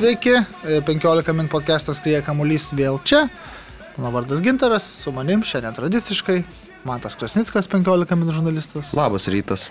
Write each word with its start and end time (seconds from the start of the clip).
Sveiki, 0.00 0.32
15 0.86 1.32
min 1.36 1.48
podcastas 1.52 1.98
Krieja 2.00 2.22
Kamuolys 2.24 2.70
vėl 2.72 2.94
čia. 3.04 3.26
Mano 3.98 4.14
vardas 4.14 4.40
Gintaras, 4.40 4.86
su 5.02 5.12
manim 5.12 5.42
šiandien 5.44 5.76
tradiciškai. 5.76 6.38
Mantas 6.88 7.18
Krasnickas, 7.20 7.68
15 7.68 8.16
min 8.16 8.32
žurnalistas. 8.32 8.94
Labas 8.96 9.28
rytas. 9.28 9.66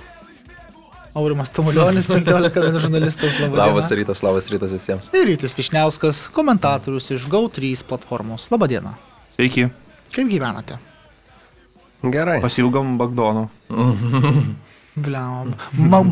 Aurimas 1.17 1.49
Tamulionis, 1.49 2.05
15 2.13 2.61
min 2.61 2.77
žurnalistas. 2.77 3.39
Labas, 3.41 3.57
labas 3.57 3.89
rytas, 3.97 4.21
labas 4.21 4.51
rytas 4.53 4.77
visiems. 4.77 5.09
Ir 5.17 5.25
Rytis 5.31 5.57
Višniauskas, 5.57 6.27
komentatorius 6.37 7.09
iš 7.17 7.25
GO3 7.25 7.73
platformos. 7.89 8.51
Labadiena. 8.53 8.99
Sveiki. 9.33 9.71
Kaip 10.13 10.29
gyvenate? 10.29 10.77
Gerai. 12.05 12.37
Pasilgom 12.45 12.99
Bagdonų. 13.01 13.49
Bliam. 15.05 15.53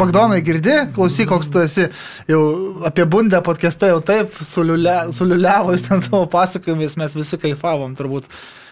Bagdonai 0.01 0.41
girdi, 0.45 0.75
klausyk, 0.95 1.29
koks 1.31 1.51
tu 1.53 1.63
esi. 1.63 1.89
Jau 2.29 2.43
apie 2.87 3.05
bundę 3.09 3.41
podcastą 3.45 3.91
jau 3.91 4.03
taip 4.05 4.37
suliulia, 4.45 5.07
suliuliavo 5.15 5.75
jūs 5.75 5.87
ten 5.87 6.03
savo 6.05 6.25
pasakojimais, 6.31 6.97
mes 6.99 7.17
visi 7.17 7.39
kaifavom 7.41 7.97
turbūt. 7.97 8.29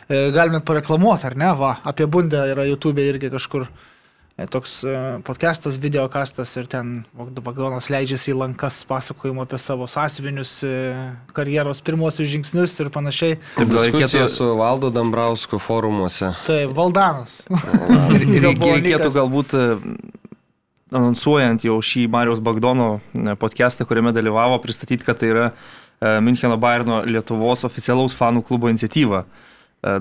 E, 0.08 0.30
Galim 0.32 0.54
net 0.54 0.66
pareklamuoti, 0.68 1.26
ar 1.26 1.36
ne? 1.38 1.50
Va, 1.58 1.80
apie 1.84 2.06
bundę 2.06 2.44
yra 2.52 2.66
YouTube 2.68 3.02
irgi 3.02 3.32
kažkur 3.34 3.64
e, 3.66 4.46
toks 4.52 4.76
e, 4.86 4.98
podcastas, 5.26 5.80
videokastas 5.82 6.52
ir 6.62 6.68
ten 6.70 7.00
Bagdonas 7.18 7.90
leidžiasi 7.90 8.36
į 8.36 8.38
lankas 8.44 8.84
pasakojimo 8.86 9.48
apie 9.48 9.58
savo 9.62 9.88
sąsiuvinius, 9.90 10.60
karjeros 11.34 11.82
pirmosius 11.86 12.30
žingsnius 12.36 12.78
ir 12.84 12.92
panašiai. 12.94 13.40
Taip, 13.56 13.74
diskusija 13.74 14.28
su 14.30 14.52
Valdo 14.60 14.94
Dambrausku 14.94 15.58
forumuose. 15.58 16.36
Tai 16.46 16.60
Valdanas. 16.70 17.42
ir, 18.14 18.30
ir 18.30 18.52
reikėtų 18.54 19.10
galbūt 19.18 19.58
anonsuojant 20.94 21.64
jau 21.66 21.80
šį 21.82 22.06
Marijos 22.14 22.42
Bagdono 22.46 23.00
podcastą, 23.42 23.88
kuriame 23.90 24.12
dalyvavo, 24.14 24.60
pristatyti, 24.62 25.06
kad 25.06 25.18
tai 25.18 25.32
yra 25.32 25.48
Müncheno 26.22 26.60
Bayerno 26.62 27.00
Lietuvos 27.10 27.64
oficialaus 27.66 28.14
fanų 28.14 28.44
klubo 28.46 28.70
iniciatyva 28.70 29.24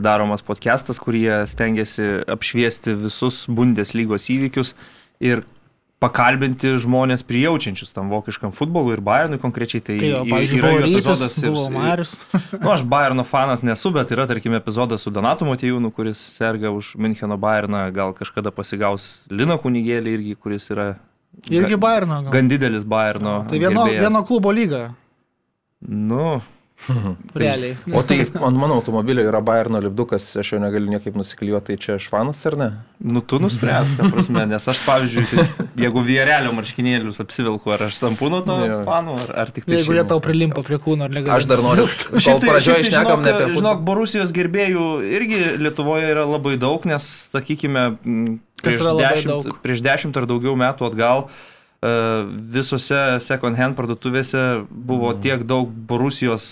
daromas 0.04 0.44
podcastas, 0.44 1.00
kurie 1.00 1.44
stengiasi 1.48 2.26
apšviesti 2.28 2.96
visus 3.00 3.44
Bundeslygos 3.48 4.28
įvykius 4.32 4.74
ir 5.24 5.44
pakalbinti 6.04 6.74
žmonės 6.80 7.24
prijaučiančius 7.26 7.94
tam 7.96 8.10
vokiškam 8.12 8.52
futbolui 8.56 8.94
ir 8.96 9.02
Bayernui 9.04 9.40
konkrečiai. 9.42 9.82
Tai, 9.84 9.96
tai 9.96 10.10
jo, 10.10 10.20
yra 10.58 10.72
jo 10.74 10.88
epizodas 10.90 11.36
ir... 11.40 11.56
Marius. 11.72 12.14
nu, 12.62 12.68
aš 12.74 12.84
Bayerno 12.88 13.24
fanas 13.28 13.64
nesu, 13.66 13.92
bet 13.94 14.12
yra, 14.14 14.28
tarkime, 14.30 14.60
epizodas 14.60 15.06
su 15.06 15.12
Donatu 15.14 15.48
Matijūnu, 15.48 15.92
kuris 15.96 16.20
serga 16.36 16.72
už 16.74 16.94
Müncheno 17.00 17.38
Bayerną, 17.40 17.86
gal 17.94 18.12
kažkada 18.16 18.52
pasigaus 18.54 19.24
Lino 19.32 19.56
kunigėlį 19.62 20.18
irgi, 20.18 20.36
kuris 20.40 20.68
yra... 20.74 20.94
Irgi 21.50 21.78
Bayerno. 21.80 22.20
Gal. 22.26 22.34
Gan 22.36 22.50
didelis 22.52 22.84
Bayerno. 22.86 23.40
Tai 23.50 23.58
vieno, 23.58 23.86
gerbėjas. 23.88 24.04
vieno 24.04 24.24
klubo 24.28 24.52
lyga. 24.54 24.84
Nu, 25.84 26.38
Realiai. 27.34 27.76
O 27.92 28.02
tai 28.02 28.20
ant 28.20 28.56
mano 28.56 28.74
automobilio 28.74 29.22
yra 29.24 29.40
Bayerno 29.40 29.80
lipdukas, 29.80 30.26
aš 30.36 30.52
jo 30.52 30.58
negaliu 30.60 30.90
niekaip 30.92 31.14
nusiklijuoti, 31.16 31.72
tai 31.72 31.76
čia 31.80 31.96
švanas 32.02 32.42
ar 32.50 32.56
ne? 32.60 32.68
Nu, 33.00 33.22
tu 33.24 33.38
nuspręs, 33.40 33.94
ta 33.96 34.08
prasme, 34.12 34.44
nes 34.50 34.68
aš, 34.68 34.82
pavyzdžiui, 34.84 35.24
tai, 35.30 35.46
jeigu 35.84 36.02
vierelio 36.04 36.52
marškinėlius 36.56 37.22
apsivilku, 37.24 37.72
ar 37.72 37.86
aš 37.88 38.02
tampu 38.02 38.28
nuo 38.32 38.42
to 38.44 38.58
fanų, 38.88 39.16
ar, 39.22 39.32
ar 39.44 39.54
tik 39.54 39.68
tai... 39.68 39.78
Jeigu 39.78 39.96
jie 39.96 40.04
tau 40.10 40.20
prilimpa 40.24 40.64
prie 40.66 40.80
kūno, 40.82 41.08
ar 41.08 41.14
negali. 41.14 41.32
Aš 41.38 41.48
dar 41.48 41.64
noriu. 41.64 41.88
Šiaip 41.88 42.44
tai, 42.44 42.58
šiaip 42.58 42.82
tai 42.82 42.90
žinok, 42.90 43.14
apie... 43.16 43.48
žinok, 43.56 43.80
Borusijos 43.88 44.34
gerbėjų 44.36 44.90
irgi 45.14 45.40
Lietuvoje 45.64 46.12
yra 46.12 46.28
labai 46.28 46.58
daug, 46.60 46.84
nes, 46.90 47.08
sakykime, 47.32 47.88
prieš 48.60 48.84
dešimt, 49.00 49.56
prieš 49.64 49.84
dešimt 49.88 50.20
ar 50.20 50.28
daugiau 50.28 50.58
metų 50.58 50.90
atgal 50.90 51.28
visose 52.54 53.00
second 53.20 53.58
hand 53.60 53.76
parduotuvėse 53.76 54.64
buvo 54.70 55.12
mm. 55.12 55.22
tiek 55.24 55.42
daug 55.48 55.72
Borusijos 55.88 56.46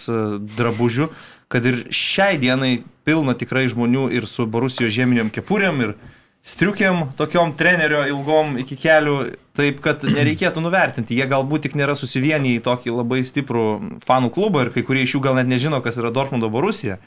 drabužių, 0.56 1.09
kad 1.53 1.66
ir 1.69 1.84
šiai 1.93 2.41
dienai 2.41 2.82
pilna 3.06 3.34
tikrai 3.38 3.66
žmonių 3.72 4.09
ir 4.15 4.26
su 4.28 4.47
Borusijos 4.48 4.93
žieminiam 4.94 5.31
kepuriam 5.32 5.81
ir 5.84 5.94
striukiam, 6.43 7.06
tokiom 7.16 7.54
trenerio 7.59 8.03
ilgom 8.10 8.56
iki 8.62 8.76
kelių, 8.81 9.16
taip 9.56 9.81
kad 9.84 10.03
nereikėtų 10.19 10.62
nuvertinti. 10.65 11.16
Jie 11.19 11.28
galbūt 11.31 11.69
tik 11.69 11.78
nėra 11.78 11.97
susivienyję 11.99 12.60
į 12.60 12.64
tokį 12.66 12.97
labai 12.99 13.22
stiprų 13.26 13.66
fanų 14.06 14.32
klubą 14.34 14.66
ir 14.66 14.72
kai 14.75 14.84
kurie 14.87 15.06
iš 15.06 15.16
jų 15.16 15.25
gal 15.28 15.38
net 15.38 15.50
nežino, 15.50 15.82
kas 15.84 16.00
yra 16.00 16.12
Dortmundo 16.14 16.50
Borusija. 16.53 16.99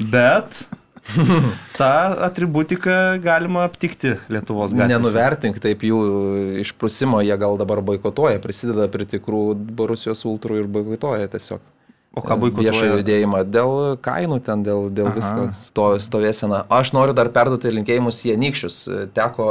Bet 0.00 0.64
tą 1.78 1.90
atributiką 2.26 2.90
galima 3.24 3.64
aptikti 3.68 4.14
Lietuvos 4.28 4.74
gatvėse. 4.74 4.92
Nenuvertink 4.92 5.58
taip 5.62 5.82
jų 5.86 6.02
išprusimo, 6.64 7.22
jie 7.24 7.36
gal 7.40 7.58
dabar 7.60 7.82
boikotuoja, 7.84 8.42
prisideda 8.42 8.88
prie 8.92 9.08
tikrų 9.08 9.42
Borusijos 9.78 10.24
ultrų 10.28 10.62
ir 10.62 10.70
boikotuoja 10.78 11.30
tiesiog. 11.32 11.64
O 12.16 12.22
ką 12.24 12.38
boikotuoja? 12.40 12.72
Viešą 12.72 12.98
judėjimą 12.98 13.42
dėl 13.46 13.72
kainų 14.02 14.40
ten, 14.46 14.62
dėl, 14.66 14.88
dėl 14.94 15.10
Aha. 15.10 15.16
visko 15.18 15.46
sto, 15.62 15.88
stovėsena. 16.02 16.64
Aš 16.72 16.92
noriu 16.96 17.14
dar 17.16 17.30
perduoti 17.34 17.70
linkėjimus 17.74 18.22
į 18.26 18.34
Anikščius. 18.34 18.78
Teko 19.14 19.48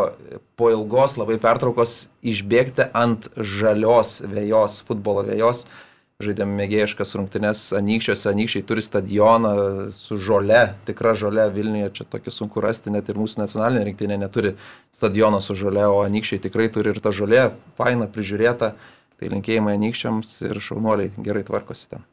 po 0.60 0.72
ilgos 0.74 1.16
labai 1.20 1.38
pertraukos 1.42 2.08
išbėgti 2.28 2.90
ant 2.98 3.30
žalios 3.38 4.18
vėjos, 4.26 4.82
futbolo 4.90 5.24
vėjos 5.30 5.68
žaidėm 6.18 6.56
mėgėjiškas 6.58 7.12
rungtynes 7.14 7.60
anykščiuose, 7.78 8.26
anykščiai 8.32 8.64
turi 8.66 8.82
stadioną 8.82 9.52
su 9.94 10.16
žole, 10.18 10.64
tikra 10.88 11.12
žole 11.14 11.44
Vilniuje, 11.54 11.92
čia 11.94 12.06
tokį 12.10 12.32
sunku 12.34 12.64
rasti, 12.64 12.90
net 12.90 13.12
ir 13.12 13.20
mūsų 13.22 13.44
nacionalinė 13.44 13.84
rinktinė 13.86 14.18
neturi 14.24 14.56
stadiono 14.98 15.44
su 15.46 15.54
žole, 15.60 15.84
o 15.86 16.00
anykščiai 16.02 16.42
tikrai 16.48 16.72
turi 16.74 16.90
ir 16.96 16.98
ta 17.06 17.12
žolė, 17.14 17.44
faina, 17.78 18.08
prižiūrėta, 18.10 18.72
tai 19.14 19.30
linkėjimai 19.30 19.76
anykščiams 19.78 20.34
ir 20.50 20.62
šaunuoliai 20.70 21.14
gerai 21.22 21.46
tvarkosi 21.46 21.92
ten. 21.94 22.08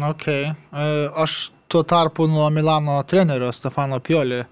Ok, 0.00 0.26
e, 0.32 0.88
aš 1.12 1.50
tuo 1.68 1.84
tarpu 1.84 2.24
nuo 2.32 2.48
Milano 2.48 2.96
trenerio 3.04 3.52
Stefano 3.52 4.00
Pioli 4.00 4.40
e, 4.40 4.46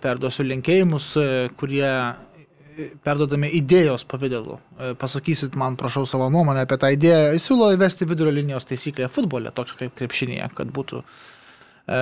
perduosiu 0.00 0.48
linkėjimus, 0.48 1.10
e, 1.20 1.28
kurie 1.60 1.92
perdodami 3.04 3.50
idėjos 3.58 4.04
pavydalu. 4.08 4.58
E, 4.58 4.92
pasakysit 4.98 5.56
man, 5.58 5.76
prašau, 5.80 6.06
savo 6.08 6.28
nuomonę 6.32 6.64
apie 6.66 6.78
tą 6.80 6.92
idėją. 6.94 7.32
Jis 7.36 7.48
siūlo 7.48 7.72
įvesti 7.74 8.08
vidurio 8.08 8.34
linijos 8.34 8.68
taisyklę 8.68 9.10
futbole, 9.12 9.52
tokia 9.54 9.76
kaip 9.82 9.96
krepšinėje, 9.98 10.48
kad 10.58 10.72
būtų 10.74 11.02
e, 11.02 12.00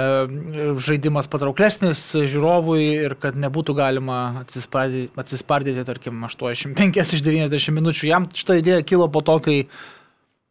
žaidimas 0.86 1.30
patrauklesnis 1.32 2.04
žiūrovui 2.16 2.80
ir 3.08 3.16
kad 3.22 3.38
nebūtų 3.40 3.76
galima 3.78 4.20
atsispardyti, 4.44 5.12
atsispardyti 5.24 5.86
tarkim, 5.88 6.24
85 6.28 7.02
iš 7.04 7.26
90 7.26 7.76
minučių. 7.80 8.10
Jam 8.12 8.30
šitą 8.34 8.60
idėją 8.62 8.86
kilo 8.88 9.10
po 9.12 9.24
to, 9.26 9.40
kai 9.44 9.60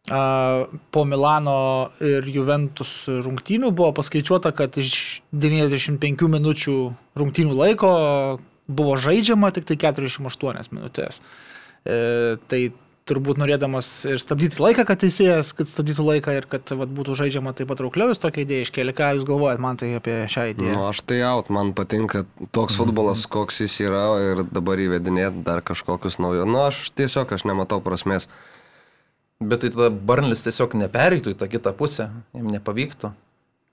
po 0.06 1.02
Milano 1.10 1.90
ir 1.98 2.28
Juventus 2.30 3.08
rungtynių 3.10 3.72
buvo 3.74 3.90
paskaičiuota, 3.98 4.52
kad 4.54 4.78
iš 4.78 5.24
95 5.34 6.30
minučių 6.30 6.76
rungtynių 7.18 7.56
laiko 7.58 7.94
buvo 8.68 8.96
žaidžiama 9.02 9.52
tik 9.56 9.68
tai 9.70 9.78
48 9.82 10.74
minutės. 10.74 11.22
E, 11.86 12.38
tai 12.50 12.62
turbūt 13.06 13.38
norėdamas 13.38 13.88
ir 14.10 14.18
stabdyti 14.22 14.58
laiką, 14.62 14.86
kad 14.88 15.00
teisėjas, 15.04 15.52
kad 15.58 15.70
stabdytų 15.70 16.06
laiką 16.08 16.34
ir 16.40 16.48
kad 16.50 16.72
vat, 16.78 16.90
būtų 16.90 17.18
žaidžiama 17.20 17.54
taip 17.58 17.70
patraukliau, 17.70 18.10
jūs 18.12 18.22
tokia 18.22 18.42
idėja 18.42 18.66
iškėlė. 18.66 18.96
Ką 18.98 19.12
jūs 19.18 19.28
galvojat 19.30 19.62
man 19.62 19.78
tai 19.78 19.92
apie 20.00 20.18
šią 20.32 20.48
idėją? 20.56 20.74
Nu, 20.74 20.88
aš 20.90 21.04
tai 21.06 21.20
out, 21.28 21.52
man 21.54 21.76
patinka 21.78 22.24
toks 22.56 22.80
futbolas, 22.80 23.28
koks 23.30 23.62
jis 23.62 23.78
yra 23.86 24.08
ir 24.24 24.44
dabar 24.50 24.82
įvedinėti 24.82 25.46
dar 25.46 25.62
kažkokius 25.66 26.18
naujus. 26.18 26.50
Nu, 26.50 26.64
aš 26.66 26.82
tiesiog 26.98 27.36
aš 27.38 27.46
nematau 27.46 27.82
prasmės. 27.86 28.26
Bet 29.44 29.62
tai 29.62 29.70
tada 29.76 29.92
Barnlis 29.92 30.46
tiesiog 30.46 30.74
nepereitų 30.80 31.36
į 31.36 31.38
tą 31.38 31.52
kitą 31.52 31.76
pusę, 31.78 32.10
jam 32.34 32.50
nepavyktų. 32.50 33.12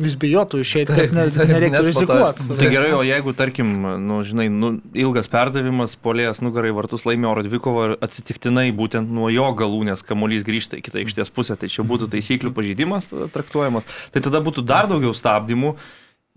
Jis 0.02 0.16
bijotų 0.20 0.60
išeiti, 0.62 0.94
kad 0.96 1.14
ne, 1.16 1.24
nereiktų 1.30 1.82
rizikuoti. 1.88 2.46
Tai 2.58 2.68
gerai, 2.72 2.90
o 2.96 3.02
jeigu, 3.06 3.34
tarkim, 3.38 3.72
nu, 4.02 4.20
žinai, 4.26 4.48
nu, 4.52 4.74
ilgas 4.98 5.30
perdavimas, 5.32 5.94
polėjas 6.00 6.42
nugarai 6.44 6.74
vartus 6.74 7.06
laimė 7.08 7.30
oro 7.30 7.46
dvikovo 7.46 7.86
ir 7.86 7.96
atsitiktinai 8.04 8.68
būtent 8.76 9.10
nuo 9.14 9.30
jo 9.32 9.48
galūnės 9.58 10.04
kamuolys 10.06 10.46
grįžta 10.46 10.80
į 10.80 10.86
kitą 10.88 11.02
aikštės 11.02 11.32
pusę, 11.34 11.56
tai 11.60 11.70
čia 11.72 11.86
būtų 11.86 12.10
taisyklių 12.12 12.54
pažeidimas 12.56 13.10
traktuojamas. 13.34 13.88
Tai 14.14 14.24
tada 14.24 14.42
būtų 14.44 14.66
dar 14.66 14.90
daugiau 14.90 15.14
stabdymų 15.16 15.76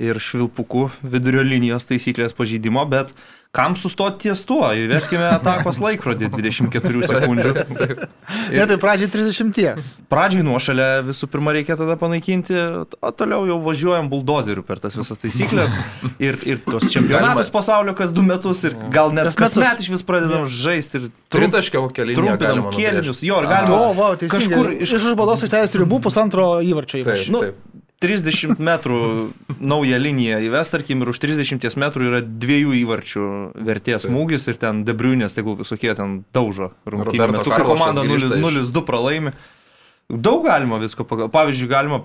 ir 0.01 0.19
švilpukų 0.19 0.89
vidurio 1.07 1.43
linijos 1.45 1.87
taisyklės 1.87 2.35
pažeidimo, 2.35 2.83
bet 2.91 3.13
kam 3.55 3.75
sustoti 3.79 4.25
ties 4.25 4.43
tuo? 4.47 4.67
Įveskime 4.75 5.25
atakos 5.31 5.79
laikrodį 5.83 6.29
24 6.33 7.05
sekundžių. 7.11 7.53
Ir, 7.85 7.93
ne, 8.59 8.65
tai 8.69 8.77
pradžiai 8.81 9.11
30. 9.13 9.85
Pradžiai 10.11 10.45
nuošalę 10.45 10.89
visų 11.09 11.29
pirma 11.31 11.55
reikia 11.55 11.77
tada 11.79 11.95
panaikinti, 11.99 12.57
o 12.99 13.13
toliau 13.15 13.47
jau 13.49 13.59
važiuojam 13.65 14.09
buldozeriu 14.11 14.65
per 14.67 14.81
tas 14.83 14.97
visas 14.99 15.21
taisyklės 15.21 15.77
ir, 16.27 16.39
ir 16.43 16.61
tos 16.65 16.89
čempionatus 16.91 17.51
pasaulio 17.53 17.95
kas 17.97 18.11
du 18.15 18.25
metus 18.25 18.65
ir 18.67 18.75
gal 18.93 19.13
net 19.15 19.31
kas 19.39 19.55
met 19.59 19.83
iš 19.83 19.93
vis 19.95 20.05
pradedam 20.07 20.49
žaisti 20.51 21.01
ir 21.01 21.09
trumpiškiau 21.33 21.89
keliai. 21.95 22.19
Trumpinam 22.19 22.69
kėlinius, 22.75 23.23
jo, 23.25 23.39
ir 23.43 23.49
galima. 23.51 23.79
O, 23.79 23.95
va, 23.97 24.13
kažkur 24.19 24.75
iš, 24.77 24.97
iš 24.99 25.09
baudos 25.17 25.45
aikštelės 25.45 25.79
ribų 25.81 26.03
pusantro 26.05 26.55
įvarčio 26.65 27.01
įvarčio. 27.03 27.35
Nu, 27.35 27.83
30 28.03 28.59
metrų 28.59 28.99
naują 29.63 29.97
liniją 30.01 30.41
įves, 30.49 30.71
tarkim, 30.73 31.01
ir 31.03 31.11
už 31.13 31.19
30 31.23 31.77
metrų 31.79 32.09
yra 32.09 32.19
dviejų 32.25 32.75
įvarčių 32.81 33.27
vertės 33.65 34.05
smūgis 34.07 34.49
ir 34.51 34.59
ten 34.61 34.83
debriunės, 34.87 35.35
tegul 35.37 35.57
visokie 35.61 35.93
ten 35.95 36.19
daužo 36.35 36.73
rungtynės. 36.85 37.47
Kai 37.47 37.63
komanda 37.63 38.03
0-2 38.03 38.85
pralaimi. 38.85 39.33
Daug 40.11 40.45
galima 40.45 40.77
visko. 40.83 41.07
Pavyzdžiui, 41.07 41.71
galima 41.71 42.03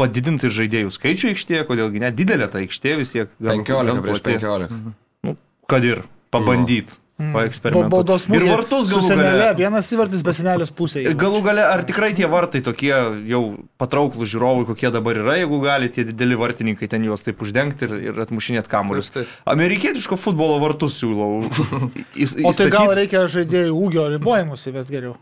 padidinti 0.00 0.48
žaidėjų 0.52 0.94
skaičių 0.94 1.32
aikštėje, 1.34 1.66
kodėlgi 1.68 2.02
net 2.02 2.16
didelė 2.16 2.48
ta 2.52 2.62
aikštė 2.62 2.96
vis 3.02 3.12
tiek. 3.12 3.32
15 3.42 4.02
prieš 4.06 4.24
15. 4.30 4.80
Nu, 5.26 5.36
kad 5.70 5.84
ir 5.86 6.04
pabandyti. 6.32 6.96
Mm. 6.96 7.01
Paeksperimentuoti. 7.30 7.92
Baudos 7.92 8.26
ir 8.28 8.44
vartus 8.48 8.90
galų 8.92 9.16
gale. 9.20 9.48
Vienas 9.58 9.90
įvartis 9.94 10.24
be 10.26 10.34
senelės 10.36 10.72
pusėje. 10.74 11.06
Ir 11.10 11.16
galų 11.18 11.42
gale, 11.46 11.64
ar 11.64 11.84
tikrai 11.88 12.12
tie 12.18 12.28
vartai 12.30 12.62
tokie 12.64 12.92
jau 13.30 13.42
patrauklų 13.80 14.28
žiūrovui, 14.34 14.66
kokie 14.72 14.90
dabar 14.94 15.20
yra, 15.22 15.36
jeigu 15.40 15.60
gali 15.64 15.90
tie 15.92 16.06
dideli 16.08 16.38
vartininkai 16.40 16.90
ten 16.90 17.04
juos 17.06 17.24
taip 17.26 17.42
uždengti 17.44 17.88
ir, 17.88 17.96
ir 18.10 18.22
atmušinėti 18.26 18.72
kamuolius. 18.72 19.12
Amerikietiško 19.48 20.18
futbolo 20.20 20.58
vartus 20.62 20.98
siūlau. 21.02 21.44
Įstatyt. 22.22 22.46
O 22.48 22.54
tai 22.56 22.70
gal 22.72 22.94
reikia 22.98 23.26
žaidėjų 23.30 23.76
ūgio 23.76 24.08
ribojimus 24.16 24.66
įvesti 24.72 24.98
geriau? 24.98 25.18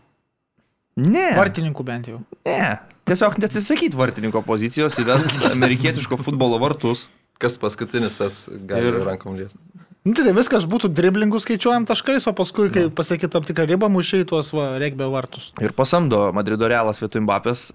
Ne. 0.99 1.31
Vartininkų 1.37 1.85
bent 1.87 2.09
jau. 2.11 2.21
Ne. 2.47 2.77
Tiesiog 3.07 3.39
neatsisakyti 3.41 3.97
vartininko 3.97 4.43
pozicijos, 4.45 4.99
įvesti 5.01 5.51
amerikietiško 5.51 6.19
futbolo 6.21 6.59
vartus. 6.61 7.07
Kas 7.41 7.55
paskutinis 7.57 8.13
tas 8.19 8.43
gali 8.69 8.91
ir 8.91 8.99
rankom 9.01 9.33
liesti. 9.39 9.57
Nu, 10.01 10.15
tai, 10.17 10.23
tai 10.25 10.33
viskas 10.33 10.63
būtų 10.65 10.89
driblingų 10.97 11.37
skaičiuojant 11.43 11.85
taškais, 11.91 12.25
o 12.25 12.33
paskui, 12.33 12.71
kai 12.73 12.87
pasakyti 12.89 13.29
tam 13.35 13.45
tikrą 13.45 13.67
ribą, 13.69 13.89
mušiai 13.93 14.25
tuos 14.25 14.49
va, 14.55 14.71
regbio 14.81 15.11
vartus. 15.13 15.51
Ir 15.61 15.75
pasamdo 15.77 16.23
Madrido 16.33 16.65
Realas 16.71 17.01
vietoj 17.03 17.21
Mbapės 17.21 17.67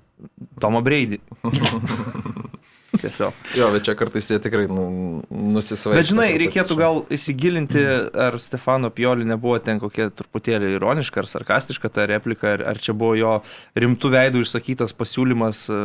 Tomo 0.59 0.83
Breidį. 0.83 1.21
Tiesiog. 2.97 3.39
Jo, 3.55 3.69
bet 3.71 3.87
čia 3.87 3.95
kartais 3.95 4.27
jie 4.33 4.41
tikrai 4.43 4.67
nu, 4.73 4.89
nusisvaigia. 5.31 6.01
Bet 6.01 6.11
žinai, 6.11 6.29
reikėtų 6.43 6.79
gal 6.81 7.01
įsigilinti, 7.15 7.83
ar 8.27 8.39
Stefano 8.43 8.91
Pioli 8.91 9.27
nebuvo 9.29 9.61
ten 9.63 9.79
kokia 9.83 10.09
truputėlį 10.11 10.73
ironiška 10.81 11.23
ar 11.23 11.31
sarkastiška 11.31 11.93
ta 11.93 12.09
replika, 12.11 12.57
ar, 12.57 12.65
ar 12.73 12.81
čia 12.83 12.97
buvo 12.97 13.15
jo 13.21 13.35
rimtų 13.79 14.11
veidų 14.17 14.43
išsakytas 14.43 14.97
pasiūlymas 14.97 15.67
e, 15.71 15.83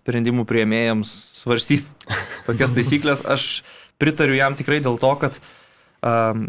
sprendimų 0.00 0.44
prieimėjams 0.50 1.14
svarstyti 1.38 2.18
tokias 2.48 2.74
taisyklės. 2.76 3.22
Aš 3.24 3.62
pritariu 4.02 4.36
jam 4.36 4.58
tikrai 4.58 4.82
dėl 4.82 4.98
to, 5.00 5.14
kad 5.22 5.38
uh, 5.38 5.54
um, 6.08 6.48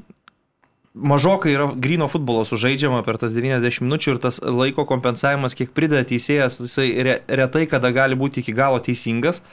mažokai 0.93 1.53
yra 1.53 1.69
grino 1.75 2.07
futbolo 2.07 2.45
sužaidžiama 2.45 3.03
per 3.05 3.19
tas 3.21 3.33
90 3.35 3.83
minučių 3.85 4.15
ir 4.15 4.21
tas 4.23 4.41
laiko 4.41 4.85
kompensavimas, 4.89 5.55
kiek 5.55 5.71
prideda 5.75 6.03
teisėjas, 6.07 6.59
jisai 6.63 6.89
retai 7.27 7.65
kada 7.69 7.91
gali 7.95 8.17
būti 8.19 8.43
iki 8.43 8.55
galo 8.55 8.79
teisingas. 8.83 9.43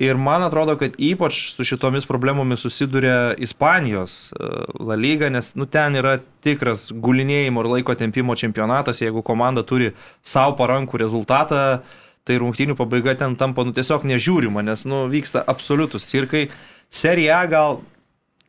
Ir 0.00 0.16
man 0.16 0.40
atrodo, 0.40 0.72
kad 0.80 0.94
ypač 0.96 1.50
su 1.52 1.66
šitomis 1.68 2.06
problemomis 2.08 2.62
susiduria 2.64 3.34
Ispanijos 3.36 4.30
e, 4.32 4.46
La 4.80 4.96
Lyga, 4.96 5.28
nes 5.28 5.50
nu, 5.52 5.66
ten 5.68 5.98
yra 6.00 6.14
tikras 6.40 6.86
gulinėjimo 6.96 7.60
ir 7.60 7.68
laiko 7.74 7.96
tempimo 8.00 8.32
čempionatas. 8.32 9.02
Jeigu 9.04 9.20
komanda 9.22 9.60
turi 9.68 9.90
savo 10.24 10.56
parankų 10.56 11.02
rezultatą, 11.04 11.82
tai 12.24 12.38
rungtynių 12.40 12.78
pabaiga 12.78 13.18
ten 13.20 13.36
tampa 13.36 13.66
nu, 13.68 13.76
tiesiog 13.76 14.08
nežiūrima, 14.08 14.64
nes 14.64 14.86
nu, 14.88 15.04
vyksta 15.12 15.44
absoliutus 15.44 16.08
cirkai. 16.08 16.46
Serija 16.88 17.44
gal 17.52 17.82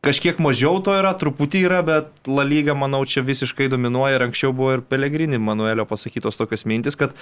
Kažkiek 0.04 0.36
mažiau 0.42 0.82
to 0.84 0.92
yra, 0.92 1.14
truputį 1.16 1.64
yra, 1.64 1.80
bet 1.84 2.28
La 2.28 2.44
Lyga, 2.44 2.74
manau, 2.76 3.00
čia 3.08 3.22
visiškai 3.24 3.70
dominuoja 3.72 4.18
ir 4.18 4.24
anksčiau 4.26 4.52
buvo 4.52 4.74
ir 4.76 4.82
Pelegrini 4.84 5.38
Manuelio 5.40 5.86
pasakytos 5.88 6.36
tokios 6.36 6.66
mintis, 6.68 6.98
kad 7.00 7.14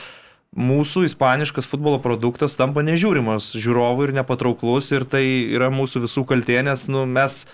mūsų 0.58 1.04
ispaniškas 1.06 1.68
futbolo 1.70 2.00
produktas 2.02 2.58
tampa 2.58 2.82
nežiūrimas 2.82 3.52
žiūrovų 3.54 4.08
ir 4.08 4.14
nepatrauklus 4.18 4.90
ir 4.92 5.06
tai 5.06 5.22
yra 5.54 5.70
mūsų 5.70 6.02
visų 6.08 6.24
kaltė, 6.28 6.58
nes 6.66 6.88
nu, 6.90 7.04
mes 7.06 7.44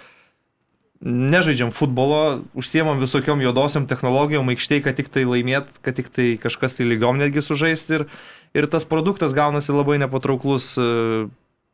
nežaidžiam 1.05 1.71
futbolo, 1.77 2.41
užsiemam 2.59 2.99
visokiom 2.99 3.45
juodosiam 3.45 3.85
technologijom 3.91 4.49
aikštėje, 4.55 4.87
kad 4.89 4.97
tik 4.99 5.13
tai 5.13 5.27
laimėt, 5.29 5.69
kad 5.85 5.99
tik 6.01 6.09
tai 6.09 6.31
kažkas 6.41 6.81
tai 6.81 6.89
lygiom 6.89 7.21
netgi 7.21 7.45
sužaisti 7.45 8.01
ir, 8.01 8.07
ir 8.57 8.67
tas 8.73 8.89
produktas 8.89 9.37
gaunasi 9.37 9.77
labai 9.77 10.01
nepatrauklus 10.03 10.73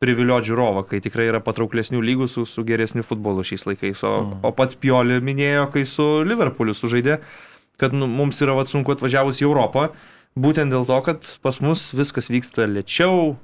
privilioti 0.03 0.51
žiūrovą, 0.51 0.83
kai 0.89 0.99
tikrai 1.03 1.29
yra 1.29 1.41
patrauklesnių 1.43 2.01
lygų 2.03 2.27
su, 2.31 2.43
su 2.49 2.65
geresniu 2.67 3.05
futbolu 3.05 3.45
šiais 3.47 3.65
laikais. 3.67 4.03
O, 4.03 4.13
mm. 4.21 4.41
o 4.43 4.51
pats 4.55 4.77
Pioli 4.79 5.21
minėjo, 5.23 5.69
kai 5.73 5.85
su 5.89 6.05
Liverpooliu 6.27 6.75
sužaidė, 6.75 7.21
kad 7.81 7.95
nu, 7.95 8.09
mums 8.11 8.41
yra 8.43 8.57
vat, 8.57 8.71
sunku 8.71 8.95
atvažiavus 8.95 9.41
į 9.41 9.47
Europą, 9.47 9.89
būtent 10.39 10.75
dėl 10.75 10.87
to, 10.87 10.99
kad 11.07 11.31
pas 11.43 11.61
mus 11.63 11.87
viskas 11.95 12.27
vyksta 12.31 12.67
lėčiau, 12.67 13.35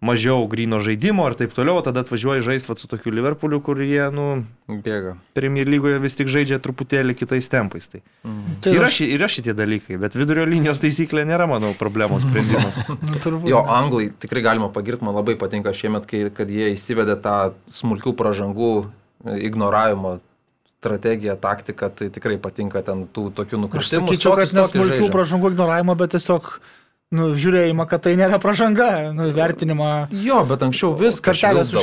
mažiau 0.00 0.46
grino 0.48 0.80
žaidimo 0.80 1.26
ir 1.28 1.36
taip 1.36 1.52
toliau, 1.52 1.82
tada 1.84 2.00
atvažiuoji 2.00 2.44
žaisti 2.44 2.76
su 2.80 2.88
tokiu 2.88 3.12
Liverpooliu, 3.12 3.60
kur 3.64 3.80
jie, 3.84 4.06
nu, 4.14 4.44
bėga. 4.68 5.16
Premier 5.36 5.68
lygoje 5.68 6.00
vis 6.00 6.16
tik 6.16 6.30
žaidžia 6.32 6.60
truputėlį 6.64 7.16
kitais 7.18 7.50
tempais. 7.52 7.88
Tai. 7.90 8.00
Mm. 8.24 8.56
tai 8.64 8.72
yra, 8.78 8.88
ši, 8.92 9.10
yra 9.16 9.28
šitie 9.28 9.52
dalykai, 9.56 9.98
bet 10.00 10.16
vidurio 10.16 10.46
linijos 10.48 10.80
taisyklė 10.80 11.26
nėra, 11.28 11.48
manau, 11.50 11.74
problemos 11.78 12.24
sprendimas. 12.24 12.80
Nu, 13.30 13.36
jo, 13.46 13.60
anglai 13.68 14.08
tikrai 14.22 14.40
galima 14.42 14.70
pagirti, 14.72 15.04
man 15.04 15.14
labai 15.14 15.36
patinka 15.38 15.72
šiemet, 15.76 16.06
kai, 16.08 16.22
kad 16.34 16.50
jie 16.50 16.70
įsivedė 16.72 17.14
tą 17.22 17.34
smulkių 17.70 18.14
pažangų 18.16 18.70
ignoravimo 19.44 20.16
strategija, 20.80 21.36
taktika, 21.36 21.90
tai 21.92 22.08
tikrai 22.12 22.38
patinka 22.40 22.80
ten 22.84 23.04
tų 23.12 23.28
tokių 23.36 23.60
nukritimų. 23.66 23.84
Aš 23.84 23.92
sakyčiau, 23.92 24.32
kad 24.38 24.54
nesmulkių 24.56 25.10
pražangų 25.12 25.52
ignoravimo, 25.52 25.96
bet 26.00 26.14
tiesiog 26.16 26.54
nu, 27.10 27.24
žiūrėjimą, 27.34 27.84
kad 27.90 28.04
tai 28.04 28.12
nėra 28.18 28.38
pažanga, 28.42 29.10
nu, 29.16 29.24
vertinimą. 29.34 29.90
Jo, 30.14 30.44
bet 30.46 30.62
anksčiau 30.62 30.92
viskas. 30.94 31.40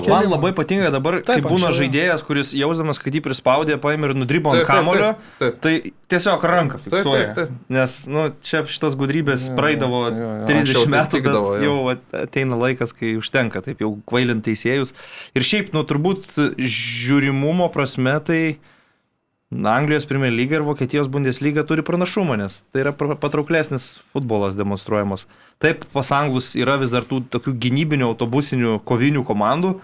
Man 0.07 0.29
labai 0.31 0.53
patinka 0.55 0.87
dabar, 0.93 1.19
Taip, 1.19 1.41
kai 1.41 1.43
būna 1.43 1.67
anksčiau. 1.67 1.81
žaidėjas, 1.81 2.23
kuris 2.23 2.53
jausdamas, 2.55 2.99
kad 3.03 3.17
jį 3.17 3.21
prispaudė, 3.25 3.75
paėmė 3.83 4.11
ir 4.11 4.15
nudrybo 4.21 4.53
ant 4.55 4.63
kamulio, 4.69 5.09
tai 5.63 5.73
tiesiog 6.07 6.45
ranką 6.47 6.79
fiksuoja. 6.85 7.25
Taip, 7.33 7.35
taip, 7.35 7.51
taip. 7.51 7.73
Nes 7.75 7.97
nu, 8.07 8.23
čia 8.39 8.63
šitos 8.71 8.95
gudrybės 8.99 9.49
jo, 9.49 9.57
praeidavo 9.59 10.05
jo, 10.07 10.13
jo, 10.15 10.31
jo. 10.31 10.47
30 10.47 10.63
anksčiau 10.63 10.93
metų, 10.95 11.13
tikdavo, 11.17 11.51
jau 11.65 11.75
ateina 12.23 12.61
laikas, 12.63 12.95
kai 12.95 13.17
užtenka, 13.19 13.65
taip 13.67 13.83
jau 13.83 13.91
kvailinti 14.07 14.53
teisėjus. 14.53 14.95
Ir 15.35 15.47
šiaip, 15.49 15.75
nu, 15.75 15.83
turbūt 15.87 16.39
žiūrimumo 16.55 17.67
prasme 17.75 18.15
tai... 18.23 18.41
Na, 19.49 19.77
Anglijos 19.77 20.03
Premier 20.05 20.33
lyga 20.33 20.57
ir 20.57 20.63
Vokietijos 20.67 21.07
Bundesliga 21.07 21.63
turi 21.63 21.83
pranašumą, 21.85 22.35
nes 22.35 22.57
tai 22.75 22.81
yra 22.83 22.91
patrauklesnis 22.91 24.01
futbolas 24.11 24.57
demonstruojamas. 24.59 25.23
Taip, 25.63 25.85
pas 25.93 26.11
Anglus 26.11 26.51
yra 26.59 26.75
vis 26.81 26.91
dar 26.91 27.07
tų 27.07 27.21
tokių 27.31 27.53
gynybinių, 27.55 28.09
autobusinių, 28.11 28.73
kovinių 28.83 29.23
komandų, 29.29 29.77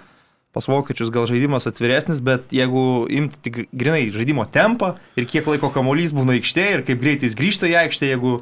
pas 0.53 0.67
Vokiečius 0.67 1.13
gal 1.15 1.29
žaidimas 1.31 1.69
atviresnis, 1.71 2.19
bet 2.19 2.51
jeigu 2.51 3.07
imti 3.07 3.39
tik 3.39 3.61
grinai 3.71 4.09
žaidimo 4.11 4.43
tempą 4.51 4.97
ir 5.15 5.31
kiek 5.31 5.47
laiko 5.47 5.71
kamuolys 5.71 6.11
būna 6.11 6.35
aikštėje 6.35 6.75
ir 6.75 6.83
kaip 6.89 6.99
greitai 6.99 7.31
jis 7.31 7.39
grįžta 7.39 7.71
į 7.71 7.79
aikštę, 7.85 8.11
jeigu 8.11 8.41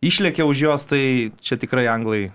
išlėkia 0.00 0.48
už 0.48 0.64
jos, 0.64 0.88
tai 0.88 1.04
čia 1.44 1.60
tikrai 1.60 1.84
Anglai 1.92 2.30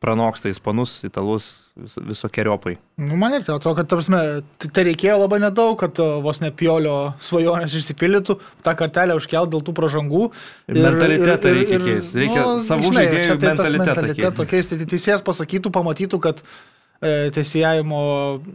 pranoksta 0.00 0.48
ispanus, 0.48 0.94
italus 1.04 1.46
vis, 1.76 1.98
visokiojopai. 2.08 2.78
Nu, 3.04 3.18
man 3.20 3.36
ir 3.36 3.44
tai 3.44 3.54
atrodo, 3.58 3.76
kad 3.82 3.90
tarpsme, 3.92 4.20
tai, 4.60 4.70
tai 4.72 4.86
reikėjo 4.88 5.18
labai 5.20 5.42
nedaug, 5.42 5.76
kad 5.80 6.00
vos 6.24 6.40
ne 6.40 6.48
piolio 6.56 6.96
svajonės 7.20 7.76
išsipildytų, 7.76 8.38
tą 8.64 8.76
kartelę 8.80 9.18
užkelt 9.20 9.52
dėl 9.52 9.64
tų 9.66 9.76
pražangų. 9.76 10.24
Ir, 10.70 10.80
ir 10.80 10.88
mentalitetą 10.88 11.52
ir, 11.52 11.60
reikia 11.60 11.80
keisti. 11.84 12.24
Reikia 12.24 12.42
nu, 12.46 12.58
savų 12.64 12.96
žaidėjų 12.96 13.38
tai 13.44 13.54
mentalitetą. 13.54 14.50
keisti. 14.54 14.80
Tai 14.80 14.90
teisėjas 14.96 15.24
pasakytų, 15.26 15.74
pamatytų, 15.76 16.22
kad 16.28 16.44
E, 16.44 16.79
teisėjimo 17.00 18.00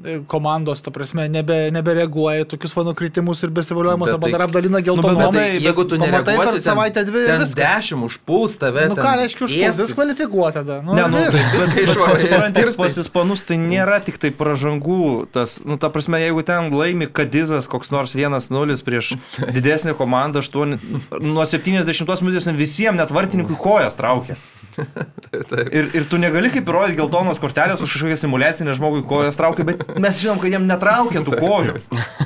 e, 0.05 0.15
komandos, 0.29 0.83
ta 0.85 0.91
prasme, 0.93 1.23
nebe, 1.33 1.55
nebereaguoja 1.73 2.45
tokius 2.45 2.75
mano 2.77 2.91
kritimus 2.97 3.39
ir 3.41 3.49
besivaliuojamus, 3.55 4.11
arba 4.13 4.29
dar 4.29 4.43
apdalina 4.45 4.81
geltoną. 4.85 5.15
Nu, 5.17 5.29
tai, 5.33 5.45
jeigu 5.63 5.85
tu 5.89 5.97
nereaguosi 5.97 6.59
per 6.59 6.61
savaitę 6.61 7.01
dvi, 7.07 7.23
ten 7.25 7.41
viskas. 7.41 7.57
dešimt 7.57 8.05
užpuls 8.05 8.59
tave. 8.61 8.85
Nu 8.91 8.99
ką 8.99 9.15
reiškia 9.23 9.47
užpuls, 9.47 9.79
diskvalifikuota 9.81 10.61
tada. 10.61 10.77
Nu, 10.85 10.93
ne, 10.93 11.07
nu, 11.09 11.23
tai 11.33 11.41
viską 11.55 11.87
išvarė. 11.87 12.75
Pas 12.77 12.99
ispanus 13.01 13.41
tai 13.49 13.57
nėra 13.57 13.97
tik 14.05 14.21
tai 14.21 14.29
pražangų, 14.35 15.25
tas, 15.33 15.57
nu, 15.65 15.79
ta 15.81 15.89
prasme, 15.89 16.21
jeigu 16.21 16.45
ten 16.45 16.69
laimi 16.69 17.09
Kadizas 17.09 17.65
koks 17.71 17.89
nors 17.95 18.13
1-0 18.13 18.77
prieš 18.85 19.15
didesnę 19.41 19.97
komandą, 19.97 20.45
8, 20.45 20.77
nuo 21.17 21.49
70 21.49 22.21
minutės 22.21 22.53
visiems 22.53 23.01
net 23.01 23.09
vartininkui 23.09 23.57
kojas 23.57 23.97
traukia. 23.97 24.37
ir, 25.77 25.89
ir 25.95 26.07
tu 26.09 26.19
negali 26.21 26.51
kaip 26.53 26.67
įrodyti 26.69 26.97
geltonos 26.99 27.39
kortelės 27.41 27.83
už 27.83 27.95
kažkokią 27.95 28.17
simulaciją, 28.19 28.67
nes 28.69 28.79
žmogui 28.79 29.03
kojas 29.07 29.39
traukia, 29.39 29.65
bet 29.67 29.85
mes 30.01 30.19
žinom, 30.21 30.41
kad 30.41 30.53
jiem 30.53 30.67
netraukia 30.69 31.23
tų 31.25 31.39
kojų. 31.39 31.77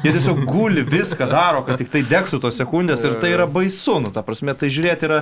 Jie 0.05 0.13
tiesiog 0.15 0.41
guli, 0.49 0.83
viską 0.87 1.29
daro, 1.31 1.63
kad 1.67 1.81
tik 1.81 1.91
tai 1.93 2.03
degtų 2.07 2.41
tos 2.43 2.59
sekundės 2.59 3.05
ir 3.05 3.19
tai 3.21 3.33
yra 3.35 3.47
baisu, 3.49 3.99
nu, 4.03 4.13
ta 4.15 4.25
prasme, 4.25 4.55
tai 4.57 4.71
žiūrėti 4.73 5.09
yra 5.09 5.21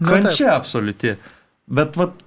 kančia 0.00 0.54
absoliuti. 0.54 1.16
Bet, 1.70 1.98
vat, 2.00 2.24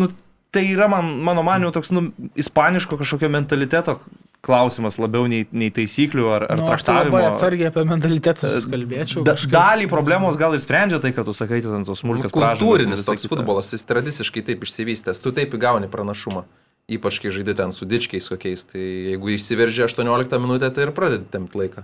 nu, 0.00 0.10
tai 0.56 0.64
yra 0.72 0.88
man, 0.88 1.10
mano 1.24 1.44
manimu 1.46 1.72
toks, 1.74 1.92
nu, 1.92 2.08
ispaniško 2.38 2.96
kažkokio 3.00 3.28
mentaliteto 3.32 3.98
klausimas 4.46 5.00
labiau 5.02 5.26
nei, 5.30 5.44
nei 5.50 5.72
taisyklių 5.74 6.28
ar, 6.30 6.46
ar 6.50 6.60
nu, 6.60 6.68
traktavimo. 6.70 7.10
Aš 7.10 7.24
labai 7.24 7.32
atsargiai 7.32 7.70
apie 7.72 7.84
mentalitetus 7.88 8.68
kalbėčiau. 8.70 9.24
Da, 9.26 9.34
dalį 9.56 9.88
problemos 9.90 10.38
gal 10.40 10.54
ir 10.54 10.62
sprendžia 10.62 11.00
tai, 11.02 11.12
kad 11.16 11.26
tu 11.26 11.34
sakai, 11.36 11.60
ten 11.64 11.86
tos 11.88 12.04
smulkios 12.04 12.30
nu, 12.30 12.36
kultūrinis 12.38 13.04
toks 13.06 13.26
futbolas, 13.30 13.72
jis 13.74 13.86
tradiciškai 13.88 14.44
taip 14.46 14.62
išsivystęs, 14.66 15.22
tu 15.24 15.34
taip 15.36 15.56
įgauni 15.58 15.90
pranašumą. 15.92 16.46
Ypač 16.86 17.18
kai 17.18 17.32
žaidži 17.34 17.56
ten 17.58 17.72
su 17.74 17.88
dičkiais 17.90 18.28
kokiais, 18.30 18.62
tai 18.70 18.82
jeigu 19.10 19.32
įsiveržė 19.34 19.88
18 19.88 20.38
minutę, 20.38 20.70
tai 20.70 20.86
ir 20.86 20.94
pradedi 20.94 21.26
tempt 21.32 21.58
laiką. 21.58 21.82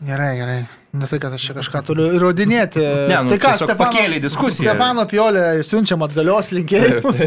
Gerai, 0.00 0.36
gerai. 0.36 0.60
Ne 0.96 1.06
tai, 1.06 1.18
kad 1.20 1.34
aš 1.36 1.42
čia 1.44 1.54
kažką 1.58 1.80
turiu 1.84 2.06
įrodinėti. 2.16 2.80
Ne, 2.80 3.18
nu, 3.26 3.30
tai 3.30 3.36
ką, 3.38 3.50
Stefano, 3.60 3.76
pakėlė 3.82 4.20
diskusiją. 4.24 4.72
Stefano 4.72 5.02
Piolė 5.06 5.42
siunčiam 5.66 6.00
atgalios 6.06 6.48
linkėjimus. 6.56 7.20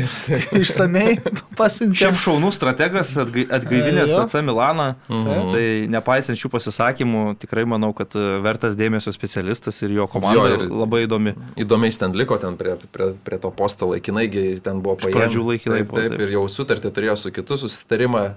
Išsamei 0.57 1.19
pasiuntėm. 1.59 1.99
Šiaip 2.01 2.17
šaunų 2.23 2.49
strategas 2.55 3.11
atgaivinęs 3.21 4.15
AC 4.23 4.41
Milaną. 4.41 4.87
Mhm. 5.05 5.51
Tai 5.53 5.67
nepaisant 5.93 6.41
šių 6.41 6.49
pasisakymų, 6.55 7.21
tikrai 7.43 7.67
manau, 7.69 7.91
kad 7.95 8.17
e, 8.17 8.23
vertas 8.43 8.73
dėmesio 8.79 9.13
specialistas 9.13 9.77
ir 9.85 9.93
jo 9.99 10.09
komanda 10.09 10.49
jo, 10.49 10.57
ir 10.57 10.73
labai 10.73 11.03
įdomi. 11.05 11.35
Įdomiai 11.61 11.93
ten 11.93 12.17
liko 12.17 12.39
ten 12.41 12.57
prie, 12.57 12.73
prie, 12.89 13.11
prie 13.21 13.39
to 13.43 13.53
posto 13.53 13.91
laikinai, 13.93 14.25
ten 14.65 14.81
buvo 14.81 14.97
paėmė. 14.97 15.19
Pradžių 15.21 15.45
laikinai. 15.51 15.83
Taip, 15.83 15.93
taip, 15.93 16.17
taip, 16.17 16.25
ir 16.25 16.35
jau 16.39 16.47
sutartį 16.49 16.91
turėjo 16.97 17.19
su 17.21 17.35
kitu 17.37 17.61
susitarimą. 17.67 18.31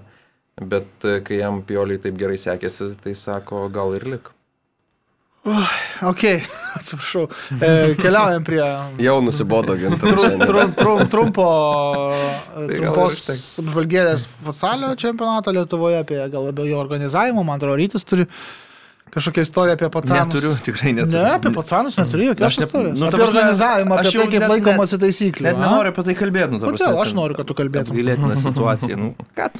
Bet 0.61 1.05
e, 1.05 1.19
kai 1.21 1.37
jam 1.43 1.61
pioliai 1.65 2.01
taip 2.01 2.17
gerai 2.17 2.39
sekėsi, 2.41 2.89
tai 3.03 3.13
sako, 3.17 3.67
gal 3.73 3.93
ir 3.97 4.07
lik. 4.15 4.33
Uh, 5.47 5.67
ok, 6.09 6.23
atsiprašau. 6.79 7.27
E, 7.61 7.69
keliaujam 8.01 8.43
prie... 8.43 8.59
Jau 8.99 9.17
nusibodo 9.23 9.77
gintas. 9.79 10.01
Trum, 10.01 10.41
trum, 10.41 10.73
trum, 10.75 11.03
trumpo, 11.13 11.45
tai 12.57 12.67
trumpos 12.73 13.21
apžvalgėlės 13.63 14.25
futsalio 14.43 14.91
čempionatą 14.99 15.53
Lietuvoje, 15.55 16.01
apie 16.03 16.19
gal 16.33 16.49
labiau 16.49 16.67
jo 16.67 16.81
organizavimą. 16.81 17.45
Man 17.47 17.61
atrodo, 17.61 17.77
rytis 17.79 18.03
turi 18.09 18.27
kažkokią 19.13 19.47
istoriją 19.47 19.77
apie 19.77 19.91
pacanus. 19.93 20.33
Neturiu, 20.33 20.57
tikrai 20.65 20.97
neturiu. 20.97 21.21
Ne, 21.21 21.37
apie 21.37 21.53
pacanus 21.55 21.95
neturiu 22.01 22.31
jokios 22.33 22.59
ne, 22.59 22.67
istorijos. 22.67 22.99
Nu, 22.99 23.07
apie 23.07 23.25
organizavimą, 23.29 24.01
apie 24.01 24.15
tai, 24.17 24.29
kaip 24.35 24.51
laikomasi 24.57 25.03
taisyklių. 25.05 25.47
Net 25.47 25.61
nenoriu 25.63 25.95
apie 25.95 26.09
tai 26.09 26.17
kalbėti. 26.25 26.57
Nu, 26.57 26.65
Kodėl? 26.65 27.03
Aš 27.05 27.15
noriu, 27.15 27.39
kad 27.39 27.47
tu 27.47 27.55
kalbėtum. 27.55 27.95
Gailėtina 27.95 28.35
situacija. 28.41 28.99
Nu, 28.99 29.13
ką, 29.37 29.53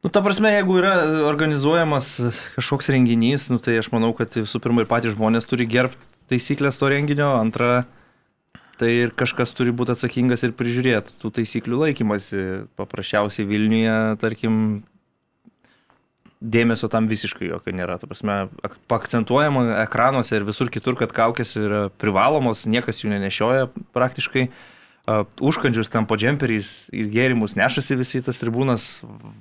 Nu, 0.00 0.08
ta 0.08 0.22
prasme, 0.24 0.48
jeigu 0.54 0.78
yra 0.80 0.94
organizuojamas 1.28 2.14
kažkoks 2.54 2.88
renginys, 2.88 3.50
nu, 3.52 3.58
tai 3.60 3.76
aš 3.82 3.90
manau, 3.92 4.14
kad 4.16 4.32
visų 4.32 4.60
pirma 4.64 4.80
ir 4.80 4.88
patys 4.88 5.12
žmonės 5.12 5.48
turi 5.48 5.66
gerbti 5.68 6.08
taisyklės 6.32 6.80
to 6.80 6.88
renginio, 6.88 7.34
antra, 7.36 7.82
tai 8.80 8.94
ir 9.02 9.12
kažkas 9.12 9.52
turi 9.52 9.74
būti 9.76 9.92
atsakingas 9.92 10.46
ir 10.46 10.54
prižiūrėti 10.56 11.18
tų 11.20 11.32
taisyklių 11.36 11.82
laikymasi. 11.82 12.46
Paprasčiausiai 12.80 13.44
Vilniuje, 13.50 13.98
tarkim, 14.24 14.56
dėmesio 16.40 16.88
tam 16.88 17.10
visiškai 17.10 17.50
jokio 17.50 17.76
nėra. 17.76 18.00
Ta 18.00 18.08
prasme, 18.08 18.40
akcentuojama 18.88 19.82
ekranuose 19.82 20.38
ir 20.38 20.48
visur 20.48 20.72
kitur, 20.72 20.96
kad 20.96 21.12
kaukės 21.12 21.58
yra 21.60 21.88
privalomos, 22.00 22.64
niekas 22.64 23.04
jų 23.04 23.12
nenešioja 23.18 23.68
praktiškai. 23.92 24.48
Uh, 24.48 24.79
užkandžius 25.40 25.90
ten 25.90 26.06
po 26.06 26.16
džemperiais 26.20 26.90
ir 26.94 27.08
gėrimus 27.12 27.56
nešasi 27.58 27.96
visi 27.98 28.22
tas 28.24 28.40
tribūnas, 28.42 29.00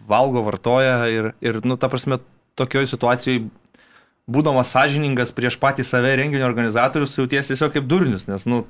valgo, 0.09 0.43
vartoja 0.45 1.07
ir, 1.11 1.31
ir 1.43 1.59
nu, 1.67 1.77
ta 1.77 1.89
prasme, 1.91 2.19
tokioje 2.59 2.91
situacijoje, 2.93 3.47
būdamas 4.29 4.71
sąžiningas 4.73 5.33
prieš 5.35 5.57
patį 5.61 5.85
save 5.87 6.15
renginio 6.19 6.47
organizatorius, 6.47 7.13
tu 7.13 7.23
jauties 7.23 7.51
tiesiog 7.51 7.73
kaip 7.75 7.87
durnius, 7.89 8.27
nes, 8.29 8.45
nu, 8.49 8.63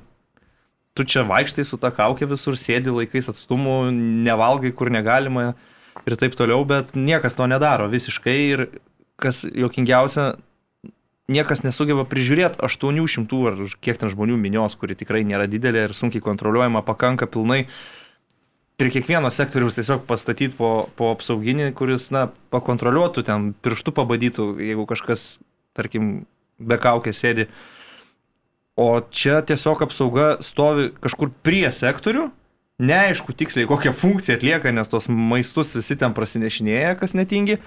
tu 0.96 1.06
čia 1.06 1.24
vaikštai 1.28 1.64
su 1.68 1.78
ta 1.80 1.92
kaukė 1.94 2.28
visur, 2.30 2.58
sėdi 2.58 2.92
laikais 2.92 3.30
atstumų, 3.32 3.78
nevalgai, 4.26 4.72
kur 4.76 4.90
negalima 4.92 5.52
ir 6.08 6.16
taip 6.20 6.36
toliau, 6.38 6.64
bet 6.68 6.94
niekas 6.96 7.36
to 7.38 7.46
nedaro 7.50 7.88
visiškai 7.92 8.38
ir 8.50 8.66
kas 9.20 9.44
jokingiausia, 9.44 10.32
niekas 11.30 11.62
nesugeba 11.62 12.04
prižiūrėti 12.08 12.60
800 12.66 13.40
ar 13.50 13.62
kiek 13.80 14.00
ten 14.00 14.10
žmonių 14.12 14.36
minios, 14.40 14.76
kuri 14.78 14.98
tikrai 14.98 15.22
nėra 15.26 15.46
didelė 15.50 15.86
ir 15.88 15.96
sunkiai 15.96 16.24
kontroliuojama, 16.24 16.82
pakanka 16.86 17.30
pilnai 17.30 17.66
prie 18.80 18.88
kiekvieno 18.94 19.28
sektoriaus 19.28 19.76
tiesiog 19.76 20.06
pastatyti 20.08 20.56
po, 20.56 20.88
po 20.96 21.10
apsauginį, 21.12 21.70
kuris, 21.76 22.08
na, 22.14 22.30
pakontroliuotų, 22.54 23.24
ten 23.28 23.50
pirštų 23.60 23.92
pabadytų, 23.98 24.46
jeigu 24.64 24.86
kažkas, 24.88 25.26
tarkim, 25.76 26.24
be 26.56 26.78
kaukės 26.80 27.20
sėdi. 27.20 27.46
O 28.80 29.02
čia 29.12 29.42
tiesiog 29.44 29.84
apsauga 29.84 30.30
stovi 30.44 30.88
kažkur 31.04 31.28
prie 31.44 31.66
sektorių, 31.76 32.30
neaišku 32.80 33.36
tiksliai 33.36 33.68
kokią 33.68 33.92
funkciją 33.92 34.38
atlieka, 34.38 34.72
nes 34.72 34.88
tos 34.88 35.10
maistus 35.12 35.74
visi 35.76 35.98
ten 36.00 36.16
prasinešinėja, 36.16 36.96
kas 37.02 37.12
netingi. 37.12 37.60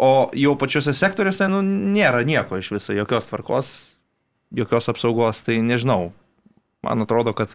O 0.00 0.30
jau 0.32 0.54
pačiuose 0.56 0.94
sektoriuose 0.96 1.50
nu, 1.52 1.60
nėra 1.92 2.22
nieko 2.24 2.56
iš 2.56 2.70
viso, 2.72 2.94
jokios 2.96 3.28
tvarkos, 3.28 3.68
jokios 4.56 4.88
apsaugos, 4.88 5.42
tai 5.44 5.58
nežinau. 5.60 6.14
Man 6.86 7.04
atrodo, 7.04 7.34
kad 7.36 7.52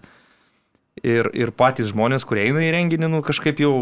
ir, 1.01 1.31
ir 1.33 1.51
patys 1.57 1.89
žmonės, 1.89 2.27
kurie 2.27 2.45
eina 2.45 2.61
į 2.61 2.69
renginį, 2.75 3.09
nu, 3.15 3.23
kažkaip 3.25 3.63
jau 3.63 3.73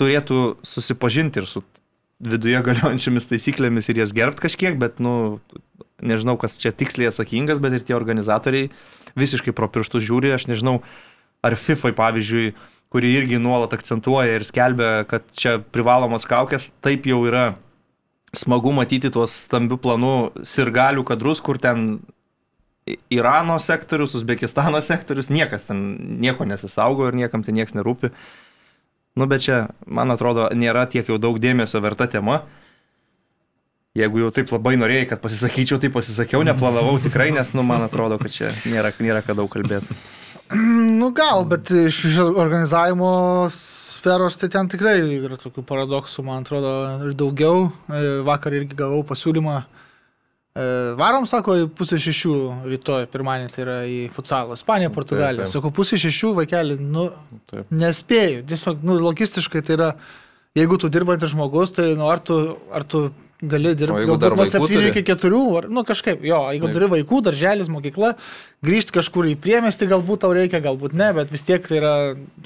turėtų 0.00 0.40
susipažinti 0.66 1.42
ir 1.42 1.46
su 1.46 1.62
viduje 2.24 2.58
galiojančiamis 2.66 3.30
taisyklėmis 3.30 3.88
ir 3.90 4.02
jas 4.02 4.14
gerbti 4.16 4.48
kažkiek, 4.48 4.78
bet, 4.80 4.98
nu, 5.02 5.38
nežinau, 6.02 6.34
kas 6.40 6.58
čia 6.58 6.74
tiksliai 6.74 7.12
atsakingas, 7.12 7.62
bet 7.62 7.78
ir 7.78 7.86
tie 7.86 7.94
organizatoriai 7.94 8.70
visiškai 9.18 9.54
pro 9.54 9.70
pirštus 9.70 10.04
žiūri, 10.06 10.34
aš 10.34 10.48
nežinau, 10.50 10.80
ar 11.44 11.54
FIFA, 11.60 11.94
pavyzdžiui, 11.98 12.54
kuri 12.94 13.10
irgi 13.18 13.40
nuolat 13.42 13.72
akcentuoja 13.74 14.36
ir 14.38 14.44
skelbia, 14.46 15.02
kad 15.10 15.26
čia 15.34 15.56
privalomos 15.74 16.28
kaukės, 16.30 16.68
taip 16.84 17.08
jau 17.10 17.24
yra 17.26 17.56
smagu 18.38 18.70
matyti 18.76 19.10
tuos 19.10 19.34
stambių 19.48 19.80
planų 19.82 20.14
sirgalių 20.46 21.02
kadrus, 21.08 21.42
kur 21.42 21.58
ten 21.58 22.04
Irano 23.10 23.56
sektorius, 23.58 24.14
Uzbekistano 24.14 24.78
sektorius, 24.84 25.30
niekas 25.32 25.66
ten 25.66 25.82
nieko 26.22 26.46
nesisaugo 26.46 27.08
ir 27.08 27.18
niekam 27.18 27.42
tai 27.42 27.56
niekas 27.56 27.74
nerūpi. 27.74 28.12
Nu, 29.18 29.26
bet 29.30 29.42
čia, 29.46 29.60
man 29.86 30.14
atrodo, 30.14 30.46
nėra 30.54 30.84
tiek 30.90 31.08
jau 31.10 31.18
daug 31.18 31.38
dėmesio 31.42 31.82
verta 31.82 32.06
tema. 32.10 32.44
Jeigu 33.98 34.22
jau 34.22 34.34
taip 34.34 34.54
labai 34.54 34.74
norėjai, 34.78 35.08
kad 35.14 35.22
pasisakyčiau, 35.22 35.82
tai 35.82 35.90
pasisakiau, 35.94 36.46
neplanavau 36.46 36.98
tikrai, 37.02 37.32
nes, 37.34 37.54
nu, 37.58 37.66
man 37.66 37.86
atrodo, 37.86 38.22
kad 38.22 38.34
čia 38.34 38.54
nėra, 38.70 38.94
nėra 39.02 39.22
ką 39.26 39.38
daug 39.38 39.50
kalbėti. 39.50 39.98
Nu 41.00 41.10
gal, 41.16 41.44
bet 41.48 41.70
iš 41.70 42.18
organizavimo 42.20 43.10
sferos 43.52 44.36
tai 44.40 44.50
ten 44.52 44.68
tikrai 44.68 44.98
yra 45.16 45.38
tokių 45.40 45.64
paradoksų, 45.66 46.24
man 46.26 46.44
atrodo, 46.44 46.74
ir 47.06 47.14
daugiau. 47.18 47.70
E, 47.88 48.02
vakar 48.26 48.56
irgi 48.58 48.76
gavau 48.78 49.00
pasiūlymą. 49.08 49.62
E, 50.54 50.66
varom, 51.00 51.24
sako, 51.26 51.56
į 51.64 51.70
pusę 51.78 51.98
šešių 52.02 52.34
rytoj, 52.74 53.08
pirmąjį, 53.12 53.48
tai 53.54 53.64
yra 53.64 53.78
į 53.90 53.98
futsalą, 54.14 54.58
Ispaniją, 54.58 54.92
Portugaliją. 54.94 55.48
Sako, 55.50 55.72
pusę 55.74 55.98
šešių 56.00 56.34
vaikelį, 56.42 56.78
nu, 56.84 57.08
taip. 57.50 57.72
nespėjau. 57.72 58.44
Tiesiog, 58.52 58.84
nu, 58.86 58.98
logistiškai 59.02 59.64
tai 59.66 59.78
yra, 59.78 59.90
jeigu 60.58 60.78
tu 60.78 60.92
dirbantis 60.92 61.32
žmogus, 61.32 61.74
tai, 61.74 61.90
nu, 61.98 62.06
ar 62.12 62.22
tu, 62.22 62.38
ar 62.74 62.86
tu 62.86 63.08
gali 63.50 63.74
dirbti 63.78 64.06
galbūt 64.08 64.36
nuo 64.38 64.46
7 64.48 64.88
iki 64.90 65.02
4, 65.10 65.40
ar, 65.58 65.68
nu 65.72 65.84
kažkaip, 65.86 66.24
jo, 66.26 66.40
jeigu 66.54 66.68
Taip. 66.68 66.76
turi 66.76 66.88
vaikų, 66.94 67.20
darželis, 67.28 67.70
mokykla, 67.72 68.14
grįžti 68.64 68.96
kažkur 68.96 69.28
į 69.32 69.36
priemestį 69.44 69.90
galbūt 69.92 70.24
tau 70.24 70.32
reikia, 70.36 70.62
galbūt 70.64 70.96
ne, 70.98 71.10
bet 71.16 71.34
vis 71.34 71.46
tiek 71.46 71.64
tai 71.68 71.78
yra 71.80 71.94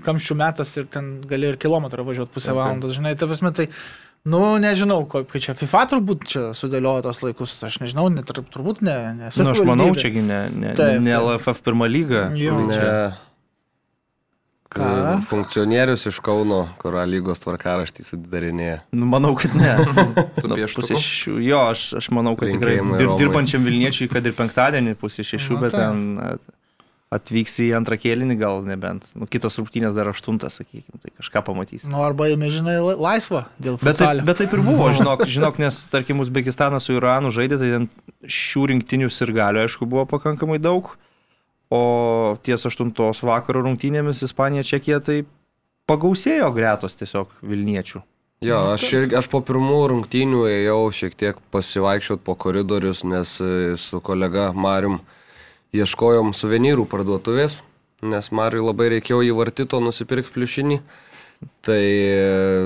kamščių 0.06 0.38
metas 0.38 0.74
ir 0.80 0.90
ten 0.92 1.16
gali 1.28 1.52
ir 1.52 1.60
kilometrą 1.60 2.06
važiuoti 2.08 2.34
pusę 2.34 2.56
valandos, 2.56 2.96
žinai, 2.98 3.14
ta 3.18 3.30
prasme, 3.30 3.54
tai, 3.56 3.68
nu, 4.28 4.42
nežinau, 4.62 5.02
kaip 5.10 5.32
čia 5.38 5.54
FIFA 5.58 5.84
turbūt 5.94 6.26
čia 6.32 6.44
sudėliojo 6.58 7.06
tos 7.06 7.22
laikus, 7.26 7.56
aš 7.68 7.80
nežinau, 7.84 8.08
net, 8.12 8.34
turbūt 8.34 8.82
ne. 8.82 8.98
ne 9.18 9.30
Na, 9.30 9.48
nu, 9.48 9.54
aš 9.54 9.64
manau, 9.68 9.88
čiagi 9.96 10.24
ne, 10.24 10.42
ne, 10.52 10.76
taip, 10.78 11.00
ne 11.04 11.16
LFF 11.20 11.64
pirmą 11.66 11.90
lygą. 11.90 12.28
Jo, 12.38 12.60
ne. 12.66 12.76
Čia. 12.76 13.00
Ką? 14.68 14.88
Funkcionierius 15.30 16.04
iš 16.10 16.18
Kauno, 16.20 16.66
kur 16.80 16.98
lygos 17.08 17.40
tvarkaraštį 17.40 18.04
sudarinėja. 18.04 18.82
Nu, 18.92 19.08
manau, 19.08 19.32
kad 19.38 19.54
ne. 19.56 19.70
nu, 20.44 20.58
pusė 20.76 20.98
šešių. 21.00 21.38
Jo, 21.40 21.62
aš, 21.72 21.86
aš 22.02 22.10
manau, 22.12 22.34
kad 22.36 22.52
tikrai 22.52 22.76
dir, 23.00 23.14
dirbančiam 23.20 23.64
Vilniečiui, 23.64 24.10
kad 24.12 24.28
ir 24.28 24.36
penktadienį 24.36 24.92
pusė 25.00 25.24
šešių, 25.24 25.56
nu, 25.56 25.62
bet 25.64 25.72
tai. 25.72 25.86
ten 25.88 26.54
atvyks 27.14 27.56
į 27.64 27.70
antrą 27.78 27.96
kėlinį 28.00 28.36
gal 28.40 28.60
nebent. 28.68 29.06
Nu, 29.16 29.24
kitos 29.30 29.56
rungtynės 29.60 29.96
dar 29.96 30.10
aštuntas, 30.10 30.58
sakykime, 30.60 31.00
tai 31.00 31.14
kažką 31.16 31.42
pamatys. 31.46 31.86
Nu, 31.88 32.02
arba 32.04 32.28
jame, 32.28 32.50
žinai, 32.52 32.76
laisva 32.84 33.46
dėl 33.56 33.78
bet 33.80 34.00
taip, 34.00 34.20
bet 34.28 34.42
taip 34.42 34.52
ir 34.52 34.64
buvo, 34.66 34.90
žinok, 34.98 35.24
žinok, 35.24 35.60
nes, 35.64 35.80
tarkim, 35.92 36.20
Uzbekistanas 36.20 36.88
su 36.88 36.98
Iranu 36.98 37.32
žaidė, 37.32 37.60
tai 37.60 38.28
šių 38.28 38.68
rinktinių 38.74 39.08
ir 39.08 39.34
galių, 39.40 39.64
aišku, 39.64 39.88
buvo 39.88 40.04
pakankamai 40.10 40.60
daug. 40.60 40.92
O 41.70 42.36
ties 42.44 42.64
8 42.64 42.94
vakaro 43.28 43.62
rungtynėmis 43.66 44.22
Ispanija 44.24 44.64
Čekija 44.64 45.02
tai 45.04 45.18
pagausėjo 45.88 46.48
gretos 46.56 46.96
tiesiog 46.96 47.34
Vilniečių. 47.44 48.00
Jo, 48.44 48.58
aš, 48.76 48.84
ir, 48.94 49.08
aš 49.18 49.26
po 49.32 49.40
pirmų 49.42 49.78
rungtynių 49.90 50.44
ėjau 50.46 50.82
šiek 50.94 51.16
tiek 51.18 51.38
pasivaikščiot 51.50 52.22
po 52.22 52.36
koridorius, 52.38 53.02
nes 53.02 53.32
e, 53.42 53.74
su 53.80 53.98
kolega 54.04 54.52
Marium 54.54 55.00
ieškojom 55.74 56.30
suvenyrų 56.38 56.84
parduotuvės, 56.88 57.58
nes 58.06 58.30
Mariui 58.30 58.62
labai 58.62 58.92
reikėjo 58.94 59.24
į 59.26 59.34
vartito 59.34 59.80
nusipirkti 59.82 60.30
pliušinį. 60.36 60.78
Tai 61.62 61.82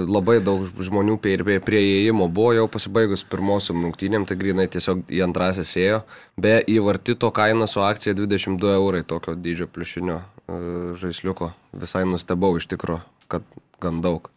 labai 0.09 0.38
daug 0.41 0.62
žmonių 0.64 1.19
prie, 1.21 1.35
prie, 1.45 1.59
prie 1.61 1.81
įėjimo 1.83 2.29
buvo 2.33 2.55
jau 2.57 2.69
pasibaigus 2.73 3.25
pirmosiom 3.29 3.83
rungtynėm, 3.85 4.25
tai 4.29 4.37
grinai 4.41 4.69
tiesiog 4.73 5.02
į 5.12 5.25
antrasias 5.26 5.75
ėjo. 5.76 5.99
Be 6.41 6.55
įvartito 6.71 7.29
kaina 7.35 7.69
su 7.69 7.83
akcija 7.85 8.14
22 8.17 8.76
eurai 8.79 9.02
tokio 9.05 9.35
dydžio 9.37 9.69
pliušinio 9.75 10.21
uh, 10.21 10.95
žaisliuko. 11.00 11.50
Visai 11.83 12.07
nustebau 12.09 12.55
iš 12.57 12.71
tikro, 12.71 13.02
kad 13.29 13.45
gan 13.83 14.00
daug. 14.05 14.31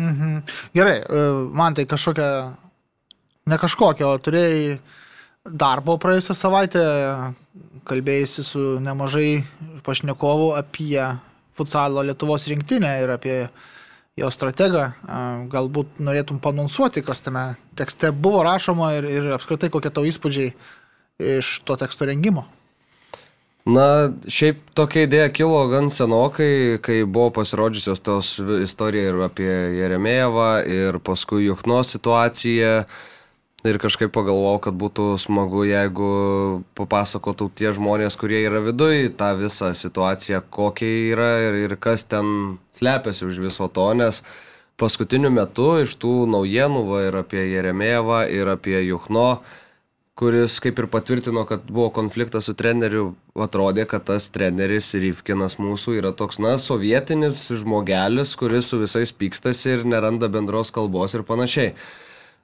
Mhm. 0.00 0.42
Gerai, 0.74 0.98
e, 1.04 1.24
man 1.52 1.76
tai 1.76 1.84
kažkokia 1.86 2.28
Ne 3.42 3.58
kažkokią, 3.58 4.06
o 4.06 4.18
turėjai 4.22 4.76
darbo 5.42 5.96
praėjusią 5.98 6.34
savaitę, 6.38 6.82
kalbėjai 7.88 8.28
su 8.30 8.62
nemažai 8.82 9.42
pašnekovų 9.82 10.52
apie 10.60 11.00
futsalo 11.58 12.04
Lietuvos 12.06 12.48
rinktinę 12.50 12.94
ir 13.02 13.12
apie 13.14 13.36
jo 14.18 14.30
strategą. 14.32 14.90
Galbūt 15.52 16.00
norėtum 16.04 16.40
panonsuoti, 16.42 17.04
kas 17.04 17.24
tame 17.24 17.52
tekste 17.78 18.12
buvo 18.12 18.42
rašoma 18.46 18.92
ir, 18.98 19.08
ir 19.08 19.30
apskritai 19.36 19.72
kokie 19.72 19.92
tavo 19.92 20.08
įspūdžiai 20.10 20.52
iš 21.38 21.60
to 21.68 21.78
teksto 21.80 22.08
rengimo. 22.08 22.46
Na, 23.62 24.10
šiaip 24.26 24.58
tokia 24.74 25.04
idėja 25.06 25.28
kilo 25.30 25.60
gan 25.70 25.86
senokai, 25.94 26.80
kai 26.82 27.04
buvo 27.06 27.28
pasirodžiusios 27.36 28.02
tos 28.02 28.32
istorija 28.64 29.12
ir 29.12 29.20
apie 29.22 29.52
Jeremėjevą, 29.78 30.48
ir 30.66 30.98
paskui 31.06 31.44
Juchno 31.46 31.84
situaciją. 31.86 32.72
Ir 33.62 33.76
kažkaip 33.78 34.10
pagalvojau, 34.10 34.58
kad 34.64 34.74
būtų 34.74 35.04
smagu, 35.22 35.60
jeigu 35.68 36.06
papasakotų 36.74 37.46
tie 37.54 37.70
žmonės, 37.70 38.16
kurie 38.18 38.40
yra 38.42 38.58
viduje, 38.64 39.12
tą 39.14 39.28
visą 39.38 39.70
situaciją, 39.78 40.40
kokia 40.50 40.88
yra 41.12 41.28
ir, 41.44 41.58
ir 41.68 41.76
kas 41.78 42.02
ten 42.02 42.56
slepiasi 42.74 43.28
už 43.28 43.38
viso 43.44 43.70
to, 43.70 43.86
nes 43.94 44.18
paskutiniu 44.82 45.30
metu 45.30 45.76
iš 45.84 45.94
tų 46.02 46.24
naujienų 46.34 46.84
va, 46.90 47.04
ir 47.06 47.20
apie 47.22 47.46
Jeremėjevą, 47.52 48.24
ir 48.34 48.50
apie 48.50 48.80
Juchno, 48.82 49.44
kuris 50.18 50.58
kaip 50.58 50.82
ir 50.82 50.90
patvirtino, 50.90 51.46
kad 51.46 51.62
buvo 51.70 51.92
konfliktas 51.94 52.50
su 52.50 52.58
treneriu, 52.58 53.12
atrodė, 53.38 53.86
kad 53.86 54.10
tas 54.10 54.26
treneris 54.34 54.90
Ryfkinas 54.90 55.60
mūsų 55.62 56.00
yra 56.02 56.10
toks, 56.18 56.42
na, 56.42 56.58
sovietinis 56.58 57.46
žmogelis, 57.62 58.34
kuris 58.34 58.74
su 58.74 58.82
visais 58.82 59.14
pykstasi 59.14 59.76
ir 59.76 59.86
neranda 59.86 60.26
bendros 60.26 60.74
kalbos 60.74 61.14
ir 61.14 61.22
panašiai. 61.30 61.76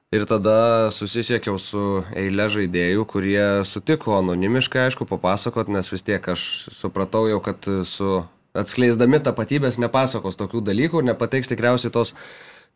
Ir 0.09 0.23
tada 0.25 0.89
susisiekiau 0.89 1.59
su 1.61 1.81
eilė 2.17 2.47
žaidėjų, 2.49 3.03
kurie 3.11 3.43
sutiko 3.69 4.15
anonimiškai, 4.17 4.87
aišku, 4.87 5.05
papasakot, 5.05 5.69
nes 5.69 5.91
vis 5.93 6.07
tiek 6.07 6.25
aš 6.33 6.45
supratau 6.73 7.27
jau, 7.29 7.43
kad 7.45 7.69
su 7.85 8.23
atskleisdami 8.57 9.21
tapatybės 9.21 9.77
nepasakos 9.77 10.41
tokių 10.41 10.63
dalykų 10.65 11.03
ir 11.03 11.11
nepateiks 11.11 11.53
tikriausiai 11.53 11.93
tos 11.93 12.15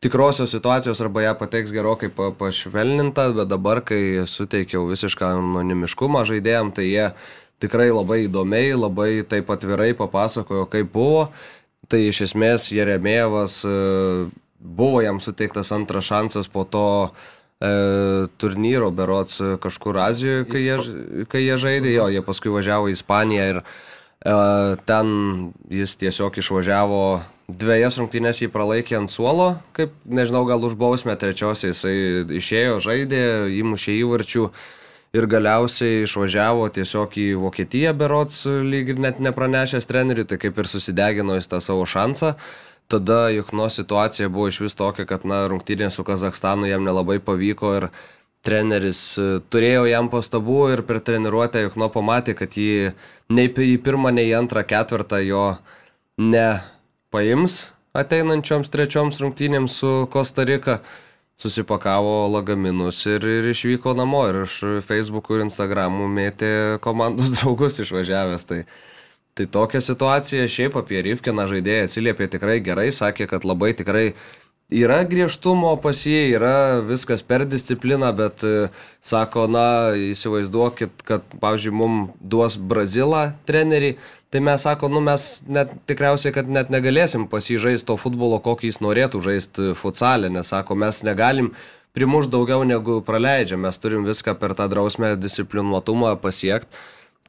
tikrosios 0.05 0.53
situacijos 0.53 1.01
arba 1.01 1.25
ją 1.25 1.33
pateiks 1.41 1.73
gerokai 1.73 2.13
pa, 2.13 2.29
pašvelninta, 2.37 3.31
bet 3.39 3.49
dabar, 3.49 3.81
kai 3.81 4.27
suteikiau 4.29 4.85
visišką 4.91 5.33
anonimiškumą 5.39 6.27
žaidėjim, 6.29 6.75
tai 6.77 6.91
jie 6.91 7.09
tikrai 7.65 7.89
labai 7.95 8.27
įdomiai, 8.27 8.77
labai 8.77 9.11
taip 9.25 9.49
atvirai 9.57 9.95
papasakojo, 9.97 10.69
kaip 10.69 10.93
buvo. 10.93 11.31
Tai 11.89 12.05
iš 12.13 12.27
esmės 12.29 12.69
Jeremėjevas 12.77 13.63
e, 13.65 13.77
buvo 14.63 15.03
jam 15.03 15.21
suteiktas 15.21 15.73
antras 15.75 16.07
šansas 16.07 16.49
po 16.49 16.65
to 16.65 16.87
e, 17.09 17.71
turnyro 18.39 18.91
berots 18.95 19.41
kažkur 19.63 19.99
Azijoje, 19.99 20.47
kai, 20.51 20.63
jie, 20.63 21.27
kai 21.29 21.45
jie 21.45 21.59
žaidė, 21.59 21.95
jo, 21.99 22.09
jie 22.15 22.23
paskui 22.25 22.55
važiavo 22.55 22.91
į 22.91 22.97
Ispaniją 22.97 23.49
ir 23.51 23.63
e, 23.63 23.65
ten 24.87 25.15
jis 25.71 25.99
tiesiog 26.01 26.39
išvažiavo 26.43 27.05
Dviejas 27.53 27.99
rungtynės 27.99 28.39
jį 28.41 28.49
pralaikė 28.53 28.97
ant 29.01 29.11
suolo, 29.13 29.57
kaip 29.77 29.93
nežinau, 30.07 30.45
gal 30.49 30.63
už 30.65 30.77
bausmę 30.79 31.17
trečiosiai 31.19 31.73
jisai 31.73 31.97
išėjo, 32.39 32.79
žaidė, 32.81 33.23
įmušė 33.59 33.97
įvarčių 33.99 34.45
ir 35.13 35.27
galiausiai 35.29 36.05
išvažiavo 36.07 36.69
tiesiog 36.73 37.19
į 37.21 37.27
Vokietiją 37.43 37.93
berots, 37.99 38.45
lyg 38.47 38.95
ir 38.95 39.03
net 39.03 39.21
nepranešęs 39.21 39.89
treneriui, 39.91 40.29
tai 40.31 40.39
kaip 40.41 40.63
ir 40.63 40.71
susidegino 40.71 41.37
jis 41.37 41.51
tą 41.51 41.61
savo 41.61 41.85
šansą. 41.85 42.37
Tada 42.91 43.29
Jukno 43.33 43.69
situacija 43.71 44.29
buvo 44.29 44.49
iš 44.49 44.61
vis 44.65 44.75
tokia, 44.77 45.07
kad 45.09 45.27
na, 45.29 45.45
rungtynė 45.49 45.91
su 45.91 46.05
Kazakstanu 46.05 46.69
jam 46.69 46.85
nelabai 46.85 47.19
pavyko 47.25 47.75
ir 47.79 47.89
treneris 48.45 49.01
e, 49.19 49.29
turėjo 49.53 49.87
jam 49.89 50.11
pastabų 50.13 50.63
ir 50.75 50.83
per 50.89 51.01
treniruotę 51.05 51.63
Jukno 51.67 51.89
pamatė, 51.95 52.35
kad 52.39 52.59
jį 52.59 52.93
nei 53.33 53.49
į 53.49 53.77
pirmą, 53.85 54.13
nei 54.13 54.29
į 54.33 54.37
antrą 54.43 54.67
ketvirtą 54.67 55.23
jo 55.25 55.47
ne 56.21 56.49
paims 57.15 57.63
ateinančioms 57.97 58.71
trečioms 58.73 59.21
rungtynėms 59.21 59.79
su 59.83 59.93
Kosta 60.13 60.45
Rika, 60.49 60.81
susipakavo 61.43 62.29
lagaminus 62.33 63.03
ir, 63.11 63.25
ir 63.27 63.49
išvyko 63.51 63.95
namo 63.99 64.23
ir 64.31 64.43
iš 64.45 64.59
Facebook'ų 64.87 65.39
ir 65.39 65.45
Instagram'ų 65.49 66.09
mėtė 66.13 66.53
komandos 66.85 67.35
draugus 67.39 67.81
išvažiavęs. 67.83 68.47
Tai, 68.49 68.63
tai 69.39 69.49
tokia 69.49 69.81
situacija 69.81 70.47
šiaip 70.51 70.77
apie 70.81 71.03
Rivkiną 71.09 71.49
žaidėją 71.51 71.89
atsiliepė 71.89 72.31
tikrai 72.33 72.61
gerai, 72.65 72.91
sakė, 72.93 73.29
kad 73.31 73.47
labai 73.49 73.73
tikrai 73.79 74.07
yra 74.73 75.03
griežtumo 75.09 75.75
pas 75.83 76.01
jį, 76.07 76.23
yra 76.39 76.57
viskas 76.87 77.25
per 77.25 77.45
discipliną, 77.49 78.13
bet 78.17 78.45
sako, 79.05 79.47
na, 79.53 79.67
įsivaizduokit, 80.13 81.05
kad, 81.09 81.25
pavyzdžiui, 81.41 81.77
mums 81.77 82.19
duos 82.21 82.57
Brazilą 82.57 83.31
trenerį, 83.49 83.97
Tai 84.33 84.41
mes 84.41 84.63
sako, 84.65 84.89
nu 84.89 85.03
mes 85.05 85.43
net 85.45 85.75
tikriausiai, 85.85 86.33
kad 86.33 86.47
net 86.49 86.71
negalėsim 86.73 87.27
pasižaisti 87.29 87.85
to 87.85 87.99
futbolo, 88.01 88.39
kokį 88.41 88.71
jis 88.71 88.79
norėtų 88.81 89.21
žaisti 89.27 89.75
futsalę, 89.77 90.31
nes 90.33 90.49
sako, 90.49 90.73
mes 90.81 91.03
negalim 91.05 91.51
primuš 91.93 92.31
daugiau 92.33 92.65
negu 92.65 93.03
praleidžia, 93.05 93.59
mes 93.61 93.77
turim 93.77 94.07
viską 94.09 94.33
per 94.41 94.55
tą 94.57 94.71
drausmę 94.73 95.13
disciplinuotumą 95.21 96.15
pasiekti, 96.25 96.81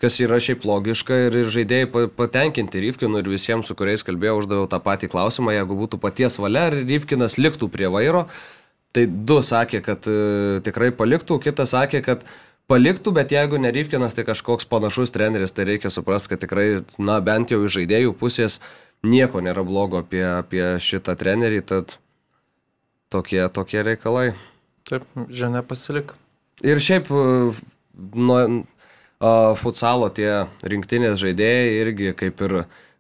kas 0.04 0.20
yra 0.20 0.40
šiaip 0.44 0.66
logiška 0.68 1.18
ir 1.30 1.38
žaidėjai 1.48 2.08
patenkinti 2.18 2.82
Ryfkinu 2.84 3.22
ir 3.22 3.30
visiems, 3.32 3.70
su 3.70 3.76
kuriais 3.80 4.04
kalbėjau, 4.04 4.42
uždaviau 4.42 4.68
tą 4.72 4.82
patį 4.84 5.08
klausimą, 5.14 5.54
jeigu 5.56 5.78
būtų 5.80 6.00
paties 6.04 6.36
valia, 6.44 6.68
ar 6.68 6.76
Ryfkinas 6.82 7.38
liktų 7.40 7.70
prie 7.72 7.88
vairo, 7.94 8.26
tai 8.94 9.06
du 9.08 9.40
sakė, 9.40 9.80
kad 9.86 10.10
e, 10.12 10.60
tikrai 10.66 10.92
paliktų, 10.96 11.40
kitas 11.46 11.72
sakė, 11.72 12.04
kad 12.04 12.26
paliktų, 12.68 13.14
bet 13.16 13.32
jeigu 13.32 13.62
ne 13.64 13.72
Ryfkinas, 13.72 14.18
tai 14.18 14.28
kažkoks 14.28 14.68
panašus 14.68 15.16
treneris, 15.16 15.56
tai 15.56 15.70
reikia 15.72 15.94
suprasti, 15.94 16.34
kad 16.34 16.44
tikrai, 16.44 16.68
na, 17.00 17.22
bent 17.24 17.56
jau 17.56 17.62
iš 17.64 17.80
žaidėjų 17.80 18.16
pusės 18.20 18.60
nieko 19.08 19.40
nėra 19.44 19.64
blogo 19.68 20.04
apie, 20.04 20.24
apie 20.26 20.66
šitą 20.84 21.16
trenerį, 21.20 21.64
tad 21.72 21.96
tokie, 23.14 23.40
tokie 23.56 23.88
reikalai. 23.88 24.34
Taip, 24.90 25.08
žinia 25.32 25.64
pasilik. 25.64 26.12
Ir 26.64 26.84
šiaip, 26.84 27.08
nuo 28.20 28.40
futsalo 29.60 30.10
tie 30.12 30.46
rinktinės 30.68 31.20
žaidėjai 31.22 31.74
irgi 31.80 32.14
kaip 32.20 32.42
ir, 32.48 32.56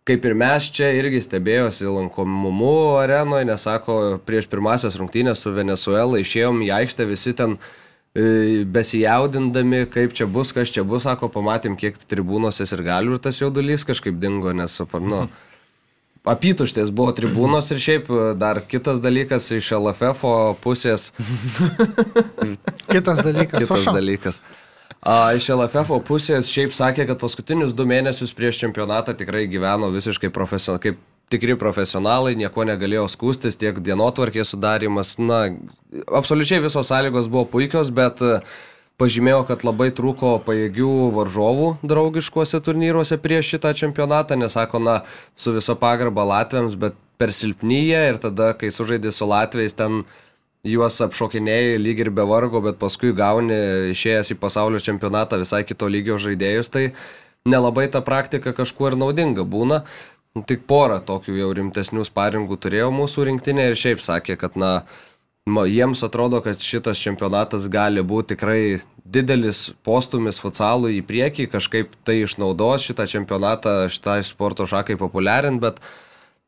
kaip 0.07 0.25
ir 0.29 0.35
mes 0.39 0.71
čia 0.71 0.93
irgi 0.95 1.21
stebėjosi 1.25 1.89
lankomumu 1.89 2.97
arenoje, 3.01 3.47
nes 3.49 3.65
sako, 3.67 4.19
prieš 4.25 4.47
pirmasias 4.51 4.99
rungtynės 4.99 5.43
su 5.43 5.55
Venezuela 5.55 6.21
išėjom 6.21 6.61
į 6.67 6.75
aikštę 6.81 7.09
visi 7.11 7.35
ten 7.37 7.57
E, 8.13 8.61
besijaudindami, 8.69 9.87
kaip 9.89 10.11
čia 10.13 10.27
bus, 10.29 10.51
kas 10.53 10.69
čia 10.69 10.83
bus, 10.85 11.01
sako, 11.07 11.31
pamatėm, 11.33 11.73
kiek 11.73 11.95
tribūnose 11.97 12.67
ir 12.67 12.83
galių 12.85 13.15
ir 13.15 13.21
tas 13.23 13.39
jaudulys 13.41 13.81
kažkaip 13.89 14.19
dingo, 14.21 14.51
nes, 14.53 14.75
nu, 15.01 15.23
apytuštės 16.29 16.91
buvo 16.93 17.15
tribūnos 17.17 17.71
ir 17.73 17.81
šiaip 17.81 18.11
e, 18.13 18.27
dar 18.37 18.61
kitas 18.69 19.01
dalykas 19.01 19.49
iš 19.57 19.71
LFF 19.79 20.29
pusės. 20.61 21.07
kitas 22.93 23.23
dalykas. 23.25 23.65
kitas 23.65 23.89
dalykas. 23.89 24.39
A, 25.03 25.33
iš 25.35 25.49
LFF 25.51 25.97
pusės 26.07 26.47
šiaip 26.47 26.71
sakė, 26.75 27.03
kad 27.09 27.19
paskutinius 27.19 27.73
du 27.75 27.83
mėnesius 27.87 28.31
prieš 28.35 28.61
čempionatą 28.61 29.11
tikrai 29.19 29.49
gyveno 29.51 29.89
visiškai 29.91 30.29
profesionaliai, 30.31 30.83
kaip 30.85 31.01
tikri 31.33 31.57
profesionalai, 31.59 32.37
nieko 32.39 32.63
negalėjo 32.67 33.09
skūstis, 33.11 33.57
tiek 33.59 33.81
dienotvarkės 33.83 34.53
sudarimas, 34.53 35.17
na, 35.19 35.41
absoliučiai 36.07 36.61
visos 36.63 36.87
sąlygos 36.87 37.27
buvo 37.31 37.43
puikios, 37.51 37.91
bet 37.95 38.21
e, 38.23 38.39
pažymėjo, 39.01 39.41
kad 39.49 39.65
labai 39.67 39.89
trūko 39.95 40.37
pajėgių 40.45 40.93
varžovų 41.17 41.69
draugiškuose 41.83 42.63
turnyruose 42.63 43.19
prieš 43.19 43.55
šitą 43.55 43.73
čempionatą, 43.83 44.37
nes 44.39 44.55
sako, 44.55 44.79
na, 44.83 44.99
su 45.35 45.55
visa 45.55 45.75
pagarba 45.79 46.23
Latviams, 46.31 46.77
bet 46.79 46.95
per 47.19 47.35
silpnyje 47.35 48.05
ir 48.13 48.23
tada, 48.23 48.53
kai 48.55 48.71
sužaidė 48.73 49.11
su 49.11 49.27
Latviais, 49.27 49.75
ten 49.75 50.05
juos 50.63 50.99
apšokinėjai 51.03 51.77
lyg 51.81 51.99
ir 52.05 52.09
be 52.15 52.23
vargo, 52.27 52.61
bet 52.63 52.79
paskui 52.79 53.11
gauni 53.15 53.55
išėjęs 53.91 54.33
į 54.33 54.39
pasaulio 54.39 54.79
čempionatą 54.83 55.41
visai 55.41 55.63
kito 55.67 55.89
lygio 55.91 56.17
žaidėjus, 56.21 56.71
tai 56.71 56.85
nelabai 57.45 57.89
ta 57.91 58.01
praktika 58.01 58.55
kažkuo 58.55 58.91
ir 58.91 58.99
naudinga 58.99 59.43
būna. 59.43 59.83
Tik 60.33 60.63
porą 60.65 60.97
tokių 61.05 61.35
jau 61.37 61.49
rimtesnių 61.53 62.07
sparingų 62.07 62.57
turėjo 62.57 62.87
mūsų 62.95 63.27
rinktinė 63.27 63.67
ir 63.69 63.75
šiaip 63.77 63.99
sakė, 64.01 64.37
kad 64.41 64.55
na, 64.57 64.71
jiems 65.45 66.01
atrodo, 66.07 66.39
kad 66.41 66.57
šitas 66.57 66.97
čempionatas 66.97 67.67
gali 67.69 68.01
būti 68.01 68.33
tikrai 68.33 68.63
didelis 69.03 69.67
postumis 69.85 70.39
futsalui 70.41 70.95
į 70.97 71.03
priekį, 71.05 71.49
kažkaip 71.51 71.93
tai 72.07 72.23
išnaudos 72.23 72.87
šitą 72.87 73.05
čempionatą 73.11 73.75
šitai 73.91 74.23
sporto 74.25 74.65
šakai 74.65 74.95
populiarint, 74.97 75.61
bet, 75.61 75.83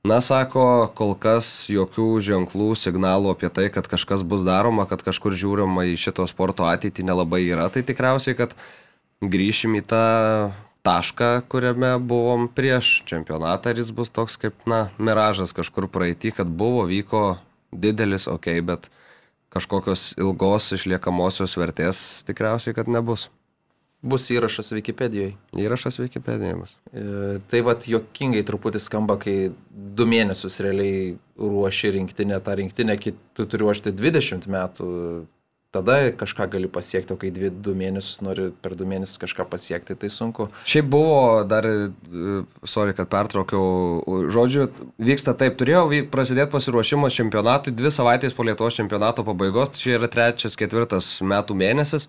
na, 0.06 0.20
sako, 0.22 0.92
kol 0.98 1.16
kas 1.18 1.66
jokių 1.72 2.08
ženklų, 2.22 2.70
signalų 2.78 3.34
apie 3.34 3.50
tai, 3.50 3.68
kad 3.74 3.88
kažkas 3.90 4.22
bus 4.28 4.46
daroma, 4.46 4.86
kad 4.90 5.02
kažkur 5.06 5.34
žiūrima 5.34 5.88
į 5.92 5.96
šito 6.00 6.28
sporto 6.30 6.68
ateitį 6.70 7.08
nelabai 7.08 7.42
yra, 7.48 7.68
tai 7.74 7.82
tikriausiai, 7.88 8.38
kad 8.38 8.54
grįšim 9.26 9.80
į 9.80 9.84
tą 9.90 10.06
tašką, 10.86 11.30
kuriame 11.50 11.96
buvom 11.98 12.46
prieš 12.54 13.00
čempionatą 13.10 13.74
ir 13.74 13.82
jis 13.82 13.90
bus 13.96 14.14
toks 14.14 14.38
kaip, 14.42 14.58
na, 14.70 14.90
miražas 15.02 15.56
kažkur 15.58 15.90
praeitį, 15.90 16.36
kad 16.38 16.52
buvo, 16.62 16.86
vyko 16.90 17.40
didelis, 17.74 18.30
ok, 18.30 18.52
bet 18.68 18.92
kažkokios 19.56 20.12
ilgos 20.20 20.70
išliekamosios 20.76 21.58
vertės 21.58 22.04
tikriausiai, 22.28 22.76
kad 22.78 22.92
nebus. 22.92 23.30
Bus 24.06 24.28
įrašas 24.30 24.70
Wikipedijoje. 24.76 25.34
Įrašas 25.58 25.98
Wikipedijoje 25.98 26.58
bus. 26.60 26.74
E, 26.94 27.40
tai 27.50 27.62
vad 27.66 27.88
jokingai 27.90 28.44
truputį 28.46 28.82
skamba, 28.84 29.18
kai 29.22 29.50
du 29.70 30.06
mėnesius 30.10 30.60
realiai 30.62 31.16
ruoši 31.42 31.96
rinktinę, 31.98 32.38
tą 32.46 32.60
rinktinę 32.60 33.00
tu 33.02 33.46
turi 33.46 33.64
ruošti 33.64 33.96
20 33.96 34.46
metų, 34.52 34.90
tada 35.76 35.96
kažką 36.16 36.48
gali 36.54 36.70
pasiekti, 36.72 37.16
o 37.16 37.20
kai 37.20 37.32
dvi, 37.36 37.50
du 37.50 37.74
mėnesius 37.76 38.22
nori 38.24 38.48
per 38.64 38.76
du 38.80 38.86
mėnesius 38.88 39.20
kažką 39.24 39.48
pasiekti, 39.52 39.98
tai 40.00 40.12
sunku. 40.14 40.48
Šiaip 40.70 40.88
buvo 40.94 41.18
dar, 41.50 41.66
e, 41.66 42.38
sorry, 42.64 42.94
kad 42.96 43.10
pertraukiau, 43.12 44.30
žodžiu, 44.32 44.70
vyksta 45.02 45.34
taip, 45.34 45.58
turėjau 45.60 45.90
prasidėti 46.14 46.54
pasiruošimas 46.54 47.18
čempionatui, 47.18 47.74
dvi 47.76 47.92
savaitės 47.92 48.38
po 48.38 48.46
Lietuvos 48.48 48.78
čempionato 48.78 49.26
pabaigos, 49.28 49.74
tai 49.74 49.82
čia 49.82 49.98
yra 49.98 50.12
trečias, 50.14 50.56
ketvirtas 50.62 51.18
metų 51.26 51.58
mėnesis 51.58 52.08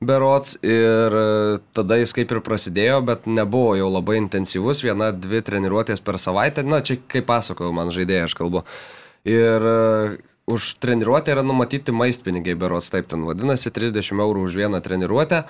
berots 0.00 0.56
ir 0.62 1.16
e, 1.16 1.58
tada 1.76 1.98
jis 2.00 2.12
kaip 2.16 2.32
ir 2.32 2.42
prasidėjo, 2.44 3.00
bet 3.06 3.26
nebuvo 3.28 3.76
jau 3.78 3.88
labai 3.88 4.18
intensyvus, 4.20 4.82
viena, 4.84 5.10
dvi 5.12 5.40
treniruotės 5.44 6.04
per 6.04 6.20
savaitę, 6.20 6.64
na 6.66 6.82
čia 6.84 6.98
kaip 7.08 7.28
pasakojau, 7.28 7.72
man 7.76 7.92
žaidėjai 7.94 8.26
aš 8.28 8.36
kalbu. 8.36 8.64
Ir 9.26 9.70
e, 9.70 9.78
už 10.52 10.76
treniruotę 10.84 11.32
yra 11.34 11.46
numatyti 11.46 11.94
maistpinigiai 11.96 12.58
berots, 12.58 12.92
taip 12.92 13.08
ten 13.10 13.24
vadinasi, 13.26 13.72
30 13.72 14.12
eurų 14.12 14.44
už 14.50 14.60
vieną 14.60 14.82
treniruotę. 14.84 15.46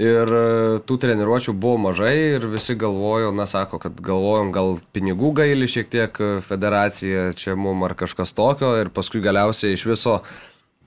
Ir 0.00 0.28
e, 0.28 0.80
tų 0.88 0.98
treniruočių 1.04 1.52
buvo 1.56 1.76
mažai 1.86 2.16
ir 2.36 2.48
visi 2.52 2.76
galvojo, 2.76 3.30
na 3.36 3.44
sako, 3.48 3.80
kad 3.80 4.00
galvojom 4.00 4.56
gal 4.56 4.74
pinigų 4.96 5.34
gaili 5.36 5.68
šiek 5.68 5.92
tiek 5.92 6.18
federacija 6.48 7.30
čia 7.36 7.56
mum 7.56 7.84
ar 7.84 7.96
kažkas 7.96 8.32
tokio 8.36 8.74
ir 8.80 8.92
paskui 8.92 9.24
galiausiai 9.24 9.76
iš 9.76 9.86
viso 9.88 10.18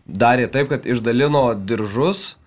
darė 0.05 0.45
taip, 0.49 0.69
kad 0.73 0.85
išdalino 0.89 1.47
diržus 1.57 2.38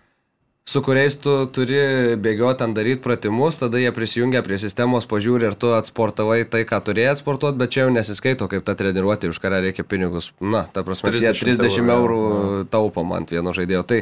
su 0.64 0.82
kuriais 0.84 1.16
tu 1.18 1.32
turi 1.54 2.16
bėgioti 2.22 2.62
ten 2.62 2.74
daryti 2.76 3.02
pratimus, 3.02 3.58
tada 3.58 3.80
jie 3.82 3.90
prisijungia 3.94 4.44
prie 4.46 4.58
sistemos, 4.62 5.08
pažiūri, 5.10 5.48
ar 5.50 5.56
tu 5.58 5.72
atsportavai 5.74 6.42
tai, 6.50 6.62
ką 6.68 6.78
turėjai 6.86 7.16
atsportuoti, 7.16 7.58
bet 7.58 7.74
čia 7.74 7.86
jau 7.86 7.94
nesiskaito 7.94 8.46
kaip 8.50 8.66
ta 8.66 8.76
treniruotė, 8.78 9.32
už 9.32 9.42
kurią 9.42 9.62
reikia 9.66 9.86
pinigus. 9.88 10.30
Na, 10.38 10.64
ta 10.70 10.84
prasme, 10.86 11.10
30, 11.10 11.42
30 11.42 11.82
eurų, 11.82 11.96
eurų 11.98 12.62
taupom 12.72 13.16
ant 13.18 13.34
vieno 13.34 13.54
žaidėjo. 13.56 13.82
Tai 13.90 14.00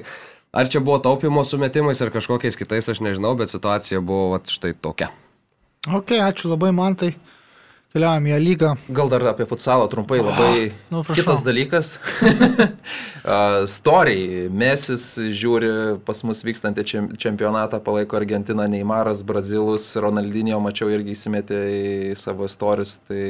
ar 0.53 0.69
čia 0.69 0.85
buvo 0.85 1.01
taupimo 1.03 1.47
sumetimais 1.49 2.01
ar 2.05 2.13
kažkokiais 2.13 2.61
kitais, 2.61 2.93
aš 2.93 3.01
nežinau, 3.07 3.33
bet 3.41 3.53
situacija 3.53 4.05
buvo 4.05 4.35
vat, 4.35 4.53
štai 4.53 4.77
tokia. 4.77 5.11
Ok, 5.89 6.19
ačiū 6.21 6.53
labai 6.53 6.75
man 6.77 6.99
tai. 7.01 7.15
Keliavam 7.91 8.27
į 8.31 8.37
lygą. 8.39 8.69
Gal 8.95 9.09
dar 9.11 9.25
apie 9.33 9.45
futsalą 9.51 9.89
trumpai 9.91 10.21
labai. 10.23 10.69
Nu, 10.93 11.01
prašau. 11.03 11.25
Kitas 11.25 11.41
dalykas. 11.43 11.89
Storiai. 13.75 14.45
Mesis 14.55 15.07
žiūri 15.19 15.73
pas 16.07 16.23
mus 16.23 16.45
vykstantį 16.47 16.85
čempionatą, 17.19 17.81
palaiko 17.83 18.21
Argentiną, 18.21 18.69
Neimaras, 18.71 19.25
Brazilus, 19.27 19.89
Ronaldinio, 19.99 20.61
mačiau 20.63 20.93
irgi 20.95 21.17
įsimetė 21.19 21.59
į 21.75 22.15
savo 22.21 22.47
istorius. 22.47 23.01
Tai 23.11 23.25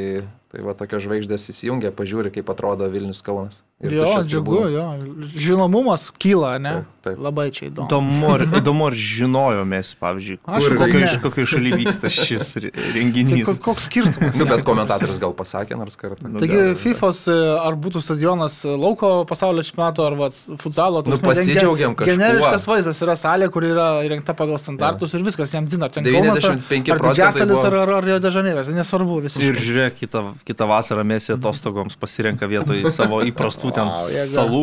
Tai 0.50 0.64
va 0.66 0.72
tokios 0.74 1.04
žvaigždės 1.04 1.44
įsijungia, 1.52 1.92
pažiūri, 1.94 2.32
kaip 2.34 2.48
atrodo 2.50 2.88
Vilnius 2.90 3.22
Kaunas. 3.22 3.60
Jo, 3.80 4.18
džiugu, 4.26 4.56
jo. 4.68 4.82
Žinomumas 5.30 6.08
kyla, 6.20 6.56
ne? 6.60 6.72
Taip, 6.74 6.88
taip. 7.06 7.20
Labai 7.22 7.46
čia 7.54 7.68
įdomu. 7.68 7.86
Įdomu, 7.86 8.26
ar, 8.34 8.42
įdomu, 8.58 8.88
ar 8.90 8.96
žinojomės, 8.98 9.92
pavyzdžiui, 10.02 10.36
Aš 10.42 10.66
kur, 10.66 10.74
kokio, 10.82 10.98
iš 11.06 11.14
kokio 11.22 11.44
šaly 11.48 11.70
vyksta 11.80 12.10
šis 12.12 12.50
renginys. 12.66 13.46
Tai 13.46 13.54
koks 13.62 13.86
skirtumas? 13.86 14.36
nu, 14.36 14.48
bet 14.50 14.64
komentatorius 14.66 15.22
gal 15.22 15.32
pasakė 15.38 15.78
nors 15.80 15.96
kartą. 16.00 16.28
Nu, 16.28 16.42
Taigi, 16.42 16.74
FIFOS, 16.82 17.22
e, 17.30 17.38
ar 17.62 17.78
būtų 17.86 18.02
stadionas 18.04 18.58
lauko 18.66 19.12
pasaulio 19.30 19.64
čempionato, 19.64 20.04
ar 20.04 20.18
vat, 20.18 20.42
futsalo, 20.60 21.00
nu, 21.06 21.20
pasidžiaugiam 21.24 21.96
kažkuo. 21.96 22.18
Generiškas 22.18 22.68
vaizdas 22.68 23.00
yra 23.06 23.16
salė, 23.22 23.48
kur 23.54 23.64
yra 23.70 23.88
įrengta 24.04 24.36
pagal 24.36 24.60
standartus 24.60 25.14
ja. 25.14 25.22
ir 25.22 25.30
viskas, 25.30 25.54
jam 25.56 25.70
dzina. 25.70 25.88
95 25.88 26.92
procentų. 27.00 27.62
Ar, 27.64 27.80
ar, 27.86 27.96
ar 28.02 28.10
Rio 28.10 28.20
de 28.20 28.34
Žaneiras, 28.34 28.68
nesvarbu 28.74 29.22
visiškai. 29.24 29.48
Ir 29.48 29.64
žiūrėk, 29.64 29.98
kitą 30.02 30.26
kitą 30.48 30.68
vasarą 30.70 31.04
mėsį 31.06 31.34
atostogoms 31.36 31.96
pasirenka 32.00 32.48
vietoj 32.50 32.86
savo 32.94 33.20
įprastų 33.28 33.72
ten 33.76 33.90
wow, 33.90 34.28
salų. 34.30 34.62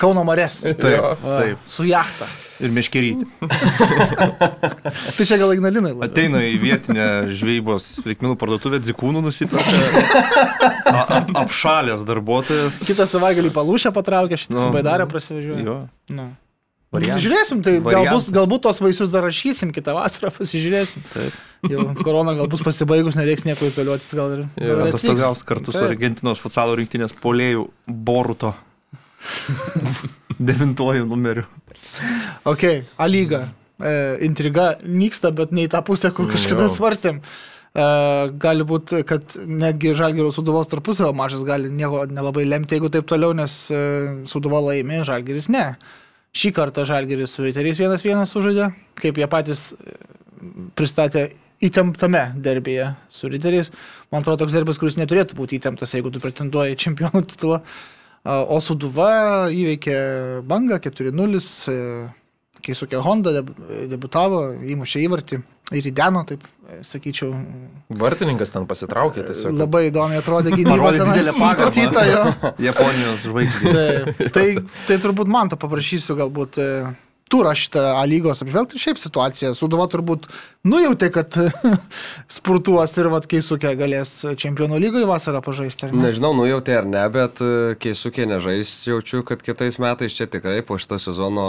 Kauno 0.00 0.24
Marės. 0.26 0.62
Taip, 0.84 1.22
taip. 1.24 1.62
Su 1.68 1.86
jachta. 1.88 2.28
Ir 2.62 2.70
meškerytė. 2.70 3.26
tai 5.16 5.26
čia 5.26 5.38
gal 5.40 5.50
ignalinai. 5.56 5.90
Labiau. 5.90 6.06
Ateina 6.06 6.44
į 6.46 6.54
vietinę 6.62 7.08
žvejybos 7.34 7.88
sprikminų 7.98 8.36
parduotuvę, 8.38 8.78
dzikūnų 8.84 9.24
nusipirka. 9.26 9.74
Apšalės 11.42 12.06
darbuotojas. 12.06 12.78
Kitą 12.86 13.08
savaitgalį 13.10 13.50
palūšę 13.56 13.90
patraukė, 13.96 14.38
šitą 14.38 14.60
nu, 14.60 14.70
baidarę 14.76 15.08
prasivažiuoja. 15.10 15.66
Jo. 15.66 15.78
Nu. 16.14 16.30
Variant. 16.94 17.18
Žiūrėsim, 17.18 17.62
tai 17.66 17.78
galbūt, 17.82 18.28
galbūt 18.34 18.62
tos 18.68 18.78
vaisius 18.84 19.10
dar 19.10 19.24
rašysim, 19.26 19.72
kitą 19.74 19.96
vasarą 19.96 20.30
pasižiūrėsim. 20.36 21.02
Taip. 21.10 21.38
Jau 21.72 21.86
korona 22.04 22.36
gal 22.38 22.46
bus 22.52 22.62
pasibaigus, 22.62 23.16
nereiks 23.18 23.46
nieko 23.48 23.66
izoliuotis, 23.66 24.12
gal 24.14 24.36
ir. 24.36 24.44
Ir 24.60 24.84
atostogaus 24.86 25.42
kartu 25.48 25.72
Taip. 25.72 25.80
su 25.80 25.88
Argentinos 25.88 26.42
futsalo 26.42 26.76
rinktinės 26.78 27.16
polėjų 27.24 27.66
Boruto. 27.88 28.52
Devintuoju 30.50 31.08
numeriu. 31.08 31.48
Ok, 32.46 32.64
A 32.98 33.08
lyga. 33.10 33.46
E, 33.82 33.94
intriga 34.26 34.74
nyksta, 34.86 35.32
bet 35.34 35.50
ne 35.54 35.66
į 35.66 35.72
tą 35.72 35.82
pusę, 35.86 36.12
kur 36.14 36.28
kažkada 36.30 36.68
svarstėm. 36.70 37.18
E, 37.74 37.86
gali 38.38 38.66
būti, 38.68 39.02
kad 39.08 39.34
netgi 39.50 39.96
Žalgėrio 39.98 40.30
suduvos 40.34 40.70
tarpusavio 40.70 41.10
mažas 41.16 41.42
gali 41.48 41.72
nieko 41.74 42.04
nelabai 42.06 42.46
lemti, 42.46 42.78
jeigu 42.78 42.92
taip 42.94 43.08
toliau, 43.10 43.34
nes 43.34 43.56
e, 43.74 43.82
suduva 44.30 44.62
laimė, 44.68 45.02
Žalgėris 45.08 45.50
ne. 45.50 45.66
Šį 46.34 46.50
kartą 46.56 46.82
Žalgėris 46.88 47.30
su 47.36 47.44
Riteriais 47.44 47.78
vienas 47.78 48.02
vienas 48.02 48.32
sužaidė, 48.34 48.72
kaip 48.98 49.18
jie 49.20 49.28
patys 49.30 49.68
e, 49.74 49.96
pristatė 50.74 51.28
įtemptame 51.64 52.24
derbėje 52.42 52.88
su 53.12 53.30
Riteriais. 53.30 53.70
Man 54.10 54.24
atrodo, 54.24 54.42
toks 54.42 54.56
derbis, 54.56 54.80
kuris 54.80 54.98
neturėtų 54.98 55.38
būti 55.38 55.60
įtemptas, 55.60 55.94
jeigu 55.94 56.10
tu 56.12 56.22
pretenduoji 56.22 56.80
čempionų 56.84 57.22
titulą. 57.30 57.60
O 58.24 58.56
Suduva 58.64 59.50
įveikė 59.52 59.96
bangą 60.48 60.78
4-0, 60.80 61.40
e, 61.68 61.78
kai 62.64 62.76
sukė 62.78 63.00
Honda, 63.04 63.42
debutavo, 63.90 64.46
įmušė 64.74 65.04
įvartį 65.04 65.40
ir 65.74 65.88
įdeno, 65.90 66.24
taip 66.28 66.44
sakyčiau. 66.84 67.30
Vartininkas 68.00 68.52
ten 68.54 68.66
pasitraukė 68.68 69.24
tiesiog. 69.28 69.56
Labai 69.56 69.86
įdomiai 69.90 70.20
atrodė 70.20 70.54
gynyba. 70.56 70.92
didelė 70.96 71.34
pastatyta 71.38 72.04
jo. 72.08 72.22
Japonijos 72.68 73.26
žvaigždė. 73.28 73.72
Tai, 74.18 74.28
tai, 74.36 74.46
tai 74.88 74.98
turbūt 75.02 75.30
man 75.30 75.52
to 75.52 75.60
paprašysiu 75.60 76.16
galbūt 76.18 76.60
e, 76.60 76.68
turą 77.32 77.54
šitą 77.56 77.82
A 77.98 78.04
lygos 78.08 78.42
apžvelgti 78.44 78.76
ir 78.76 78.82
šiaip 78.82 79.00
situaciją. 79.00 79.52
Suduva 79.56 79.86
turbūt 79.90 80.26
nujautė, 80.68 81.08
kad 81.14 81.36
spurtuos 82.36 82.94
ir 83.00 83.08
vad 83.12 83.26
Keisukė 83.30 83.74
galės 83.78 84.12
čempionų 84.40 84.80
lygoje 84.82 85.08
vasarą 85.08 85.40
pažaisti. 85.44 85.88
Ne? 85.92 86.08
Nežinau, 86.08 86.34
nujautė 86.36 86.76
ar 86.82 86.88
ne, 86.88 87.04
bet 87.14 87.40
e, 87.44 87.76
Keisukė 87.80 88.28
nežais, 88.30 88.74
jaučiu, 88.88 89.22
kad 89.26 89.42
kitais 89.44 89.80
metais 89.82 90.16
čia 90.16 90.28
tikrai 90.30 90.60
po 90.66 90.78
šito 90.80 91.00
sezono 91.02 91.46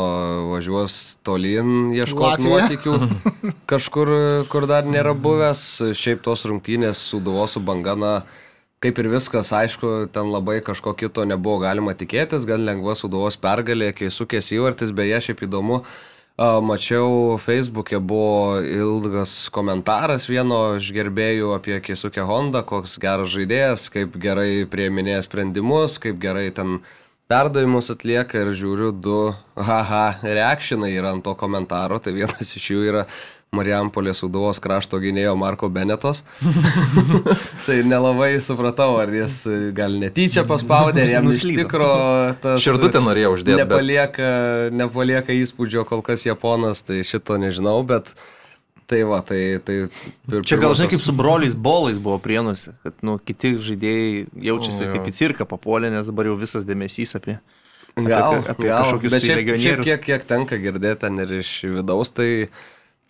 važiuos 0.54 1.18
tolyn 1.28 1.92
ieškoti 1.96 2.48
nuotikių. 2.48 2.96
Kažkur, 3.72 4.16
kur 4.52 4.70
dar 4.72 4.88
nėra 4.88 5.16
buvęs, 5.18 5.68
šiaip 5.98 6.24
tos 6.26 6.48
rungtynės 6.50 7.04
Suduvos 7.12 7.56
su 7.56 7.62
Bangana 7.64 8.24
kaip 8.84 9.00
ir 9.02 9.10
viskas, 9.14 9.52
aišku, 9.56 10.08
ten 10.14 10.32
labai 10.34 10.60
kažko 10.66 10.94
kito 10.98 11.24
nebuvo 11.26 11.62
galima 11.64 11.96
tikėtis, 11.98 12.46
gan 12.50 12.66
lengva 12.68 12.96
suduvos 12.98 13.38
pergalė, 13.40 13.94
kai 13.96 14.12
sukės 14.14 14.52
įvartis, 14.56 14.92
beje, 14.96 15.22
šiaip 15.30 15.46
įdomu, 15.48 15.82
mačiau 16.38 17.38
Facebook'e 17.40 18.02
buvo 18.04 18.60
ilgas 18.60 19.48
komentaras 19.56 20.28
vieno 20.28 20.76
iš 20.76 20.92
gerbėjų 20.92 21.54
apie 21.56 21.80
Kisukę 21.80 22.26
Honda, 22.28 22.66
koks 22.68 22.98
geras 23.00 23.32
žaidėjas, 23.32 23.88
kaip 23.94 24.20
gerai 24.20 24.68
prieminėja 24.68 25.24
sprendimus, 25.24 25.96
kaip 26.04 26.20
gerai 26.20 26.52
ten 26.52 26.82
perdavimus 27.32 27.90
atlieka 27.90 28.44
ir 28.44 28.52
žiūriu 28.54 28.92
du 28.92 29.34
haha 29.56 30.20
reakšinai 30.22 30.92
yra 30.94 31.16
ant 31.16 31.24
to 31.24 31.34
komentaro, 31.40 31.98
tai 32.04 32.14
vienas 32.14 32.52
iš 32.52 32.68
jų 32.70 32.84
yra 32.92 33.06
Marijampolės 33.56 34.22
Udovos 34.28 34.60
krašto 34.64 35.00
gynėjo 35.04 35.34
Marko 35.40 35.70
Benetos. 35.74 36.24
tai 37.66 37.82
nelabai 37.88 38.36
supratau, 38.44 38.98
ar 39.02 39.12
jis 39.14 39.42
gal 39.76 39.98
netyčia 40.02 40.46
paspaudė, 40.48 41.06
ar 41.06 41.14
jam 41.18 41.32
iš 41.32 41.44
tikro 41.48 41.92
tas... 42.44 42.62
Širdutę 42.64 43.02
norėjau 43.04 43.36
uždėti. 43.40 43.60
Nepalieka, 43.64 44.32
bet... 44.70 44.80
nepalieka 44.84 45.36
įspūdžio 45.42 45.86
kol 45.90 46.04
kas 46.06 46.28
Japonas, 46.28 46.86
tai 46.86 47.04
šito 47.08 47.40
nežinau, 47.42 47.80
bet... 47.88 48.16
Tai 48.86 49.00
va, 49.10 49.18
tai... 49.26 49.58
tai 49.66 49.88
Čia 50.46 50.60
gal 50.62 50.76
žinai, 50.78 50.92
kaip 50.92 51.02
su 51.02 51.14
broliais 51.18 51.56
bolais 51.58 51.98
buvo 51.98 52.20
prienusi, 52.22 52.76
kad 52.86 53.00
nu, 53.02 53.18
kiti 53.18 53.56
žaidėjai 53.58 54.28
jaučiasi 54.46 54.86
o, 54.86 54.92
kaip 54.94 55.10
į 55.10 55.14
cirką 55.18 55.48
papuolę, 55.50 55.90
nes 55.90 56.06
dabar 56.06 56.30
jau 56.30 56.36
visas 56.38 56.68
dėmesys 56.68 57.18
apie... 57.18 57.40
Gal, 57.96 58.42
apie, 58.42 58.52
apie 58.52 58.68
gal, 58.68 58.84
kažkokius 58.84 59.14
bet 59.14 59.24
tai 59.24 59.30
šiaip, 59.32 59.50
šiaip 59.64 59.82
kiek, 59.88 60.02
kiek 60.04 60.24
tenka 60.28 60.58
girdėti 60.60 61.06
ten 61.06 61.22
ir 61.24 61.30
iš 61.38 61.52
vidaus, 61.78 62.12
tai 62.12 62.28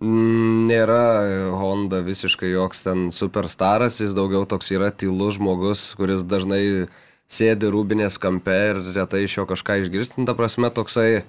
Nėra 0.06 1.02
Honda 1.58 2.02
visiškai 2.06 2.52
joks 2.52 2.84
ten 2.86 3.08
superstaras, 3.16 4.02
jis 4.04 4.14
daugiau 4.18 4.46
toks 4.50 4.70
yra 4.76 4.92
tylus 4.94 5.40
žmogus, 5.40 5.88
kuris 5.98 6.26
dažnai 6.28 6.62
sėdi 7.32 7.72
rūbinės 7.74 8.20
kampe 8.22 8.56
ir 8.70 8.82
retai 8.94 9.24
iš 9.26 9.40
jo 9.40 9.46
kažką 9.50 9.80
išgirsti, 9.82 10.26
ta 10.28 10.36
prasme 10.38 10.70
toksai 10.74 11.24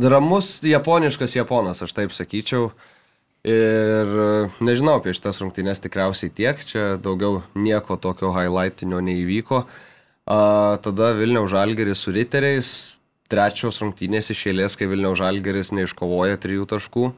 ramus 0.00 0.60
japoniškas 0.62 1.36
japonas, 1.36 1.82
aš 1.82 1.94
taip 1.96 2.12
sakyčiau. 2.14 2.70
Ir 3.42 4.12
nežinau, 4.62 5.00
apie 5.00 5.14
šitas 5.16 5.40
rungtynės 5.42 5.82
tikriausiai 5.82 6.30
tiek, 6.30 6.60
čia 6.62 6.94
daugiau 7.02 7.40
nieko 7.58 7.96
tokio 7.98 8.30
highlightinio 8.36 9.00
neįvyko. 9.02 9.64
A, 10.30 10.38
tada 10.84 11.10
Vilniaus 11.18 11.50
Žalgeris 11.50 12.04
su 12.04 12.14
Riteriais, 12.14 12.68
trečios 13.32 13.80
rungtynės 13.82 14.32
iš 14.34 14.46
eilės, 14.52 14.76
kai 14.76 14.90
Vilniaus 14.90 15.20
Žalgeris 15.22 15.72
neiškovoja 15.76 16.40
trijų 16.42 16.68
taškų. 16.74 17.12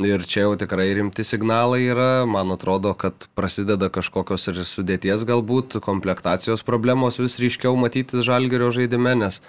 Ir 0.00 0.22
čia 0.24 0.46
jau 0.46 0.54
tikrai 0.56 0.86
rimti 0.96 1.24
signalai 1.28 1.82
yra, 1.92 2.24
man 2.24 2.54
atrodo, 2.54 2.94
kad 2.96 3.26
prasideda 3.36 3.90
kažkokios 3.92 4.48
ir 4.48 4.62
sudėties 4.64 5.26
galbūt, 5.28 5.76
komplektacijos 5.84 6.64
problemos 6.64 7.20
vis 7.20 7.36
ryškiau 7.42 7.76
matyti 7.76 8.24
Žalgerio 8.24 8.70
žaidime, 8.72 9.12
nes 9.20 9.42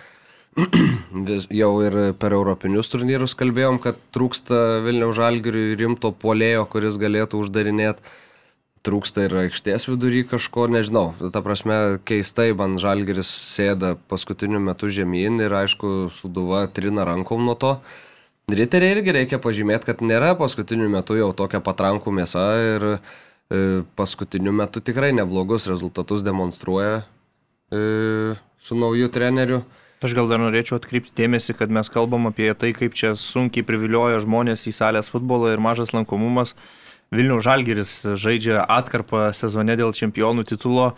jau 1.62 1.72
ir 1.86 1.96
per 2.20 2.36
europinius 2.36 2.92
turnyrus 2.92 3.38
kalbėjom, 3.40 3.80
kad 3.80 4.02
trūksta 4.12 4.82
Vilniaus 4.84 5.16
žalgiriui 5.16 5.78
rimto 5.80 6.12
polėjo, 6.12 6.66
kuris 6.74 7.00
galėtų 7.00 7.46
uždarinėti. 7.46 8.04
Trūksta 8.82 9.28
ir 9.28 9.36
aikštės 9.44 9.86
vidury 9.92 10.24
kažko, 10.26 10.66
nežinau. 10.74 11.12
Ta 11.34 11.44
prasme, 11.46 12.00
keistai 12.02 12.50
man 12.58 12.80
žalgeris 12.82 13.30
sėda 13.30 13.94
paskutiniu 14.10 14.58
metu 14.64 14.90
žemyn 14.90 15.38
ir 15.46 15.54
aišku, 15.54 16.10
suduva 16.16 16.64
trina 16.66 17.06
rankom 17.06 17.46
nuo 17.46 17.54
to. 17.54 17.76
Riteriai 18.50 18.98
irgi 18.98 19.14
reikia 19.14 19.38
pažymėti, 19.44 19.86
kad 19.92 20.02
nėra 20.02 20.34
paskutiniu 20.40 20.90
metu 20.90 21.16
jau 21.20 21.30
tokia 21.38 21.62
patrankų 21.62 22.16
mėsa 22.18 22.48
ir 22.58 22.88
e, 22.90 22.98
paskutiniu 23.96 24.52
metu 24.56 24.82
tikrai 24.82 25.12
neblogus 25.14 25.70
rezultatus 25.70 26.26
demonstruoja 26.26 27.04
e, 27.70 28.34
su 28.66 28.80
nauju 28.82 29.14
treneriu. 29.14 29.62
Aš 30.02 30.18
gal 30.18 30.26
dar 30.26 30.42
norėčiau 30.42 30.80
atkreipti 30.80 31.14
dėmesį, 31.22 31.54
kad 31.60 31.70
mes 31.70 31.86
kalbam 31.94 32.26
apie 32.32 32.50
tai, 32.58 32.74
kaip 32.74 32.98
čia 32.98 33.14
sunkiai 33.14 33.62
privilioja 33.62 34.24
žmonės 34.26 34.66
į 34.66 34.74
salės 34.74 35.14
futbolą 35.14 35.54
ir 35.54 35.62
mažas 35.62 35.94
lankomumas. 35.94 36.56
Vilniaus 37.12 37.44
Žalgeris 37.44 37.94
žaidžia 38.16 38.64
atkarpą 38.64 39.30
sezone 39.36 39.76
dėl 39.80 39.92
čempionų 39.96 40.46
titulo. 40.48 40.94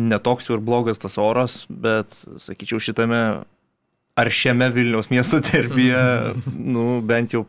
Netoks 0.00 0.48
jau 0.48 0.56
ir 0.56 0.64
blogas 0.64 1.00
tas 1.02 1.18
oras, 1.20 1.64
bet, 1.68 2.14
sakyčiau, 2.40 2.80
šitame 2.80 3.20
ar 4.20 4.30
šiame 4.32 4.70
Vilniaus 4.72 5.10
miesto 5.12 5.42
terpyje, 5.44 6.00
nu, 6.74 7.00
bent 7.04 7.36
jau 7.36 7.44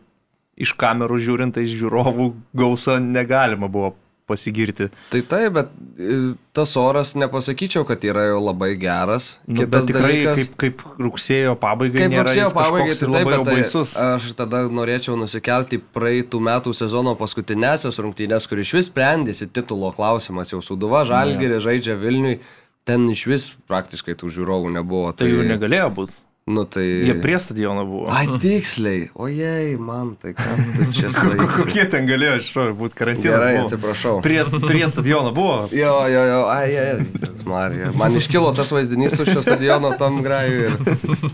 iš 0.62 0.76
kamerų 0.78 1.22
žiūrint, 1.24 1.56
tai 1.56 1.64
žiūrovų 1.70 2.28
gausa 2.58 3.00
negalima 3.00 3.72
buvo 3.72 3.96
pasigirti. 4.32 4.88
Tai 5.12 5.22
taip, 5.32 5.58
bet 5.58 5.74
e, 6.00 6.18
tas 6.56 6.74
oras 6.80 7.14
nepasakyčiau, 7.20 7.84
kad 7.88 8.04
yra 8.08 8.26
jau 8.30 8.40
labai 8.44 8.72
geras. 8.80 9.36
Nu, 9.46 9.60
Kitas 9.62 9.90
tikrai 9.90 10.14
dalykas, 10.14 10.40
kaip, 10.40 10.56
kaip 10.64 11.04
rugsėjo 11.06 11.58
pabaigai. 11.62 12.06
Kaip 12.06 12.18
rugsėjo 12.22 12.48
pabaigai, 12.56 12.96
tai 13.02 13.12
taip, 13.18 13.46
baisus. 13.52 13.94
Tai 13.98 14.08
aš 14.16 14.32
tada 14.40 14.64
norėčiau 14.80 15.20
nusikelti 15.20 15.82
praeitų 15.96 16.42
metų 16.48 16.76
sezono 16.78 17.14
paskutinėsias 17.20 18.02
rungtynės, 18.02 18.50
kur 18.50 18.64
iš 18.64 18.74
vis 18.80 18.90
sprendėsi 18.92 19.52
titulo 19.52 19.94
klausimas. 19.96 20.56
Jau 20.56 20.64
Suduva, 20.66 21.06
Žalgirė 21.08 21.62
žaidžia 21.64 22.00
Vilniui, 22.00 22.40
ten 22.88 23.08
iš 23.12 23.28
vis 23.30 23.48
praktiškai 23.70 24.18
tų 24.20 24.32
žiūrovų 24.40 24.76
nebuvo. 24.80 25.14
Tai, 25.14 25.28
tai 25.28 25.34
jų 25.36 25.48
negalėjo 25.54 25.94
būti. 26.02 26.20
Nu, 26.46 26.64
tai... 26.66 26.84
Jie 27.06 27.14
prie 27.22 27.40
stadiono 27.40 27.86
buvo. 27.86 28.08
Ai, 28.10 28.26
tiksliai. 28.42 29.10
Ojei, 29.14 29.76
man 29.78 30.16
tai 30.18 30.34
ką 30.34 30.56
tu 30.58 30.88
čia 30.98 31.12
svaigai. 31.16 31.46
Kokie 31.54 31.84
ten 31.86 32.08
galėjo 32.10 32.40
iš 32.40 32.48
tikrųjų 32.50 32.78
būti 32.80 32.98
karantinas? 32.98 33.28
Gerai, 33.30 33.52
buvo. 33.54 33.68
atsiprašau. 33.68 34.14
Prie, 34.26 34.40
prie 34.66 34.88
stadiono 34.90 35.34
buvo. 35.38 35.68
Jo, 35.70 35.94
jo, 36.10 36.24
jo, 36.32 36.40
ai, 36.50 36.72
ai, 36.82 37.30
Marija. 37.46 37.92
Man 37.98 38.18
iškilo 38.18 38.50
tas 38.58 38.72
vaizdinys 38.74 39.20
su 39.20 39.26
šio 39.30 39.44
stadiono 39.46 39.92
tam 40.02 40.24
graju 40.26 40.64
ir 40.66 40.74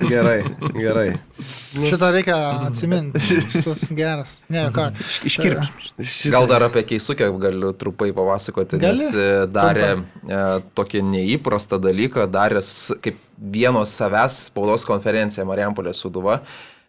gerai, 0.09 0.41
gerai. 0.75 1.07
Nes... 1.77 1.87
Šitą 1.91 2.09
reikia 2.11 2.37
atsiminti. 2.67 3.21
Šitas 3.51 3.85
geras. 3.95 4.41
Ne, 4.51 4.65
ką. 4.75 4.89
Iškirp. 5.29 5.63
Gal 6.33 6.49
dar 6.51 6.67
apie 6.67 6.83
keisukę 6.87 7.29
galiu 7.39 7.71
trupai 7.77 8.09
papasakoti, 8.15 8.79
Gali? 8.81 8.99
nes 8.99 9.15
e, 9.15 9.29
darė 9.51 9.89
e, 9.93 10.41
tokį 10.77 11.03
neįprastą 11.13 11.79
dalyką, 11.83 12.27
daręs 12.33 12.73
kaip 13.03 13.23
vienos 13.37 13.93
savęs 13.97 14.47
spaudos 14.49 14.85
konferenciją 14.89 15.45
Marijampolės 15.49 16.01
suduva. 16.03 16.39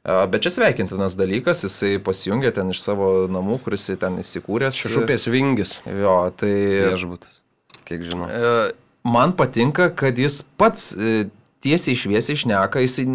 E, 0.02 0.18
bet 0.32 0.46
čia 0.46 0.54
sveikintinas 0.56 1.16
dalykas, 1.18 1.64
jisai 1.66 1.96
pasijungė 2.04 2.52
ten 2.56 2.74
iš 2.74 2.82
savo 2.84 3.28
namų, 3.32 3.60
kuris 3.66 3.90
ten 4.00 4.20
įsikūręs. 4.22 4.82
Šupės 4.88 5.28
vingis. 5.32 5.78
Jo, 5.86 6.20
tai... 6.36 6.52
Viešbutis, 6.92 7.42
kiek 7.88 8.06
žinau. 8.08 8.30
E, 8.30 8.70
man 9.08 9.34
patinka, 9.38 9.90
kad 9.96 10.18
jis 10.18 10.42
pats 10.60 10.92
tiesiai 11.64 11.96
išviesiai 11.96 12.38
išneka, 12.38 12.82
jisai 12.84 13.06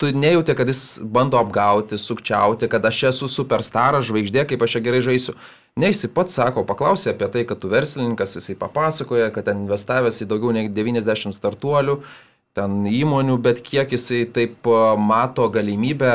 tu 0.00 0.08
nejauti, 0.16 0.54
kad 0.56 0.68
jis 0.68 1.00
bando 1.04 1.36
apgauti, 1.36 1.98
sukčiauti, 1.98 2.68
kad 2.72 2.84
aš 2.88 3.02
esu 3.10 3.28
superstaras, 3.28 4.06
žvaigždė, 4.08 4.46
kaip 4.48 4.62
aš 4.64 4.78
čia 4.78 4.84
gerai 4.86 5.02
žaisiu. 5.04 5.34
Ne, 5.76 5.90
jisai 5.92 6.08
pats 6.14 6.34
sako, 6.38 6.64
paklausė 6.66 7.12
apie 7.12 7.28
tai, 7.34 7.42
kad 7.48 7.60
tu 7.60 7.68
verslininkas, 7.70 8.38
jisai 8.38 8.56
papasakoja, 8.58 9.28
kad 9.34 9.46
ten 9.50 9.66
investavęs 9.66 10.22
į 10.24 10.28
daugiau 10.30 10.54
nei 10.56 10.70
90 10.72 11.36
startuolių, 11.36 11.98
ten 12.58 12.84
įmonių, 12.90 13.38
bet 13.42 13.62
kiek 13.66 13.92
jisai 13.94 14.24
taip 14.34 14.68
mato 14.98 15.46
galimybę 15.52 16.14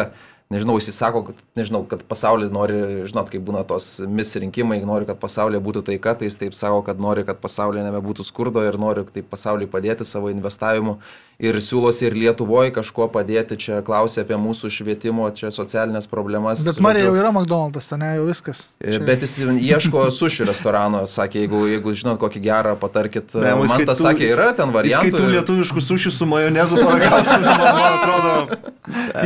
nežinau, 0.53 0.77
jis 0.77 0.93
sako, 0.93 1.23
kad, 1.29 1.39
nežinau, 1.57 1.81
kad 1.89 2.03
pasaulyje 2.09 2.53
nori, 2.53 2.79
žinot, 3.09 3.31
kaip 3.33 3.43
būna 3.47 3.63
tos 3.67 3.97
mis 4.05 4.35
rinkimai, 4.41 4.77
nori, 4.85 5.07
kad 5.09 5.19
pasaulyje 5.21 5.61
būtų 5.65 5.85
taika, 5.89 6.15
tai 6.19 6.29
jis 6.29 6.37
taip 6.41 6.57
sako, 6.57 6.83
kad 6.85 7.01
nori, 7.01 7.25
kad 7.27 7.39
pasaulyje 7.41 7.85
nebebūtų 7.87 8.25
skurdo 8.27 8.63
ir 8.65 8.77
nori 8.81 9.07
taip 9.15 9.29
pasaulyje 9.31 9.71
padėti 9.73 10.07
savo 10.07 10.29
investavimu 10.33 10.99
ir 11.41 11.57
siūlosi 11.61 12.07
ir 12.07 12.15
Lietuvoje 12.15 12.71
kažkuo 12.75 13.07
padėti, 13.11 13.57
čia 13.59 13.79
klausė 13.85 14.23
apie 14.23 14.37
mūsų 14.39 14.71
švietimo, 14.71 15.27
čia 15.35 15.51
socialinės 15.55 16.07
problemas. 16.11 16.63
Bet 16.65 16.79
Marija 16.83 17.09
jau 17.09 17.15
yra 17.17 17.31
McDonald's, 17.33 17.89
ten 17.91 18.05
jau 18.05 18.27
viskas. 18.29 18.69
E, 18.79 18.95
čia... 18.95 19.01
Bet 19.07 19.25
jis 19.25 19.37
ieško 19.43 20.05
suši 20.15 20.47
restorano, 20.47 21.03
sakė, 21.11 21.43
jeigu, 21.43 21.63
jeigu 21.71 21.95
žinot 21.97 22.19
kokį 22.21 22.43
gerą, 22.45 22.75
patarkit. 22.79 23.35
Ne, 23.35 23.55
man 23.61 23.87
tas 23.87 24.03
sakė, 24.03 24.29
yra 24.31 24.51
ten 24.57 24.71
variantų. 24.75 25.11
Kai 25.11 25.23
tu 25.23 25.33
lietuviškų 25.33 25.85
sušių 25.89 26.13
su 26.15 26.29
majonezu 26.29 26.79
paragausi, 26.81 27.39
man 27.43 27.81
atrodo. 27.97 28.61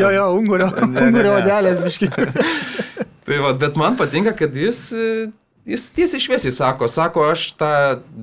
jo, 0.01 0.13
jo, 0.15 0.25
ungurio, 0.39 0.71
ungurio 0.87 1.35
odelės 1.37 1.83
biški. 1.85 2.09
tai 3.29 3.43
va, 3.43 3.53
bet 3.59 3.77
man 3.79 3.99
patinka, 3.99 4.33
kad 4.37 4.57
jis 4.57 4.87
Jis 5.69 5.83
tiesiai 5.93 6.21
šviesiai 6.23 6.53
sako, 6.55 6.87
sako, 6.89 7.23
aš 7.29 7.43
tą 7.59 7.71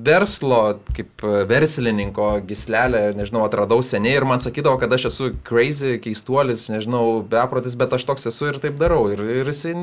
verslo, 0.03 0.57
kaip 0.97 1.23
verslininko 1.47 2.25
gislelę, 2.47 3.13
nežinau, 3.15 3.45
atradau 3.47 3.79
seniai 3.85 4.17
ir 4.19 4.25
man 4.27 4.41
sakydavo, 4.43 4.75
kad 4.81 4.91
aš 4.97 5.05
esu 5.11 5.29
crazy, 5.47 5.93
keistuolis, 6.03 6.65
nežinau, 6.73 7.21
beprotis, 7.31 7.77
bet 7.79 7.95
aš 7.95 8.03
toks 8.09 8.27
esu 8.33 8.49
ir 8.49 8.59
taip 8.63 8.75
darau. 8.81 9.05
Ir, 9.13 9.23
ir 9.39 9.47
jisai 9.47 9.77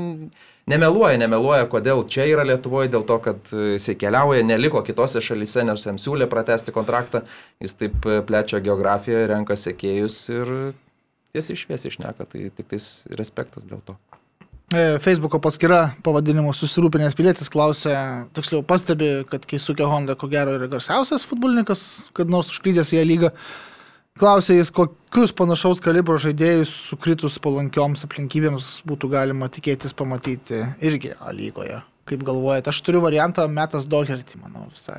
nemeluoja, 0.69 1.17
nemeluoja, 1.23 1.65
kodėl 1.73 2.05
čia 2.13 2.27
yra 2.35 2.45
Lietuvoje, 2.51 2.91
dėl 2.93 3.07
to, 3.09 3.17
kad 3.25 3.55
jisai 3.57 3.97
keliauja, 4.03 4.45
neliko 4.45 4.85
kitose 4.85 5.25
šalyse, 5.25 5.65
nes 5.65 5.89
jam 5.89 6.01
siūlė 6.01 6.29
pratesti 6.29 6.75
kontraktą, 6.75 7.25
jis 7.65 7.79
taip 7.81 8.11
plečia 8.29 8.61
geografiją, 8.67 9.25
renka 9.33 9.57
sėkėjus 9.57 10.21
ir 10.37 10.53
tiesiai 11.33 11.65
šviesiai 11.65 11.95
išneka, 11.95 12.29
tai 12.29 12.51
tik 12.53 12.75
tais 12.77 12.91
respektas 13.17 13.65
dėl 13.65 13.81
to. 13.89 13.97
E, 14.75 14.99
Facebook'o 14.99 15.39
paskyra 15.39 15.93
pavadinimu 16.03 16.51
Susirūpinęs 16.57 17.15
pilietis 17.15 17.51
klausė, 17.53 17.93
tiksliau 18.35 18.65
pastebi, 18.67 19.11
kad 19.31 19.45
Keisukė 19.47 19.87
Honda 19.87 20.17
ko 20.19 20.27
gero 20.33 20.57
yra 20.57 20.67
garsiausias 20.73 21.23
futbolininkas, 21.29 21.85
kad 22.17 22.33
nors 22.33 22.51
užklydęs 22.51 22.91
į 22.95 22.99
ją 22.99 23.05
lygą. 23.07 23.31
Klausė 24.19 24.59
jis, 24.59 24.75
kokius 24.75 25.35
panašaus 25.39 25.83
kalibro 25.85 26.19
žaidėjus 26.23 26.75
sukritus 26.91 27.39
palankioms 27.43 28.03
aplinkybėms 28.09 28.77
būtų 28.89 29.11
galima 29.15 29.51
tikėtis 29.51 29.95
pamatyti 29.95 30.65
irgi 30.83 31.15
lygoje. 31.39 31.83
Kaip 32.05 32.21
galvojate, 32.21 32.69
aš 32.69 32.79
turiu 32.85 33.01
variantą 33.01 33.47
Metas 33.49 33.87
Doherty, 33.89 34.37
manau, 34.37 34.67
visai. 34.69 34.99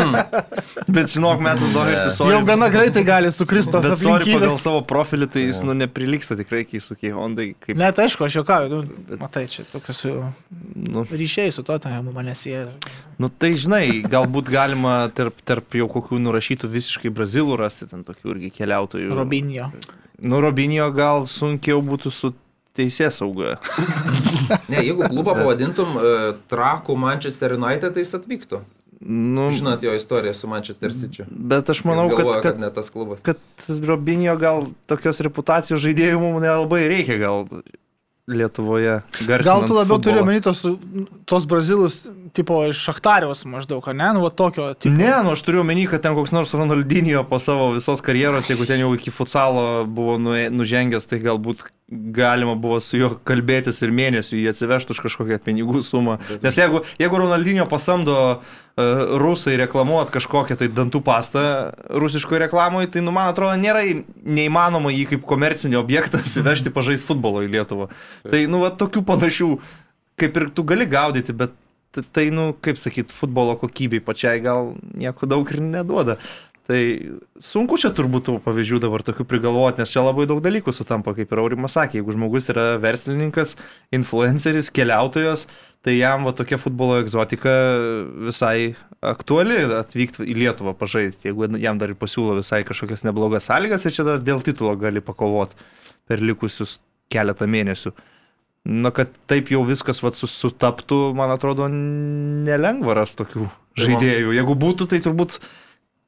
bet 0.96 1.08
žinok, 1.14 1.40
Metas 1.40 1.70
Doherty, 1.72 2.12
sorry. 2.12 2.34
Jau 2.34 2.42
gana 2.44 2.68
greitai 2.72 3.04
gali 3.08 3.30
sukristi 3.32 3.72
tos 3.72 3.86
aplinkybės. 3.88 4.26
Bet 4.28 4.36
pagal 4.36 4.58
savo 4.60 4.82
profilį, 4.84 5.30
tai 5.32 5.46
jis, 5.46 5.62
nu, 5.64 5.72
neprilyksta 5.80 6.36
tikrai 6.42 6.66
Keisukiai 6.68 7.14
Hondai. 7.16 7.46
Kaip... 7.56 7.78
Net 7.80 8.02
aišku, 8.04 8.26
aš 8.26 8.36
juokauju, 8.42 8.68
nu, 8.74 8.98
bet... 9.08 9.16
matai, 9.22 9.46
čia 9.48 9.64
tokius 9.72 10.04
nu, 10.76 11.06
ryšiai 11.08 11.56
su 11.56 11.64
to, 11.64 11.78
tai 11.80 11.94
mane 12.04 12.36
sieja. 12.36 12.68
Nu, 13.20 13.32
tai 13.32 13.54
žinai, 13.56 13.86
galbūt 14.04 14.52
galima 14.52 14.98
tarp, 15.16 15.40
tarp 15.48 15.80
jau 15.80 15.88
kokių 15.88 16.20
nurašytų 16.20 16.68
visiškai 16.76 17.14
brazilų 17.16 17.56
rasti, 17.60 17.88
ten 17.88 18.04
tokių 18.04 18.36
irgi 18.36 18.52
keliautojų. 18.60 19.08
Robinio. 19.16 19.72
Nu, 20.20 20.44
Robinio 20.44 20.92
gal 20.92 21.24
sunkiau 21.32 21.80
būtų 21.84 22.12
su 22.12 22.34
teisės 22.76 23.20
sauga. 23.20 23.56
ne, 24.72 24.82
jeigu 24.82 25.06
klubą 25.06 25.36
pavadintum 25.38 25.96
uh, 25.96 26.04
Trakų 26.50 26.96
Manchester 26.98 27.56
United, 27.58 27.94
tai 27.94 28.04
jis 28.04 28.14
atvyktų. 28.20 28.62
Nu, 29.00 29.46
Žinot 29.56 29.82
jo 29.82 29.94
istoriją 29.96 30.34
su 30.36 30.48
Manchester 30.48 30.92
City. 30.92 31.24
Bet 31.30 31.70
aš 31.72 31.84
manau, 31.88 32.10
galvoja, 32.10 32.42
kad, 32.42 32.42
kad, 32.42 32.52
kad 32.52 32.60
ne 32.60 32.68
tas 32.74 32.90
klubas. 32.92 33.22
Kad 33.24 33.38
Robinio 33.88 34.34
gal 34.36 34.66
tokios 34.90 35.22
reputacijos 35.24 35.80
žaidėjų 35.80 36.18
mums 36.20 36.44
nelabai 36.44 36.82
reikia, 36.92 37.16
gal 37.22 37.46
Lietuvoje. 38.30 39.00
Gal 39.26 39.64
tu 39.66 39.74
labiau 39.74 39.98
turi 40.02 40.20
omeny 40.20 40.42
tos, 40.44 40.60
tos 41.26 41.46
brazilus, 41.50 41.96
tipo 42.36 42.60
iš 42.68 42.78
Šachtarios 42.78 43.42
maždaug, 43.48 43.88
ne, 43.96 44.10
nu, 44.14 44.22
va 44.22 44.30
tokio. 44.30 44.68
Tipo. 44.76 44.92
Ne, 44.94 45.10
nu 45.24 45.32
aš 45.34 45.42
turiu 45.46 45.64
omeny, 45.64 45.86
kad 45.90 46.04
ten 46.04 46.14
koks 46.14 46.30
nors 46.36 46.52
Ronaldinio 46.54 47.24
po 47.26 47.40
savo 47.42 47.72
visos 47.74 48.04
karjeros, 48.06 48.52
jeigu 48.52 48.68
ten 48.68 48.84
jau 48.84 48.92
iki 48.94 49.10
futsalo 49.14 49.86
buvo 49.88 50.18
nužengęs, 50.20 51.08
tai 51.10 51.18
galbūt 51.24 51.64
galima 51.90 52.54
buvo 52.54 52.78
su 52.80 52.98
juo 53.00 53.10
kalbėtis 53.26 53.80
ir 53.82 53.92
mėnesių 53.94 54.38
jį 54.38 54.50
atsivežti 54.52 54.94
už 54.94 55.00
kažkokią 55.06 55.40
pinigų 55.42 55.82
sumą. 55.86 56.18
Nes 56.44 56.58
jeigu, 56.58 56.84
jeigu 57.00 57.18
Ronaldinio 57.18 57.66
pasamdo 57.70 58.16
uh, 58.30 58.60
rusai 59.20 59.56
reklamuot 59.60 60.12
kažkokią 60.14 60.56
tai 60.60 60.70
dantų 60.74 61.02
pastą 61.06 61.42
rusiškoje 61.90 62.44
reklamoje, 62.46 62.92
tai, 62.94 63.02
nu, 63.02 63.14
man 63.14 63.32
atrodo, 63.32 63.56
nėra 63.58 63.82
neįmanoma 64.22 64.92
jį 64.94 65.08
kaip 65.14 65.26
komercinį 65.30 65.80
objektą 65.80 66.20
atsivežti 66.22 66.72
pažaisti 66.74 67.08
futbolo 67.10 67.42
į 67.46 67.50
Lietuvą. 67.56 67.90
Tai, 68.28 68.44
nu, 68.50 68.62
va, 68.62 68.70
tokių 68.70 69.02
panašių, 69.10 69.50
kaip 70.20 70.38
ir 70.38 70.48
tu 70.54 70.66
gali 70.68 70.86
gaudyti, 70.90 71.34
bet 71.34 71.58
tai, 72.14 72.28
nu, 72.30 72.52
kaip 72.62 72.78
sakyt, 72.78 73.10
futbolo 73.10 73.56
kokybei 73.58 74.02
pačiai 74.04 74.38
gal 74.44 74.76
nieko 74.94 75.26
daug 75.26 75.48
ir 75.50 75.58
neduoda. 75.64 76.20
Tai 76.70 76.80
sunku 77.42 77.74
čia 77.82 77.88
turbūt 77.90 78.28
tų 78.28 78.36
pavyzdžių 78.44 78.78
dabar 78.84 79.02
tokių 79.02 79.24
prigalvoti, 79.26 79.82
nes 79.82 79.90
čia 79.90 80.04
labai 80.04 80.28
daug 80.30 80.38
dalykų 80.44 80.70
sutampa, 80.70 81.16
kaip 81.16 81.32
ir 81.32 81.40
Aurimas 81.42 81.74
sakė, 81.74 81.98
jeigu 81.98 82.14
žmogus 82.14 82.46
yra 82.52 82.76
verslininkas, 82.78 83.56
influenceris, 83.96 84.68
keliautojas, 84.76 85.48
tai 85.82 85.96
jam 85.96 86.28
va 86.28 86.34
tokia 86.36 86.60
futbolo 86.62 87.00
egzotika 87.02 87.50
visai 88.28 88.76
aktuali 89.02 89.56
atvykti 89.80 90.28
į 90.28 90.36
Lietuvą 90.44 90.76
pažaisti, 90.78 91.32
jeigu 91.32 91.48
jam 91.58 91.80
dar 91.80 91.90
ir 91.90 91.98
pasiūlo 91.98 92.36
visai 92.38 92.60
kažkokias 92.68 93.02
neblogas 93.08 93.48
sąlygas 93.50 93.88
ir 93.88 93.96
čia 93.96 94.06
dar 94.06 94.22
dėl 94.22 94.44
titulo 94.46 94.76
gali 94.78 95.02
pakovoti 95.02 95.58
per 96.06 96.22
likusius 96.22 96.78
keletą 97.10 97.48
mėnesių. 97.50 97.90
Na, 98.70 98.92
kad 98.94 99.10
taip 99.26 99.50
jau 99.50 99.64
viskas 99.66 100.04
vat, 100.04 100.20
sutaptų, 100.20 101.00
man 101.18 101.32
atrodo, 101.34 101.66
nelengva 101.66 102.94
ras 103.00 103.16
tokių 103.18 103.48
žaidėjų. 103.80 104.36
Jeigu 104.36 104.56
būtų, 104.60 104.86
tai 104.92 105.00
turbūt 105.02 105.40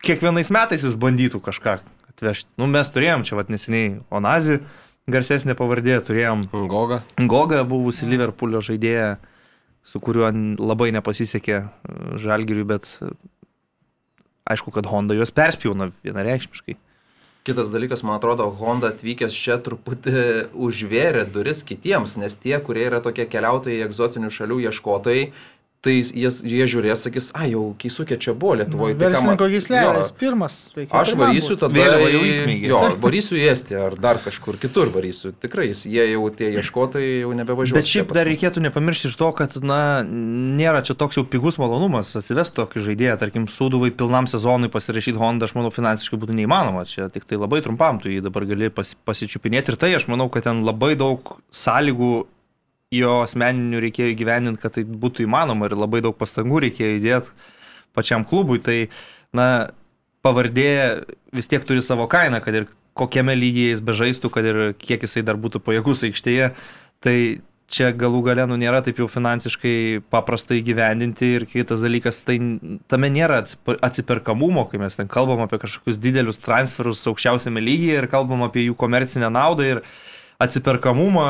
kiekvienais 0.02 0.50
metais 0.54 0.82
jis 0.84 0.96
bandytų 0.98 1.40
kažką 1.42 1.78
atvežti. 2.10 2.50
Nu, 2.60 2.68
mes 2.70 2.90
turėjom 2.92 3.24
čia 3.26 3.38
vat, 3.38 3.50
neseniai 3.52 4.00
Onazį, 4.12 4.60
garsesnė 5.10 5.56
pavardė, 5.58 5.98
turėjom 6.06 6.46
Goga. 6.70 7.02
Goga 7.18 7.62
buvusi 7.68 8.08
Liverpoolio 8.10 8.62
žaidėja, 8.64 9.16
su 9.86 10.02
kuriuo 10.02 10.30
labai 10.60 10.92
nepasisekė 10.94 11.56
e, 11.58 11.66
Žalgiriui, 12.22 12.66
bet 12.74 12.90
e, 13.02 13.12
aišku, 14.54 14.74
kad 14.74 14.90
Honda 14.90 15.16
juos 15.18 15.34
perspjauna 15.34 15.90
vienareikšmiškai. 16.06 16.78
Kitas 17.42 17.72
dalykas, 17.74 18.04
man 18.06 18.20
atrodo, 18.20 18.44
Honda 18.54 18.92
atvykęs 18.92 19.34
čia 19.34 19.56
truputį 19.66 20.52
užvėrė 20.54 21.24
duris 21.34 21.64
kitiems, 21.66 22.14
nes 22.22 22.36
tie, 22.38 22.54
kurie 22.62 22.84
yra 22.86 23.00
tokie 23.02 23.26
keliautojai, 23.26 23.80
egzotinių 23.88 24.30
šalių 24.30 24.60
ieškotojai, 24.68 25.24
tai 25.82 25.96
jie, 25.98 26.30
jie 26.30 26.66
žiūrės, 26.70 27.02
sakys, 27.08 27.28
a, 27.34 27.48
jau 27.50 27.72
keisukė 27.80 28.14
čia 28.22 28.36
buvo 28.38 28.54
Lietuvoje. 28.60 28.94
Nu, 28.94 29.00
Verslininko 29.02 29.48
gyslelės, 29.50 30.12
pirmas. 30.18 30.58
Aš 30.94 31.14
varysiu 31.18 31.56
tada, 31.58 31.86
jau 32.06 32.20
įsmėgiu. 32.22 32.68
Jo, 32.70 32.82
varysiu 33.02 33.38
į 33.40 33.48
Estiją 33.50 33.80
ar 33.88 33.96
dar 33.98 34.20
kažkur 34.22 34.60
kitur 34.62 34.92
varysiu. 34.94 35.32
Tikrai, 35.42 35.72
jie 35.74 36.04
jau 36.12 36.28
tie 36.38 36.52
ieškotojai 36.60 37.24
jau 37.24 37.32
nebevažiuoja. 37.34 37.82
Bet 37.82 37.90
šiaip 37.90 38.14
dar 38.14 38.30
reikėtų 38.30 38.62
nepamiršti 38.68 39.10
ir 39.10 39.16
to, 39.18 39.30
kad, 39.40 39.56
na, 39.66 39.80
nėra 40.06 40.84
čia 40.86 40.94
toks 40.98 41.18
jau 41.18 41.24
pigus 41.26 41.58
malonumas 41.58 42.14
atsivesti 42.20 42.60
tokį 42.60 42.84
žaidėją, 42.86 43.16
tarkim, 43.24 43.48
sūduvai 43.50 43.90
pilnam 43.90 44.30
sezonui 44.30 44.70
pasirašyti 44.70 45.18
Honda, 45.18 45.50
aš 45.50 45.56
manau, 45.58 45.72
finansiškai 45.74 46.20
būtų 46.22 46.38
neįmanoma. 46.38 46.86
Čia 46.86 47.10
tik 47.10 47.26
tai 47.26 47.40
labai 47.42 47.58
trumpam 47.64 47.98
tu 47.98 48.12
jį 48.12 48.22
dabar 48.22 48.46
gali 48.46 48.70
pas, 48.70 48.94
pasičiupinėti 49.08 49.74
ir 49.74 49.80
tai 49.82 49.90
aš 49.98 50.06
manau, 50.12 50.30
kad 50.30 50.46
ten 50.46 50.62
labai 50.66 50.94
daug 51.00 51.34
sąlygų 51.50 52.12
jo 52.92 53.18
asmeninių 53.24 53.80
reikėjo 53.86 54.12
įgyveninti, 54.12 54.60
kad 54.62 54.76
tai 54.76 54.84
būtų 54.84 55.26
įmanoma 55.26 55.68
ir 55.68 55.76
labai 55.78 56.02
daug 56.04 56.16
pastangų 56.18 56.66
reikėjo 56.66 56.98
įdėti 56.98 57.32
pačiam 57.96 58.26
klubui. 58.28 58.60
Tai, 58.64 58.78
na, 59.36 59.48
pavardė 60.24 61.04
vis 61.34 61.48
tiek 61.50 61.64
turi 61.66 61.82
savo 61.84 62.06
kainą, 62.10 62.42
kad 62.44 62.56
ir 62.56 62.68
kokiame 62.98 63.34
lygyje 63.38 63.72
jis 63.72 63.84
bežaistų, 63.84 64.30
kad 64.32 64.46
ir 64.46 64.60
kiek 64.78 65.02
jisai 65.06 65.24
dar 65.26 65.40
būtų 65.40 65.62
pajėgus 65.64 66.04
aikštėje. 66.08 66.52
Tai 67.02 67.16
čia 67.72 67.88
galų 67.96 68.20
gale 68.26 68.44
nu, 68.50 68.58
nėra 68.60 68.82
taip 68.84 69.00
jau 69.00 69.08
finansiškai 69.10 70.02
paprastai 70.12 70.60
gyvendinti 70.64 71.30
ir 71.38 71.46
kitas 71.48 71.82
dalykas, 71.84 72.20
tai 72.28 72.36
tame 72.92 73.10
nėra 73.12 73.40
atsiperkamumo, 73.88 74.66
kai 74.68 74.80
mes 74.82 74.98
ten 74.98 75.08
kalbam 75.10 75.44
apie 75.44 75.60
kažkokius 75.62 76.00
didelius 76.02 76.42
transferus 76.44 77.06
aukščiausiame 77.08 77.62
lygyje 77.64 78.02
ir 78.02 78.08
kalbam 78.12 78.44
apie 78.46 78.66
jų 78.66 78.76
komercinę 78.78 79.32
naudą 79.32 79.70
ir 79.70 79.82
atsiperkamumą 80.42 81.28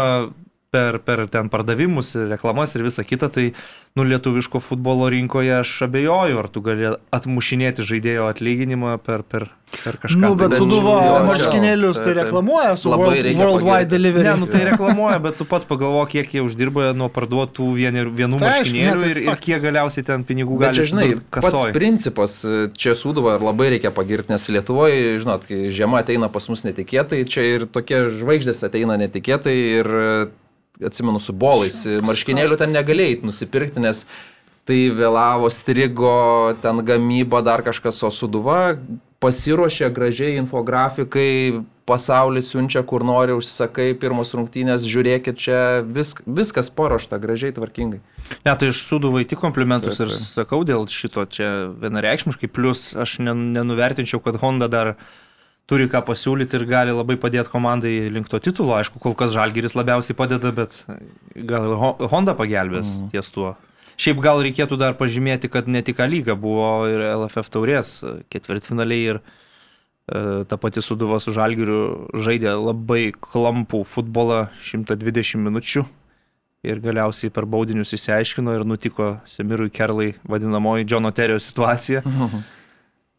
per, 0.73 1.03
per 1.05 1.27
ten 1.29 1.51
pardavimus 1.53 2.15
ir 2.17 2.31
reklamas 2.33 2.73
ir 2.73 2.87
visą 2.87 3.05
kitą, 3.05 3.29
tai 3.29 3.51
nu, 3.93 4.07
lietuviško 4.09 4.61
futbolo 4.65 5.11
rinkoje 5.13 5.59
aš 5.59 5.73
abejoju, 5.85 6.39
ar 6.41 6.49
tu 6.49 6.63
gali 6.65 6.95
atmušinėti 7.13 7.85
žaidėjo 7.85 8.31
atlyginimą 8.33 8.95
per, 9.05 9.21
per, 9.29 9.51
per 9.75 9.99
kažką. 10.01 10.23
Nu, 10.23 10.31
bet 10.41 10.55
tai, 10.55 10.63
suduvo 10.63 10.95
marškinėlius, 11.29 12.01
tai 12.01 12.17
reklamuoja 12.23 12.73
su 12.81 12.89
labai 12.89 13.21
reikia 13.29 13.45
Worldwide 13.45 13.91
Delivery. 13.93 14.31
Ne, 14.31 14.35
nu 14.41 14.49
tai 14.49 14.65
reklamuoja, 14.71 15.21
bet 15.29 15.37
tu 15.43 15.49
pats 15.53 15.69
pagalvo, 15.69 16.07
kiek 16.09 16.33
jie 16.39 16.47
uždirba 16.47 16.95
nuo 16.97 17.13
parduotų 17.13 17.69
vienų, 17.77 18.09
vienų 18.17 18.41
tai, 18.41 18.57
marškinėlių 18.57 19.05
tai 19.05 19.13
ir, 19.13 19.25
ir 19.27 19.41
kiek 19.45 19.61
galiausiai 19.69 20.09
ten 20.09 20.25
pinigų 20.25 20.57
gali 20.65 20.81
būti. 20.81 20.93
Žinai, 20.95 21.09
pats 21.37 21.69
principas 21.77 22.41
čia 22.81 22.97
suduvo 22.97 23.37
ir 23.37 23.45
labai 23.45 23.75
reikia 23.77 23.93
pagirti, 23.93 24.33
nes 24.33 24.49
Lietuvoje, 24.57 25.19
žinot, 25.21 25.45
kai 25.53 25.67
žiema 25.69 26.01
ateina 26.01 26.33
pas 26.33 26.49
mus 26.49 26.65
netikėtai, 26.65 27.27
čia 27.29 27.45
ir 27.59 27.69
tokie 27.69 28.07
žvaigždės 28.09 28.65
ateina 28.65 28.97
netikėtai 29.05 29.61
ir 29.83 29.99
atsimenu, 30.89 31.21
su 31.23 31.35
bolais, 31.37 31.83
marškinėlių 32.05 32.59
ten 32.61 32.75
negalėjai 32.75 33.23
nusipirkti, 33.27 33.83
nes 33.83 34.05
tai 34.69 34.85
vėlavo, 34.95 35.51
strigo, 35.51 36.55
ten 36.63 36.85
gamyba, 36.87 37.43
dar 37.43 37.65
kažkas, 37.67 38.03
o 38.07 38.13
suduva 38.15 38.77
pasiruošė 39.23 39.91
gražiai 39.95 40.39
infografikai, 40.41 41.63
pasaulis 41.87 42.49
siunčia, 42.51 42.83
kur 42.87 43.05
nori, 43.07 43.35
užsakai, 43.39 43.93
pirmos 43.99 44.33
rungtynės, 44.35 44.87
žiūrėkit 44.87 45.39
čia, 45.39 45.59
visk, 45.87 46.23
viskas 46.27 46.71
paruošta, 46.75 47.19
gražiai, 47.23 47.55
tvarkingai. 47.55 48.01
Ne, 48.47 48.55
tai 48.55 48.71
iš 48.71 48.85
suduvai 48.87 49.25
tik 49.29 49.43
komplimentus 49.43 49.99
taip, 49.99 50.11
taip. 50.11 50.19
ir 50.19 50.27
sakau 50.27 50.63
dėl 50.67 50.87
šito 50.91 51.27
čia 51.31 51.51
vienareikšmiškai, 51.83 52.51
plus 52.51 52.93
aš 52.99 53.19
nenuvertinčiau, 53.23 54.23
kad 54.25 54.39
Honda 54.43 54.71
dar 54.73 54.95
uh, 54.95 55.11
turi 55.71 55.89
ką 55.91 56.03
pasiūlyti 56.07 56.59
ir 56.59 56.65
gali 56.69 56.95
labai 56.95 57.17
padėti 57.21 57.53
komandai 57.53 57.93
link 58.13 58.31
to 58.31 58.41
titulo. 58.43 58.75
Aišku, 58.79 59.01
kol 59.03 59.15
kas 59.19 59.35
Žalgiris 59.35 59.77
labiausiai 59.79 60.17
padeda, 60.19 60.53
bet 60.55 60.81
gal 61.37 61.77
Honda 62.13 62.35
pagelbės 62.39 62.95
mhm. 62.97 63.13
ties 63.15 63.31
tuo. 63.35 63.55
Šiaip 64.03 64.23
gal 64.25 64.41
reikėtų 64.43 64.79
dar 64.81 64.97
pažymėti, 64.99 65.51
kad 65.53 65.69
ne 65.71 65.83
tik 65.85 66.01
lyga 66.09 66.35
buvo 66.39 66.89
ir 66.91 67.05
LFF 67.13 67.53
taurės 67.53 67.99
ketvirtfinaliai 68.33 69.11
ir 69.13 69.19
e, 69.21 70.45
ta 70.49 70.57
pati 70.59 70.83
Suduva 70.83 71.21
su 71.23 71.35
Žalgiriu 71.37 72.09
žaidė 72.17 72.57
labai 72.57 73.13
klampų 73.13 73.85
futbolą 73.87 74.47
120 74.65 75.45
minučių 75.45 75.85
ir 76.63 76.81
galiausiai 76.83 77.31
per 77.35 77.45
baudinius 77.47 77.93
įsiaiškino 77.95 78.57
ir 78.57 78.65
nutiko 78.67 79.19
Semirui 79.29 79.71
Kerlai 79.71 80.15
vadinamoji 80.25 80.89
Džono 80.89 81.13
Terio 81.15 81.39
situacija. 81.43 82.03
Mhm 82.07 82.43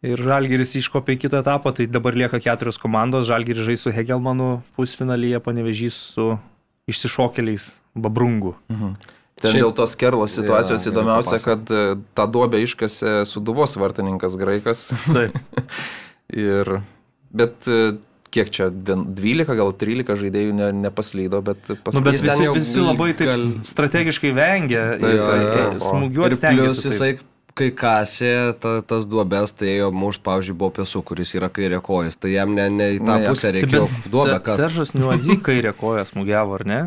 ir 0.04 0.24
Žalgiris 0.24 0.76
iškopė 0.80 1.16
į 1.16 1.22
kitą 1.26 1.42
etapą, 1.44 1.74
tai 1.76 1.88
dabar 1.92 2.18
lieka 2.18 2.40
keturios 2.44 2.80
komandos, 2.82 3.28
Žalgiris 3.30 3.66
žais 3.68 3.84
su 3.86 3.94
Hegelmanu 3.94 4.62
pusfinalyje, 4.78 5.40
panevežys 5.44 5.98
su 6.16 6.34
išsišokeliais 6.92 7.72
Babrungu. 7.96 8.58
Mhm. 8.72 8.96
Ten 9.44 9.52
Šiaip, 9.52 9.64
dėl 9.66 9.74
tos 9.76 9.96
kerlos 10.00 10.36
situacijos 10.38 10.86
ja, 10.86 10.92
įdomiausia, 10.94 11.40
kad 11.44 11.72
e, 11.74 11.98
tą 12.16 12.26
duobę 12.32 12.62
iškasė 12.64 13.24
suduvos 13.28 13.74
vartininkas 13.82 14.38
graikas. 14.40 14.86
Taip. 15.04 15.36
ir, 16.48 16.70
bet 17.34 17.68
e, 17.68 17.96
kiek 18.34 18.54
čia, 18.54 18.70
12, 18.72 19.50
gal 19.58 19.74
13 19.82 20.22
žaidėjų 20.22 20.56
ne, 20.58 20.70
nepaslydo, 20.86 21.42
bet 21.46 21.60
paskui. 21.74 21.98
Nu, 21.98 22.06
bet 22.06 22.22
visi, 22.24 22.48
visi 22.56 22.86
labai 22.86 23.10
taip 23.18 23.34
gal... 23.34 23.44
strategiškai 23.68 24.32
vengia 24.38 24.86
tai, 25.02 25.14
smūgiuoti. 25.82 26.40
Ir 26.40 26.62
plius 26.62 26.86
jisai 26.88 27.12
kai 27.58 27.70
kasė 27.78 28.34
ta, 28.62 28.78
tas 28.88 29.06
duobės, 29.10 29.54
tai 29.58 29.70
ėjo 29.76 29.92
muš, 29.96 30.20
pavyzdžiui, 30.26 30.58
buvo 30.58 30.74
piesu, 30.80 31.04
kuris 31.06 31.34
yra 31.38 31.52
kairė 31.54 31.80
kojas, 31.86 32.18
tai 32.18 32.34
jam 32.34 32.56
ne, 32.58 32.68
ne 32.74 32.90
į 32.96 33.00
tą 33.04 33.20
ne, 33.22 33.30
pusę 33.30 33.54
reikėjo 33.56 33.86
duobę 34.10 34.40
kasę. 34.46 34.66
Seržas 34.66 34.94
Niuadzy 34.98 35.38
kairė 35.46 35.74
kojas 35.78 36.14
smūgiavo, 36.14 36.60
ar 36.60 36.66
ne? 36.70 36.82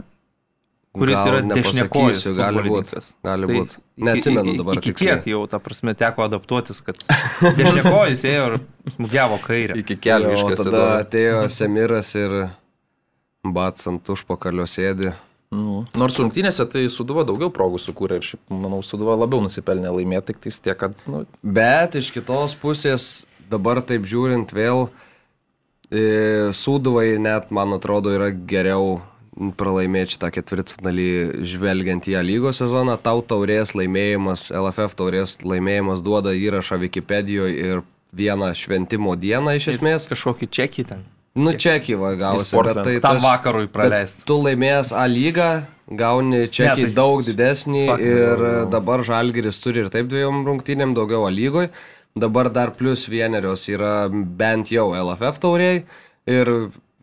Kuris 0.97 1.19
Gal, 1.19 1.29
yra 1.29 1.41
dešinėkojas. 1.53 2.23
Gali 2.39 2.63
būti. 2.65 3.01
Gali 3.27 3.49
tai 3.49 3.57
būti. 3.59 3.81
Neatsimenu 4.07 4.55
dabar. 4.57 4.79
Iki 4.81 4.95
kiek 4.97 5.27
jau, 5.29 5.43
ta 5.51 5.61
prasme, 5.61 5.93
teko 5.99 6.25
adaptuotis, 6.25 6.81
kad 6.85 7.03
dešinėkojas 7.59 8.25
ėjo 8.31 8.47
ir 8.49 8.57
smūgiavo 8.95 9.37
kairę. 9.45 9.77
Iki 9.83 9.99
kelių 10.07 10.33
iškasė. 10.39 10.65
Tada 10.71 10.87
atėjo 11.03 11.43
Semiras 11.53 12.15
ir 12.17 12.39
Bats 13.45 13.87
ant 13.91 14.09
užpakalio 14.17 14.65
sėdi. 14.71 15.13
Nu. 15.55 15.85
Nors 15.95 16.17
rungtynėse 16.19 16.67
tai 16.71 16.87
Suduva 16.91 17.23
daugiau 17.27 17.53
progų 17.55 17.79
sukūrė 17.79 18.19
ir 18.19 18.27
šiaip, 18.27 18.43
manau, 18.51 18.81
Suduva 18.85 19.15
labiau 19.15 19.45
nusipelnė 19.45 19.93
laimėti, 19.95 20.33
tik 20.33 20.43
tais 20.47 20.59
tiek, 20.59 20.79
kad... 20.81 20.97
Nu... 21.07 21.23
Bet 21.43 21.95
iš 21.99 22.11
kitos 22.15 22.57
pusės, 22.59 23.27
dabar 23.51 23.81
taip 23.87 24.09
žiūrint 24.11 24.51
vėl, 24.57 24.89
e, 25.91 26.51
Suduvai 26.57 27.13
net, 27.23 27.53
man 27.55 27.79
atrodo, 27.79 28.11
yra 28.17 28.33
geriau 28.35 28.99
pralaimėti 29.57 30.17
šitą 30.17 30.33
ketvirtfinalį 30.35 31.09
žvelgiant 31.47 32.09
į 32.09 32.17
lygos 32.25 32.63
sezoną. 32.63 32.97
Tau 33.05 33.21
taurės 33.23 33.75
laimėjimas, 33.77 34.49
LFF 34.51 34.97
taurės 34.99 35.37
laimėjimas 35.45 36.03
duoda 36.05 36.33
įrašą 36.35 36.81
Wikipedijoje 36.87 37.69
ir 37.71 37.85
vieną 38.17 38.55
šventimo 38.57 39.13
dieną 39.21 39.59
iš 39.61 39.77
esmės. 39.77 40.09
Kažkokį 40.11 40.49
čekį 40.59 40.87
ten. 40.89 41.05
Nu, 41.37 41.53
čekį 41.53 41.99
va 42.01 42.15
gausi, 42.17 42.57
bet 42.57 42.79
tai 42.81 42.95
tam 43.05 43.19
tas, 43.19 43.25
vakarui 43.25 43.69
praleisti. 43.73 44.25
Tu 44.29 44.39
laimėjęs 44.41 44.95
A 44.97 45.05
lygą, 45.11 45.51
gauni 46.01 46.47
čekį 46.49 46.87
ne, 46.87 46.89
tai 46.89 46.97
daug 46.97 47.21
didesnį 47.27 47.85
faktas, 47.91 48.09
ir 48.09 48.47
jau. 48.47 48.65
dabar 48.73 49.05
Žalgiris 49.05 49.61
turi 49.61 49.85
ir 49.85 49.93
taip 49.93 50.09
dviejom 50.13 50.47
rungtynėm 50.49 50.97
daugiau 50.97 51.29
A 51.29 51.35
lygoj. 51.35 51.69
Dabar 52.17 52.49
dar 52.49 52.73
plus 52.73 53.05
vienerios 53.13 53.67
yra 53.69 54.09
bent 54.09 54.73
jau 54.73 54.89
LFF 54.97 55.43
tauriai 55.43 55.85
ir 56.25 56.53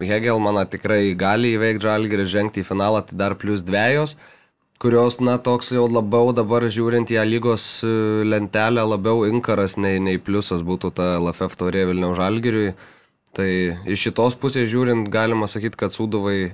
Hegelmaną 0.04 0.66
tikrai 0.68 1.14
gali 1.16 1.54
įveikti 1.56 1.86
Žalgirį, 1.86 2.26
žengti 2.28 2.64
į 2.64 2.68
finalą, 2.68 3.04
tai 3.08 3.18
dar 3.22 3.36
plus 3.40 3.62
dviejos, 3.64 4.16
kurios, 4.82 5.20
na, 5.24 5.38
toks 5.40 5.72
jau 5.72 5.86
labiau 5.88 6.34
dabar 6.36 6.66
žiūrint 6.66 7.14
į 7.14 7.22
lygos 7.30 7.66
e, 7.86 7.94
lentelę, 8.28 8.84
labiau 8.90 9.24
inkaras 9.30 9.78
nei, 9.78 10.02
nei 10.04 10.20
pliusas 10.20 10.66
būtų 10.66 10.92
ta 10.98 11.14
LFF 11.22 11.56
taurė 11.62 11.86
Vilniaus 11.92 12.18
Žalgiriui. 12.20 12.74
Tai 13.34 13.50
iš 13.90 14.08
šitos 14.08 14.36
pusės 14.38 14.70
žiūrint, 14.70 15.10
galima 15.14 15.48
sakyti, 15.50 15.80
kad 15.80 15.94
Sūduvai 15.96 16.54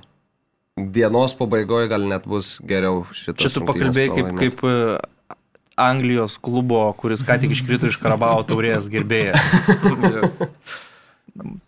dienos 0.80 1.36
pabaigoje 1.36 1.89
gal 1.91 2.05
net 2.07 2.27
bus 2.30 2.57
geriau 2.63 3.03
šitas. 3.11 3.41
Čia 3.43 3.51
tu 3.57 3.65
pakalbėjai 3.67 4.11
kaip, 4.15 4.30
kaip 4.39 4.63
e, 4.63 4.75
Anglijos 5.80 6.38
klubo, 6.39 6.82
kuris 6.99 7.25
ką 7.27 7.39
tik 7.41 7.55
iškrito 7.55 7.91
iš 7.91 7.99
Karabao 7.99 8.45
taurės 8.47 8.88
gerbėjas. 8.91 9.43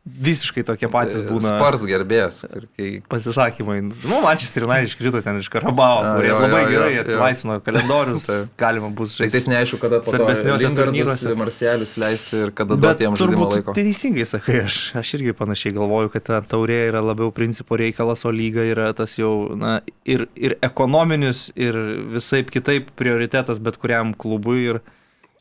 visiškai 0.06 0.64
tokie 0.68 0.90
patys 0.92 1.24
būna. 1.28 1.56
Spars 1.56 1.84
gerbėjas. 1.90 2.44
Kai... 2.78 2.90
Pasisakymai. 3.12 3.80
Nu, 3.90 4.20
Manchester 4.24 4.66
United 4.68 4.92
iškrito 4.92 5.22
ten 5.26 5.40
iš 5.42 5.50
Karabao, 5.54 6.04
kurie 6.18 6.32
labai 6.34 6.62
jo, 6.64 6.70
gerai 6.74 6.92
atsilaisvino 7.02 7.58
kalendorius. 7.66 8.30
galima 8.62 8.92
bus 8.96 9.16
žaisti. 9.20 9.40
Tai 9.40 9.56
neaišku, 9.56 9.82
kada 9.82 10.02
po 10.04 10.14
svarbesniuose 10.14 10.72
turnyruose 10.78 11.36
Marselius 11.40 11.96
leisti 12.02 12.42
ir 12.46 12.54
kada 12.58 12.78
duoti 12.80 13.08
jam 13.08 13.18
žaidimo 13.20 13.50
laiko. 13.52 13.76
Tai 13.78 13.86
teisingai 13.88 14.28
sakai, 14.30 14.62
aš, 14.70 14.80
aš 15.02 15.16
irgi 15.20 15.36
panašiai 15.38 15.76
galvoju, 15.78 16.14
kad 16.16 16.28
ta 16.30 16.42
taurė 16.54 16.84
yra 16.92 17.04
labiau 17.06 17.34
principo 17.36 17.80
reikalas, 17.80 18.26
o 18.28 18.34
lyga 18.36 18.66
yra 18.68 18.92
tas 18.98 19.18
jau 19.20 19.34
na, 19.58 19.80
ir, 20.06 20.28
ir 20.36 20.58
ekonominis, 20.66 21.50
ir 21.60 21.78
visai 22.18 22.44
kitaip 22.48 22.94
prioritetas 23.00 23.62
bet 23.64 23.80
kuriam 23.82 24.16
klubui. 24.18 24.62
Ir 24.72 24.84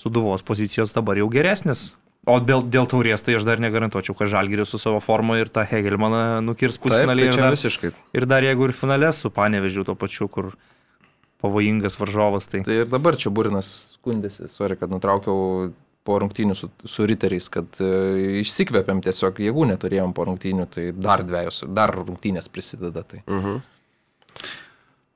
suduvos 0.00 0.40
pozicijos 0.46 0.94
dabar 0.96 1.18
jau 1.20 1.28
geresnės. 1.32 1.90
O 2.28 2.36
dėl, 2.44 2.66
dėl 2.68 2.84
taurės 2.84 3.22
tai 3.24 3.38
aš 3.38 3.46
dar 3.48 3.62
negarantuočiau, 3.64 4.12
kad 4.16 4.28
Žalgiris 4.28 4.68
su 4.68 4.78
savo 4.80 4.98
forma 5.00 5.38
ir 5.40 5.48
tą 5.48 5.64
Hegelmaną 5.64 6.42
nukirs 6.44 6.76
pusfinalį. 6.82 7.24
Tai 7.24 7.30
ir, 7.32 7.38
dar, 7.40 7.54
visiškai. 7.56 7.92
ir 8.20 8.26
dar 8.28 8.44
jeigu 8.44 8.68
ir 8.68 8.74
finale 8.76 9.08
su 9.16 9.30
Panevežiu 9.32 9.86
to 9.88 9.94
pačiu, 9.96 10.28
kur 10.28 10.50
pavojingas 11.40 11.96
varžovas. 11.96 12.50
Tai... 12.52 12.60
tai 12.66 12.82
ir 12.82 12.90
dabar 12.92 13.16
čia 13.16 13.32
Burinas 13.32 13.70
skundėsi, 13.96 14.50
sorry, 14.52 14.76
kad 14.76 14.92
nutraukiau 14.92 15.70
po 16.04 16.18
rungtynių 16.20 16.56
su, 16.56 16.68
su 16.88 17.06
riteriais, 17.08 17.48
kad 17.52 17.80
e, 17.80 17.88
išsikvėpiam 18.40 19.00
tiesiog 19.04 19.40
jėgų 19.44 19.66
neturėjom 19.72 20.12
po 20.16 20.28
rungtynių, 20.28 20.66
tai 20.72 20.86
dar 20.96 21.24
dviejos, 21.24 21.62
dar 21.76 21.92
rungtynės 21.96 22.52
prisideda. 22.52 23.04
Tai. 23.04 23.24
Uh 23.24 23.36
mhm. 23.36 23.56
-huh. 23.56 24.58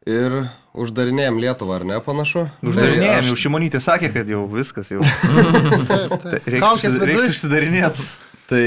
Ir 0.04 0.34
uždarinėjom 0.76 1.38
Lietuvą, 1.40 1.78
ar 1.78 1.86
ne 1.88 1.96
panašu? 2.04 2.44
Uždarinėjom, 2.66 3.22
aš... 3.22 3.30
jau 3.30 3.38
Šimonytė 3.40 3.80
sakė, 3.80 4.10
kad 4.12 4.28
jau 4.28 4.42
viskas 4.50 4.90
jau. 4.92 5.00
taip, 5.00 5.88
taip. 5.88 6.14
Tai 6.24 6.40
reiks, 6.44 7.00
reiks 7.00 7.30
užsidarinėti. 7.32 8.06
Tai 8.44 8.64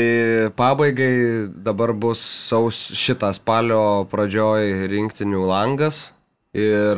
pabaigai 0.57 1.13
dabar 1.61 1.93
bus 1.93 2.23
saus 2.49 2.79
šitą 2.97 3.29
spalio 3.37 4.07
pradžioj 4.09 4.87
rinktinių 4.89 5.43
langas 5.45 6.07
ir 6.57 6.97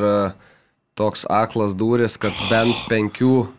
toks 0.96 1.26
aklas 1.28 1.76
duris, 1.76 2.16
kad 2.16 2.36
bent 2.48 2.86
penkių 2.92 3.50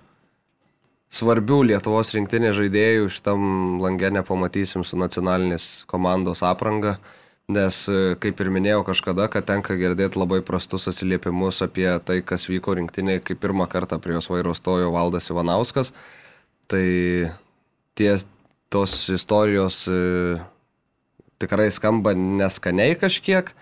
svarbių 1.12 1.60
Lietuvos 1.74 2.14
rinktinės 2.16 2.56
žaidėjų 2.56 3.10
šitam 3.12 3.42
langė 3.82 4.12
nepamatysim 4.14 4.86
su 4.86 4.96
nacionalinės 4.96 5.84
komandos 5.90 6.40
apranga 6.46 6.96
nes, 7.50 7.82
e, 7.90 8.14
kaip 8.22 8.40
ir 8.40 8.50
minėjau 8.54 8.84
kažkada, 8.86 9.26
kad 9.32 9.46
tenka 9.48 9.76
girdėti 9.78 10.20
labai 10.20 10.40
prastus 10.46 10.88
atsiliepimus 10.90 11.60
apie 11.66 11.88
tai, 12.06 12.20
kas 12.26 12.46
vyko 12.50 12.76
rinktiniai, 12.78 13.22
kai 13.24 13.36
pirmą 13.38 13.66
kartą 13.70 14.00
prie 14.02 14.16
jos 14.16 14.30
vairo 14.30 14.54
stojo 14.56 14.92
Valdas 14.94 15.30
Ivanauskas. 15.32 15.92
Tai 16.70 16.84
tie, 17.98 18.12
tos 18.70 18.94
istorijos 19.10 19.82
e, 19.90 20.38
tikrai 21.42 21.70
skamba 21.74 22.14
neskaniai 22.14 22.96
kažkiek. 23.00 23.52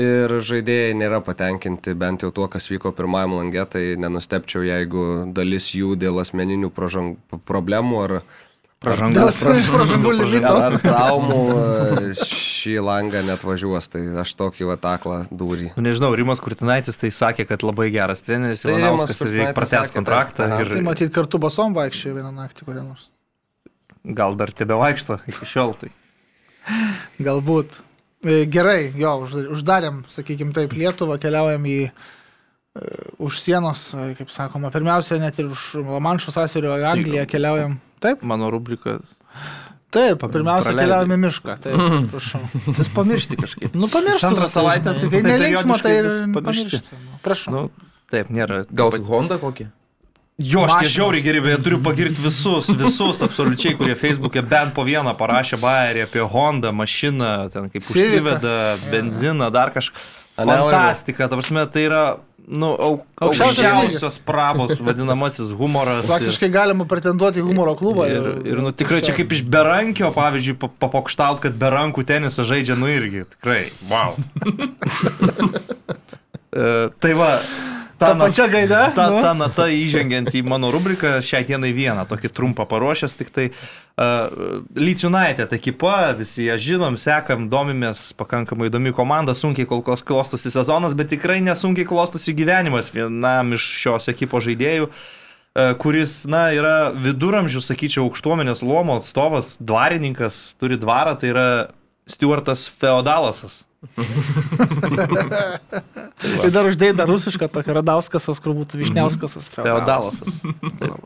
Ir 0.00 0.36
žaidėjai 0.46 0.92
nėra 0.94 1.18
patenkinti 1.26 1.96
bent 1.98 2.22
jau 2.22 2.30
tuo, 2.30 2.46
kas 2.46 2.68
vyko 2.70 2.92
pirmajam 2.94 3.34
langė, 3.40 3.64
tai 3.66 3.82
nenustepčiau, 3.98 4.62
jeigu 4.62 5.06
dalis 5.34 5.72
jų 5.74 5.96
dėl 5.98 6.22
asmeninių 6.22 6.70
pražang, 6.70 7.16
problemų 7.48 8.04
ar 8.04 8.14
Pražangos, 8.80 9.42
pražangų 9.44 10.14
limito. 10.16 10.54
Ar 10.56 10.78
traumų 10.80 11.40
e, 11.52 12.12
šį 12.60 12.76
langą 12.84 13.22
net 13.26 13.44
važiuos, 13.46 13.88
tai 13.92 14.02
aš 14.22 14.34
tokį 14.38 14.68
vataklą 14.68 15.22
dūrį. 15.32 15.72
Nu, 15.76 15.84
nežinau, 15.86 16.12
Rimas 16.18 16.42
Kurtinaitis 16.44 17.00
tai 17.00 17.12
sakė, 17.14 17.46
kad 17.48 17.64
labai 17.66 17.88
geras 17.94 18.24
treneris, 18.26 18.64
tai 18.66 18.76
Ivanauskas 18.76 19.24
ir 19.26 19.52
pratęs 19.56 19.94
kontraktą. 19.96 20.46
Tai, 20.46 20.60
ir... 20.64 20.74
tai 20.76 20.84
matyt, 20.86 21.12
kartu 21.14 21.40
basom 21.42 21.76
vaikščiojo 21.76 22.18
vieną 22.20 22.34
naktį 22.36 22.68
kurią 22.68 22.84
nors. 22.84 23.08
Gal 24.04 24.36
dar 24.40 24.52
tebe 24.56 24.78
vaikšto 24.80 25.20
iki 25.30 25.48
šiol 25.48 25.76
tai. 25.80 25.92
Galbūt. 27.20 27.80
E, 28.20 28.44
gerai, 28.52 28.90
jo, 29.00 29.16
uždarėm, 29.56 30.04
sakykime 30.12 30.52
taip, 30.56 30.72
Lietuvą, 30.76 31.16
keliaujam 31.20 31.64
į 31.68 31.76
uh, 31.88 32.08
už 33.18 33.40
sienos, 33.40 33.90
kaip 34.18 34.30
sakoma, 34.30 34.70
pirmiausia, 34.70 35.18
net 35.18 35.38
ir 35.42 35.50
už 35.50 35.82
Lamanšo 35.82 36.32
sąsirio 36.34 36.76
į 36.78 36.86
Angliją 36.86 37.26
keliaujam. 37.26 37.78
Taip. 38.00 38.22
Mano 38.22 38.50
rubrika. 38.52 39.00
Taip, 39.90 40.22
pirmiausia, 40.30 40.70
keliaujame 40.76 41.16
į 41.18 41.22
mišką. 41.24 41.56
Taip, 41.64 41.74
mm. 41.74 42.06
prašau. 42.12 42.40
Vis 42.78 42.90
pamiršti 42.94 43.38
kažkaip. 43.40 43.74
Nu, 43.74 43.88
pamiršti. 43.90 44.28
Antrą 44.28 44.46
savaitę, 44.50 44.94
tai 44.94 45.10
kai 45.10 45.22
nelinksma, 45.26 45.80
tai 45.82 45.96
ir 45.98 46.10
pamiršti. 46.36 46.80
Nu, 46.94 47.18
prašau. 47.24 47.54
Nu, 47.56 47.90
taip, 48.12 48.30
nėra. 48.34 48.62
Gal 48.70 48.94
Honda 49.10 49.40
kokį? 49.42 49.66
Jo, 50.40 50.62
aš 50.64 50.86
tie 50.86 50.92
žiauriai 50.94 51.24
geri, 51.24 51.40
bet 51.44 51.60
turiu 51.66 51.82
pagirti 51.84 52.22
visus, 52.24 52.70
visus 52.80 53.18
absoliučiai, 53.26 53.74
kurie 53.76 53.96
Facebook'e 53.98 54.40
bent 54.46 54.72
po 54.76 54.86
vieną 54.88 55.12
parašė 55.18 55.58
bairį 55.60 56.06
apie 56.06 56.24
Honda 56.32 56.72
mašiną, 56.72 57.50
ten 57.52 57.68
kaip 57.72 57.84
užsiveda, 57.84 58.54
benziną, 58.88 59.50
dar 59.52 59.74
kažką. 59.74 60.00
Fantastika, 60.46 61.28
ta 61.28 61.38
prasme, 61.38 61.66
tai 61.72 61.86
yra 61.88 62.04
nu, 62.50 62.70
au, 62.74 62.98
aukščiausios 63.26 64.18
prabos 64.26 64.80
vadinamasis 64.86 65.52
humoras. 65.56 66.08
Faktiškai 66.10 66.48
ir, 66.48 66.54
galima 66.54 66.86
pretenduoti 66.90 67.42
į 67.42 67.46
humoro 67.46 67.76
klubą. 67.78 68.08
Ir, 68.10 68.30
ir, 68.32 68.54
ir 68.54 68.62
nu, 68.64 68.72
tikrai 68.74 69.00
čia 69.06 69.14
kaip 69.16 69.32
iš 69.36 69.44
berankio, 69.46 70.10
pavyzdžiui, 70.16 70.56
papokštaut, 70.82 71.42
kad 71.44 71.58
berankų 71.60 72.04
tenisą 72.08 72.46
žaidžia, 72.48 72.78
nu 72.80 72.90
irgi, 72.90 73.26
tikrai, 73.36 73.62
wow. 73.90 74.18
e, 76.64 76.88
tai 76.98 77.14
va, 77.18 77.32
ta, 78.00 78.14
ta 78.14 78.16
pačia 78.18 78.48
gaida. 78.50 78.80
Ta, 78.96 79.06
nu. 79.12 79.20
ta 79.22 79.34
nata 79.36 79.68
įžengiant 79.70 80.32
į 80.34 80.42
mano 80.48 80.72
rubriką, 80.74 81.18
šiai 81.24 81.44
dienai 81.48 81.70
vieną, 81.76 82.06
tokį 82.10 82.32
trumpą 82.34 82.66
paruošęs, 82.70 83.16
tik 83.20 83.30
tai 83.36 83.46
uh, 83.52 84.32
Leeds 84.80 85.06
United 85.06 85.52
ekipa, 85.56 86.14
visi 86.18 86.48
ją 86.48 86.58
žinom, 86.60 86.98
sekam, 87.00 87.46
domimės, 87.52 88.10
pakankamai 88.18 88.72
įdomi 88.72 88.94
komanda, 88.96 89.36
sunkiai 89.36 89.68
kol 89.68 89.84
kas 89.86 90.02
klostosi 90.06 90.52
sezonas, 90.52 90.96
bet 90.98 91.12
tikrai 91.12 91.38
nesunkiai 91.44 91.88
klostosi 91.88 92.34
gyvenimas 92.36 92.90
vienam 92.96 93.54
iš 93.58 93.70
šios 93.84 94.10
ekipos 94.14 94.48
žaidėjų 94.48 94.90
kuris, 95.82 96.12
na, 96.30 96.44
yra 96.54 96.92
viduramžių, 96.94 97.60
sakyčiau, 97.64 98.04
aukštuomenės 98.06 98.62
luomo 98.62 99.00
atstovas, 99.00 99.56
dvarininkas, 99.58 100.54
turi 100.60 100.78
dvarą, 100.78 101.16
tai 101.18 101.32
yra 101.32 101.48
Stuartas 102.10 102.68
Feodalasas. 102.70 103.64
Tai 106.20 106.50
dar 106.52 106.68
uždėjai 106.68 106.94
dar 106.98 107.08
rusišką 107.08 107.48
tokį 107.48 107.76
Radauskasas, 107.78 108.36
kur 108.44 108.52
būtų 108.58 108.76
Višniauskas 108.82 109.48
Feodalasas. 109.54 110.42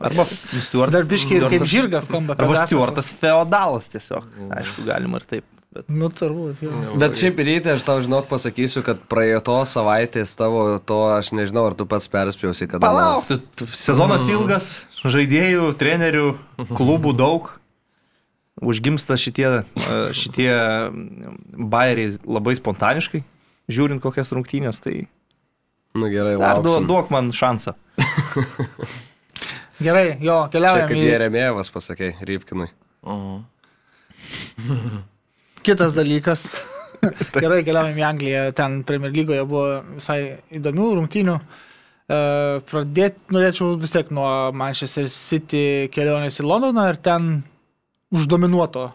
Arba 0.03 0.27
Stuartas. 0.27 0.93
Dar 0.97 1.07
biškiai 1.07 1.39
kaip 1.53 1.63
žirgas 1.71 2.09
skamba. 2.09 2.35
Arba 2.35 2.55
Stuartas 2.65 3.07
Feodalas 3.15 3.87
tiesiog. 3.93 4.27
Aišku, 4.59 4.83
galima 4.89 5.23
ir 5.23 5.27
taip. 5.29 5.45
Bet... 5.75 5.87
Nu, 5.91 6.07
turbūt. 6.07 6.61
Jau. 6.63 6.95
Bet 6.99 7.19
šiaip 7.19 7.39
ryte 7.43 7.73
aš 7.73 7.83
tau 7.83 7.99
žinok 8.03 8.29
pasakysiu, 8.31 8.79
kad 8.83 9.01
praeitos 9.11 9.73
savaitės 9.75 10.31
tavo 10.39 10.79
to, 10.79 10.99
aš 11.17 11.33
nežinau, 11.35 11.65
ar 11.67 11.75
tu 11.75 11.83
pats 11.87 12.07
perspjausi, 12.11 12.67
kad... 12.71 12.79
Palauk, 12.83 13.27
sezonas 13.75 14.23
ilgas, 14.31 14.69
žaidėjų, 15.03 15.75
trenerių, 15.79 16.29
klubų 16.79 17.11
daug 17.19 17.51
užgimsta 18.61 19.17
šitie, 19.19 19.47
šitie 20.15 20.51
bairiai 21.55 22.15
labai 22.23 22.55
spontaniškai, 22.59 23.23
žiūrint 23.71 24.03
kokias 24.03 24.31
rungtynės, 24.35 24.79
tai... 24.83 25.07
Nu 25.95 26.09
gerai, 26.11 26.35
dar 26.39 26.61
duok, 26.63 26.85
duok 26.87 27.11
man 27.13 27.31
šansą. 27.35 27.75
gerai, 29.85 30.17
jo, 30.23 30.41
keliaujame. 30.51 30.89
Kaip 30.91 30.99
į... 30.99 31.05
Jeremėvas 31.07 31.71
pasakė, 31.71 32.15
Ryvkinui. 32.27 32.67
Uh 33.05 33.41
-huh. 34.67 35.03
Kitas 35.63 35.95
dalykas. 35.95 36.49
Gerai, 37.43 37.63
keliaujame 37.65 38.01
į 38.01 38.07
Angliją, 38.07 38.41
ten 38.57 38.83
Premier 38.87 39.13
lygoje 39.13 39.45
buvo 39.45 39.81
visai 39.95 40.37
įdomių 40.57 40.87
rungtynių. 40.99 41.35
E, 41.37 42.19
Pradėti 42.69 43.35
norėčiau 43.35 43.75
vis 43.81 43.93
tiek 43.93 44.11
nuo 44.15 44.51
Manchester 44.57 45.09
City 45.11 45.89
kelionės 45.93 46.39
į 46.41 46.47
Londoną 46.49 46.87
ir 46.91 46.97
ten 47.05 47.43
uždominuoto 48.13 48.91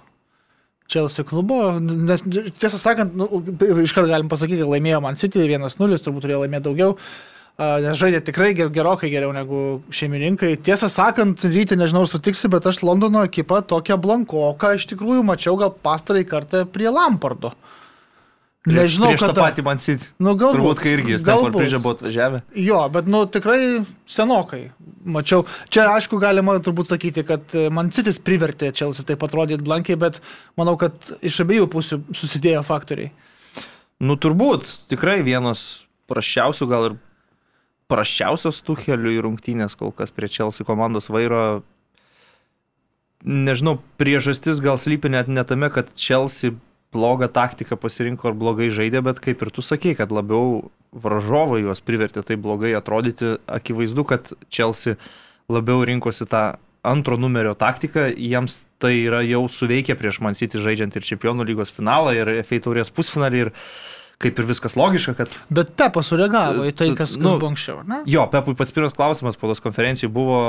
Chelsea 0.90 1.24
klubo, 1.24 1.78
nes 1.80 2.22
tiesą 2.58 2.78
sakant, 2.80 3.14
nu, 3.14 3.28
iškart 3.84 4.10
galim 4.10 4.30
pasakyti, 4.30 4.64
kad 4.64 4.72
laimėjo 4.72 5.02
Man 5.04 5.18
City 5.20 5.44
1-0, 5.46 6.00
turbūt 6.02 6.24
turėjo 6.26 6.40
laimėti 6.42 6.66
daugiau, 6.66 6.96
nes 7.84 7.98
žaidė 8.00 8.22
tikrai 8.26 8.50
ger, 8.58 8.72
gerokai 8.74 9.10
geriau 9.12 9.30
negu 9.36 9.80
šeimininkai. 9.94 10.56
Tiesą 10.66 10.90
sakant, 10.90 11.44
ryte 11.46 11.78
nežinau, 11.78 12.02
sutiksi, 12.10 12.50
bet 12.50 12.66
aš 12.66 12.82
Londono 12.86 13.22
ekipą 13.28 13.60
tokią 13.70 14.00
blankoką 14.02 14.74
iš 14.78 14.88
tikrųjų 14.90 15.22
mačiau 15.28 15.58
gal 15.60 15.74
pastarąjį 15.84 16.26
kartą 16.30 16.64
prie 16.66 16.90
Lampardo. 16.90 17.54
Nežinau, 18.68 19.08
prieš 19.08 19.22
tą 19.24 19.32
patį 19.38 19.62
man 19.64 19.78
sit. 19.80 20.02
Nu, 20.20 20.34
galbūt. 20.36 20.58
Turbūt, 20.58 20.80
kai 20.84 20.90
irgi 20.92 21.16
Stanford 21.22 21.54
Bridge 21.56 21.78
buvo 21.80 21.94
atvažiavę. 21.96 22.42
Jo, 22.60 22.82
bet, 22.92 23.06
nu, 23.08 23.22
tikrai 23.32 23.60
senokai. 24.04 24.66
Mačiau. 25.08 25.46
Čia, 25.72 25.86
aišku, 25.94 26.18
galima 26.20 26.58
turbūt 26.60 26.90
sakyti, 26.90 27.24
kad 27.24 27.56
man 27.72 27.88
citis 27.96 28.20
privertė 28.20 28.68
Chelsea 28.76 29.08
taip 29.08 29.24
atrodyti 29.24 29.64
blankiai, 29.64 29.96
bet 30.00 30.20
manau, 30.60 30.76
kad 30.80 30.92
iš 31.24 31.40
abiejų 31.46 31.70
pusių 31.72 32.02
susidėjo 32.12 32.60
faktoriai. 32.68 33.14
Nu, 34.04 34.20
turbūt. 34.20 34.68
Tikrai 34.92 35.22
vienas 35.24 35.86
prašiausių, 36.12 36.68
gal 36.68 36.90
ir 36.90 37.00
prašiausios 37.90 38.60
tų 38.66 38.76
kelių 38.84 39.16
į 39.16 39.22
rungtynės 39.24 39.72
kol 39.80 39.96
kas 39.96 40.12
prie 40.12 40.28
Chelsea 40.28 40.68
komandos 40.68 41.08
vairo. 41.08 41.62
Nežinau, 43.24 43.78
priežastis 44.00 44.60
gal 44.60 44.76
slypi 44.80 45.08
net 45.12 45.32
ne 45.32 45.48
tame, 45.48 45.72
kad 45.72 45.96
Chelsea 45.96 46.52
blogą 46.92 47.28
taktiką 47.30 47.78
pasirinko 47.78 48.30
ar 48.30 48.38
blogai 48.38 48.70
žaidė, 48.74 49.02
bet 49.06 49.20
kaip 49.22 49.42
ir 49.42 49.50
tu 49.54 49.62
sakei, 49.62 49.94
kad 49.98 50.12
labiau 50.14 50.70
varžovai 50.90 51.62
juos 51.62 51.82
privertė 51.84 52.24
taip 52.26 52.42
blogai 52.42 52.72
atrodyti. 52.78 53.36
Akivaizdu, 53.46 54.04
kad 54.08 54.32
Chelsea 54.50 54.98
labiau 55.50 55.84
rinkosi 55.86 56.26
tą 56.30 56.58
antro 56.86 57.18
numerio 57.20 57.54
taktiką, 57.58 58.08
jiems 58.16 58.64
tai 58.80 58.94
yra 59.04 59.20
jau 59.26 59.44
suveikę 59.52 59.94
prieš 60.00 60.20
Man 60.24 60.36
City 60.38 60.60
žaidžiant 60.62 60.96
ir 60.96 61.04
Čempionų 61.04 61.44
lygos 61.50 61.72
finalą, 61.76 62.14
ir 62.16 62.32
FA 62.48 62.60
taurės 62.64 62.90
pusfinalį, 62.94 63.42
ir 63.44 63.52
kaip 64.20 64.40
ir 64.40 64.48
viskas 64.48 64.76
logiška, 64.76 65.14
kad... 65.16 65.36
Bet 65.52 65.74
Pepas 65.80 66.10
sureagavo 66.12 66.66
į 66.68 66.72
tai, 66.76 66.90
kas, 66.96 67.14
kas 67.14 67.20
nu, 67.20 67.36
buvo 67.36 67.50
anksčiau, 67.52 67.84
ne? 67.88 68.02
Jo, 68.08 68.26
Pepui 68.32 68.56
pats 68.56 68.72
pirmas 68.76 68.96
klausimas 68.96 69.38
po 69.40 69.48
tos 69.48 69.62
konferencijų 69.64 70.10
buvo, 70.12 70.40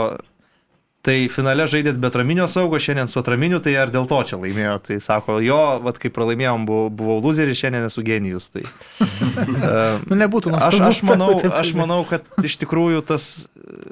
Tai 1.02 1.16
finale 1.34 1.66
žaidėt 1.66 1.98
be 1.98 2.12
atraminio 2.12 2.46
saugo, 2.52 2.78
šiandien 2.82 3.08
su 3.10 3.18
atraminiu, 3.18 3.58
tai 3.66 3.74
ar 3.82 3.90
dėl 3.90 4.06
to 4.10 4.20
čia 4.30 4.38
laimėjo? 4.38 4.76
Tai 4.86 4.98
sako, 5.02 5.40
jo, 5.42 5.58
vad 5.82 5.98
kai 6.02 6.12
pralaimėjom, 6.14 6.68
buvau, 6.70 6.92
buvau 6.94 7.16
loseris, 7.24 7.58
šiandien 7.58 7.88
esu 7.88 8.04
genijus. 8.06 8.52
Tai, 8.54 8.62
uh, 9.02 10.04
nu, 10.12 10.20
nebūtų 10.20 10.54
aš, 10.60 10.78
aš, 10.86 11.02
manau, 11.10 11.32
aš 11.58 11.74
manau, 11.78 12.04
kad 12.06 12.28
iš 12.46 12.60
tikrųjų 12.62 13.02
tas 13.10 13.32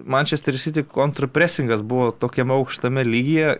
Manchester 0.05 0.59
City 0.61 0.83
kontrapressingas 0.85 1.81
buvo 1.81 2.11
tokiame 2.13 2.53
aukštame 2.59 3.05
lygyje, 3.07 3.55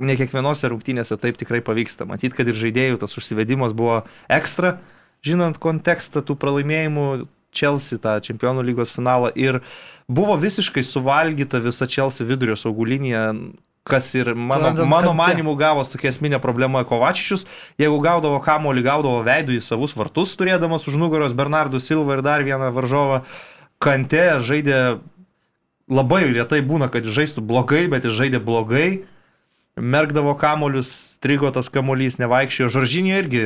ne 0.00 0.16
kiekvienose 0.16 0.72
rungtynėse 0.72 1.20
taip 1.20 1.36
tikrai 1.36 1.60
pavyksta. 1.64 2.08
Matyt, 2.08 2.32
kad 2.38 2.48
ir 2.48 2.56
žaidėjų 2.56 3.02
tas 3.04 3.20
užsivedimas 3.20 3.76
buvo 3.76 4.00
ekstra, 4.32 4.78
žinant 5.26 5.60
kontekstą 5.60 6.24
tų 6.24 6.40
pralaimėjimų 6.40 7.10
Chelsea 7.52 8.00
tą 8.00 8.16
čempionų 8.24 8.62
lygos 8.64 8.92
finalą 8.92 9.32
ir 9.36 9.60
uh, 9.60 9.68
buvo 10.08 10.36
visiškai 10.40 10.84
suvalgyta 10.84 11.60
visa 11.62 11.86
Chelsea 11.86 12.26
vidurio 12.26 12.56
saugų 12.56 12.86
linija, 12.88 13.24
kas 13.88 14.08
ir 14.16 14.34
mano, 14.34 14.68
Pradant, 14.68 14.88
mano 14.88 15.12
manimu 15.16 15.54
gavos 15.56 15.88
tokia 15.92 16.10
esminė 16.12 16.40
problema 16.44 16.82
Kovačičius, 16.88 17.46
jeigu 17.80 18.00
gaudavo 18.04 18.40
kamolį, 18.44 18.84
gaudavo 18.84 19.22
veidų 19.24 19.56
į 19.56 19.62
savus 19.64 19.94
vartus, 19.96 20.34
turėdamas 20.36 20.88
už 20.88 20.98
nugaros 21.00 21.36
Bernardų 21.36 21.80
Silva 21.80 22.18
ir 22.18 22.24
dar 22.26 22.44
vieną 22.44 22.72
varžovą, 22.76 23.22
Kante 23.78 24.40
žaidė 24.42 24.98
labai 25.88 26.24
retai 26.34 26.58
būna, 26.66 26.88
kad 26.92 27.06
žaistų 27.06 27.44
blogai, 27.46 27.86
bet 27.88 28.04
jis 28.08 28.16
žaidė 28.16 28.40
blogai, 28.44 29.04
merkdavo 29.78 30.34
kamolius, 30.36 30.90
strigo 31.16 31.52
tas 31.54 31.70
kamolys, 31.72 32.18
nevaikščiojo, 32.18 32.72
Žoržinė 32.74 33.20
irgi 33.22 33.44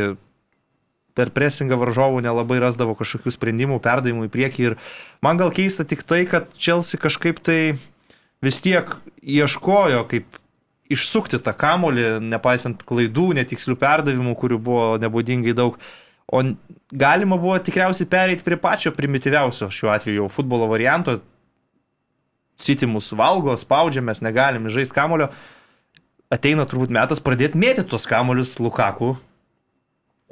per 1.19 1.33
presingą 1.35 1.77
varžovų 1.81 2.23
nelabai 2.25 2.61
rasdavo 2.63 2.95
kažkokių 2.99 3.33
sprendimų, 3.35 3.81
perdavimų 3.85 4.29
į 4.29 4.33
priekį. 4.33 4.69
Ir 4.71 4.77
man 5.25 5.41
gal 5.41 5.53
keista 5.55 5.85
tik 5.89 6.05
tai, 6.09 6.25
kad 6.29 6.49
Chelsea 6.57 7.01
kažkaip 7.01 7.43
tai 7.45 7.77
vis 8.43 8.61
tiek 8.65 8.89
ieškojo, 9.23 10.07
kaip 10.11 10.39
išsukti 10.93 11.41
tą 11.43 11.55
kamolį, 11.57 12.21
nepaisant 12.33 12.83
klaidų, 12.89 13.33
netikslių 13.39 13.77
perdavimų, 13.81 14.37
kurių 14.39 14.61
buvo 14.61 14.87
nebūdingai 15.03 15.55
daug. 15.57 15.79
O 16.33 16.41
galima 16.93 17.37
buvo 17.41 17.59
tikriausiai 17.61 18.09
pereiti 18.09 18.45
prie 18.47 18.57
pačio 18.61 18.93
primityviausio 18.97 19.69
šiuo 19.73 19.93
atveju 19.93 20.31
futbolo 20.33 20.69
varianto. 20.71 21.19
City 22.63 22.87
mus 22.87 23.11
valgo, 23.17 23.55
spaudžia, 23.59 24.05
mes 24.05 24.23
negalim 24.25 24.69
žaisti 24.71 24.97
kamulio. 24.97 25.31
Ateina 26.33 26.65
turbūt 26.69 26.93
metas 26.95 27.21
pradėti 27.21 27.59
mėtyti 27.61 27.91
tos 27.93 28.07
kamuolius 28.09 28.55
Lukaku, 28.63 29.17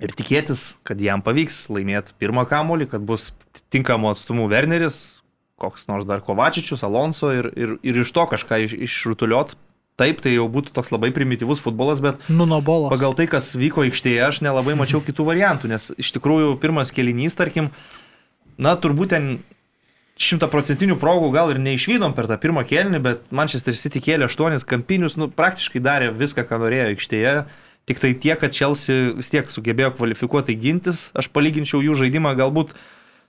ir 0.01 0.12
tikėtis, 0.16 0.74
kad 0.86 1.01
jam 1.01 1.22
pavyks 1.24 1.66
laimėti 1.72 2.16
pirmą 2.20 2.46
kamolį, 2.51 2.90
kad 2.94 3.05
bus 3.07 3.30
tinkamų 3.72 4.14
atstumų 4.14 4.48
Werneris, 4.51 5.20
koks 5.61 5.86
nors 5.90 6.07
dar 6.09 6.22
Kovačičius, 6.24 6.84
Alonso 6.86 7.32
ir, 7.36 7.51
ir, 7.57 7.76
ir 7.84 8.01
iš 8.03 8.12
to 8.16 8.24
kažką 8.30 8.62
iš, 8.66 8.76
išrutuliot. 8.88 9.57
Taip, 10.01 10.22
tai 10.24 10.32
jau 10.32 10.46
būtų 10.48 10.72
toks 10.72 10.88
labai 10.94 11.11
primityvus 11.12 11.61
futbolas, 11.61 12.01
bet 12.01 12.22
nu, 12.32 12.46
no 12.48 12.62
pagal 12.64 13.12
tai, 13.18 13.26
kas 13.28 13.51
vyko 13.53 13.84
aikštėje, 13.84 14.22
aš 14.24 14.38
nelabai 14.46 14.72
mačiau 14.78 15.03
kitų 15.05 15.26
variantų, 15.28 15.68
nes 15.74 15.90
iš 16.01 16.14
tikrųjų 16.16 16.55
pirmas 16.62 16.88
kelinys, 16.96 17.36
tarkim, 17.36 17.68
na, 18.57 18.72
turbūt 18.80 19.12
ten 19.12 19.26
šimtaprocentinių 20.20 20.96
progų 21.01 21.28
gal 21.34 21.53
ir 21.53 21.61
neišvydom 21.61 22.14
per 22.16 22.30
tą 22.30 22.38
pirmą 22.40 22.64
kėlinį, 22.68 23.01
bet 23.05 23.28
Manchester 23.28 23.76
City 23.76 24.01
kėlė 24.05 24.28
aštuonis 24.28 24.64
kampinius, 24.68 25.18
nu, 25.20 25.28
praktiškai 25.32 25.82
darė 25.84 26.11
viską, 26.16 26.46
ką 26.48 26.62
norėjo 26.64 26.90
aikštėje. 26.94 27.34
Tik 27.91 27.99
tai 27.99 28.12
tiek, 28.14 28.38
kad 28.38 28.55
Chelsea 28.55 29.11
vis 29.18 29.32
tiek 29.32 29.49
sugebėjo 29.51 29.91
kvalifikuotai 29.97 30.55
gintis. 30.62 31.09
Aš 31.18 31.26
palyginčiau 31.34 31.80
jų 31.82 31.97
žaidimą 31.99 32.36
galbūt 32.38 32.76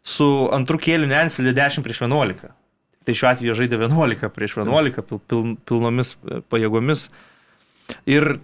su 0.05 0.27
antru 0.53 0.77
kėliniu 0.77 1.17
Anfield'e 1.17 1.55
10 1.57 1.81
prieš 1.81 2.03
11. 2.05 2.51
Tai 3.01 3.15
šiuo 3.17 3.29
atveju 3.31 3.57
žaidė 3.57 3.79
11 3.81 4.29
prieš 4.35 4.59
11 4.59 5.01
pil, 5.01 5.21
pil, 5.25 5.47
pilnomis 5.65 6.13
e, 6.13 6.43
pajėgomis. 6.53 7.07
Ir 8.05 8.35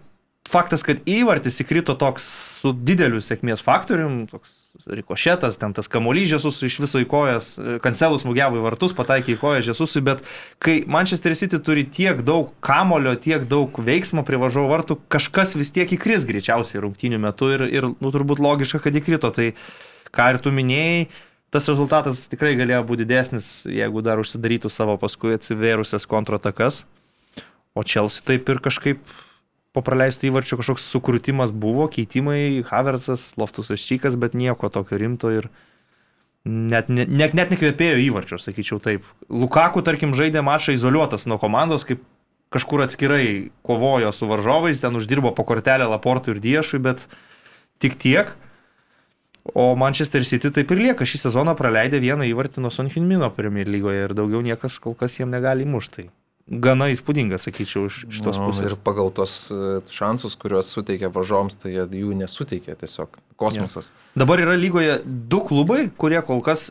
faktas, 0.50 0.82
kad 0.88 1.06
įvartis 1.06 1.62
įkrito 1.62 1.94
toks 2.02 2.26
su 2.64 2.74
dideliu 2.74 3.22
sėkmės 3.22 3.62
faktorium, 3.62 4.24
toks 4.32 4.57
rikošetas, 4.86 5.58
ten 5.60 5.74
tas 5.74 5.90
kamuolys 5.92 6.30
Žesus 6.32 6.62
iš 6.68 6.78
viso 6.84 7.02
į 7.02 7.08
kojas, 7.10 7.50
kancelus 7.84 8.24
smūgiavo 8.24 8.60
į 8.60 8.64
vartus, 8.66 8.94
pataikė 8.98 9.36
į 9.36 9.40
koją 9.42 9.66
Žesusui, 9.70 10.04
bet 10.06 10.24
kai 10.64 10.80
Manchester 10.88 11.36
City 11.40 11.60
turi 11.64 11.86
tiek 11.90 12.22
daug 12.28 12.54
kamulio, 12.64 13.16
tiek 13.20 13.48
daug 13.50 13.74
veiksmo 13.74 14.24
prie 14.28 14.40
važiavo 14.42 14.70
vartų, 14.72 15.00
kažkas 15.12 15.56
vis 15.60 15.74
tiek 15.76 15.92
įkris 15.98 16.28
greičiausiai 16.30 16.84
rungtynių 16.86 17.22
metu 17.24 17.52
ir, 17.56 17.66
ir 17.68 17.90
nu, 17.92 18.14
turbūt 18.14 18.42
logiška, 18.44 18.84
kad 18.86 18.98
įkrito. 19.00 19.34
Tai 19.34 19.52
ką 20.16 20.32
ir 20.34 20.42
tu 20.44 20.54
minėjai, 20.56 21.08
tas 21.54 21.70
rezultatas 21.72 22.26
tikrai 22.32 22.56
galėjo 22.60 22.84
būti 22.88 23.08
didesnis, 23.08 23.52
jeigu 23.68 24.04
dar 24.06 24.22
užsidarytų 24.22 24.72
savo 24.74 24.98
paskui 25.02 25.36
atsivėrusias 25.38 26.08
kontratakas. 26.10 26.84
O 27.78 27.84
Chelsea 27.86 28.26
taip 28.26 28.50
ir 28.50 28.62
kažkaip 28.64 29.04
po 29.78 29.84
praleisto 29.86 30.26
įvarčio 30.26 30.58
kažkoks 30.58 30.88
sukrūtimas 30.90 31.52
buvo, 31.54 31.86
keitimai, 31.94 32.66
Haversas, 32.66 33.30
Loftusas 33.38 33.84
Čykas, 33.86 34.18
bet 34.18 34.34
nieko 34.34 34.72
tokio 34.74 34.98
rimto 34.98 35.30
ir 35.30 35.52
net, 36.48 36.90
net, 36.90 37.12
net, 37.12 37.36
net 37.38 37.54
nekvėpėjo 37.54 38.00
įvarčio, 38.08 38.42
sakyčiau 38.42 38.82
taip. 38.82 39.06
Lukaku, 39.30 39.86
tarkim, 39.86 40.18
žaidė 40.18 40.42
mačą 40.42 40.74
izoliuotas 40.74 41.28
nuo 41.30 41.38
komandos, 41.38 41.86
kaip 41.86 42.02
kažkur 42.50 42.88
atskirai 42.88 43.54
kovojo 43.62 44.10
su 44.16 44.26
varžovais, 44.26 44.82
ten 44.82 44.98
uždirbo 44.98 45.36
po 45.38 45.46
kortelę 45.46 45.86
Laportui 45.92 46.34
ir 46.34 46.42
Diešui, 46.42 46.82
bet 46.82 47.06
tik 47.78 48.02
tiek. 48.02 48.34
O 49.54 49.76
Manchester 49.80 50.26
City 50.26 50.50
taip 50.52 50.74
ir 50.74 50.82
lieka. 50.90 51.06
Šį 51.08 51.28
sezoną 51.28 51.54
praleidė 51.60 52.02
vieną 52.04 52.26
įvartį 52.34 52.66
nuo 52.66 52.74
Sonhinmino 52.74 53.30
Premier 53.36 53.70
lygoje 53.70 54.08
ir 54.10 54.18
daugiau 54.18 54.42
niekas 54.42 54.82
kol 54.82 54.98
kas 54.98 55.22
jiem 55.22 55.30
negali 55.32 55.70
mušti 55.70 56.10
gana 56.48 56.88
įspūdinga, 56.94 57.40
sakyčiau, 57.42 57.88
iš 57.90 58.04
šitos 58.08 58.40
no, 58.40 58.48
pusės. 58.50 58.72
Ir 58.72 58.76
pagal 58.84 59.12
tos 59.16 59.36
e, 59.52 59.80
šansus, 59.92 60.38
kuriuos 60.40 60.72
suteikia 60.72 61.12
varžoms, 61.14 61.60
tai 61.60 61.74
jų 61.76 62.16
nesuteikia 62.18 62.78
tiesiog 62.80 63.20
kosmosas. 63.40 63.92
Ja. 63.92 64.24
Dabar 64.24 64.42
yra 64.44 64.56
lygoje 64.60 65.02
du 65.04 65.42
klubai, 65.48 65.88
kurie 66.00 66.22
kol 66.26 66.42
kas 66.46 66.70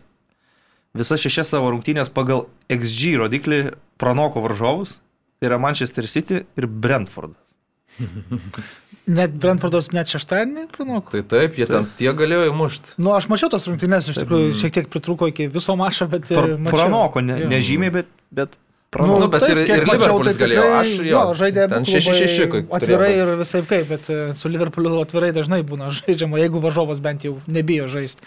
visas 0.97 1.20
šešias 1.20 1.53
savo 1.53 1.70
rungtynės 1.74 2.09
pagal 2.12 2.47
XG 2.72 3.18
rodiklį 3.20 3.61
pranoko 4.01 4.41
varžovus. 4.45 4.99
Tai 5.37 5.51
yra 5.51 5.61
Manchester 5.61 6.09
City 6.09 6.47
ir 6.57 6.66
Brentfordas. 6.66 7.43
Net 9.07 9.37
Brentfordas 9.39 9.93
net 9.95 10.11
šeštadienį 10.11 10.64
pranoko. 10.72 11.12
Tai 11.12 11.20
taip, 11.31 11.61
jie 11.61 11.68
ten 11.70 11.85
tie 11.95 12.09
galėjo 12.16 12.49
įmušti. 12.49 12.97
Nu, 12.99 13.12
aš 13.14 13.29
mačiau 13.31 13.47
tos 13.53 13.68
rungtynės, 13.70 14.09
iš 14.11 14.18
tikrųjų, 14.18 14.49
šiek 14.59 14.72
tiek 14.74 14.89
pritruko 14.91 15.29
iki 15.31 15.47
viso 15.53 15.77
mačo, 15.79 16.09
bet... 16.11 16.27
Pra, 16.27 16.57
pranoko, 16.72 17.22
ne, 17.22 17.37
nežymiai, 17.53 17.93
bet, 17.95 18.11
bet 18.35 18.57
Nu, 18.97 19.18
nu, 19.18 19.26
bet 19.28 19.43
taip, 19.43 19.59
ir, 19.59 19.66
ir 19.66 19.82
Liverpoolis 19.84 20.39
tai 20.39 20.47
galėjo. 20.47 20.66
Aš 20.78 20.91
jo, 20.95 21.07
jo 21.11 21.22
žaidė 21.37 21.66
6-6. 21.68 22.61
Atvirai 22.78 23.11
ir 23.18 23.32
visai 23.41 23.61
kaip, 23.68 23.91
bet 23.91 24.07
e, 24.12 24.20
su 24.39 24.49
Liverpooliu 24.49 25.01
atvirai 25.03 25.32
dažnai 25.37 25.59
būna 25.66 25.91
žaidžiama, 25.99 26.39
jeigu 26.41 26.62
varžovas 26.64 27.03
bent 27.05 27.26
jau 27.26 27.34
nebijo 27.51 27.91
žaisti. 27.93 28.24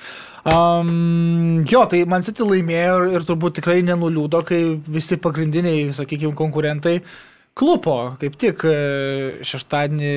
Um, 0.49 1.64
jo, 1.70 1.86
tai 1.89 2.03
Man 2.10 2.28
City 2.28 2.45
laimėjo 2.45 2.99
ir, 2.99 3.18
ir 3.18 3.26
turbūt 3.28 3.57
tikrai 3.62 3.80
nenuliūdo, 3.88 4.43
kai 4.45 4.62
visi 4.91 5.18
pagrindiniai, 5.22 5.89
sakykime, 5.97 6.36
konkurentai 6.38 6.99
uh, 6.99 7.10
klupo, 7.60 7.95
kaip 8.22 8.36
tik 8.39 8.64
e, 8.68 8.74
šeštadienį 9.45 10.12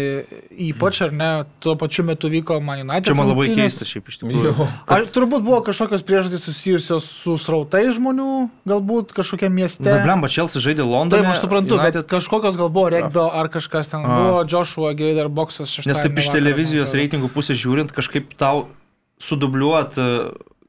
ypač, 0.68 1.00
ar 1.06 1.14
ne, 1.16 1.30
tuo 1.62 1.74
pačiu 1.80 2.04
metu 2.06 2.30
vyko 2.30 2.60
Man 2.62 2.84
United. 2.84 3.10
Čia 3.10 3.16
man 3.18 3.32
labai 3.32 3.48
keista 3.56 3.86
šiaip 3.88 4.12
iš 4.12 4.20
tikrųjų. 4.20 4.52
Kad... 4.60 4.92
Ar 4.94 5.08
turbūt 5.16 5.42
buvo 5.46 5.58
kažkokios 5.66 6.04
priežastys 6.06 6.46
susijusios 6.46 7.08
su 7.24 7.34
srautai 7.42 7.84
žmonių, 7.96 8.28
galbūt 8.68 9.14
kažkokia 9.16 9.50
mieste. 9.52 9.88
Na, 9.88 10.04
blemba, 10.06 10.30
Chelsea 10.32 10.62
žaidė 10.62 10.86
Londone. 10.86 11.24
Taip, 11.24 11.32
aš 11.34 11.42
suprantu, 11.42 11.78
United... 11.80 12.04
bet 12.04 12.12
kažkokios 12.14 12.60
gal 12.60 12.70
buvo 12.70 12.92
regbio 12.94 13.26
ar 13.26 13.50
kažkas 13.52 13.90
ten 13.90 14.06
A. 14.06 14.14
buvo, 14.20 14.38
Joshua 14.46 14.94
Gator 14.98 15.32
boxas 15.32 15.74
šeštadienį. 15.74 15.98
Nes 15.98 16.06
taip 16.06 16.22
iš 16.22 16.30
televizijos 16.36 16.94
reitingų 16.94 17.32
pusės 17.34 17.58
žiūrint, 17.58 17.94
kažkaip 17.96 18.36
tau 18.38 18.68
sudubliuot 19.22 19.98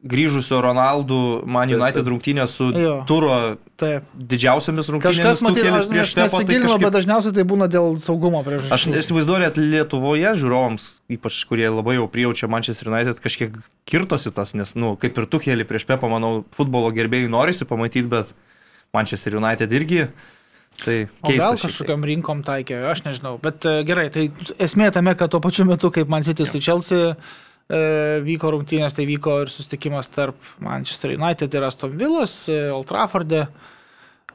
grįžusio 0.03 0.59
Ronaldų 0.63 1.21
Man 1.47 1.71
United 1.71 2.07
rungtynė 2.09 2.47
su 2.51 2.69
jo. 2.75 2.97
turo 3.07 3.55
Taip. 3.79 4.05
didžiausiamis 4.13 4.89
rungtynėmis. 4.93 5.17
Kažkas 5.17 5.39
matyti, 5.41 5.71
prieš. 5.89 6.11
Tai 6.13 6.27
kažkaip... 6.29 6.83
bet 6.83 6.93
dažniausiai 6.93 7.33
tai 7.33 7.45
būna 7.49 7.67
dėl 7.71 7.95
saugumo 8.01 8.43
priežasčių. 8.45 8.73
Aš 8.75 8.85
įsivaizduoju, 9.01 9.47
kad 9.47 9.57
Lietuvoje 9.57 10.33
žiūrovams, 10.37 10.85
ypač 11.17 11.39
kurie 11.49 11.65
labai 11.73 11.97
jau 11.97 12.05
prijaučia 12.13 12.49
Manchester 12.53 12.91
United, 12.91 13.17
kažkiek 13.23 13.57
kirtosi 13.89 14.29
tas, 14.35 14.53
nes, 14.53 14.75
na, 14.77 14.83
nu, 14.83 14.93
kaip 15.01 15.17
ir 15.17 15.27
tu 15.29 15.41
keli 15.41 15.65
prieš 15.65 15.87
Pepą, 15.89 16.11
manau, 16.11 16.43
futbolo 16.53 16.93
gerbėjai 16.93 17.31
norisi 17.33 17.65
pamatyti, 17.69 18.05
bet 18.13 18.29
Manchester 18.93 19.39
United 19.41 19.73
irgi. 19.73 20.05
Tai 20.73 20.97
keista, 21.25 21.39
gal 21.41 21.57
kažkokiam 21.61 22.05
rinkom 22.05 22.45
taikė, 22.45 22.79
aš 22.89 23.03
nežinau. 23.05 23.35
Bet 23.41 23.65
uh, 23.69 23.81
gerai, 23.85 24.07
tai 24.13 24.29
esmė 24.61 24.93
tame, 24.93 25.13
kad 25.17 25.33
tuo 25.33 25.41
pačiu 25.41 25.65
metu, 25.69 25.89
kaip 25.93 26.09
Man 26.09 26.25
City 26.25 26.45
su 26.49 26.61
Chelsea, 26.61 27.13
E, 27.13 27.52
vyko 27.71 28.51
rungtynės, 28.53 28.95
tai 28.97 29.05
vyko 29.07 29.39
ir 29.43 29.51
susitikimas 29.51 30.09
tarp 30.11 30.35
Manchester 30.59 31.13
United 31.15 31.53
ir 31.53 31.63
Aston 31.63 31.95
Villas, 31.97 32.47
e, 32.51 32.71
Old 32.73 32.89
Trafford'e. 32.89 33.47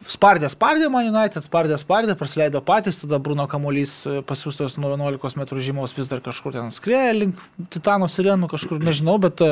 Spardė, 0.08 0.46
spardė 0.46 0.86
Man 0.94 1.08
United, 1.10 1.42
spardė, 1.42 1.74
spardė, 1.78 2.14
praleido 2.14 2.62
patys, 2.62 3.00
tada 3.02 3.18
Bruno 3.18 3.48
Kamuolys 3.50 3.94
e, 4.06 4.20
pasiūstas 4.22 4.78
nuo 4.78 4.94
11 4.94 5.36
m 5.36 5.60
žymos 5.60 5.94
vis 5.96 6.08
dar 6.08 6.22
kažkur 6.22 6.54
ten 6.54 6.70
skrieja 6.70 7.12
link 7.16 7.42
Titano 7.68 8.06
sirenų, 8.06 8.48
kažkur 8.48 8.78
nežinau, 8.78 9.18
bet 9.18 9.42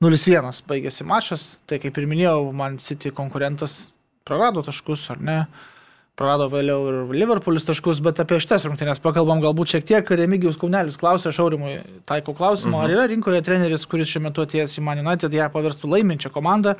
0-1 0.00 0.64
baigėsi 0.66 1.04
mačas, 1.04 1.60
tai 1.68 1.78
kaip 1.78 1.96
ir 1.96 2.08
minėjau, 2.08 2.52
man 2.56 2.80
City 2.80 3.12
konkurentas 3.12 3.92
prarado 4.24 4.64
taškus, 4.64 5.10
ar 5.12 5.20
ne? 5.20 5.40
Uh, 5.46 5.75
prarado 6.16 6.48
vėliau 6.52 6.86
ir 6.88 7.00
Liverpoolis 7.12 7.66
taškus, 7.68 8.00
bet 8.04 8.20
apie 8.22 8.38
šitas 8.40 8.64
rungtynės 8.66 9.02
pakalbam 9.04 9.42
galbūt 9.44 9.74
šiek 9.74 9.84
tiek. 9.90 10.12
Remigijus 10.20 10.56
Kaunelis 10.60 10.96
klausė 11.00 11.32
Šaurimui 11.36 11.76
taiko 12.08 12.32
klausimą, 12.36 12.78
mhm. 12.78 12.84
ar 12.84 12.94
yra 12.94 13.10
rinkoje 13.12 13.42
treneris, 13.44 13.84
kuris 13.90 14.08
šiuo 14.12 14.24
metu 14.24 14.44
atėjęs 14.46 14.78
į 14.80 14.86
Man 14.86 15.02
United, 15.04 15.36
ją 15.36 15.50
paverstų 15.52 15.90
laiminčią 15.92 16.32
komandą, 16.32 16.72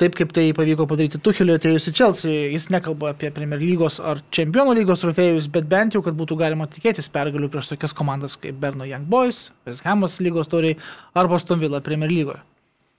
taip 0.00 0.16
kaip 0.16 0.32
tai 0.32 0.46
pavyko 0.56 0.86
padaryti 0.88 1.20
Tucheliu 1.20 1.58
atėjus 1.58 1.90
į 1.90 1.94
Chelsea. 1.98 2.38
Jis 2.54 2.70
nekalba 2.72 3.12
apie 3.12 3.28
Premier 3.36 3.60
lygos 3.60 4.00
ar 4.00 4.22
Čempionų 4.32 4.78
lygos 4.80 5.04
trofėjus, 5.04 5.50
bet 5.52 5.68
bent 5.68 5.98
jau, 5.98 6.00
kad 6.06 6.16
būtų 6.16 6.40
galima 6.40 6.68
tikėtis 6.70 7.12
pergalių 7.12 7.52
prieš 7.52 7.74
tokias 7.74 7.92
komandas 7.96 8.38
kaip 8.40 8.56
Berno 8.62 8.88
Young 8.88 9.04
Boys, 9.12 9.50
West 9.68 9.84
Hamas 9.84 10.16
lygos 10.24 10.48
toriai 10.48 10.80
arba 11.12 11.42
Stonvilla 11.42 11.84
Premier 11.84 12.10
lygoje. 12.10 12.40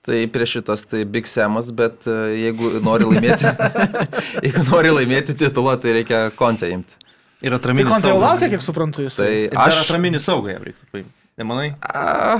Tai 0.04 0.18
prieš 0.28 0.58
šitas 0.58 0.84
tai 0.84 1.06
Big 1.08 1.28
Samas, 1.30 1.70
bet 1.72 2.04
e, 2.04 2.14
jeigu 2.42 2.74
nori 2.84 3.06
laimėti, 3.08 3.48
jeigu 4.44 4.66
nori 4.68 4.92
laimėti 4.92 5.36
titulą, 5.40 5.78
tai 5.80 5.94
reikia 5.96 6.26
kontę 6.36 6.68
imti. 6.74 6.98
Ir 7.44 7.56
atraminį 7.56 7.88
tai 7.88 8.00
saugą. 8.02 8.12
jau 8.12 8.20
laukia, 8.20 8.50
kiek 8.52 8.64
suprantu, 8.64 9.06
jūs. 9.06 9.16
Tai 9.20 9.30
aš 9.64 9.82
atraminį 9.86 10.20
saugą 10.20 10.52
jam 10.52 10.66
reiktų 10.68 10.90
paimti. 10.92 11.14
Nemanai? 11.40 11.70
A, 11.88 12.36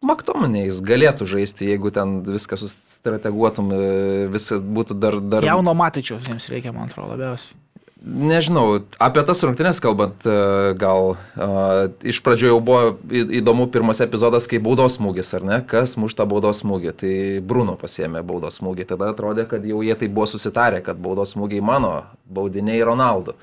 Maktominė 0.00 0.62
jis 0.64 0.78
galėtų 0.80 1.26
žaisti, 1.28 1.66
jeigu 1.68 1.90
ten 1.92 2.20
viską 2.24 2.56
sustrateguotum, 2.56 3.66
e, 3.76 3.88
viskas 4.32 4.62
būtų 4.64 4.96
dar... 4.96 5.18
dar... 5.20 5.44
Jauno 5.44 5.74
matyčiaus 5.76 6.24
jiems 6.24 6.48
reikia, 6.48 6.72
man 6.72 6.88
atrodo, 6.88 7.12
labiausiai. 7.12 7.58
Nežinau, 8.00 8.78
apie 8.96 9.20
tas 9.28 9.42
rungtynės 9.44 9.76
kalbant, 9.84 10.24
e, 10.24 10.32
gal 10.80 11.10
uh, 11.12 11.90
iš 12.00 12.22
pradžių 12.24 12.48
jau 12.48 12.60
buvo 12.64 12.94
įdomu 13.12 13.66
pirmas 13.68 14.00
epizodas, 14.00 14.46
kai 14.48 14.56
baudos 14.62 14.96
smūgis, 14.96 15.34
ar 15.36 15.44
ne? 15.44 15.58
Kas 15.68 15.98
mušta 16.00 16.24
baudos 16.24 16.62
smūgį? 16.62 16.94
Tai 16.96 17.12
Bruno 17.44 17.76
pasėmė 17.76 18.24
baudos 18.24 18.56
smūgį. 18.62 18.88
Tada 18.94 19.10
atrodė, 19.12 19.44
kad 19.52 19.68
jau 19.68 19.84
jie 19.84 19.98
tai 20.00 20.08
buvo 20.08 20.24
susitarę, 20.32 20.80
kad 20.86 20.96
baudos 20.96 21.36
smūgiai 21.36 21.60
mano, 21.60 21.92
baudiniai 22.24 22.80
Ronaldo. 22.88 23.36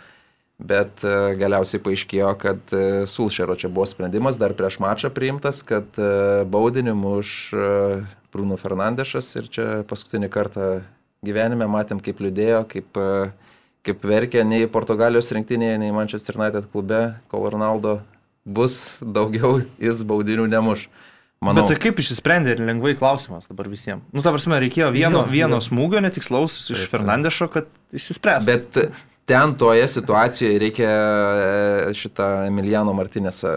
Bet 0.57 1.05
uh, 1.05 1.37
galiausiai 1.37 1.85
paaiškėjo, 1.85 2.33
kad 2.41 2.73
uh, 2.73 3.05
Sulšero 3.05 3.61
čia 3.61 3.69
buvo 3.69 3.85
sprendimas 3.85 4.41
dar 4.41 4.57
prieš 4.57 4.81
mačą 4.81 5.13
priimtas, 5.13 5.61
kad 5.61 6.01
uh, 6.01 6.47
baudinį 6.49 6.97
muš 6.97 7.39
uh, 7.53 8.07
Bruno 8.33 8.57
Fernandešas 8.57 9.35
ir 9.37 9.53
čia 9.53 9.73
paskutinį 9.85 10.33
kartą 10.33 10.77
gyvenime 11.21 11.69
matėm, 11.69 12.01
kaip 12.01 12.25
liūdėjo, 12.25 12.65
kaip 12.73 12.97
uh, 12.97 13.45
kaip 13.88 14.05
verkė 14.07 14.43
nei 14.47 14.67
Portugalijos 14.71 15.31
rinktinėje, 15.35 15.79
nei 15.81 15.95
Manchester 15.95 16.38
United 16.39 16.69
klube, 16.73 17.01
kol 17.31 17.47
Ronaldo 17.53 17.99
bus 18.47 18.97
daugiau, 19.01 19.61
jis 19.81 20.03
baudinių 20.07 20.47
nemuš. 20.51 20.88
Manau. 21.43 21.67
Bet 21.67 21.75
tai 21.75 21.81
kaip 21.83 21.99
išsisprendė 22.01 22.55
ir 22.55 22.63
lengvai 22.65 22.95
klausimas 22.97 23.45
dabar 23.45 23.67
visiems. 23.69 24.07
Nu, 24.09 24.23
ta 24.25 24.31
prasme, 24.33 24.57
reikėjo 24.63 24.88
vieno, 24.95 25.21
jo, 25.21 25.33
vieno 25.35 25.59
jo. 25.59 25.67
smūgio 25.67 26.01
netikslaus 26.01 26.55
iš 26.73 26.88
Fernandešo, 26.89 27.45
kad 27.53 27.67
išsispręstų. 27.93 28.47
Bet 28.47 28.79
ten 29.29 29.53
toje 29.59 29.85
situacijoje 29.91 30.57
reikia 30.63 30.89
e, 30.89 31.93
šitą 31.99 32.47
Emiliano 32.47 32.95
Martinėsą 32.97 33.53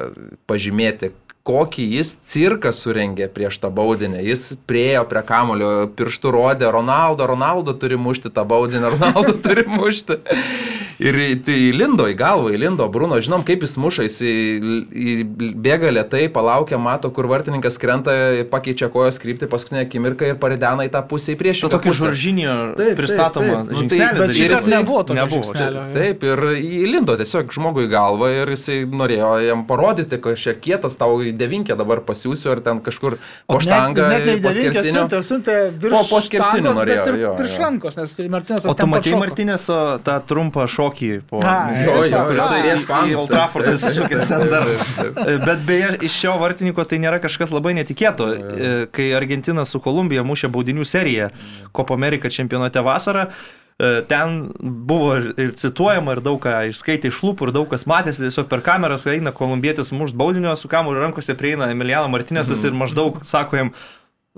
pažymėti, 0.50 1.14
kokį 1.48 1.86
jis 1.96 2.12
cirką 2.30 2.72
surengė 2.74 3.28
prieš 3.32 3.58
tą 3.62 3.70
baudinę. 3.72 4.20
Jis 4.24 4.54
priejo 4.68 5.06
prie 5.10 5.22
kamulio, 5.26 5.70
pirštų 5.96 6.34
rodė, 6.36 6.68
Ronaldo, 6.72 7.26
Ronaldo 7.30 7.74
turi 7.74 7.98
mušti 8.00 8.32
tą 8.34 8.44
baudinę, 8.48 8.92
Ronaldo 8.92 9.36
turi 9.44 9.64
mušti. 9.68 10.20
Ir 11.00 11.16
tai 11.46 11.54
įlindo 11.70 12.04
į 12.10 12.14
galvą, 12.18 12.50
įlindo 12.52 12.84
Bruno, 12.92 13.16
žinom, 13.24 13.40
kaip 13.46 13.62
jis 13.64 13.78
muša, 13.80 14.04
jis 14.04 14.18
į, 14.20 14.32
į, 14.92 15.12
bėga 15.56 15.88
lietai, 15.94 16.26
palaukia, 16.32 16.76
mato, 16.82 17.08
kur 17.14 17.24
vartininkas 17.30 17.78
krenta, 17.80 18.12
pakeičia 18.52 18.90
kojos 18.92 19.16
kryptį 19.22 19.48
paskutinę 19.48 19.86
akimirką 19.86 20.28
ir 20.28 20.36
paridena 20.40 20.84
į 20.84 20.90
tą 20.92 21.00
pusę 21.08 21.32
į 21.32 21.38
priešą. 21.40 21.70
Tai 21.70 21.78
tokio 21.78 21.94
žvaržinio 21.96 22.56
pristatoma. 22.98 23.62
Nu, 23.70 23.86
tai, 23.88 24.00
bet 24.18 24.34
ir 24.36 24.52
jis 24.52 24.66
nebuvo 24.68 25.06
to 25.08 25.16
nebuvo. 25.16 25.54
Taip, 25.56 25.78
taip, 25.94 26.26
ir 26.28 26.44
įlindo 26.58 27.16
tiesiog 27.20 27.54
žmogui 27.56 27.86
į 27.88 27.92
galvą 27.94 28.28
ir 28.42 28.52
jisai 28.52 28.82
norėjo 28.84 29.32
jam 29.46 29.64
parodyti, 29.70 30.20
kad 30.20 30.36
šiek 30.40 30.60
kietas 30.60 31.00
tau 31.00 31.16
į 31.24 31.32
devinkę 31.40 31.78
dabar 31.80 32.04
pasiūsiu 32.04 32.52
ar 32.52 32.64
ten 32.66 32.84
kažkur 32.84 33.16
po 33.48 33.60
štangą. 33.62 34.04
Net, 34.12 34.26
net 34.28 34.36
į 34.36 34.44
devinkę 34.50 34.84
siuntė, 34.84 35.22
siuntė 35.24 35.56
virš 35.80 35.96
po, 35.96 36.04
po 36.12 36.22
skersinių 36.28 36.76
norėjo. 36.76 37.08
Jo, 37.24 37.34
virš 37.40 37.58
rankos, 37.64 38.00
nes 38.02 38.16
Martinas. 38.36 38.68
O 38.68 38.76
tu 38.76 38.90
matai 38.90 39.16
Martinės 39.24 39.68
tą 40.04 40.20
trumpą 40.28 40.68
šokį 40.68 40.89
šokį 40.90 41.10
po... 41.28 41.40
Trafford 43.30 43.80
sukės 43.80 44.30
dar. 44.52 44.68
Bet 45.44 45.64
beje, 45.66 45.94
iš 46.06 46.18
šio 46.24 46.36
vartininko 46.40 46.84
tai 46.88 47.00
nėra 47.02 47.20
kažkas 47.22 47.52
labai 47.54 47.74
netikėto. 47.78 48.28
E, 48.34 48.74
kai 48.92 49.12
Argentina 49.16 49.64
su 49.64 49.80
Kolumbija 49.80 50.24
mušė 50.26 50.50
baudinių 50.50 50.84
seriją 50.84 51.30
Copa 51.76 51.94
America 51.94 52.30
čempionate 52.30 52.82
vasarą, 52.82 53.28
e, 53.30 54.02
ten 54.10 54.50
buvo 54.60 55.14
ir, 55.18 55.30
ir 55.38 55.54
cituojama, 55.60 56.16
ir 56.16 56.24
daug 56.24 56.40
ką 56.42 56.56
išskaitė 56.72 57.12
iš 57.12 57.22
lūpų, 57.26 57.48
ir 57.48 57.56
daug 57.60 57.70
kas 57.70 57.86
matėsi, 57.90 58.26
tiesiog 58.26 58.50
per 58.50 58.64
kameras 58.66 59.06
eina 59.10 59.34
kolumbietis 59.36 59.94
mušt 59.96 60.18
baudinio, 60.18 60.54
su 60.58 60.70
kamuoliu 60.70 61.04
rankose 61.04 61.36
prieina 61.38 61.70
Emiliano 61.72 62.10
Martinėsas 62.12 62.60
mm. 62.60 62.70
ir 62.70 62.80
maždaug 62.84 63.20
sako 63.28 63.60
jam, 63.60 63.74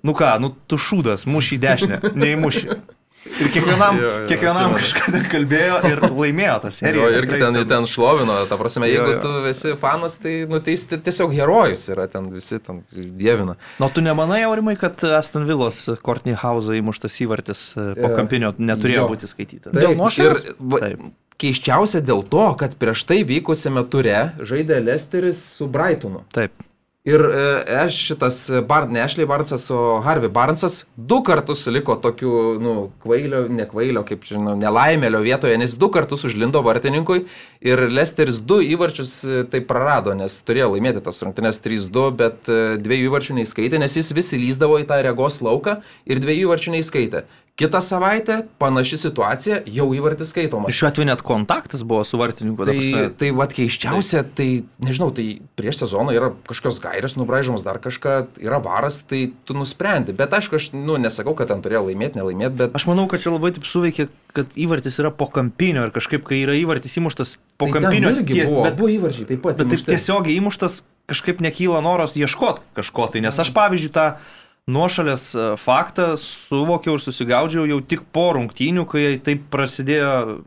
nu 0.02 0.16
ką, 0.16 0.34
nu 0.42 0.54
tu 0.68 0.80
šūdas, 0.80 1.28
muši 1.28 1.58
į 1.58 1.62
dešinę, 1.66 2.02
neįmuši. 2.24 2.82
Ir 3.22 3.50
kiekvienam, 3.54 3.98
jo, 4.00 4.08
jo, 4.10 4.22
kiekvienam 4.26 4.72
kažkada 4.74 5.20
kalbėjo 5.30 5.76
ir 5.86 6.00
laimėjo 6.08 6.56
tą 6.64 6.72
seriją. 6.74 7.04
Jo, 7.06 7.20
irgi 7.20 7.38
ten, 7.38 7.58
ten 7.70 7.86
šlovino, 7.86 8.40
ta 8.50 8.58
prasme, 8.58 8.88
jeigu 8.90 9.12
jo, 9.12 9.14
jo. 9.14 9.20
tu 9.22 9.50
esi 9.50 9.74
fanas, 9.78 10.16
tai, 10.22 10.32
nu, 10.50 10.58
tai 10.64 10.74
tiesiog 10.74 11.34
herojus 11.36 11.86
yra, 11.94 12.08
ten 12.10 12.26
visi 12.34 12.58
ten 12.62 12.82
dievina. 12.90 13.54
Na, 13.54 13.84
nu, 13.84 13.90
tu 13.94 14.02
nemanai, 14.02 14.42
Aurimai, 14.48 14.74
kad 14.80 15.04
Aston 15.06 15.46
Villos 15.46 15.84
Courtney 16.02 16.34
House 16.38 16.74
įmuštas 16.74 17.20
įvartis 17.22 17.64
e, 17.76 17.86
po 18.00 18.10
jo. 18.10 18.16
kampinio 18.18 18.50
neturėjo 18.58 19.04
jo. 19.04 19.12
būti 19.14 19.30
skaitytas? 19.30 19.76
Dėl 19.78 19.94
nuoširdžios? 20.00 20.98
Keiščiausia 21.42 22.02
dėl 22.06 22.26
to, 22.30 22.42
kad 22.58 22.74
prieš 22.78 23.06
tai 23.08 23.22
vykusiame 23.26 23.86
ture 23.90 24.18
žaidė 24.46 24.82
Lesteris 24.82 25.40
su 25.56 25.70
Brightonu. 25.70 26.26
Taip. 26.34 26.54
Ir 27.02 27.18
e, 27.18 27.46
aš 27.82 27.96
šitas, 27.98 28.36
Bar, 28.62 28.84
ne 28.86 29.00
Ashley 29.02 29.26
Barnsas, 29.26 29.64
o 29.74 29.98
Harvey 30.04 30.30
Barnsas 30.30 30.84
du 30.94 31.16
kartus 31.26 31.64
liko 31.66 31.96
tokiu, 31.98 32.60
nu, 32.62 32.74
kvailio, 33.02 33.40
ne 33.50 33.66
kvailio, 33.66 34.04
kaip 34.06 34.22
žinau, 34.28 34.54
nelaimėlio 34.54 35.18
vietoje, 35.24 35.56
nes 35.58 35.74
du 35.74 35.88
kartus 35.90 36.22
užlindo 36.28 36.62
vartininkui 36.62 37.24
ir 37.58 37.82
Lesteris 37.90 38.38
du 38.38 38.60
įvarčius 38.62 39.16
e, 39.26 39.42
tai 39.50 39.64
prarado, 39.66 40.14
nes 40.14 40.36
turėjo 40.46 40.70
laimėti 40.76 41.02
tas 41.02 41.18
rungtynės 41.26 41.58
3-2, 41.66 42.06
bet 42.22 42.46
e, 42.46 42.60
dviejų 42.86 43.10
įvarčių 43.10 43.40
neįskaitė, 43.40 43.82
nes 43.82 43.98
jis 43.98 44.14
visi 44.14 44.38
lyzdavo 44.38 44.78
į 44.78 44.86
tą 44.86 45.02
regos 45.02 45.40
lauką 45.42 45.80
ir 46.06 46.22
dviejų 46.22 46.46
įvarčių 46.46 46.76
neįskaitė. 46.76 47.24
Kitą 47.60 47.80
savaitę 47.84 48.38
panaši 48.58 48.96
situacija, 48.96 49.58
jau 49.68 49.84
įvartis 49.92 50.30
skaitomas. 50.32 50.72
Šiuo 50.72 50.88
atveju 50.88 51.04
net 51.10 51.20
kontaktas 51.20 51.82
buvo 51.84 52.00
su 52.08 52.16
vartininku. 52.16 52.64
Tai, 52.64 52.78
tai 53.20 53.28
vad 53.36 53.52
keiščiausia, 53.52 54.22
tai 54.38 54.46
nežinau, 54.80 55.10
tai 55.12 55.26
prieš 55.60 55.82
sezoną 55.82 56.14
yra 56.16 56.30
kažkokios 56.48 56.80
gairės 56.80 57.18
nubraižomas, 57.20 57.60
dar 57.66 57.76
kažką, 57.84 58.14
yra 58.40 58.56
varas, 58.64 59.02
tai 59.04 59.26
tu 59.44 59.52
nusprendi. 59.58 60.16
Bet 60.16 60.32
aišku, 60.32 60.56
aš 60.56 60.70
nu, 60.72 60.96
nesakau, 60.96 61.36
kad 61.36 61.52
ten 61.52 61.60
turėjo 61.60 61.84
laimėti, 61.90 62.22
nelaimėti, 62.22 62.56
bet... 62.64 62.80
Aš 62.80 62.88
manau, 62.88 63.04
kad 63.12 63.20
čia 63.20 63.36
labai 63.36 63.52
taip 63.52 63.68
suveikia, 63.68 64.08
kad 64.32 64.56
įvartis 64.56 64.96
yra 65.04 65.12
po 65.12 65.28
kampinio 65.28 65.84
ir 65.84 65.92
kažkaip, 65.92 66.24
kai 66.24 66.40
yra 66.46 66.56
įvartis 66.56 66.96
įmuštas 67.04 67.36
po 67.60 67.68
tai 67.68 67.76
kampinio... 67.76 68.16
Irgi 68.16 68.32
tie, 68.32 68.48
buvo, 68.48 68.64
bet, 68.64 68.80
buvo 68.80 68.94
įvarčiai 68.96 69.28
taip 69.28 69.44
pat. 69.44 69.60
Bet 69.60 69.76
taip 69.76 69.90
tiesiogiai 69.92 70.40
įmuštas 70.40 70.86
kažkaip 71.12 71.44
nekyla 71.44 71.84
noras 71.84 72.16
ieškoti 72.16 72.64
kažko 72.78 73.12
tai, 73.12 73.28
nes 73.28 73.44
aš 73.44 73.52
pavyzdžiui 73.52 73.92
tą... 73.92 74.14
Ta 74.16 74.41
nuošalės 74.70 75.24
e, 75.34 75.46
faktą 75.58 76.12
suvokiau 76.20 76.98
ir 76.98 77.02
susigaudžiau 77.02 77.66
jau 77.70 77.80
tik 77.82 78.04
po 78.14 78.28
rungtynių, 78.36 78.86
kai 78.90 79.16
taip 79.24 79.48
prasidėjo 79.52 80.42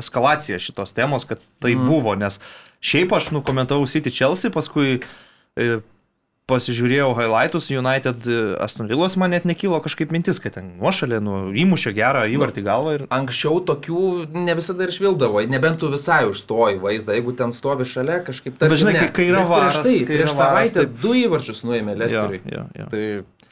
eskalacija 0.00 0.58
šitos 0.62 0.94
temos, 0.94 1.26
kad 1.26 1.42
tai 1.62 1.76
mm. 1.76 1.86
buvo, 1.90 2.16
nes 2.18 2.40
šiaip 2.82 3.14
aš 3.14 3.30
nukomentavau 3.34 3.88
City 3.90 4.12
Chelsea, 4.14 4.52
paskui 4.54 5.00
e, 5.00 5.80
pasižiūrėjau 6.50 7.12
highlightus 7.14 7.68
United 7.70 8.26
e, 8.26 8.38
Aston 8.62 8.90
Villos, 8.90 9.14
man 9.20 9.30
net 9.34 9.46
nekilo 9.46 9.78
kažkaip 9.82 10.10
mintis, 10.14 10.40
kad 10.42 10.56
ten 10.56 10.72
nuošalė, 10.80 11.20
nu, 11.22 11.38
įmušė 11.62 11.94
gerą 11.94 12.24
įvartį 12.34 12.64
galvą. 12.66 12.94
Ir... 12.98 13.04
Anksčiau 13.14 13.60
tokių 13.66 14.04
ne 14.34 14.56
visada 14.58 14.86
ir 14.86 14.94
švildavo, 14.96 15.42
nebent 15.50 15.78
tu 15.82 15.90
visai 15.92 16.24
užstoji 16.30 16.80
vaizdą, 16.82 17.14
jeigu 17.18 17.36
ten 17.38 17.54
stovi 17.54 17.86
šalia 17.86 18.18
kažkaip 18.26 18.58
taip. 18.58 18.66
Bet 18.66 18.82
žinai, 18.82 18.96
ne. 18.98 19.10
kai 19.14 19.28
yra 19.30 19.44
varas, 19.46 19.78
prieš 19.78 19.86
tai, 19.86 20.08
prieš 20.10 20.34
savaitę 20.38 20.80
tai... 20.82 20.88
du 21.04 21.14
įvarčius 21.22 21.62
nuėmė 21.66 21.98
Lesteriui. 22.02 22.42
Ja, 22.50 22.66
ja, 22.74 22.82
ja. 22.82 22.90
Tai 22.90 23.04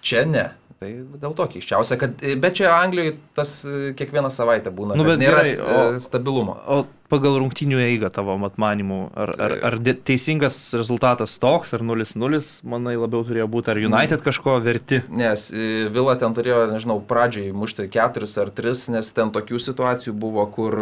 Čia 0.05 0.24
ne. 0.28 0.49
Tai 0.78 0.88
dėl 1.18 1.32
to 1.34 1.44
keiščiausia, 1.51 1.96
kad, 1.99 2.20
bet 2.38 2.55
čia 2.55 2.68
Anglijoje 2.70 3.16
tas 3.34 3.51
e, 3.66 3.90
kiekvieną 3.99 4.28
savaitę 4.30 4.70
būna. 4.70 4.94
Nu, 4.94 5.03
bet 5.09 5.18
nėra 5.18 5.40
gerai, 5.42 5.55
o, 5.59 5.78
e, 5.96 6.03
stabilumo. 6.05 6.55
O 6.70 6.76
pagal 7.11 7.40
rungtinių 7.40 7.80
eigą 7.82 8.12
tavo 8.14 8.36
matmanimų, 8.38 8.99
ar, 9.18 9.32
ar, 9.42 9.55
ar 9.66 9.76
teisingas 10.07 10.55
rezultatas 10.78 11.32
toks, 11.42 11.72
ar 11.74 11.82
0-0, 11.82 12.38
manai 12.62 12.92
labiau 12.94 13.24
turėjo 13.26 13.49
būti, 13.51 13.72
ar 13.72 13.80
United 13.80 14.22
kažko 14.22 14.55
verti? 14.62 15.01
Nes 15.11 15.49
e, 15.51 15.88
Vila 15.90 16.14
ten 16.20 16.36
turėjo, 16.36 16.61
nežinau, 16.70 17.01
pradžiai 17.11 17.51
mušti 17.51 17.88
4 17.96 18.28
ar 18.44 18.53
3, 18.61 18.84
nes 18.94 19.11
ten 19.16 19.32
tokių 19.34 19.59
situacijų 19.64 20.14
buvo, 20.14 20.44
kur 20.55 20.76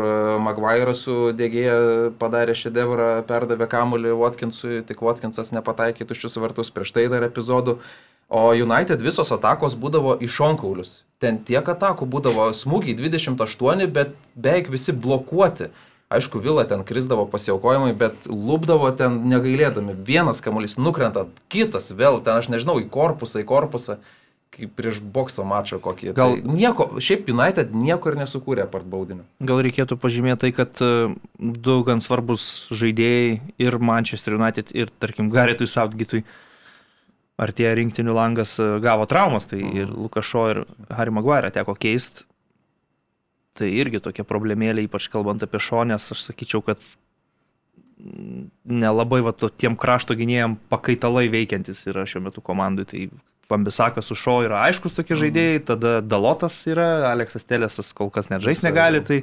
Maguire 0.44 0.92
su 0.98 1.30
dėgėja 1.38 1.78
padarė 2.20 2.58
šedevrą, 2.58 3.08
perdavė 3.30 3.70
kamuolį 3.72 4.12
Watkinsui, 4.20 4.82
tik 4.84 5.00
Watkinsas 5.08 5.54
nepataikė 5.56 6.04
tuščius 6.04 6.36
vartus 6.44 6.74
prieš 6.74 6.92
tai 6.98 7.06
dar 7.08 7.24
epizodų. 7.30 7.78
O 8.28 8.50
United 8.50 9.02
visos 9.02 9.30
atakos 9.30 9.76
būdavo 9.78 10.16
iš 10.22 10.40
onkaulius. 10.42 11.02
Ten 11.22 11.38
tiek 11.46 11.64
atakų 11.64 12.08
būdavo 12.10 12.48
smūgiai 12.52 12.96
28, 12.98 13.86
bet 13.86 14.16
beveik 14.34 14.70
visi 14.72 14.92
blokuoti. 14.92 15.70
Aišku, 16.10 16.38
Vila 16.38 16.62
ten 16.66 16.84
krizdavo 16.86 17.24
pasiaukojimai, 17.30 17.94
bet 17.98 18.28
lūpdavo 18.30 18.92
ten 18.98 19.24
negailėdami. 19.30 19.94
Vienas 20.06 20.42
kamuolys 20.42 20.76
nukrenta, 20.78 21.24
kitas 21.50 21.90
vėl 21.90 22.20
ten, 22.22 22.38
aš 22.38 22.50
nežinau, 22.52 22.76
į 22.78 22.86
korpusą, 22.94 23.42
į 23.42 23.48
korpusą, 23.48 23.96
kaip 24.54 24.74
prieš 24.78 25.00
bokso 25.00 25.42
mačą 25.46 25.80
kokį. 25.82 26.12
Gal 26.14 26.36
tai 26.36 26.54
nieko, 26.58 26.88
šiaip 27.02 27.26
United 27.32 27.74
nieko 27.74 28.12
ir 28.12 28.20
nesukūrė 28.22 28.66
apart 28.66 28.86
baudinio. 28.90 29.26
Gal 29.42 29.62
reikėtų 29.66 29.98
pažymėti 30.02 30.46
tai, 30.46 30.52
kad 30.54 30.82
e, 30.82 30.92
du 31.38 31.78
gan 31.86 32.02
svarbus 32.04 32.68
žaidėjai 32.70 33.40
ir 33.66 33.78
Manchester 33.82 34.38
United 34.38 34.70
ir, 34.78 34.94
tarkim, 35.02 35.32
Garetui 35.34 35.66
Southgate'ui 35.70 36.22
artėja 37.40 37.74
rinktinių 37.76 38.14
langas, 38.16 38.56
e, 38.60 38.68
gavo 38.84 39.06
traumas, 39.10 39.48
tai 39.50 39.60
ir 39.60 39.90
Lukašo 39.92 40.46
ir 40.52 40.62
Harry 40.90 41.14
Maguire 41.14 41.52
teko 41.54 41.76
keisti. 41.78 42.24
Tai 43.56 43.68
irgi 43.72 44.02
tokia 44.04 44.24
problemėlė, 44.28 44.84
ypač 44.84 45.08
kalbant 45.12 45.42
apie 45.44 45.60
šonės, 45.62 46.10
aš 46.12 46.26
sakyčiau, 46.28 46.60
kad 46.64 46.82
nelabai 48.64 49.22
va, 49.24 49.32
to, 49.32 49.48
tiem 49.48 49.76
krašto 49.80 50.16
gynėjim 50.18 50.58
pakaitalai 50.68 51.30
veikiantis 51.32 51.80
yra 51.88 52.04
šiuo 52.08 52.26
metu 52.28 52.44
komandai. 52.44 52.84
Tai 52.88 53.06
Fambisakas 53.46 54.08
su 54.10 54.16
Šo 54.18 54.40
yra 54.42 54.64
aiškus 54.66 54.96
tokie 54.96 55.14
mhm. 55.14 55.20
žaidėjai, 55.22 55.58
tada 55.68 55.98
Dalotas 56.02 56.58
yra, 56.68 57.06
Aleksas 57.12 57.46
Telesas 57.46 57.92
kol 57.96 58.10
kas 58.10 58.30
net 58.32 58.42
žaisti 58.44 58.66
negali, 58.66 59.00
tai 59.06 59.22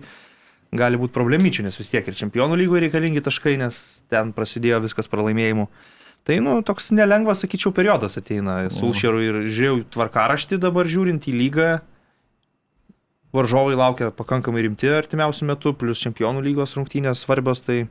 gali 0.73 0.97
būti 0.97 1.13
problemyčių, 1.13 1.67
nes 1.67 1.77
vis 1.77 1.91
tiek 1.91 2.07
ir 2.07 2.17
čempionų 2.17 2.57
lygoje 2.63 2.87
reikalingi 2.87 3.21
taškai, 3.25 3.57
nes 3.61 3.79
ten 4.09 4.31
prasidėjo 4.33 4.79
viskas 4.87 5.11
pralaimėjimu. 5.11 5.67
Tai, 6.23 6.37
nu, 6.39 6.59
toks 6.63 6.93
nelengvas, 6.95 7.41
sakyčiau, 7.43 7.73
periodas 7.75 8.15
ateina 8.19 8.61
Sulšerų 8.71 9.23
ir 9.25 9.39
žiūrėjau 9.51 9.81
tvarkaraštį 9.91 10.59
dabar 10.63 10.87
žiūrint 10.87 11.27
į 11.27 11.33
lygą. 11.35 11.67
Varžovai 13.35 13.75
laukia 13.75 14.07
pakankamai 14.13 14.63
rimti 14.63 14.87
artimiausių 14.93 15.49
metų, 15.49 15.73
plus 15.81 15.99
čempionų 16.05 16.43
lygos 16.45 16.77
rungtynės 16.77 17.25
svarbios, 17.25 17.63
tai 17.65 17.81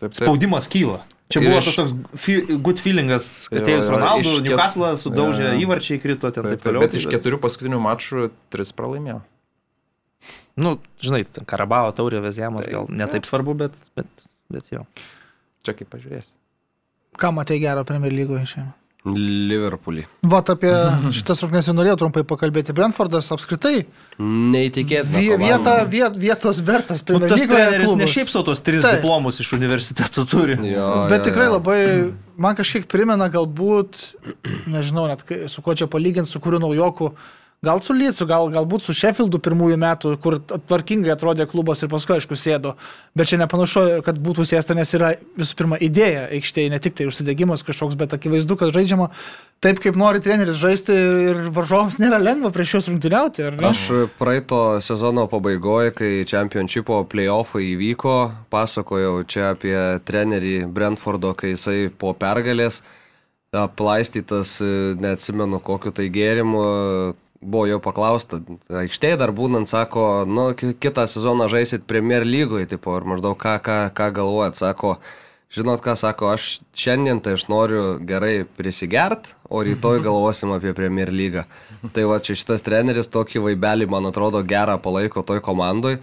taip, 0.00 0.08
taip. 0.08 0.18
spaudimas 0.18 0.66
kyla. 0.72 1.02
Čia 1.32 1.44
buvo 1.44 1.60
iš... 1.60 1.68
tas 1.68 1.78
toks 1.78 2.58
good 2.64 2.82
feelingas, 2.82 3.28
kad 3.52 3.62
atėjus 3.62 3.92
Ronaldo, 3.92 4.34
ket... 4.40 4.48
Newcastle 4.48 4.90
sudaužė 5.04 5.46
ja. 5.46 5.54
įvarčiai, 5.62 6.00
krito 6.02 6.32
ten 6.32 6.42
taip, 6.42 6.56
taip 6.56 6.66
toliau. 6.66 6.82
Bet 6.82 6.98
iš 6.98 7.06
keturių 7.12 7.38
paskutinių 7.44 7.78
mačų 7.86 8.28
tris 8.52 8.74
pralaimėjo. 8.76 9.22
Nu, 10.58 10.76
žinai, 11.00 11.22
Karabao 11.48 11.94
taurė 11.96 12.20
Vezėmas 12.24 12.66
gal 12.72 12.90
netaip 12.92 13.28
svarbu, 13.28 13.54
bet, 13.64 13.76
bet, 13.96 14.28
bet 14.52 14.74
jo. 14.74 14.84
Čia 15.62 15.76
kaip 15.78 15.92
pažiūrėsi. 15.92 16.34
Ką 17.18 17.32
matai 17.36 17.58
gero 17.60 17.84
Premier 17.84 18.12
lygoje 18.14 18.46
šiandien? 18.54 18.78
Liverpoolį. 19.02 20.04
Vat 20.30 20.50
apie 20.52 20.70
šitas 21.16 21.40
rungtynės 21.42 21.72
norėjau 21.74 21.96
trumpai 22.04 22.22
pakalbėti. 22.28 22.70
Brentfordas 22.76 23.32
apskritai. 23.34 23.80
Neįtikėtina. 24.22 25.16
Vie, 25.16 25.32
vieta, 25.40 25.72
viet, 25.90 26.14
vietos 26.22 26.60
vertas. 26.62 27.02
Nu, 27.10 27.18
tas 27.26 27.42
treneris 27.50 27.96
ne 27.98 28.06
šiaip 28.06 28.30
savo 28.30 28.46
tos 28.52 28.62
tris 28.62 28.84
Taip. 28.86 29.00
diplomus 29.00 29.42
iš 29.42 29.50
universiteto 29.58 30.22
turi. 30.30 30.54
Jo, 30.70 31.08
Bet 31.10 31.24
jo, 31.24 31.32
tikrai 31.32 31.48
jo. 31.50 31.56
labai, 31.56 31.80
man 32.46 32.54
kažkiek 32.58 32.86
primena 32.90 33.26
galbūt, 33.32 34.04
nežinau 34.70 35.08
net 35.10 35.26
su 35.50 35.66
kuo 35.66 35.74
čia 35.74 35.90
palyginti, 35.90 36.30
su 36.30 36.38
kuriuo 36.42 36.62
naujoku. 36.62 37.10
Gal 37.62 37.78
su 37.78 37.94
Lycu, 37.94 38.26
gal, 38.26 38.48
galbūt 38.50 38.82
su 38.82 38.90
Sheffieldu 38.90 39.38
pirmųjų 39.38 39.76
metų, 39.78 40.16
kur 40.18 40.34
tvarkingai 40.42 41.12
atrodė 41.14 41.44
klubas 41.46 41.84
ir 41.84 41.92
paskui, 41.92 42.16
aišku, 42.16 42.34
sėdo. 42.34 42.72
Bet 43.14 43.30
čia 43.30 43.38
nepanašu, 43.38 44.00
kad 44.02 44.18
būtų 44.18 44.42
sėsta, 44.50 44.74
nes 44.74 44.90
yra 44.98 45.12
visų 45.38 45.54
pirma 45.60 45.78
idėja 45.78 46.24
aikštėje, 46.34 46.72
ne 46.74 46.80
tik 46.82 46.96
tai 46.98 47.06
užsidegimas 47.06 47.62
kažkoks, 47.62 47.94
bet 48.00 48.16
akivaizdu, 48.18 48.56
kad 48.58 48.74
žaidžiama 48.74 49.06
taip, 49.62 49.78
kaip 49.78 49.94
nori 49.94 50.18
treneris 50.24 50.58
žaisti 50.58 50.98
ir 51.28 51.44
varžovams 51.54 52.00
nėra 52.02 52.18
lengva 52.18 52.50
prieš 52.50 52.74
juos 52.80 52.90
rungtyniauti. 52.90 53.46
Aš 53.70 53.86
praeito 54.18 54.82
sezono 54.82 55.28
pabaigoje, 55.30 55.94
kai 56.02 56.12
Championshipo 56.26 57.04
playoffai 57.14 57.68
įvyko, 57.76 58.16
pasakojau 58.50 59.20
čia 59.22 59.52
apie 59.54 59.78
trenerį 60.02 60.64
Brentfordo, 60.66 61.30
kai 61.38 61.54
jisai 61.54 61.92
po 61.94 62.10
pergalės 62.10 62.82
aplaistytas, 63.54 64.58
neatsimenu 64.98 65.62
kokiu 65.62 65.94
tai 65.94 66.10
gėrimu, 66.10 66.62
buvo 67.42 67.66
jau 67.66 67.80
paklausta, 67.82 68.40
aikštėje 68.82 69.18
dar 69.20 69.32
būnant, 69.34 69.68
sako, 69.70 70.24
nu, 70.28 70.52
kitą 70.56 71.06
sezoną 71.10 71.50
žaisit 71.52 71.84
Premier 71.90 72.26
lygoje, 72.26 72.70
tipo, 72.70 72.94
ir 72.96 73.06
maždaug 73.08 73.36
ką, 73.40 73.58
ką, 73.64 73.78
ką 73.96 74.08
galvojat, 74.16 74.58
sako, 74.60 74.96
žinot 75.52 75.82
ką, 75.84 75.96
sako, 75.98 76.32
aš 76.36 76.48
šiandien 76.78 77.20
tai 77.24 77.36
aš 77.36 77.48
noriu 77.52 77.84
gerai 78.08 78.44
prisigert, 78.58 79.32
o 79.50 79.62
rytoj 79.66 80.00
galvosim 80.06 80.54
apie 80.54 80.74
Premier 80.76 81.12
lygą. 81.12 81.46
Tai 81.92 82.08
va, 82.10 82.20
čia 82.22 82.38
šitas 82.38 82.62
treneris 82.64 83.10
tokį 83.12 83.42
vaibelį, 83.48 83.90
man 83.90 84.06
atrodo, 84.12 84.44
gerą 84.46 84.78
palaiko 84.82 85.26
toj 85.26 85.42
komandai 85.44 85.98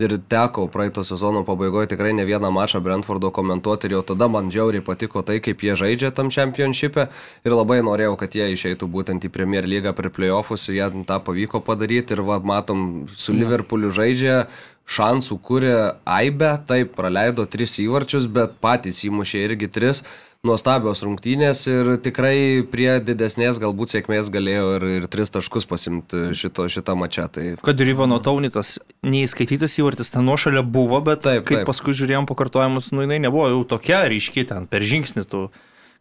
ir 0.00 0.16
teko 0.28 0.66
praeito 0.72 1.04
sezono 1.04 1.42
pabaigoje 1.44 1.90
tikrai 1.92 2.12
ne 2.16 2.24
vieną 2.24 2.50
mačą 2.54 2.80
Brentfordo 2.80 3.30
komentuoti 3.30 3.86
ir 3.86 3.96
jau 3.98 4.02
tada 4.12 4.28
man 4.28 4.50
džiauriai 4.50 4.84
patiko 4.84 5.22
tai, 5.22 5.40
kaip 5.44 5.62
jie 5.62 5.76
žaidžia 5.76 6.10
tam 6.16 6.30
čempionšipė 6.32 7.06
ir 7.44 7.56
labai 7.56 7.80
norėjau, 7.84 8.16
kad 8.20 8.34
jie 8.34 8.48
išeitų 8.54 8.88
būtent 8.88 9.26
į 9.28 9.32
Premier 9.34 9.68
lygą 9.68 9.92
per 9.96 10.10
playoffus 10.16 10.68
jie 10.72 10.88
tą 11.06 11.20
pavyko 11.26 11.60
padaryti 11.64 12.16
ir 12.16 12.24
va, 12.24 12.40
matom, 12.40 13.06
su 13.16 13.36
Liverpooliu 13.36 13.92
žaidžia, 13.92 14.46
šansų 14.90 15.38
kūrė 15.44 15.76
Aibe, 16.08 16.50
taip, 16.66 16.96
praleido 16.96 17.46
tris 17.46 17.76
įvarčius, 17.82 18.26
bet 18.26 18.56
patys 18.64 19.04
įmušė 19.06 19.44
irgi 19.46 19.70
tris 19.70 20.04
nuostabios 20.46 21.02
rungtynės 21.04 21.66
ir 21.68 21.90
tikrai 22.00 22.62
prie 22.68 22.88
didesnės 23.04 23.58
galbūt 23.60 23.92
sėkmės 23.92 24.30
galėjo 24.32 24.68
ir, 24.78 24.86
ir 24.96 25.08
tris 25.12 25.32
taškus 25.32 25.68
pasimti 25.68 26.30
šito, 26.36 26.64
šitą 26.72 26.96
mačą. 26.96 27.26
Tai... 27.32 27.44
Kad 27.64 27.82
ir 27.84 27.92
Ivano 27.92 28.16
Taunitas 28.24 28.78
neįskaitytas 29.04 29.76
įvartis 29.82 30.12
ten 30.14 30.24
nuošalia 30.28 30.64
buvo, 30.64 31.02
bet 31.04 31.26
taip, 31.26 31.44
kaip 31.48 31.60
taip. 31.60 31.68
paskui 31.68 31.92
žiūrėjom 31.96 32.28
pakartojimus, 32.30 32.88
nu 32.96 33.04
jinai 33.04 33.20
nebuvo 33.26 33.50
jau 33.52 33.60
tokia 33.76 34.06
ryški 34.08 34.46
ten 34.48 34.70
per 34.70 34.86
žingsnį 34.86 35.26
tų, 35.28 35.44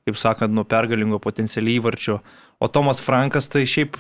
kaip 0.08 0.22
sakant, 0.22 0.56
nuo 0.56 0.64
pergalingo 0.64 1.20
potencialiai 1.20 1.82
įvarčio. 1.82 2.22
O 2.64 2.72
Tomas 2.72 3.04
Frankas 3.04 3.52
tai 3.52 3.68
šiaip 3.68 4.00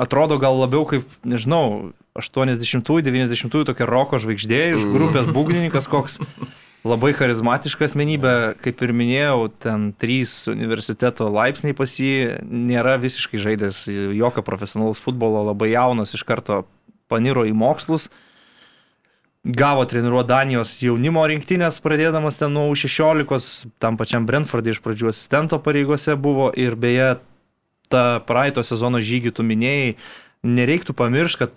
atrodo 0.00 0.36
gal 0.40 0.60
labiau 0.60 0.84
kaip, 0.88 1.08
nežinau, 1.24 1.94
80-ųjų, 2.20 3.06
90-ųjų 3.08 3.70
tokia 3.72 3.88
roko 3.88 4.20
žvaigždė 4.20 4.64
iš 4.74 4.90
grupės 4.92 5.30
būgnininkas 5.32 5.88
koks. 5.88 6.20
labai 6.86 7.12
charizmatiška 7.16 7.84
asmenybė, 7.88 8.34
kaip 8.64 8.80
ir 8.84 8.94
minėjau, 8.96 9.50
ten 9.60 9.90
trys 10.00 10.46
universiteto 10.50 11.28
laipsniai 11.32 11.76
pas 11.76 11.92
jį, 12.00 12.40
nėra 12.44 12.96
visiškai 13.02 13.40
žaidęs 13.42 13.84
jokio 14.16 14.44
profesionalaus 14.46 15.02
futbolo, 15.02 15.44
labai 15.50 15.72
jaunas 15.74 16.14
iš 16.16 16.24
karto 16.28 16.62
paniro 17.10 17.44
į 17.48 17.52
mokslus, 17.56 18.08
gavo 19.44 19.84
treniruo 19.88 20.22
Danijos 20.26 20.76
jaunimo 20.84 21.24
rinktinės, 21.28 21.80
pradėdamas 21.84 22.40
ten 22.40 22.52
nuo 22.56 22.68
16, 22.76 23.72
tam 23.80 24.00
pačiam 24.00 24.28
Brentfordė 24.28 24.74
iš 24.74 24.82
pradžių 24.84 25.12
asistento 25.12 25.60
pareigose 25.64 26.16
buvo 26.16 26.50
ir 26.56 26.76
beje, 26.80 27.14
tą 27.90 28.20
praeito 28.24 28.62
sezono 28.64 29.00
žygį 29.02 29.34
tu 29.34 29.44
minėjai, 29.44 29.96
nereiktų 30.46 30.94
pamiršti, 30.96 31.44
kad 31.44 31.56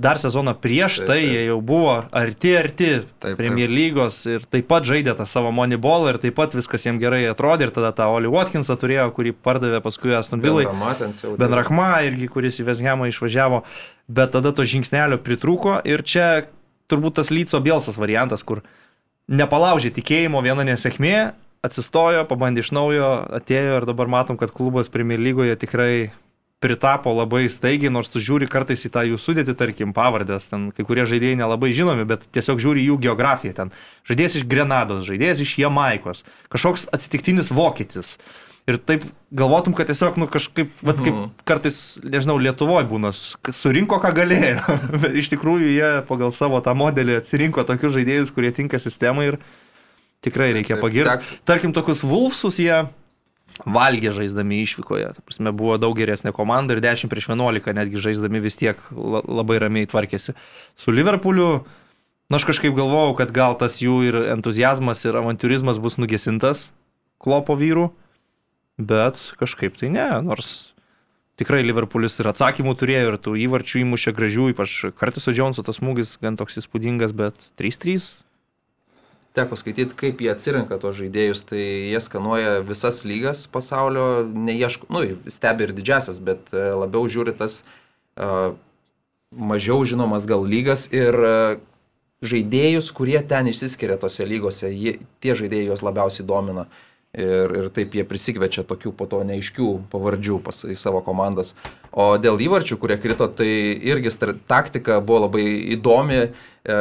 dar 0.00 0.16
sezoną 0.20 0.54
prieš 0.56 1.00
taip, 1.02 1.08
tai 1.10 1.18
jie 1.20 1.42
jau 1.50 1.58
buvo 1.64 1.96
arti, 2.16 2.52
arti 2.56 2.88
taip, 3.20 3.36
Premier 3.36 3.68
lygos 3.68 4.22
ir 4.28 4.46
taip 4.48 4.68
pat 4.70 4.86
žaidė 4.88 5.12
tą 5.18 5.26
savo 5.28 5.52
moneybolą 5.52 6.14
ir 6.14 6.18
taip 6.22 6.36
pat 6.38 6.56
viskas 6.56 6.86
jiems 6.88 7.02
gerai 7.02 7.26
atrodė 7.28 7.68
ir 7.68 7.74
tada 7.76 7.92
tą 7.96 8.08
Oli 8.14 8.30
Watkinsą 8.32 8.78
turėjo, 8.80 9.10
kurį 9.16 9.34
pardavė 9.36 9.82
paskui 9.84 10.16
Aston 10.16 10.40
Villai. 10.44 10.64
Benrakma 11.36 11.90
irgi, 12.08 12.30
kuris 12.32 12.60
į 12.62 12.68
Vesgemą 12.70 13.10
išvažiavo, 13.12 13.62
bet 14.08 14.32
tada 14.36 14.54
to 14.56 14.64
žingsnelio 14.64 15.20
pritrūko 15.20 15.82
ir 15.84 16.04
čia 16.06 16.46
turbūt 16.88 17.20
tas 17.20 17.32
Lyco 17.34 17.60
Bielsas 17.60 18.00
variantas, 18.00 18.46
kur 18.46 18.64
nepalaužė 19.28 19.92
tikėjimo 19.96 20.40
viena 20.44 20.64
nesėkmė, 20.64 21.16
atsistojo, 21.66 22.24
pabandė 22.30 22.62
iš 22.64 22.72
naujo, 22.76 23.10
atėjo 23.40 23.80
ir 23.80 23.88
dabar 23.88 24.08
matom, 24.08 24.38
kad 24.40 24.52
klubas 24.54 24.88
Premier 24.92 25.20
lygoje 25.20 25.56
tikrai 25.60 26.12
pritapo 26.60 27.12
labai 27.12 27.46
staigiai, 27.52 27.92
nors 27.92 28.08
tu 28.08 28.20
žiūri 28.22 28.48
kartais 28.48 28.86
į 28.88 28.92
tą 28.94 29.04
jų 29.04 29.20
sudėtį, 29.20 29.54
tarkim, 29.58 29.92
pavardės, 29.96 30.48
ten 30.48 30.70
kai 30.76 30.86
kurie 30.88 31.04
žaidėjai 31.08 31.36
nelabai 31.42 31.72
žinomi, 31.76 32.06
bet 32.08 32.24
tiesiog 32.32 32.62
žiūri 32.64 32.86
jų 32.86 32.96
geografiją 33.04 33.56
ten. 33.58 33.74
Žaidėjas 34.08 34.40
iš 34.40 34.48
Grenados, 34.48 35.04
žaidėjas 35.08 35.44
iš 35.44 35.58
Jamaikos, 35.60 36.24
kažkoks 36.52 36.88
atsitiktinis 36.96 37.52
vokietis. 37.52 38.16
Ir 38.66 38.80
taip 38.82 39.04
galvotum, 39.36 39.76
kad 39.78 39.86
tiesiog, 39.86 40.16
nu, 40.18 40.26
kažkaip, 40.26 40.72
vat, 40.82 40.98
kaip 40.98 41.12
mhm. 41.12 41.28
kartais, 41.46 41.76
nežinau, 42.02 42.34
Lietuvoje 42.42 42.88
būna, 42.90 43.12
surinko, 43.14 44.00
ką 44.02 44.10
galėjo. 44.16 44.80
Bet 45.04 45.20
iš 45.22 45.30
tikrųjų 45.36 45.70
jie 45.70 45.90
pagal 46.08 46.34
savo 46.34 46.58
tą 46.64 46.74
modelį 46.74 47.20
atsirinko 47.20 47.62
tokius 47.68 47.94
žaidėjus, 47.94 48.32
kurie 48.34 48.50
tinka 48.56 48.80
sistemai 48.82 49.28
ir 49.30 49.38
tikrai 50.26 50.50
reikia 50.56 50.80
pagirti. 50.80 51.38
Tarkim, 51.46 51.76
tokius 51.76 52.02
Wolfsus 52.02 52.58
jie 52.58 52.88
valgė 53.64 54.12
žaisdami 54.12 54.60
išvykoje. 54.64 55.08
Ta 55.16 55.24
prasme, 55.24 55.52
buvo 55.56 55.78
daug 55.80 55.96
geresnė 55.96 56.32
komanda 56.36 56.76
ir 56.76 56.82
10 56.84 57.10
prieš 57.12 57.30
11 57.32 57.72
netgi 57.76 58.02
žaisdami 58.02 58.42
vis 58.44 58.58
tiek 58.60 58.80
labai 58.92 59.60
ramiai 59.62 59.88
tvarkėsi. 59.88 60.36
Su 60.76 60.94
Liverpooliu, 60.94 61.64
na 62.28 62.40
aš 62.40 62.48
kažkaip 62.50 62.76
galvojau, 62.76 63.16
kad 63.18 63.32
gal 63.34 63.56
tas 63.58 63.80
jų 63.80 64.00
ir 64.10 64.20
entuzijazmas 64.36 65.06
ir 65.06 65.18
avantūrizmas 65.22 65.80
bus 65.82 65.96
nugesintas 66.00 66.70
klopo 67.22 67.56
vyrų, 67.56 67.90
bet 68.76 69.20
kažkaip 69.40 69.78
tai 69.80 69.92
ne, 69.94 70.08
nors 70.26 70.74
tikrai 71.40 71.62
Liverpoolis 71.64 72.18
ir 72.20 72.28
atsakymų 72.32 72.76
turėjo 72.76 73.08
ir 73.12 73.18
tų 73.20 73.34
įvarčių 73.46 73.82
įmušė 73.84 74.12
gražių, 74.16 74.50
ypač 74.52 74.78
Kartiso 74.96 75.32
Džonso 75.32 75.64
tas 75.64 75.80
smūgis 75.80 76.16
gan 76.20 76.36
toks 76.36 76.60
įspūdingas, 76.60 77.16
bet 77.16 77.52
3-3 77.60 78.25
teko 79.36 79.58
skaityti, 79.60 79.96
kaip 79.98 80.20
jie 80.24 80.32
atsirenka 80.32 80.80
tos 80.82 80.96
žaidėjus, 80.98 81.44
tai 81.50 81.62
jie 81.92 82.00
skanuoja 82.02 82.58
visas 82.66 83.02
lygas 83.06 83.44
pasaulio, 83.52 84.24
neieško, 84.26 84.88
nu, 84.92 85.04
stebi 85.32 85.68
ir 85.68 85.74
didžiasias, 85.76 86.20
bet 86.24 86.52
e, 86.56 86.64
labiau 86.74 87.06
žiūri 87.10 87.36
tas 87.36 87.60
uh, 87.62 88.56
mažiau 89.30 89.84
žinomas 89.88 90.26
gal 90.28 90.44
lygas 90.48 90.86
ir 90.94 91.20
uh, 91.20 91.58
žaidėjus, 92.24 92.90
kurie 92.96 93.18
ten 93.28 93.50
išsiskiria 93.50 93.98
tose 94.00 94.26
lygose, 94.26 94.70
jie, 94.72 94.98
tie 95.20 95.36
žaidėjai 95.36 95.70
juos 95.70 95.84
labiausiai 95.84 96.26
domina. 96.28 96.66
Ir, 97.16 97.52
ir 97.56 97.68
taip 97.72 97.94
jie 97.96 98.02
prisikvečia 98.04 98.60
tokių 98.68 98.90
po 98.92 99.06
to 99.08 99.22
neaiškių 99.24 99.66
pavardžių 99.88 100.34
pas, 100.44 100.58
į 100.68 100.74
savo 100.76 101.00
komandas. 101.00 101.54
O 101.96 102.10
dėl 102.20 102.36
įvarčių, 102.44 102.76
kurie 102.76 102.98
krito, 103.00 103.30
tai 103.32 103.48
irgi 103.88 104.12
taktika 104.44 104.98
buvo 105.00 105.22
labai 105.24 105.46
įdomi. 105.78 106.18
E, 106.26 106.76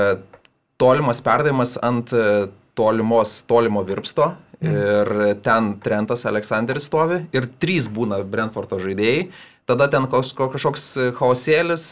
tolimas 0.81 1.21
perdavimas 1.23 1.77
ant 1.83 2.13
e, 2.13 2.47
tolimos, 2.75 3.39
tolimo 3.47 3.83
virpsto 3.87 4.33
mm. 4.59 4.71
ir 4.71 5.35
ten 5.45 5.75
Trentas 5.83 6.25
Aleksandris 6.27 6.89
stovi 6.89 7.23
ir 7.35 7.49
trys 7.61 7.89
būna 7.91 8.21
Brentfordo 8.27 8.81
žaidėjai 8.83 9.29
tada 9.69 9.87
ten 9.89 10.05
kažkoks 10.09 10.85
chaosėlis, 11.17 11.85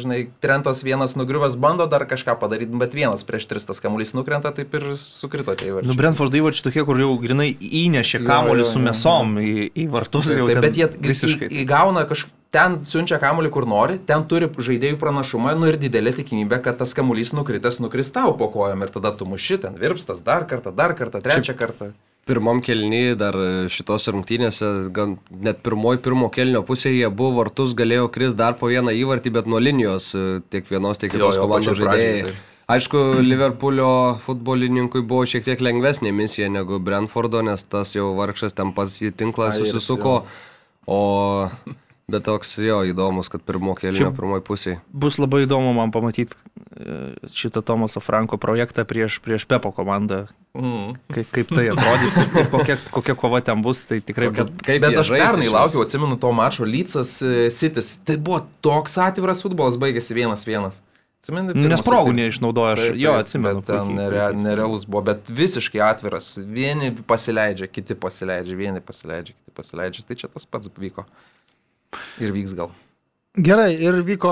žinai, 0.00 0.22
Trentas 0.42 0.82
vienas 0.86 1.14
nugriuvęs 1.18 1.56
bando 1.60 1.86
dar 1.90 2.06
kažką 2.08 2.36
padaryti, 2.40 2.76
bet 2.80 2.96
vienas 2.96 3.24
prieš 3.28 3.46
tris 3.50 3.68
tas 3.68 3.82
kamuolys 3.84 4.14
nukrenta, 4.16 4.52
taip 4.56 4.74
ir 4.78 4.90
sukrito 5.00 5.54
tie 5.54 5.70
įvarčiai. 5.70 5.90
Nu, 5.90 5.96
Brentford 5.98 6.36
įvarčiai 6.40 6.70
tokie, 6.70 6.84
kur 6.88 7.00
jau 7.00 7.12
grinai 7.20 7.52
įnešė 7.60 8.22
kamuolį 8.24 8.66
su 8.68 8.82
mesom 8.82 9.36
į, 9.42 9.54
į 9.84 9.88
vartus. 9.92 10.30
Taip, 10.32 10.46
taip, 10.48 10.62
bet 10.64 10.80
jie 10.80 10.90
visiškai 11.10 11.50
įgauna 11.64 12.06
kažkokį 12.08 12.39
ten 12.54 12.80
siunčia 12.88 13.20
kamuolį 13.22 13.50
kur 13.54 13.66
nori, 13.70 13.98
ten 14.06 14.26
turi 14.30 14.50
žaidėjų 14.50 14.98
pranašumą, 15.00 15.54
nu 15.58 15.70
ir 15.70 15.78
didelė 15.80 16.16
tikimybė, 16.18 16.60
kad 16.64 16.78
tas 16.82 16.94
kamuolys 16.98 17.34
nukritęs 17.36 17.80
nukris 17.82 18.12
tau 18.14 18.34
po 18.38 18.50
kojom 18.52 18.86
ir 18.86 18.94
tada 18.94 19.14
tu 19.16 19.28
muši 19.28 19.60
ten 19.66 19.78
virpstas 19.80 20.24
dar 20.26 20.48
kartą, 20.50 20.74
dar 20.74 20.96
kartą, 20.98 21.22
trečią 21.22 21.52
Šiaip, 21.52 21.60
kartą 21.64 21.92
pirmam 22.30 22.60
kelnyje 22.62 23.16
dar 23.18 23.36
šitos 23.72 24.06
rungtynėse, 24.12 24.68
gan 24.94 25.16
net 25.30 25.64
pirmoji 25.66 26.02
pirmo 26.04 26.28
kelnio 26.32 26.62
pusėje 26.66 27.08
buvo 27.10 27.40
vartus, 27.40 27.74
galėjo 27.78 28.10
kris 28.14 28.36
dar 28.38 28.54
po 28.60 28.70
vieną 28.70 28.94
įvartį, 29.00 29.32
bet 29.34 29.50
nuo 29.50 29.58
linijos 29.62 30.12
e, 30.14 30.24
tiek 30.52 30.68
vienos, 30.70 31.00
tiek 31.00 31.12
kitos 31.14 31.40
komandos 31.40 31.78
žaidėjai. 31.80 32.22
Tai. 32.28 32.36
Aišku, 32.70 32.98
Liverpoolio 33.26 33.90
futbolininkui 34.22 35.02
buvo 35.02 35.24
šiek 35.26 35.42
tiek 35.48 35.62
lengvesnė 35.64 36.12
misija 36.14 36.46
negu 36.52 36.78
Brentfordo, 36.78 37.40
nes 37.42 37.64
tas 37.66 37.96
jau 37.96 38.12
vargšas 38.14 38.54
ten 38.54 38.70
pats 38.76 38.94
į 39.02 39.10
tinklą 39.18 39.50
susisuko, 39.56 40.20
o 40.86 41.00
Bet 42.10 42.24
toks 42.26 42.56
jo 42.58 42.80
įdomus, 42.88 43.28
kad 43.30 43.42
pirmo 43.46 43.76
kelio 43.78 44.10
pirmoji 44.16 44.42
pusė. 44.46 44.74
Bus 44.90 45.20
labai 45.20 45.44
įdomu 45.44 45.70
man 45.76 45.92
pamatyti 45.94 46.34
e, 46.34 47.14
šitą 47.36 47.62
Tomaso 47.66 48.02
Franko 48.02 48.38
projektą 48.40 48.84
prieš, 48.88 49.20
prieš 49.22 49.46
Pepo 49.50 49.70
komandą. 49.76 50.24
Mm. 50.56 50.96
Kaip, 51.14 51.30
kaip 51.30 51.54
tai 51.54 51.68
atrodys 51.70 52.18
ir 52.18 52.50
kokia, 52.50 52.78
kokia 52.90 53.14
kova 53.18 53.42
ten 53.46 53.62
bus, 53.62 53.84
tai 53.86 54.00
tikrai. 54.02 54.32
Kokia, 54.32 54.48
kaip 54.66 54.82
Bet 54.82 54.98
aš 55.04 55.14
pernai 55.14 55.50
laukiau, 55.52 55.84
atsimenu 55.86 56.18
to 56.18 56.34
mačo 56.34 56.66
Lycas 56.66 57.16
Sitis. 57.54 57.94
E, 57.94 58.04
tai 58.10 58.18
buvo 58.18 58.42
toks 58.64 58.98
atviras 58.98 59.44
futbolas, 59.46 59.78
baigėsi 59.78 60.18
vienas 60.18 60.46
vienas. 60.48 60.82
Atsimenu, 61.20 61.52
Nes 61.68 61.82
progų 61.84 62.14
neišnaudojo, 62.16 62.68
aš 62.72 62.78
taip, 62.80 62.94
taip, 62.94 63.00
jo 63.02 63.10
atsimenu. 63.20 63.62
Ten 63.66 63.90
nere, 63.92 64.22
nerealus 64.40 64.86
buvo, 64.88 65.02
bet 65.10 65.28
visiškai 65.28 65.82
atviras. 65.84 66.32
Vieni 66.40 66.94
pasileidžia, 66.96 67.68
kiti 67.68 67.92
pasileidžia, 67.92 68.56
vieni 68.56 68.80
pasileidžia, 68.80 69.36
kiti 69.36 69.52
pasileidžia. 69.52 70.06
Tai 70.08 70.16
čia 70.16 70.30
tas 70.32 70.48
pats 70.48 70.72
vyko. 70.80 71.04
Ir 72.22 72.34
vyks 72.36 72.54
gal. 72.58 72.70
Gerai, 73.38 73.70
ir 73.78 74.00
vyko 74.02 74.30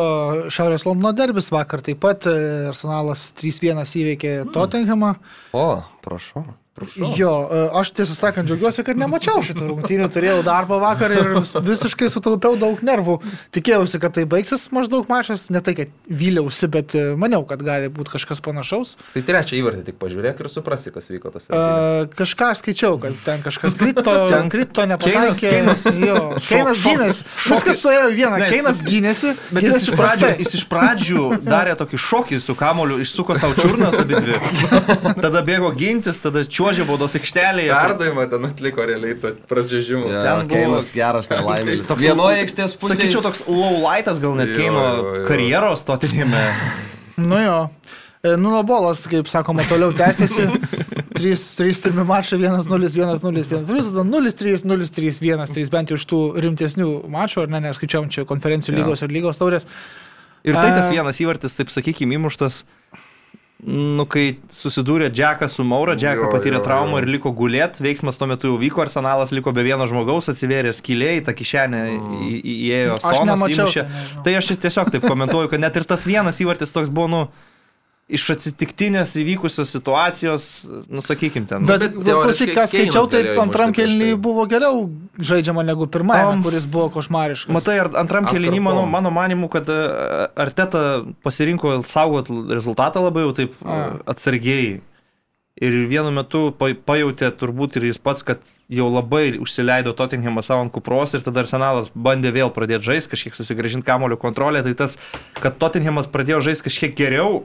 Šiaurės 0.50 0.82
Londono 0.88 1.12
derbis 1.14 1.52
vakar, 1.54 1.82
taip 1.86 2.00
pat 2.02 2.26
e, 2.26 2.34
Arsenalas 2.72 3.28
3-1 3.38 3.78
įveikė 4.02 4.32
mm. 4.40 4.50
Tottenhamą. 4.56 5.12
O, 5.54 5.68
prašau. 6.02 6.42
Prašau. 6.78 7.10
Jo, 7.18 7.32
e, 7.50 7.62
aš 7.80 7.92
tiesą 7.96 8.16
sakant, 8.16 8.48
džiaugiuosi, 8.48 8.84
kad 8.86 8.98
nemačiau 9.00 9.42
šitą 9.44 9.66
rungtynį, 9.68 10.08
turėjau 10.14 10.40
darbą 10.46 10.78
vakar 10.82 11.14
ir 11.14 11.32
visiškai 11.66 12.10
sutaupiau 12.12 12.58
daug 12.60 12.80
nervų. 12.84 13.18
Tikėjausi, 13.54 14.00
kad 14.02 14.16
tai 14.16 14.24
baigsis 14.30 14.68
maždaug 14.74 15.08
mačas, 15.10 15.48
ne 15.54 15.62
tai, 15.64 15.74
kad 15.78 15.92
vyliausi, 16.08 16.70
bet 16.72 16.94
e, 16.98 17.04
maniau, 17.18 17.44
kad 17.48 17.62
gali 17.66 17.90
būti 17.92 18.14
kažkas 18.14 18.42
panašaus. 18.44 18.96
Tai 19.14 19.24
trečią 19.26 19.58
įvartį 19.60 19.84
tik 19.90 19.98
pažiūrėk 20.00 20.42
ir 20.44 20.50
suprasi, 20.52 20.92
kas 20.94 21.10
vyko 21.12 21.32
tas. 21.34 21.48
Uh, 21.48 22.06
kažką 22.18 22.52
aš 22.54 22.62
skaičiau, 22.62 22.98
kad 23.02 23.16
ten 23.26 23.42
kažkas 23.44 23.76
krito, 23.78 24.14
ten 24.32 24.50
krito, 24.52 24.86
nepataikė. 24.88 25.36
Keinas, 25.38 25.86
jo, 25.92 26.18
Keinas 26.44 26.82
gynėsi. 26.84 27.26
Viskas 27.48 27.82
suėjo 27.82 28.08
į 28.12 28.16
vieną. 28.18 28.40
Keinas 28.52 28.82
gynėsi, 28.86 29.34
bet 29.54 29.66
jis 29.66 29.82
iš, 29.82 29.92
pradžių, 29.98 30.32
jis 30.42 30.54
iš 30.60 30.64
pradžių 30.70 31.26
darė 31.46 31.76
tokį 31.78 32.00
šokį 32.04 32.40
su 32.42 32.56
kamoliu, 32.58 32.98
išsuko 33.02 33.36
savo 33.38 33.56
čiurnas 33.58 33.98
abi 34.00 34.18
dvi. 34.18 34.38
Tada 35.24 35.42
bėgo 35.46 35.70
gintis, 35.78 36.20
tada 36.22 36.44
čiuo 36.44 36.67
čiuožė 36.68 36.86
baudos 36.88 37.16
aikštelėje. 37.16 37.72
Perdavimą 37.72 38.26
ten 38.30 38.48
atliko 38.50 38.84
realiai 38.88 39.16
to 39.20 39.32
pradžiažimų. 39.48 40.10
Ja, 40.12 40.24
ten 40.26 40.50
Keinas 40.50 40.90
geras 40.92 41.30
nelaimėlis. 41.32 41.88
Vienoje 42.02 42.44
aikštės 42.44 42.76
pusėje. 42.80 42.98
Sakyčiau, 43.00 43.22
toks 43.24 43.44
low 43.48 43.80
lightas 43.86 44.20
gal 44.22 44.36
net 44.38 44.52
Keino 44.56 44.84
karjeros 45.28 45.86
totinėme. 45.88 46.44
nu 47.30 47.40
jo. 47.40 47.58
E, 48.18 48.34
Nuno 48.36 48.60
bolas, 48.66 49.06
kaip 49.08 49.30
sakoma, 49.30 49.64
toliau 49.70 49.94
tęsiasi. 49.96 50.48
3 51.18 51.80
pirmi 51.82 52.04
mačai 52.06 52.38
1-0, 52.38 52.68
1-0, 52.94 53.40
1-0, 53.42 54.04
0-3, 54.06 54.60
0-3, 54.62 55.16
1-3, 55.18 55.70
bent 55.72 55.90
jau 55.90 55.96
iš 55.98 56.04
tų 56.06 56.18
rimtesnių 56.44 56.90
mačų, 57.10 57.40
ar 57.42 57.50
ne, 57.50 57.62
neskaičiavom 57.64 58.06
čia 58.14 58.22
konferencijų 58.28 58.76
lygos 58.76 59.02
ir 59.02 59.14
lygos 59.16 59.40
taurės. 59.40 59.66
Ir 60.46 60.54
tai 60.54 60.70
tas 60.76 60.92
vienas 60.94 61.18
įvartis, 61.18 61.56
taip 61.58 61.72
sakykime, 61.74 62.14
įmuštas 62.20 62.60
nu, 63.66 64.04
kai 64.06 64.36
susidūrė 64.54 65.08
Džekas 65.10 65.56
su 65.58 65.64
Maura, 65.66 65.96
Džeką 65.98 66.28
patyrė 66.30 66.60
traumą 66.62 67.00
ir 67.02 67.08
liko 67.10 67.32
gulėt, 67.34 67.80
veiksmas 67.82 68.20
tuo 68.20 68.28
metu 68.30 68.52
jau 68.52 68.58
vyko, 68.60 68.84
arsenalas 68.84 69.32
liko 69.34 69.50
be 69.54 69.64
vieno 69.66 69.88
žmogaus, 69.90 70.30
atsivėrė 70.30 70.70
skiliai, 70.76 71.18
ta 71.26 71.34
kišenė 71.34 71.82
mm. 71.96 72.22
įėjo. 72.38 72.98
Aš 73.02 73.24
nemačiau. 73.26 73.66
Įmušė. 73.66 73.84
Tai, 73.88 74.22
tai 74.28 74.36
aš 74.38 74.52
tiesiog 74.62 74.92
taip 74.94 75.08
komentuoju, 75.10 75.50
kad 75.50 75.64
net 75.64 75.80
ir 75.80 75.88
tas 75.90 76.06
vienas 76.06 76.38
įvartis 76.44 76.74
toks 76.76 76.92
buvo, 76.92 77.10
nu, 77.10 77.47
iš 78.08 78.24
atsitiktinės 78.32 79.12
įvykusios 79.20 79.68
situacijos, 79.74 80.44
nusakykim 80.88 81.44
ten. 81.48 81.66
Bet, 81.68 81.82
bet, 81.84 81.96
bet 82.00 82.16
klausyk, 82.16 82.52
ką 82.56 82.64
skaičiau, 82.70 83.08
tai 83.12 83.20
antram 83.36 83.74
kelniui 83.76 84.14
buvo 84.16 84.46
geriau 84.48 84.86
žaidžiama 85.20 85.64
negu 85.68 85.86
pirmajam, 85.92 86.40
kuris 86.46 86.64
buvo 86.68 86.88
košmariškas. 86.94 87.52
Matai, 87.52 87.76
antram 88.00 88.28
kelniui, 88.30 88.62
mano, 88.64 88.86
mano 88.88 89.12
manimu, 89.12 89.50
kad 89.52 89.68
e, 89.68 89.80
Arteta 90.40 90.84
pasirinko 91.24 91.82
saugot 91.88 92.30
rezultatą 92.48 93.04
labai 93.04 93.26
jau 93.26 93.34
taip 93.42 93.58
A. 93.60 93.98
atsargiai. 94.14 94.78
Ir 95.58 95.74
vienu 95.90 96.12
metu 96.14 96.52
pajutė 96.54 97.32
turbūt 97.34 97.80
ir 97.80 97.88
jis 97.88 97.98
pats, 97.98 98.22
kad 98.22 98.40
jau 98.70 98.86
labai 98.94 99.40
užsileido 99.42 99.90
Tottenhamą 99.98 100.44
savo 100.46 100.62
ant 100.62 100.72
kupros 100.72 101.16
ir 101.18 101.24
tada 101.26 101.42
Arsenalas 101.42 101.90
bandė 101.92 102.30
vėl 102.36 102.52
pradėti 102.54 102.86
žaisti, 102.92 103.10
kažkiek 103.16 103.34
susigražinti 103.34 103.84
kamulio 103.84 104.16
kontrolę. 104.22 104.62
Tai 104.62 104.76
tas, 104.78 104.94
kad 105.42 105.58
Tottenhamas 105.58 106.06
pradėjo 106.12 106.44
žaisti 106.46 106.68
kažkiek 106.68 106.94
geriau, 107.00 107.42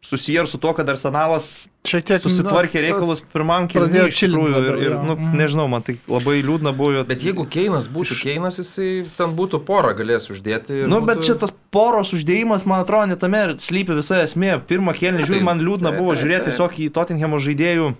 susiję 0.00 0.40
ir 0.40 0.48
su 0.48 0.58
to, 0.58 0.72
kad 0.74 0.88
Arsenalas 0.88 1.68
šiek 1.88 2.04
tiek 2.06 2.22
susitvarkė 2.22 2.80
reikalus 2.84 3.20
pirmam 3.32 3.66
kėlinį 3.70 4.04
iš 4.08 4.20
tikrųjų. 4.22 4.60
Ir, 4.62 4.78
ir 4.86 4.94
nu, 4.94 5.16
mm. 5.16 5.34
nežinau, 5.40 5.66
man 5.70 5.84
tai 5.84 5.96
labai 6.08 6.38
liūdna 6.46 6.72
buvo. 6.76 7.02
Bet 7.08 7.24
jeigu 7.26 7.46
Keinas 7.50 7.88
būtų 7.92 8.18
Keinas, 8.22 8.60
jisai 8.62 8.90
ten 9.18 9.34
būtų 9.38 9.60
porą 9.68 9.94
galės 9.98 10.30
uždėti. 10.32 10.84
Nu, 10.86 11.00
būtų... 11.00 11.08
bet 11.10 11.24
čia 11.26 11.38
tas 11.42 11.54
poros 11.74 12.14
uždėjimas, 12.16 12.66
man 12.68 12.84
atrodo, 12.86 13.10
netame 13.12 13.42
slypi 13.62 13.98
visa 13.98 14.22
esmė. 14.24 14.56
Pirmą 14.70 14.94
kėlinį, 14.96 15.26
žiūrėjau, 15.26 15.42
tai- 15.42 15.50
man 15.50 15.64
liūdna 15.66 15.94
buvo 15.98 16.14
žiūrėti 16.18 16.52
tiesiog 16.52 16.78
į 16.86 16.90
Tottenhamo 16.94 17.42
žaidėjų 17.42 17.92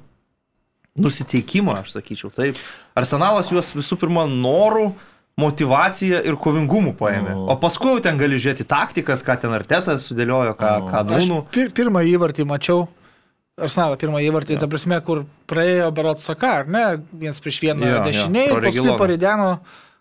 nusiteikimą, 0.99 1.81
aš 1.83 1.97
sakyčiau. 1.99 2.31
Taip. 2.35 2.59
Arsenalas 2.99 3.53
juos 3.53 3.71
visų 3.77 3.99
pirma 4.01 4.27
norų 4.31 4.93
motivaciją 5.39 6.21
ir 6.27 6.37
kovingumų 6.43 6.95
paėmė. 6.99 7.35
O 7.49 7.57
paskui 7.63 7.93
jau 7.95 8.03
ten 8.05 8.19
gali 8.21 8.41
žiūrėti 8.41 8.67
taktikas, 8.69 9.23
ką 9.27 9.39
ten 9.45 9.55
Artetas 9.55 10.09
sudėliojo, 10.11 10.55
ką, 10.59 10.73
ką 10.91 11.03
Dūnų. 11.13 11.43
Pir, 11.55 11.71
pirmą 11.77 12.03
įvartį 12.11 12.47
mačiau. 12.49 12.87
Arsenalą 13.59 13.99
pirmą 13.99 14.21
įvartį, 14.23 14.55
ja. 14.55 14.63
ta 14.63 14.69
prasme, 14.71 14.99
kur 15.03 15.25
praėjo 15.51 15.89
Berat 15.95 16.23
Saka, 16.23 16.53
ar 16.61 16.69
ne, 16.71 16.85
vienas 17.11 17.43
prieš 17.43 17.59
vieną 17.65 17.89
ja, 17.89 18.03
dešiniai, 18.07 18.53
ja, 18.53 18.59
paskui 18.63 18.93
parideno 19.01 19.49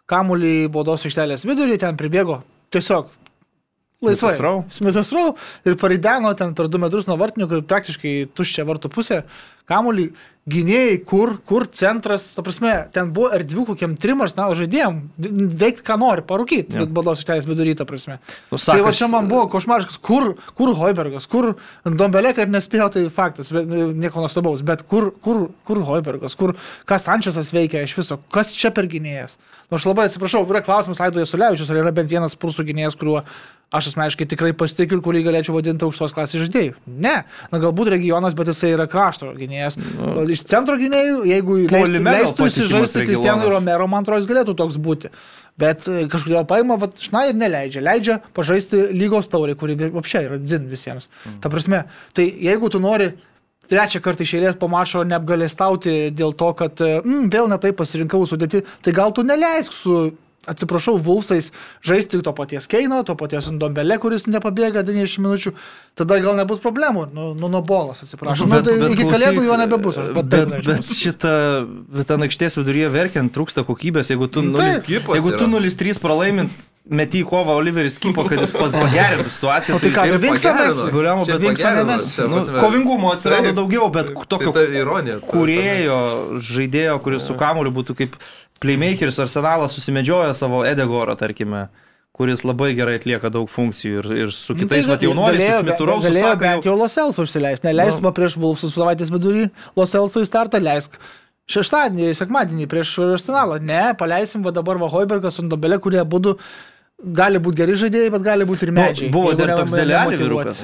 kamuolį 0.07 0.67
baudos 0.73 1.07
aikštelės 1.07 1.45
vidurį, 1.47 1.79
ten 1.81 1.97
pribėgo 1.99 2.43
tiesiog 2.73 3.09
laisvai. 4.05 4.35
Smithas 4.69 5.11
Rau 5.15 5.31
ir 5.65 5.77
parideno 5.81 6.33
ten 6.38 6.53
per 6.57 6.69
du 6.69 6.81
metrus 6.81 7.09
nuo 7.09 7.17
vartininkų, 7.19 7.63
praktiškai 7.67 8.13
tuščia 8.38 8.65
vartų 8.67 8.93
pusė, 8.93 9.23
kamuolį 9.70 10.09
gynėjai, 10.47 10.99
kur, 11.07 11.34
kur 11.47 11.65
centras, 11.76 12.30
ta 12.36 12.43
prasme, 12.45 12.72
ten 12.95 13.09
buvo 13.15 13.30
erdvių 13.36 13.65
kokiam 13.74 13.97
trim 13.99 14.22
arsenalo 14.24 14.55
žaidėjim, 14.55 15.01
veikti 15.59 15.84
ką 15.88 15.97
nori, 15.99 16.24
parūkyti, 16.28 16.78
ja. 16.78 16.86
bet 16.86 16.93
bados 16.95 17.20
išteias 17.20 17.47
vidurį, 17.49 17.74
ta 17.80 17.88
prasme. 17.89 18.15
Nu, 18.47 18.55
sakas, 18.55 18.70
tai 18.70 18.86
va 18.86 18.93
čia 18.95 19.09
man 19.11 19.28
buvo 19.28 19.43
košmariškas, 19.51 19.99
kur, 20.07 20.38
kur 20.55 20.72
Hoibergas, 20.80 21.28
kur 21.28 21.49
Dombelė, 21.84 22.32
kad 22.38 22.53
nespėjo, 22.53 22.88
tai 22.95 23.03
faktas, 23.11 23.51
bet, 23.51 23.68
nieko 23.68 24.24
nuostabaus, 24.24 24.63
bet 24.68 24.86
kur, 24.88 25.09
kur, 25.24 25.49
kur 25.68 25.84
Hoibergas, 25.89 26.38
kur, 26.39 26.55
kas 26.88 27.09
Sančiasas 27.09 27.51
veikia 27.55 27.84
iš 27.84 27.97
viso, 27.99 28.22
kas 28.32 28.55
čia 28.55 28.72
per 28.76 28.88
gynėjas. 28.91 29.36
Nu, 29.68 29.76
aš 29.76 29.89
labai 29.89 30.07
atsiprašau, 30.07 30.45
yra 30.47 30.63
klausimas 30.63 31.03
Aidoje 31.03 31.28
Sulevičius, 31.28 31.68
ar 31.74 31.82
yra 31.82 31.91
bent 31.91 32.07
vienas 32.07 32.39
prūsų 32.39 32.63
gynėjas, 32.70 32.95
kuriuo 32.95 33.26
aš 33.72 33.89
asmeniškai 33.91 34.28
tikrai 34.32 34.53
pasitikiu 34.55 34.97
ir 34.97 35.03
kurį 35.03 35.24
galėčiau 35.26 35.55
vadinti 35.57 35.84
aukštos 35.84 36.13
klasės 36.15 36.45
žaidėjų. 36.45 36.78
Ne, 36.88 37.15
na 37.51 37.59
galbūt 37.59 37.91
regionas, 37.91 38.36
bet 38.38 38.51
jisai 38.51 38.72
yra 38.76 38.88
krašto 38.88 39.34
gynėjas. 39.36 39.76
Nu, 39.80 40.24
iš 40.32 40.45
centro 40.47 40.78
gynėjų, 40.80 41.20
jeigu 41.28 41.59
leistų, 41.68 42.03
leistų 42.07 42.47
įsižaisti 42.47 43.03
Kristianui 43.09 43.51
Romero, 43.51 43.89
man 43.91 44.07
atrodo, 44.07 44.22
jis 44.24 44.30
galėtų 44.32 44.55
toks 44.61 44.80
būti. 44.80 45.11
Bet 45.59 45.88
e, 45.89 46.05
kažkodėl 46.11 46.45
paima, 46.47 46.78
va, 46.80 46.88
šna 47.01 47.26
ir 47.32 47.39
neleidžia. 47.39 47.84
Leidžia 47.84 48.20
pažaisti 48.38 48.88
lygos 48.95 49.28
taurį, 49.32 49.57
kuri 49.59 49.76
apšiai 49.89 50.30
yra 50.30 50.38
dzin 50.39 50.70
visiems. 50.72 51.09
Mm. 51.26 51.39
Ta 51.43 51.51
prasme, 51.51 51.82
tai 52.15 52.28
jeigu 52.30 52.70
tu 52.72 52.80
nori 52.80 53.11
trečią 53.68 53.99
kartą 54.05 54.24
išėlės 54.24 54.55
po 54.61 54.70
mačo 54.72 55.03
neapgalėstauti 55.03 55.97
dėl 56.15 56.32
to, 56.39 56.53
kad 56.55 56.80
mm, 56.80 57.28
vėl 57.34 57.49
netai 57.51 57.74
pasirinkau 57.76 58.24
sudėti, 58.30 58.63
tai 58.86 58.95
gal 58.95 59.11
tu 59.11 59.26
neleisk 59.28 59.76
su 59.76 59.97
atsiprašau, 60.47 60.95
Vulfsais 61.03 61.51
žaisti 61.85 62.21
to 62.23 62.33
paties 62.37 62.69
Keino, 62.71 63.01
to 63.07 63.15
paties 63.19 63.49
Ndombele, 63.51 63.97
kuris 64.01 64.27
nepabėga 64.31 64.85
90 64.87 65.23
minučių, 65.25 65.53
tada 65.99 66.19
gal 66.23 66.39
nebus 66.39 66.61
problemų. 66.63 67.07
Nu, 67.15 67.33
nu 67.37 67.51
nuo 67.51 67.61
bolas, 67.65 68.03
atsiprašau. 68.05 68.47
Bet, 68.51 68.63
nu, 68.63 68.69
tai 68.69 68.77
bet, 68.79 68.95
iki 68.95 69.03
klausyk, 69.03 69.25
kalėdų 69.25 69.45
jo 69.49 69.59
nebebus. 69.63 69.99
Bet, 70.15 70.31
bet, 70.31 70.55
bet 70.69 70.95
šitą, 71.01 71.35
bet 71.99 72.09
ten 72.11 72.25
aikštės 72.27 72.59
viduryje 72.61 72.93
verkiant 72.95 73.35
trūksta 73.35 73.67
kokybės, 73.67 74.13
jeigu 74.13 74.31
tu, 74.31 74.45
nu, 74.45 74.63
jeigu 74.63 75.37
tu 75.37 75.51
0-3 75.51 76.01
pralaimint 76.03 76.65
meti 76.87 77.21
į 77.21 77.27
kovą 77.27 77.55
Oliveris 77.59 77.97
Kipo, 78.01 78.23
kad 78.27 78.41
jis 78.41 78.53
pagerintų 78.55 79.31
situaciją. 79.33 79.77
O 79.77 79.81
tai 79.83 79.91
ką, 79.93 80.05
tai 80.07 80.19
Vinksonas? 80.23 80.81
Guliamo, 80.93 81.25
bet 81.27 81.43
Vinksonas. 81.43 82.09
Nu, 82.31 82.41
kovingumo 82.57 83.11
atsirado 83.13 83.53
daugiau, 83.57 83.89
bet 83.93 84.13
tokio 84.31 84.53
tai 84.55 84.67
ironija, 84.79 85.19
kurėjo 85.27 85.99
žaidėjo, 86.43 86.97
kuris 87.03 87.27
su 87.27 87.35
kamoliu 87.39 87.73
būtų 87.75 87.97
kaip 88.01 88.17
playmakeris 88.61 89.19
arsenalas 89.23 89.75
susimedžioja 89.77 90.33
savo 90.37 90.63
Edegorą, 90.67 91.17
tarkime 91.19 91.67
kuris 92.17 92.41
labai 92.41 92.71
gerai 92.77 92.97
atlieka 92.97 93.29
daug 93.29 93.49
funkcijų 93.51 93.99
ir, 94.01 94.07
ir 94.23 94.33
su 94.33 94.55
nu, 94.55 94.63
kitais 94.63 94.87
nu, 94.89 94.95
tai, 94.95 95.05
jaunuoliais, 95.05 95.59
Smituraus. 95.61 96.05
Galėjo 96.07 96.33
bent 96.41 96.65
jau 96.65 96.73
Loselsą 96.79 97.25
užsileisti, 97.27 97.67
neleisk 97.69 98.01
nu. 98.01 98.13
prieš 98.17 98.39
Vulfsus 98.41 98.73
savaitės 98.73 99.13
vidurį 99.13 99.47
Loselsų 99.77 100.25
į 100.25 100.29
startą, 100.29 100.61
leisk 100.63 100.97
šeštadienį, 101.51 102.15
sekmadienį 102.17 102.65
prieš 102.71 102.95
Arsenalą. 103.05 103.59
Ne, 103.63 103.83
paleisim 103.99 104.41
va 104.45 104.53
dabar 104.55 104.81
va 104.81 104.89
Hoibergas 104.91 105.37
su 105.37 105.45
Dobelė, 105.47 105.77
kurie 105.83 106.01
būtų 106.01 106.35
gali 106.97 107.37
būti 107.41 107.59
geri 107.59 107.75
žaidėjai, 107.77 108.09
bet 108.15 108.23
gali 108.25 108.45
būti 108.49 108.65
ir 108.65 108.71
medžiai. 108.73 109.09
Nu, 109.09 109.13
buvo 109.13 109.33
dar 109.37 109.51
toks 109.59 109.73
Deleali 109.77 110.17
vyrukas. 110.17 110.63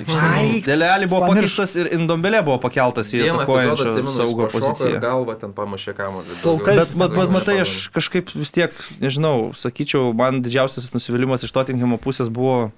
Deleali 0.65 1.09
buvo 1.09 1.27
pamirštas 1.29 1.75
ir 1.77 1.91
Indombelė 1.93 2.41
buvo 2.45 2.57
pakeltas 2.63 3.11
į 3.13 3.27
atakuojančią 3.27 4.05
saugo 4.09 4.47
poziciją. 4.53 5.01
Galva 5.03 5.37
ten 5.39 5.53
pamušė 5.53 5.93
kamuolį. 5.97 6.39
Bet, 6.41 6.95
bet, 6.97 7.17
bet 7.19 7.33
matai, 7.33 7.59
aš 7.65 7.75
kažkaip 7.93 8.33
vis 8.33 8.53
tiek, 8.55 8.73
nežinau, 9.03 9.51
sakyčiau, 9.57 10.09
man 10.17 10.41
didžiausias 10.45 10.89
nusivylimas 10.95 11.45
iš 11.45 11.53
Tottenhamo 11.53 12.01
pusės 12.01 12.33
buvo 12.33 12.71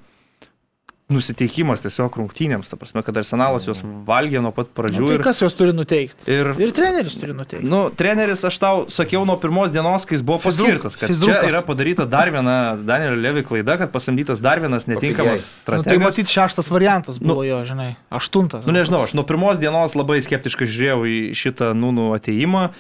nusiteikimas 1.11 1.83
tiesiog 1.83 2.15
rungtynėms, 2.17 2.69
ta 2.71 2.77
prasme, 2.81 3.03
kad 3.05 3.17
arsenalas 3.19 3.67
juos 3.67 3.83
valgė 4.07 4.41
nuo 4.41 4.49
pat 4.55 4.71
pradžių. 4.73 5.03
Nu, 5.03 5.09
tai 5.11 5.17
ir 5.19 5.23
kas 5.27 5.41
juos 5.43 5.53
turi 5.57 5.75
nuteikti? 5.77 6.25
Ir, 6.33 6.49
ir 6.57 6.73
treneris 6.73 7.17
turi 7.21 7.35
nuteikti. 7.37 7.67
Nu, 7.69 7.83
treneris, 7.93 8.41
aš 8.49 8.57
tau 8.61 8.81
sakiau 8.89 9.21
nuo 9.29 9.35
pirmos 9.41 9.69
dienos, 9.73 10.07
kai 10.09 10.17
jis 10.17 10.25
buvo 10.25 10.39
paskirtas, 10.41 10.97
kad 10.97 11.11
Fizukas. 11.13 11.43
čia 11.43 11.51
yra 11.51 11.61
padaryta 11.67 12.07
dar 12.09 12.33
viena 12.33 12.57
Danielio 12.81 13.21
Levi 13.21 13.45
klaida, 13.45 13.77
kad 13.83 13.93
pasamdytas 13.93 14.41
dar 14.41 14.63
vienas 14.63 14.89
netinkamas 14.89 15.45
strategas. 15.61 15.85
Nu, 15.85 15.93
tai 15.93 16.01
matyt, 16.01 16.33
šeštas 16.33 16.73
variantas 16.73 17.21
buvo 17.21 17.43
nu, 17.43 17.51
jo, 17.51 17.61
žinai, 17.69 17.91
aštuntas. 18.09 18.65
Nu, 18.65 18.73
nežinau, 18.73 19.05
aš 19.05 19.13
nuo 19.13 19.27
pirmos 19.29 19.61
dienos 19.61 19.93
labai 19.93 20.23
skeptiškai 20.25 20.65
žiūrėjau 20.65 21.05
į 21.05 21.19
šitą 21.37 21.75
Nūnų 21.77 22.15
ateimą. 22.17 22.71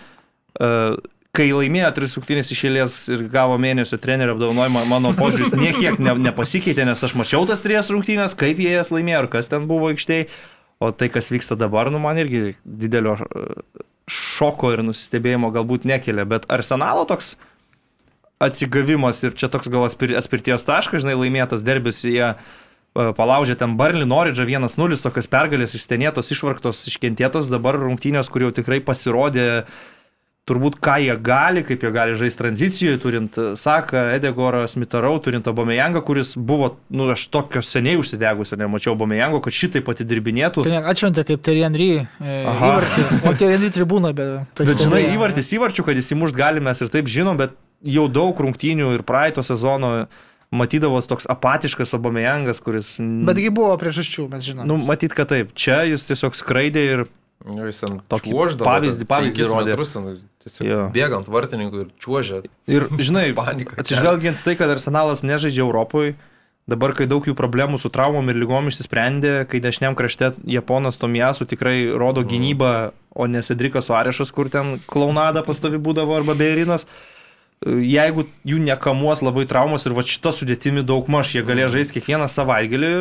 Uh, 0.55 0.97
kai 1.35 1.47
laimėjo 1.51 1.91
tris 1.95 2.15
rungtynės 2.17 2.51
išėlės 2.55 2.97
ir 3.13 3.23
gavo 3.31 3.57
mėnesio 3.61 3.99
trenerio 4.01 4.35
apdovanojimą, 4.35 4.85
mano 4.89 5.11
požiūris 5.17 5.53
niekiek 5.57 5.99
ne, 6.03 6.15
nepasikeitė, 6.29 6.85
nes 6.87 7.03
aš 7.05 7.15
mačiau 7.19 7.45
tas 7.49 7.63
trijas 7.65 7.91
rungtynės, 7.93 8.37
kaip 8.39 8.61
jie 8.61 8.73
jas 8.73 8.91
laimėjo 8.93 9.25
ir 9.25 9.31
kas 9.37 9.51
ten 9.51 9.67
buvo 9.69 9.91
aikštėje. 9.93 10.29
O 10.83 10.89
tai, 10.91 11.07
kas 11.07 11.31
vyksta 11.31 11.55
dabar, 11.55 11.87
nu 11.87 12.01
man 12.03 12.17
irgi 12.19 12.57
didelio 12.67 13.13
e, 13.15 13.43
šoko 14.11 14.73
ir 14.75 14.81
nusistebėjimo 14.83 15.47
galbūt 15.55 15.87
nekelia, 15.87 16.25
bet 16.27 16.49
arsenalo 16.51 17.05
toks 17.07 17.37
atsigavimas 18.43 19.23
ir 19.23 19.37
čia 19.39 19.47
toks 19.47 19.71
gal 19.71 19.87
atspirties 19.87 20.67
taškas, 20.67 21.05
žinai, 21.05 21.15
laimėtas 21.15 21.63
derbis, 21.63 22.03
jie 22.03 22.27
e, 22.27 22.35
palaužė 22.91 23.55
ten 23.61 23.77
Barlį, 23.79 24.03
Noridžą 24.11 24.43
1-0, 24.51 24.99
tokios 24.99 25.31
pergalės 25.31 25.79
išstenėtos, 25.79 26.33
išvarktos, 26.35 26.83
iškentėtos, 26.91 27.47
dabar 27.53 27.79
rungtynės, 27.79 28.27
kur 28.27 28.43
jau 28.43 28.51
tikrai 28.59 28.83
pasirodė 28.83 29.47
uh, 29.63 29.79
turbūt 30.45 30.77
ką 30.83 30.99
jie 31.01 31.15
gali, 31.25 31.63
kaip 31.65 31.81
jie 31.81 31.89
gali 31.93 32.15
žaisti 32.17 32.39
tranzicijoje, 32.43 32.99
turint 33.01 33.37
e, 33.41 33.47
Saką, 33.57 34.03
Edegorą, 34.13 34.65
Smitarau, 34.69 35.17
turint 35.23 35.47
Abomejangą, 35.49 36.03
kuris 36.05 36.35
buvo, 36.37 36.75
nu, 36.93 37.07
aš 37.13 37.25
tokio 37.33 37.63
seniai 37.65 37.97
užsidegusio, 38.01 38.57
nemačiau 38.61 38.93
Abomejango, 38.93 39.41
kad 39.45 39.57
šitai 39.57 39.81
patidirbinėtų. 39.85 40.67
Tai 40.67 40.83
atšventė 40.93 41.25
kaip 41.31 41.41
Terienry, 41.45 41.89
e, 42.05 42.37
įvartį, 42.51 43.07
o 43.25 43.33
Terienry 43.41 43.71
tribūna, 43.73 44.13
bet... 44.17 44.53
Tai 44.57 44.69
bet 44.69 44.85
žinai, 44.85 45.01
įvartis 45.15 45.49
įvarčių, 45.57 45.87
kad 45.89 46.03
įsimušt 46.03 46.37
galime 46.37 46.69
mes 46.69 46.85
ir 46.85 46.93
taip 46.93 47.09
žinom, 47.09 47.41
bet 47.41 47.57
jau 47.85 48.05
daug 48.09 48.37
rungtynių 48.45 48.93
ir 48.99 49.05
praeito 49.07 49.41
sezono 49.45 50.05
matydavos 50.55 51.09
toks 51.09 51.25
apatiškas 51.29 51.97
Abomejangas, 51.97 52.61
kuris... 52.61 52.95
Betgi 53.01 53.49
buvo 53.49 53.73
priežasčių, 53.81 54.29
mes 54.29 54.45
žinome. 54.45 54.69
Nu, 54.69 54.77
matyt, 54.77 55.17
kad 55.17 55.33
taip. 55.33 55.57
Čia 55.57 55.81
jis 55.89 56.05
tiesiog 56.05 56.37
skraidė 56.37 56.85
ir 56.93 57.07
Nu, 57.45 57.65
jis 57.69 57.83
ant 57.85 58.01
tokį 58.09 58.31
čiuoždavo. 58.31 58.65
Pavyzdį, 58.65 59.05
pavyzdį 59.09 59.47
rodė. 59.49 59.73
Metrus, 59.75 59.91
tiesiog 60.45 60.67
jo. 60.67 60.77
bėgant 60.95 61.27
vartininkų 61.29 61.81
ir 61.83 61.89
čiuožė. 62.01 62.39
Ir 62.71 62.87
žinai, 63.07 63.27
panika. 63.37 63.77
Atsižvelgiant 63.81 64.41
tai, 64.45 64.55
kad 64.57 64.71
Arsenalas 64.73 65.21
nežaidžia 65.25 65.61
Europoje, 65.61 66.15
dabar, 66.69 66.95
kai 66.97 67.05
daug 67.09 67.25
jų 67.27 67.35
problemų 67.37 67.77
su 67.81 67.91
traumom 67.93 68.31
ir 68.33 68.39
lygom 68.41 68.71
išsisprendė, 68.71 69.35
kai 69.49 69.61
dešiniam 69.61 69.97
krašte 69.97 70.33
Japonas 70.49 70.97
Tomijasu 71.01 71.45
tikrai 71.49 71.83
rodo 71.93 72.23
mm. 72.25 72.31
gynybą, 72.33 72.71
o 73.13 73.27
ne 73.29 73.43
Sedrikas 73.45 73.91
Suarešas, 73.91 74.33
kur 74.33 74.49
ten 74.49 74.79
klaunada 74.89 75.45
pastovi 75.45 75.77
būdavo 75.77 76.17
arba 76.17 76.33
Beirinas. 76.39 76.87
Jeigu 77.65 78.25
jų 78.45 78.57
nekamuos 78.65 79.21
labai 79.23 79.45
traumos 79.49 79.85
ir 79.85 79.93
va 79.95 80.03
šita 80.03 80.33
sudėtimi 80.35 80.81
daug 80.83 81.05
maž, 81.13 81.35
jie 81.37 81.45
galės 81.45 81.69
mm. 81.69 81.75
žaisti 81.77 81.99
kiekvieną 81.99 82.25
savaitgalį, 82.31 82.91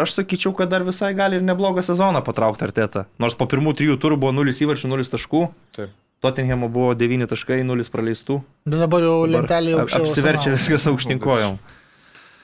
aš 0.00 0.16
sakyčiau, 0.16 0.54
kad 0.56 0.70
dar 0.72 0.84
visai 0.86 1.12
gali 1.18 1.36
ir 1.36 1.44
neblogą 1.44 1.84
sezoną 1.84 2.22
patraukti 2.24 2.64
artetą. 2.64 3.04
Nors 3.22 3.36
po 3.36 3.48
pirmų 3.50 3.74
trijų 3.76 3.98
turų 4.00 4.18
buvo 4.22 4.32
0 4.32 4.54
įvarčių, 4.64 4.88
0 4.88 5.12
taškų. 5.12 5.42
Taip. 5.76 5.92
Tottenhamo 6.22 6.68
buvo 6.70 6.94
9 6.94 7.26
taškai, 7.26 7.64
0 7.66 7.88
praleistų. 7.90 8.38
Bet 8.68 8.78
dabar 8.78 9.02
jau 9.02 9.16
lentelė 9.26 9.74
aukščiau. 9.82 10.06
Apsiverčia 10.06 10.52
viskas 10.54 10.86
aukštinkojom. 10.86 11.56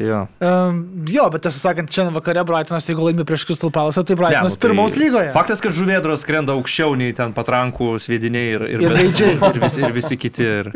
Jo. 0.02 0.18
Um, 0.38 0.82
jo, 1.10 1.24
bet 1.34 1.42
tiesą 1.42 1.58
sakant, 1.58 1.90
šiandien 1.90 2.14
vakare 2.14 2.44
Brightonas, 2.46 2.86
jeigu 2.86 3.08
laimi 3.08 3.24
prieš 3.26 3.48
Crystal 3.48 3.72
Palace, 3.74 4.04
tai 4.06 4.14
Brightonas 4.18 4.54
ne, 4.54 4.54
nu, 4.54 4.58
tai 4.58 4.68
pirmaus 4.68 4.98
lygoje. 4.98 5.32
Faktas, 5.34 5.62
kad 5.62 5.74
žuvėdros 5.74 6.22
skrenda 6.22 6.54
aukščiau 6.54 6.94
nei 6.98 7.14
ten 7.18 7.34
patrankų 7.34 7.96
sviediniai 8.02 8.52
ir, 8.54 8.66
ir, 8.76 8.84
ir, 8.86 8.94
ir, 9.08 9.34
ir, 9.34 9.58
visi, 9.64 9.82
ir 9.82 9.96
visi 9.96 10.18
kiti. 10.22 10.46
Ir, 10.46 10.70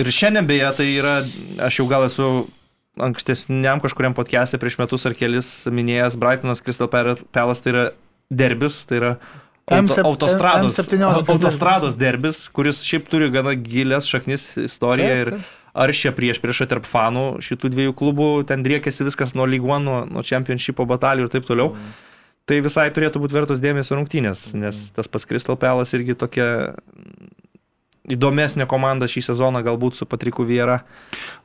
ir 0.00 0.12
šiandien 0.12 0.48
beje, 0.48 0.68
tai 0.80 0.88
yra, 0.92 1.14
aš 1.68 1.80
jau 1.80 1.88
gal 1.88 2.04
esu 2.08 2.28
ankstesniam 3.04 3.82
kažkuriam 3.82 4.16
podcast'e 4.16 4.60
prieš 4.60 4.78
metus 4.80 5.06
ar 5.08 5.16
kelis 5.18 5.50
minėjęs 5.72 6.18
Brightonas 6.20 6.62
Crystal 6.64 6.90
Palace 6.90 7.62
tai 7.64 7.74
yra 7.74 7.84
derbis, 8.30 8.82
tai 8.88 9.00
yra 9.00 9.12
auto, 9.68 10.00
autostrados, 10.04 10.80
autostrados 11.28 11.96
derbis, 12.00 12.46
kuris 12.52 12.82
šiaip 12.86 13.08
turi 13.10 13.30
gana 13.32 13.54
gilias 13.54 14.08
šaknis 14.08 14.50
istoriją 14.64 15.14
ir 15.22 15.32
ar 15.78 15.92
šia 15.94 16.12
prieš 16.16 16.40
priešą 16.42 16.66
tarp 16.70 16.88
fanų 16.88 17.26
šitų 17.44 17.70
dviejų 17.74 17.94
klubų, 17.98 18.28
ten 18.48 18.64
driekėsi 18.66 19.06
viskas 19.06 19.34
nuo 19.38 19.46
One, 19.46 19.84
nuo, 19.84 19.98
nuo 20.08 20.24
Championshipo 20.26 20.86
batalijų 20.88 21.28
ir 21.28 21.32
taip 21.32 21.48
toliau. 21.48 21.72
Mm. 21.74 21.96
Tai 22.48 22.60
visai 22.64 22.88
turėtų 22.96 23.20
būti 23.20 23.36
vertos 23.36 23.60
dėmesio 23.60 23.98
rungtynės, 23.98 24.54
nes 24.56 24.88
tas 24.96 25.10
pats 25.12 25.28
Crystal 25.28 25.58
Palace 25.60 25.92
irgi 25.98 26.16
tokia 26.16 26.48
įdomesnė 28.14 28.66
komanda 28.70 29.08
šį 29.10 29.24
sezoną 29.30 29.62
galbūt 29.66 29.98
su 29.98 30.08
Patriku 30.08 30.46
Viera. 30.48 30.80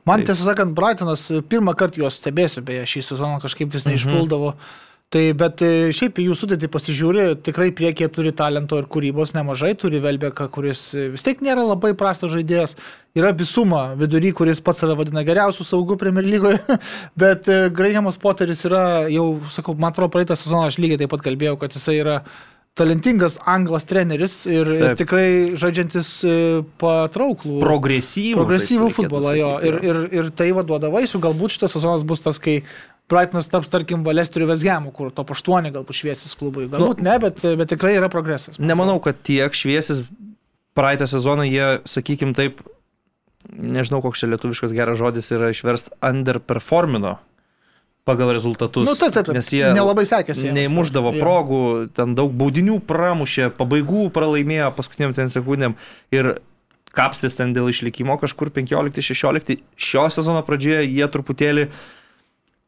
Man 0.08 0.22
tai... 0.22 0.32
tiesą 0.32 0.50
sakant, 0.50 0.74
Brightonas 0.76 1.28
pirmą 1.50 1.76
kartą 1.78 2.04
juos 2.04 2.18
stebėsiu, 2.20 2.64
beje, 2.66 2.86
šį 2.94 3.06
sezoną 3.12 3.38
kažkaip 3.44 3.72
vis 3.74 3.86
neišpuldavo. 3.88 4.54
Mhm. 4.54 4.82
Tai 5.14 5.22
bet 5.38 5.62
e, 5.62 5.70
šiaip 5.94 6.16
jų 6.18 6.34
sudėti 6.34 6.66
pasižiūri, 6.72 7.26
tikrai 7.46 7.68
priekyje 7.76 8.08
turi 8.16 8.32
talento 8.34 8.80
ir 8.80 8.88
kūrybos 8.90 9.30
nemažai, 9.36 9.70
turi 9.78 10.00
Velbeką, 10.02 10.48
kuris 10.50 10.88
e, 10.96 11.04
vis 11.12 11.22
tiek 11.22 11.42
nėra 11.44 11.62
labai 11.62 11.92
prastas 11.98 12.32
žaidėjas, 12.32 12.74
yra 13.14 13.30
Bisuma 13.36 13.84
vidury, 14.00 14.32
kuris 14.34 14.58
pats 14.64 14.82
save 14.82 14.96
vadina 14.98 15.22
geriausiu 15.26 15.66
saugu 15.68 15.94
Premier 16.00 16.26
lygoje, 16.26 16.58
bet 17.22 17.46
e, 17.46 17.68
Grahamas 17.70 18.18
Potteris 18.18 18.64
yra 18.66 19.04
jau, 19.12 19.28
sakau, 19.54 19.76
man 19.78 19.92
atrodo, 19.92 20.10
praeitą 20.16 20.34
sezoną 20.40 20.66
aš 20.72 20.80
lygiai 20.82 21.04
taip 21.04 21.14
pat 21.14 21.22
kalbėjau, 21.28 21.60
kad 21.62 21.78
jisai 21.78 22.00
yra 22.00 22.18
talentingas 22.78 23.36
anglas 23.46 23.86
treneris 23.86 24.40
ir, 24.50 24.66
Taip. 24.66 24.82
ir 24.82 24.96
tikrai 24.98 25.28
žaidžiantis 25.60 26.08
e, 26.26 26.32
patrauklų. 26.82 27.60
Progresyvų. 27.62 28.38
Progresyvų 28.40 28.88
futbolą 28.96 29.34
jo. 29.38 29.52
Ir, 29.62 29.78
ir, 29.86 30.00
ir 30.18 30.30
tai 30.34 30.50
vaduoda 30.56 30.90
vaisių. 30.92 31.22
Galbūt 31.22 31.54
šitas 31.54 31.76
sezonas 31.76 32.06
bus 32.06 32.24
tas, 32.24 32.40
kai 32.42 32.60
Brightonas 33.10 33.50
taps, 33.52 33.68
tarkim, 33.70 34.02
Valesteriu 34.06 34.48
Vesgemu, 34.50 34.90
kur 34.96 35.12
top 35.14 35.34
8 35.36 35.70
galbūt 35.70 36.00
šviesis 36.00 36.34
klubui. 36.40 36.66
Galbūt 36.72 37.02
nu, 37.02 37.06
ne, 37.06 37.18
bet, 37.22 37.42
bet 37.60 37.70
tikrai 37.70 37.94
yra 37.98 38.08
progresas. 38.10 38.58
Nemanau, 38.58 38.96
kad 39.04 39.20
tiek 39.22 39.54
šviesis 39.54 40.02
praeitą 40.74 41.06
sezoną 41.10 41.44
jie, 41.46 41.68
sakykim 41.86 42.32
taip, 42.34 42.64
nežinau, 43.52 44.00
koks 44.02 44.24
čia 44.24 44.32
lietuviškas 44.32 44.74
geras 44.74 44.98
žodis 44.98 45.30
yra 45.36 45.52
išverst 45.54 45.92
underperformino 46.02 47.18
pagal 48.04 48.32
rezultatus. 48.36 48.84
Nu, 48.84 48.94
taip, 48.94 49.14
taip, 49.16 49.26
taip. 49.26 49.36
Nes 49.36 49.48
jie 49.52 49.64
nelabai 49.72 50.04
sekėsi. 50.08 50.50
Neįmuždavo 50.54 51.14
progų, 51.16 51.60
ten 51.96 52.12
daug 52.18 52.32
baudinių 52.36 52.78
pramušė, 52.84 53.48
pabaigų 53.56 54.10
pralaimėjo 54.14 54.70
paskutiniam 54.76 55.16
ten 55.16 55.32
sekundėm 55.32 55.78
ir 56.14 56.36
kapstis 56.94 57.36
ten 57.38 57.56
dėl 57.56 57.72
išlikimo 57.72 58.18
kažkur 58.20 58.52
15-16. 58.54 59.58
Šio 59.76 60.06
sezono 60.12 60.44
pradžioje 60.46 60.84
jie 60.86 61.08
truputėlį 61.10 61.68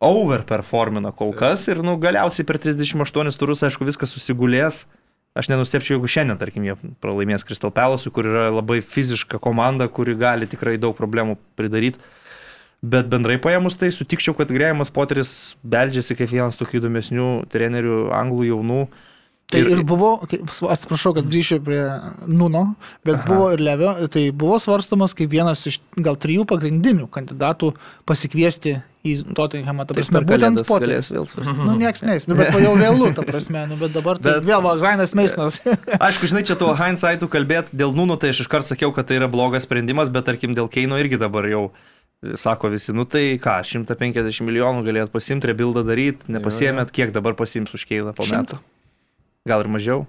overperformina 0.07 1.13
kol 1.17 1.33
kas 1.37 1.69
ir 1.71 1.81
nu, 1.85 1.97
galiausiai 2.01 2.47
per 2.49 2.59
38 2.61 3.41
turus, 3.41 3.65
aišku, 3.65 3.87
viskas 3.89 4.13
susigulės. 4.17 4.85
Aš 5.37 5.51
nenustepčiau, 5.53 5.99
jeigu 5.99 6.09
šiandien, 6.09 6.39
tarkim, 6.41 6.65
jie 6.65 6.75
pralaimės 7.05 7.45
Crystal 7.45 7.69
Palace, 7.69 8.09
kur 8.09 8.25
yra 8.25 8.47
labai 8.49 8.79
fiziška 8.81 9.37
komanda, 9.45 9.85
kuri 9.93 10.15
gali 10.17 10.49
tikrai 10.49 10.79
daug 10.81 10.97
problemų 10.97 11.37
pridaryti. 11.61 12.01
Bet 12.87 13.09
bendrai 13.11 13.39
paėmus 13.43 13.79
tai 13.81 13.91
sutikčiau, 13.95 14.37
kad 14.39 14.53
Grėjimas 14.53 14.93
Poteris 14.95 15.31
beldžiasi 15.67 16.15
kaip 16.19 16.31
vienas 16.31 16.59
tokių 16.61 16.81
įdomesnių 16.83 17.29
trenerių 17.51 18.01
anglų 18.15 18.51
jaunų. 18.53 18.81
Tai 19.47 19.61
ir, 19.63 19.69
ir 19.77 19.83
buvo, 19.87 20.17
atsiprašau, 20.27 21.13
kad 21.15 21.27
grįšiu 21.31 21.61
prie 21.63 21.83
Nuno, 22.27 22.65
bet 23.07 23.21
aha. 23.21 23.27
buvo 23.29 23.53
ir 23.55 23.63
Levio, 23.63 23.93
tai 24.11 24.25
buvo 24.35 24.59
svarstamas 24.59 25.15
kaip 25.15 25.31
vienas 25.31 25.63
iš 25.71 25.79
gal 26.03 26.19
trijų 26.19 26.49
pagrindinių 26.51 27.07
kandidatų 27.15 27.71
pasikviesti 28.11 28.81
į 29.07 29.15
Tottenhamą, 29.39 29.87
ta 29.87 29.95
prasme, 29.95 30.19
tai 30.19 30.29
būtent. 30.33 30.63
Vėl 30.67 31.29
svarstyti. 31.31 31.63
Nu, 31.63 31.77
nieks 31.79 32.03
neis, 32.03 32.27
nu, 32.27 32.35
bet 32.39 32.59
jau 32.59 32.75
vėlų, 32.75 33.13
ta 33.15 33.23
prasme, 33.27 33.63
nu, 33.71 33.79
bet 33.79 33.95
dabar 33.95 34.19
tai 34.19 34.41
bet, 34.41 34.49
vėl 34.51 34.67
va, 34.67 34.75
Grainas 34.83 35.15
Meisnas. 35.15 35.61
Aišku, 36.09 36.27
žinai, 36.33 36.43
čia 36.49 36.59
tuo 36.59 36.73
hindsightu 36.75 37.31
kalbėti 37.31 37.79
dėl 37.79 37.95
Nuno, 37.95 38.19
tai 38.19 38.35
aš 38.35 38.43
iškart 38.49 38.67
sakiau, 38.67 38.91
kad 38.97 39.07
tai 39.07 39.21
yra 39.21 39.31
blogas 39.31 39.69
sprendimas, 39.69 40.11
bet 40.11 40.27
tarkim 40.27 40.59
dėl 40.59 40.67
Keino 40.67 40.99
irgi 40.99 41.23
dabar 41.23 41.47
jau 41.47 41.69
Sako 42.35 42.71
visi, 42.73 42.95
nu 42.97 43.05
tai 43.05 43.37
ką, 43.43 43.59
150 43.67 44.41
milijonų 44.47 44.87
galėt 44.87 45.13
pasimti, 45.13 45.51
rebildą 45.51 45.83
daryti, 45.85 46.31
nepasiemėt, 46.33 46.91
kiek 46.95 47.13
dabar 47.13 47.37
pasims 47.37 47.75
už 47.77 47.85
Keiną 47.87 48.15
po 48.17 48.25
metų? 48.25 48.57
Gal 49.47 49.63
ir 49.63 49.69
mažiau? 49.71 50.07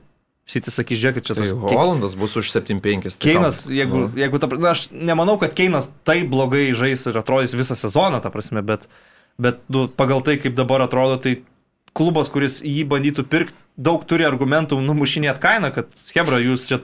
Siti 0.48 0.72
sakys, 0.72 1.02
žiūrėkit, 1.02 1.28
čia 1.28 1.36
tas... 1.36 1.52
Tai 1.52 1.76
Holandas 1.76 2.16
bus 2.16 2.38
už 2.40 2.48
7-5. 2.54 2.80
Tai 2.80 3.20
Keinas, 3.20 3.66
jeigu, 3.68 4.06
nu. 4.06 4.12
jeigu 4.16 4.40
ta, 4.40 4.48
na, 4.56 4.72
aš 4.72 4.86
nemanau, 4.96 5.36
kad 5.42 5.52
Keinas 5.58 5.90
taip 6.08 6.32
blogai 6.32 6.70
žais 6.72 7.04
ir 7.12 7.20
atrodys 7.20 7.56
visą 7.58 7.76
sezoną, 7.76 8.22
ta 8.24 8.32
prasme, 8.32 8.64
bet, 8.64 8.88
bet 9.36 9.60
nu, 9.68 9.90
pagal 9.92 10.24
tai, 10.24 10.38
kaip 10.40 10.56
dabar 10.56 10.86
atrodo, 10.88 11.20
tai 11.20 11.42
klubas, 11.92 12.32
kuris 12.32 12.62
jį 12.64 12.88
bandytų 12.88 13.28
pirkti, 13.28 13.60
daug 13.76 14.08
turi 14.08 14.24
argumentų 14.26 14.80
numušinėti 14.82 15.44
kainą, 15.44 15.74
kad 15.76 15.92
Hebra, 16.16 16.40
jūs 16.40 16.70
čia 16.72 16.80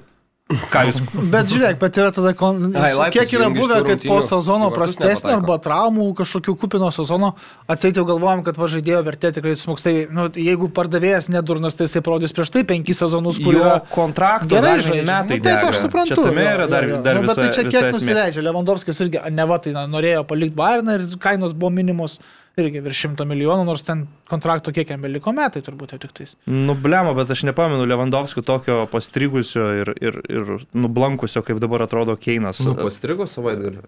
Ką 0.52 0.82
jūs? 0.90 0.98
Bet 1.32 1.48
žiūrėk, 1.48 1.78
bet 1.80 1.98
yra 1.98 2.12
tada, 2.14 2.34
kon... 2.36 2.74
Ai, 2.76 2.92
kiek 3.16 3.32
yra 3.38 3.48
buvę, 3.54 3.78
kad 3.88 4.02
po 4.04 4.18
sezono 4.26 4.68
prastesnio 4.76 5.38
arba 5.38 5.56
traumų 5.64 6.10
kažkokių 6.18 6.56
kupino 6.60 6.90
sezono, 6.94 7.32
atseit 7.72 7.98
jau 7.98 8.04
galvojam, 8.10 8.44
kad 8.44 8.60
va 8.60 8.68
žaidėjo 8.70 9.00
vertė 9.08 9.32
tikrai 9.38 9.56
smuks. 9.58 9.86
Tai 9.86 9.94
nu, 10.14 10.28
jeigu 10.36 10.68
pardavėjas 10.76 11.30
nedurnas, 11.32 11.80
tai 11.80 11.88
jisai 11.88 12.04
parodys 12.06 12.36
prieš 12.36 12.52
tai 12.54 12.66
penkis 12.68 13.00
sezonus, 13.00 13.40
kur 13.40 13.56
jo 13.56 13.72
kontrakto 13.96 14.52
gerai 14.58 14.76
žaidžia. 14.84 15.08
Metai 15.08 15.40
nu, 15.40 15.48
taip, 15.48 15.66
aš 15.72 15.82
suprantu. 15.86 16.20
Čia 16.20 16.28
tame 16.28 16.46
yra 16.52 16.70
dar, 16.76 16.90
jo, 16.92 16.98
jo. 16.98 17.02
dar 17.08 17.22
nu, 17.22 17.32
bet 17.32 17.40
tai 17.40 17.50
čia 17.56 17.66
kiek 17.72 17.90
nusileidžia. 17.96 18.46
Lewandowskis 18.52 19.04
irgi, 19.08 19.24
ne 19.34 19.50
va, 19.50 19.64
tai 19.64 19.74
na, 19.80 19.88
norėjo 19.90 20.28
palikti 20.28 20.60
Bayerną 20.60 21.00
ir 21.00 21.20
kainos 21.24 21.56
buvo 21.56 21.72
minimos 21.74 22.20
irgi 22.60 22.82
virš 22.86 23.02
šimto 23.08 23.26
milijonų, 23.28 23.66
nors 23.66 23.84
ten 23.86 24.06
kontrakto 24.30 24.74
kiek 24.76 24.92
jam 24.94 25.02
beliko 25.04 25.34
metai 25.36 25.64
turbūt 25.66 25.96
jau 25.96 26.02
tik 26.04 26.14
tais. 26.20 26.36
Nublemo, 26.46 27.16
bet 27.18 27.32
aš 27.34 27.46
nepamenu 27.50 27.88
Lewandowskio 27.90 28.44
tokio 28.46 28.84
pastrigusio 28.92 29.70
ir, 29.82 29.94
ir, 30.02 30.20
ir 30.30 30.56
nublankusio, 30.78 31.42
kaip 31.46 31.62
dabar 31.64 31.88
atrodo 31.88 32.16
Keinas. 32.20 32.62
Nu, 32.66 32.76
pastrigo 32.78 33.28
savaitgalį. 33.30 33.86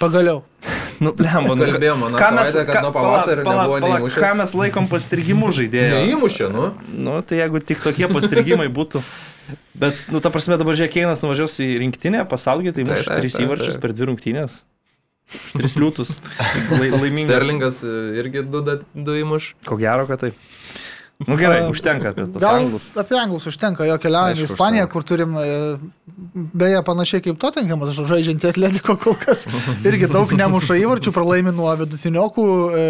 Pagaliau. 0.00 0.44
Nu, 0.96 1.10
blemba, 1.12 1.52
nu, 1.52 1.66
kalbėjom, 1.68 2.06
mes, 2.08 2.22
savaitę, 2.22 2.62
kad 2.70 2.86
nuo 2.86 2.90
pavasario 2.94 3.42
pala, 3.44 3.66
pala, 3.66 3.80
pala, 3.82 3.96
neįmušęs. 3.98 4.22
Ką 4.22 4.30
mes 4.38 4.52
laikom 4.56 4.86
pastrigimų 4.88 5.50
žaidėjų? 5.52 5.98
Neįmušė, 6.06 6.46
nu. 6.54 6.62
Nu, 6.88 7.16
tai 7.20 7.42
jeigu 7.42 7.60
tik 7.60 7.82
tokie 7.84 8.08
pastrigimai 8.08 8.70
būtų. 8.72 9.02
Bet, 9.76 9.98
nu, 10.08 10.22
ta 10.24 10.32
prasme, 10.32 10.56
dabar 10.56 10.78
žiūrėk, 10.78 10.94
Keinas 10.94 11.20
nuvažiuos 11.20 11.58
į 11.60 11.68
rinktinę, 11.82 12.24
pasaulį, 12.30 12.72
tai 12.78 12.86
muš 12.88 13.04
tris 13.10 13.36
įvarčius 13.44 13.76
per 13.82 13.92
dvi 13.92 14.08
rungtynės. 14.08 14.56
Tris 15.26 15.74
liūtus. 15.80 16.16
Lai, 16.70 16.90
laimingas. 16.92 17.30
Sterlingas 17.30 17.80
e, 17.82 17.94
irgi 18.22 18.44
du, 18.46 18.62
du 18.62 19.16
įmuš. 19.22 19.54
Ko 19.66 19.78
gero, 19.80 20.06
kad 20.10 20.22
taip. 20.22 20.38
Nu 21.24 21.36
gerai, 21.40 21.62
užtenka 21.72 22.10
apie 22.12 22.26
tos 22.28 22.42
Gal 22.42 22.58
anglus. 22.60 22.90
Apie 23.00 23.16
anglus 23.16 23.46
užtenka, 23.48 23.86
jo 23.88 23.94
keliaujame 24.00 24.42
į 24.42 24.44
Ispaniją, 24.50 24.84
kur 24.92 25.04
turim, 25.08 25.32
e, 25.40 25.46
beje, 26.52 26.82
panašiai 26.84 27.22
kaip 27.24 27.38
Tottenhamas, 27.40 27.96
žaidžiantį 27.96 28.50
atletiko 28.50 28.98
kol 29.00 29.16
kas, 29.22 29.46
irgi 29.88 30.10
daug 30.12 30.34
nemuša 30.36 30.76
įvarčių, 30.82 31.14
pralaimi 31.16 31.54
nuo 31.56 31.72
vidutiniokų, 31.80 32.44
e, 32.68 32.84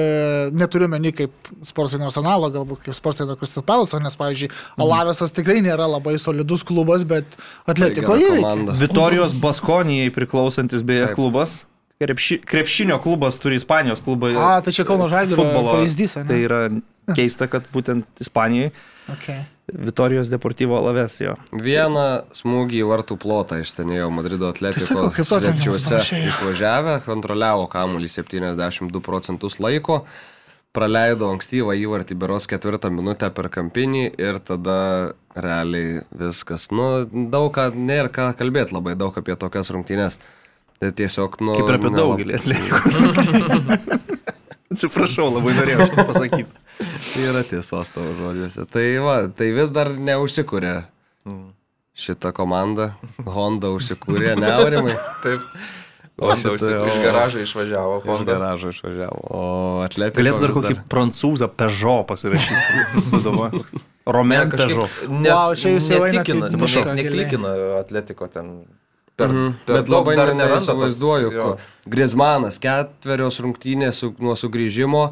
neturime 0.58 0.98
nei 1.04 1.14
kaip 1.14 1.52
sportinio 1.70 2.10
arsenalo, 2.10 2.50
galbūt 2.56 2.88
kaip 2.88 2.98
sportinio 2.98 3.38
Kristal 3.38 3.62
Palace, 3.68 4.02
nes, 4.02 4.18
pavyzdžiui, 4.18 4.50
mhm. 4.50 4.82
Alavesas 4.88 5.36
tikrai 5.36 5.60
nėra 5.62 5.86
labai 5.94 6.18
solidus 6.18 6.66
klubas, 6.66 7.06
bet 7.06 7.38
atletiko 7.70 8.18
įveikia. 8.18 8.74
Vitorijos 8.82 9.38
Baskonijai 9.38 10.10
priklausantis 10.18 10.82
beje 10.82 11.12
Taip. 11.12 11.18
klubas. 11.20 11.60
Krepši, 11.96 12.42
krepšinio 12.44 12.98
klubas 13.00 13.38
turi 13.40 13.56
Ispanijos 13.56 14.02
klubą. 14.04 14.34
A, 14.36 14.60
tai 14.60 14.74
čia 14.76 14.84
Kauno 14.84 15.08
Žalgirio 15.08 15.38
futbolo 15.40 15.78
pavyzdys. 15.78 16.18
Tai 16.28 16.38
yra 16.44 16.60
keista, 17.16 17.48
kad 17.48 17.64
būtent 17.72 18.20
Ispanijoje. 18.20 18.74
Okay. 19.14 19.46
Vitorijos 19.72 20.28
Deportivo 20.30 20.78
Lavesio. 20.82 21.34
Vieną 21.50 22.26
smūgį 22.36 22.82
į 22.84 22.86
vartų 22.86 23.16
plotą 23.22 23.58
išstenėjo 23.62 24.10
Madrido 24.14 24.52
atletiko 24.52 25.08
tai 25.16 25.24
svečiuose 25.26 26.20
išvažiavę, 26.28 27.00
kontroliavo 27.06 27.66
kamuolį 27.70 28.10
72 28.12 29.02
procentus 29.02 29.58
laiko, 29.62 30.02
praleido 30.76 31.32
ankstyvą 31.32 31.74
įvartį 31.80 32.18
beros 32.20 32.46
ketvirtą 32.50 32.92
minutę 32.94 33.32
per 33.34 33.48
kampinį 33.50 34.04
ir 34.20 34.38
tada 34.38 34.78
realiai 35.34 36.02
viskas. 36.14 36.68
Nu, 36.70 37.06
daug 37.08 37.50
ką, 37.56 37.70
nėra 37.74 38.12
ką 38.12 38.30
kalbėti 38.38 38.76
labai 38.76 38.94
daug 38.98 39.16
apie 39.18 39.34
tokias 39.40 39.72
rungtynės. 39.74 40.20
Tai 40.80 40.92
tiesiog, 40.92 41.38
nu... 41.40 41.54
Kaip 41.56 41.70
ir 41.72 41.78
apie 41.78 41.92
daugelį 41.94 42.36
atletikų. 42.36 42.80
Atsiprašau, 44.76 45.30
labai 45.32 45.54
norėjau 45.56 45.86
šitą 45.88 46.04
pasakyti. 46.08 46.64
tai 46.76 47.22
yra 47.30 47.42
tiesos 47.46 47.92
tavo 47.94 48.10
žodžiuose. 48.18 48.66
Tai, 48.68 48.84
va, 49.06 49.14
tai 49.32 49.52
vis 49.56 49.72
dar 49.72 49.92
neužsikūrė 49.94 50.74
mm. 51.28 51.46
šitą 51.96 52.34
komandą. 52.36 52.90
Honda 53.24 53.70
užsikūrė, 53.76 54.34
neaurimai. 54.42 54.98
Taip. 55.22 55.48
O 56.16 56.32
šitą 56.32 56.70
iš 56.88 57.00
garažą 57.04 57.42
išvažiavo. 57.44 57.96
Iš 58.00 58.24
garažo 58.24 58.70
išvažiavo. 58.72 59.24
O 59.36 59.42
atletika. 59.84 60.20
Galėtų 60.22 60.40
dar 60.44 60.54
kokį 60.56 60.72
vis... 60.72 60.86
prancūzą 60.92 61.48
Peugeot 61.52 62.06
pasirašyti. 62.08 63.42
Romen 64.16 64.52
Peugeot. 64.52 65.02
Nes 65.12 65.28
wow, 65.28 65.52
čia 65.60 65.74
jūs 65.74 65.90
jau 65.92 66.00
netikina, 66.04 66.48
ne, 66.48 66.94
neklikina 67.02 67.52
atletiko 67.82 68.28
ten. 68.32 68.58
Per, 69.16 69.30
mm, 69.32 69.52
per 69.64 69.78
bet 69.78 69.88
labai 69.88 70.14
dar 70.18 70.34
neįsivaizduoju. 70.36 71.54
Griezmanas 71.88 72.58
ketverios 72.60 73.38
rungtynės 73.40 74.02
su, 74.02 74.10
nuo 74.20 74.34
sugrįžimo, 74.36 75.04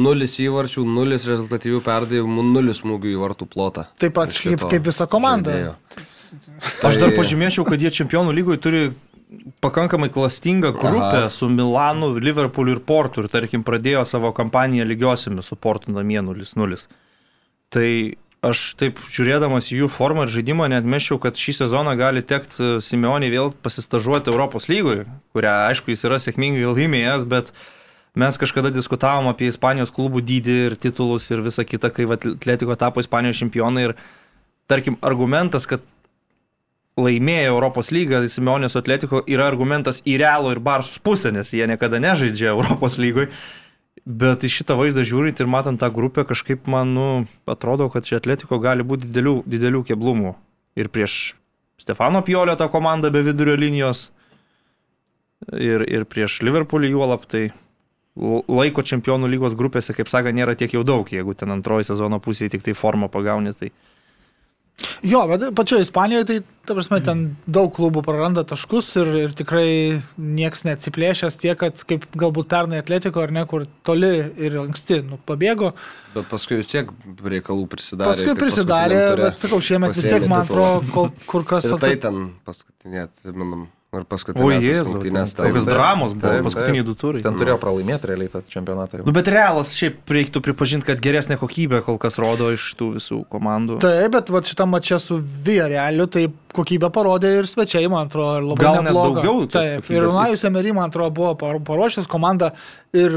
nulis 0.00 0.38
įvarčių, 0.40 0.86
nulis 0.88 1.26
rezultatyvių 1.28 1.82
perdavimų, 1.84 2.46
nulis 2.54 2.80
smūgių 2.80 3.12
į 3.12 3.20
vartų 3.20 3.48
plotą. 3.52 3.84
Taip 4.00 4.16
pat 4.16 4.32
kaip, 4.32 4.64
kaip 4.70 4.88
visa 4.88 5.04
komanda. 5.12 5.52
Žaidėjo. 5.52 5.76
Aš 6.88 7.00
dar 7.02 7.12
pažymėčiau, 7.18 7.66
kad 7.68 7.84
jie 7.84 7.92
čempionų 8.00 8.32
lygoje 8.38 8.62
turi 8.64 8.82
pakankamai 9.60 10.08
klastingą 10.08 10.72
grupę 10.72 11.26
Aha. 11.26 11.28
su 11.28 11.48
Milanu, 11.52 12.14
Liverpooliu 12.18 12.78
ir 12.78 12.80
Portu 12.80 13.24
ir 13.24 13.28
tarkim 13.28 13.62
pradėjo 13.66 14.06
savo 14.08 14.32
kampaniją 14.32 14.88
lygiosiamis 14.88 15.52
su 15.52 15.60
Portu 15.60 15.92
namie 15.94 16.18
0-0. 16.24 16.80
Tai 17.70 17.90
aš 18.44 18.62
taip 18.80 19.00
žiūrėdamas 19.12 19.68
jų 19.72 19.88
formą 19.92 20.24
ir 20.24 20.32
žaidimą 20.32 20.70
netmešiau, 20.72 21.18
kad 21.20 21.36
šį 21.36 21.56
sezoną 21.62 21.92
gali 22.00 22.22
tekti 22.24 22.78
Simeonį 22.84 23.28
vėl 23.34 23.52
pasistažuoti 23.64 24.32
Europos 24.32 24.68
lygoje, 24.72 25.04
kurią 25.36 25.52
aišku 25.68 25.92
jis 25.92 26.06
yra 26.08 26.20
sėkmingai 26.22 26.64
laimėjęs, 26.70 27.26
bet 27.28 27.52
mes 28.18 28.40
kažkada 28.40 28.72
diskutavom 28.72 29.28
apie 29.30 29.50
Ispanijos 29.52 29.92
klubų 29.94 30.24
dydį 30.24 30.56
ir 30.70 30.78
titulus 30.80 31.28
ir 31.30 31.44
visą 31.44 31.66
kitą, 31.68 31.92
kai 31.92 32.08
Atletiko 32.16 32.76
tapo 32.80 33.04
Ispanijos 33.04 33.42
čempionai 33.42 33.90
ir 33.90 33.96
tarkim 34.70 34.96
argumentas, 35.04 35.68
kad 35.68 35.84
laimėjo 37.00 37.54
Europos 37.54 37.92
lygą, 37.94 38.24
Simeonės 38.28 38.76
Atletiko 38.78 39.22
yra 39.28 39.46
argumentas 39.50 40.00
į 40.08 40.16
Realo 40.20 40.52
ir 40.54 40.60
Barsos 40.64 40.98
pusę, 41.02 41.32
nes 41.34 41.52
jie 41.54 41.68
niekada 41.68 42.00
nežaidžia 42.02 42.54
Europos 42.54 42.98
lygoje. 43.00 43.30
Bet 44.06 44.46
į 44.46 44.50
šitą 44.50 44.76
vaizdą 44.80 45.04
žiūrint 45.06 45.40
ir 45.42 45.50
matant 45.50 45.80
tą 45.80 45.90
grupę, 45.92 46.24
kažkaip 46.28 46.68
man 46.70 46.94
nu, 46.96 47.08
atrodo, 47.50 47.90
kad 47.92 48.06
čia 48.08 48.18
Atletiko 48.20 48.58
gali 48.62 48.86
būti 48.86 49.10
didelių, 49.10 49.34
didelių 49.50 49.82
keblumų. 49.90 50.34
Ir 50.78 50.88
prieš 50.88 51.34
Stefano 51.80 52.22
Piolio 52.24 52.56
tą 52.56 52.70
komandą 52.72 53.10
be 53.12 53.22
vidurio 53.26 53.56
linijos, 53.58 54.08
ir, 55.52 55.84
ir 55.88 56.06
prieš 56.08 56.40
Liverpoolį 56.46 56.92
juolap, 56.94 57.26
tai 57.30 57.50
laiko 58.20 58.82
čempionų 58.84 59.30
lygos 59.30 59.54
grupėse, 59.56 59.94
kaip 59.96 60.10
sako, 60.12 60.32
nėra 60.34 60.56
tiek 60.58 60.72
jau 60.74 60.82
daug, 60.84 61.08
jeigu 61.08 61.34
ten 61.38 61.52
antroji 61.54 61.88
sezono 61.88 62.20
pusėje 62.20 62.56
tik 62.56 62.66
tai 62.66 62.74
formą 62.76 63.08
pagauni. 63.12 63.54
Tai... 63.56 63.70
Jo, 65.06 65.24
bet 65.30 65.44
pačioje 65.56 65.86
Ispanijoje 65.86 66.26
tai, 66.28 66.36
ta 66.68 66.76
prasme, 66.76 67.00
ten 67.04 67.22
daug 67.50 67.72
klubų 67.76 68.02
praranda 68.06 68.44
taškus 68.48 68.90
ir, 69.00 69.10
ir 69.24 69.34
tikrai 69.36 69.66
nieks 70.16 70.64
neatsiplėšęs 70.68 71.38
tiek, 71.40 71.56
kad 71.60 71.82
kaip 71.88 72.06
galbūt 72.20 72.50
pernai 72.52 72.82
atletiko 72.82 73.24
ar 73.24 73.34
ne, 73.34 73.44
kur 73.50 73.66
toli 73.86 74.12
ir 74.40 74.60
anksti 74.62 75.00
nu, 75.08 75.20
pabėgo. 75.28 75.72
Bet 76.14 76.30
paskui 76.30 76.60
vis 76.60 76.72
tiek 76.72 76.92
reikalų 77.34 77.66
prisidarė. 77.72 78.12
Paskui 78.12 78.36
prisidarė, 78.38 79.02
bet 79.24 79.44
sakau, 79.44 79.60
šiemet 79.64 79.96
vis 79.96 80.06
tiek, 80.06 80.28
man 80.30 80.46
atrodo, 80.46 81.10
kur 81.30 81.46
kas... 81.48 81.68
Ir 81.70 81.82
tai 81.82 81.94
ten 82.02 82.32
paskutinė, 82.46 83.06
atsimenam, 83.08 83.68
Ir 83.90 84.04
paskutinės 84.06 84.84
rungtynės. 84.86 85.32
Tokios 85.34 85.64
dramos 85.66 86.12
buvo 86.14 86.30
taip, 86.30 86.44
paskutiniai 86.46 86.84
du 86.86 86.92
turai. 86.94 87.22
Ten 87.24 87.34
turėjo 87.34 87.56
pralaimėti 87.58 88.06
realiai 88.12 88.30
tą 88.30 88.44
čempionatą. 88.46 89.00
Nu, 89.02 89.10
bet 89.16 89.26
realas 89.32 89.72
šiaip 89.74 90.12
reiktų 90.14 90.42
pripažinti, 90.46 90.86
kad 90.86 91.00
geresnė 91.02 91.34
kokybė 91.40 91.80
kol 91.82 91.98
kas 91.98 92.20
rodo 92.22 92.52
iš 92.54 92.68
tų 92.78 92.92
visų 93.00 93.18
komandų. 93.32 93.80
Taip, 93.82 94.12
bet 94.14 94.30
va, 94.30 94.44
šitam 94.46 94.70
mačia 94.76 95.00
su 95.02 95.18
Viarealiu, 95.18 96.06
tai 96.06 96.28
kokybę 96.54 96.92
parodė 96.94 97.32
ir 97.40 97.48
svečiai, 97.50 97.88
man 97.90 98.06
atrodo, 98.06 98.36
ir 98.38 98.46
labai 98.52 98.62
Gal 98.62 98.78
nebloga. 98.86 99.24
Daugiau, 99.24 99.48
taip, 99.50 99.90
ir 99.90 100.06
Unajus 100.06 100.46
Emery, 100.46 100.74
man 100.76 100.92
atrodo, 100.92 101.10
buvo 101.16 101.56
paruošęs 101.66 102.06
komanda 102.10 102.52
ir 102.94 103.16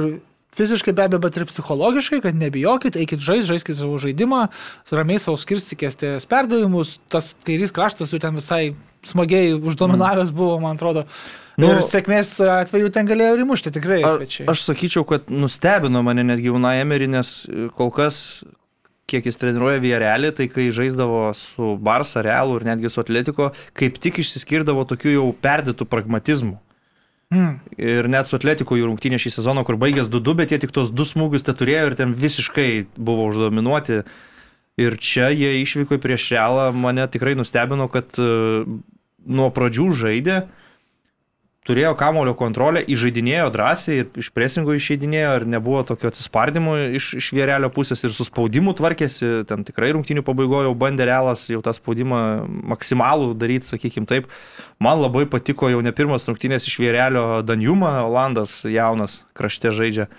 fiziškai 0.57 0.95
be 0.97 1.05
abejo, 1.05 1.19
bet 1.21 1.37
ir 1.37 1.45
psichologiškai, 1.49 2.23
kad 2.25 2.37
nebijokit, 2.37 2.97
eikit 2.97 3.21
žais, 3.21 3.45
žaiskit 3.49 3.77
savo 3.77 3.99
žaidimą, 4.01 4.47
ramiai 4.89 5.21
savo 5.21 5.37
skirstykite 5.41 6.15
perdavimus, 6.29 6.97
tas 7.13 7.35
kairys 7.45 7.73
kraštas 7.73 8.13
jau 8.13 8.21
ten 8.21 8.41
visai 8.41 8.73
smagiai 9.07 9.53
uždominavęs 9.57 10.31
mm. 10.31 10.37
buvo, 10.37 10.59
man 10.63 10.77
atrodo. 10.77 11.05
Nu, 11.59 11.69
ir 11.69 11.83
sėkmės 11.85 12.35
atveju 12.41 12.89
ten 12.93 13.05
galėjo 13.05 13.35
ir 13.35 13.43
įmušti 13.43 13.73
tikrai 13.75 14.01
svečiai. 14.01 14.47
Aš 14.49 14.65
sakyčiau, 14.65 15.05
kad 15.05 15.29
nustebino 15.29 16.01
mane 16.05 16.25
netgi 16.25 16.49
Una 16.53 16.73
Emery, 16.81 17.05
nes 17.11 17.43
kol 17.77 17.91
kas, 17.93 18.41
kiek 19.09 19.27
jis 19.29 19.37
treniruoja 19.37 19.81
Vierelį, 19.83 20.33
tai 20.39 20.49
kai 20.49 20.71
žaisdavo 20.73 21.27
su 21.37 21.75
Barça, 21.77 22.23
Realu 22.25 22.57
ir 22.57 22.65
netgi 22.71 22.89
su 22.89 23.03
Atletiko, 23.03 23.51
kaip 23.77 24.01
tik 24.01 24.23
išsiskirdavo 24.23 24.87
tokiu 24.89 25.13
jau 25.13 25.27
perdėtų 25.45 25.87
pragmatizmu. 25.91 26.57
Mm. 27.33 27.53
Ir 27.81 28.09
net 28.11 28.29
su 28.29 28.37
Atletiku 28.37 28.77
jų 28.77 28.89
rungtynė 28.89 29.17
šį 29.21 29.37
sezoną, 29.39 29.63
kur 29.65 29.77
baigęs 29.81 30.09
2-2, 30.11 30.35
bet 30.37 30.53
jie 30.53 30.59
tik 30.61 30.73
tos 30.75 30.91
du 30.93 31.05
smūgius 31.07 31.45
te 31.45 31.55
turėjo 31.57 31.87
ir 31.89 31.95
ten 31.97 32.13
visiškai 32.17 32.69
buvo 32.97 33.25
uždominuoti. 33.31 34.03
Ir 34.81 34.97
čia 34.97 35.29
jie 35.29 35.59
išvyko 35.61 35.99
prieš 36.01 36.31
Realą, 36.33 36.71
mane 36.73 37.05
tikrai 37.13 37.35
nustebino, 37.37 37.85
kad 37.93 38.17
nuo 38.17 39.49
pradžių 39.53 39.89
žaidė, 39.93 40.37
turėjo 41.67 41.93
kamulio 41.99 42.33
kontrolę, 42.35 42.81
įžaidinėjo 42.91 43.47
drąsiai 43.53 44.03
iš 44.19 44.29
presingo 44.35 44.75
išeidinėjo 44.75 45.29
ir 45.37 45.45
nebuvo 45.53 45.83
tokio 45.87 46.09
atsispardimo 46.11 46.75
iš, 46.99 47.13
iš 47.21 47.29
vierelio 47.35 47.69
pusės 47.73 48.03
ir 48.03 48.11
su 48.15 48.25
spaudimu 48.27 48.73
tvarkėsi, 48.75 49.45
ten 49.47 49.63
tikrai 49.67 49.93
rungtinių 49.95 50.25
pabaigoje 50.27 50.67
jau 50.67 50.75
bandė 50.75 51.07
realas 51.07 51.45
jau 51.51 51.61
tą 51.63 51.75
spaudimą 51.77 52.19
maksimalų 52.73 53.31
daryti, 53.39 53.71
sakykim 53.71 54.07
taip. 54.09 54.27
Man 54.83 54.99
labai 55.03 55.25
patiko 55.31 55.71
jau 55.71 55.79
ne 55.85 55.95
pirmas 55.95 56.27
rungtinės 56.27 56.67
iš 56.67 56.79
vierelio 56.83 57.41
Danjuma, 57.47 58.01
Olandas 58.09 58.61
jaunas 58.67 59.21
krašte 59.37 59.71
žaidžia. 59.71 60.09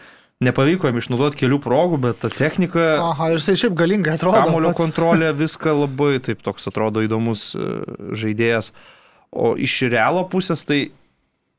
Nepavyko 0.45 0.91
jam 0.91 0.99
išnaudoti 0.99 1.39
kelių 1.41 1.61
progų, 1.63 2.01
bet 2.03 2.21
ta 2.25 2.31
technika... 2.33 2.83
Aha, 3.11 3.31
ir 3.33 3.39
jisai 3.39 3.55
šiaip 3.61 3.77
galingai 3.79 4.17
atrodo. 4.19 4.43
Kamulio 4.43 4.73
pats. 4.73 4.81
kontrolė, 4.81 5.31
viską 5.37 5.73
labai 5.79 6.19
taip 6.25 6.43
toks 6.45 6.69
atrodo 6.71 7.05
įdomus 7.05 7.53
e, 7.55 7.69
žaidėjas. 8.19 8.73
O 9.35 9.55
iš 9.59 9.79
realo 9.93 10.25
pusės 10.31 10.67
tai, 10.67 10.81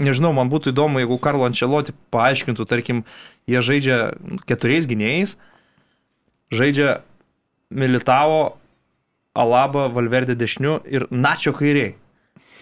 nežinau, 0.04 0.34
man 0.36 0.52
būtų 0.52 0.74
įdomu, 0.74 1.02
jeigu 1.02 1.18
Karlo 1.24 1.48
Ančeloti 1.48 1.96
paaiškintų, 2.14 2.68
tarkim, 2.70 3.02
jie 3.50 3.64
žaidžia 3.64 4.00
keturiais 4.50 4.88
gynėjais, 4.90 5.36
žaidžia 6.54 7.00
Militavo, 7.74 8.58
Alaba, 9.36 9.90
Valverdė 9.92 10.38
dešiniu 10.40 10.80
ir 10.88 11.10
Načio 11.12 11.52
kairiai. 11.58 11.96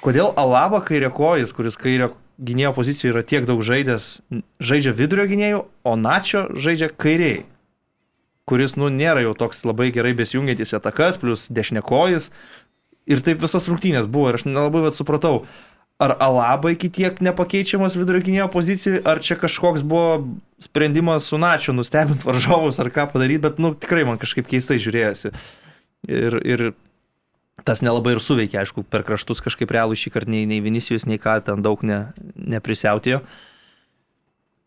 Kodėl 0.04 0.34
Alaba 0.40 0.82
kairė 0.84 1.12
kojas, 1.14 1.54
kuris 1.56 1.78
kairio 1.80 2.14
gynėjo 2.42 2.74
pozicijoje 2.78 3.14
yra 3.14 3.24
tiek 3.28 3.48
daug 3.50 3.62
žaidęs, 3.66 4.22
žaidžia 4.64 4.94
vidurio 4.98 5.28
gynėjų, 5.30 5.64
o 5.86 5.96
Načio 6.00 6.48
žaidžia 6.56 6.90
kairiai, 6.90 7.44
kuris, 8.50 8.76
nu, 8.76 8.90
nėra 8.92 9.24
jau 9.24 9.36
toks 9.38 9.64
labai 9.64 9.92
gerai 9.96 10.16
besijungiantis 10.18 10.76
atakas, 10.76 11.20
plus 11.22 11.48
dešinėkojas, 11.54 12.32
Ir 13.04 13.20
taip 13.24 13.42
visas 13.44 13.68
rungtynės 13.68 14.08
buvo 14.08 14.32
ir 14.32 14.38
aš 14.38 14.46
nelabai 14.48 14.86
bet 14.86 14.96
supratau, 14.96 15.44
ar 16.02 16.16
Alaba 16.24 16.72
iki 16.72 16.90
tiek 16.94 17.20
nepakeičiamas 17.24 17.98
vidurio 18.00 18.24
gynėjo 18.24 18.48
pozicijoje, 18.54 19.02
ar 19.08 19.20
čia 19.24 19.36
kažkoks 19.40 19.84
buvo 19.88 20.38
sprendimas 20.64 21.28
su 21.28 21.40
Načiu 21.40 21.76
nustebinti 21.76 22.24
varžovus 22.28 22.80
ar 22.80 22.92
ką 22.96 23.10
padaryti, 23.12 23.44
bet 23.44 23.60
nu, 23.60 23.74
tikrai 23.76 24.06
man 24.08 24.22
kažkaip 24.22 24.48
keistai 24.48 24.80
žiūrėjosi. 24.84 25.34
Ir, 26.08 26.40
ir 26.48 26.66
tas 27.68 27.82
nelabai 27.86 28.18
ir 28.18 28.22
suveikė, 28.24 28.60
aišku, 28.64 28.84
per 28.90 29.06
kraštus 29.08 29.42
kažkaip 29.44 29.72
realų 29.74 29.98
šį 30.00 30.14
kartą 30.14 30.34
nei, 30.34 30.44
nei 30.50 30.62
Vinicijus, 30.64 31.08
nei 31.10 31.20
ką 31.22 31.40
ten 31.48 31.64
daug 31.66 31.84
ne, 31.88 32.06
neprisiautėjo. 32.36 33.24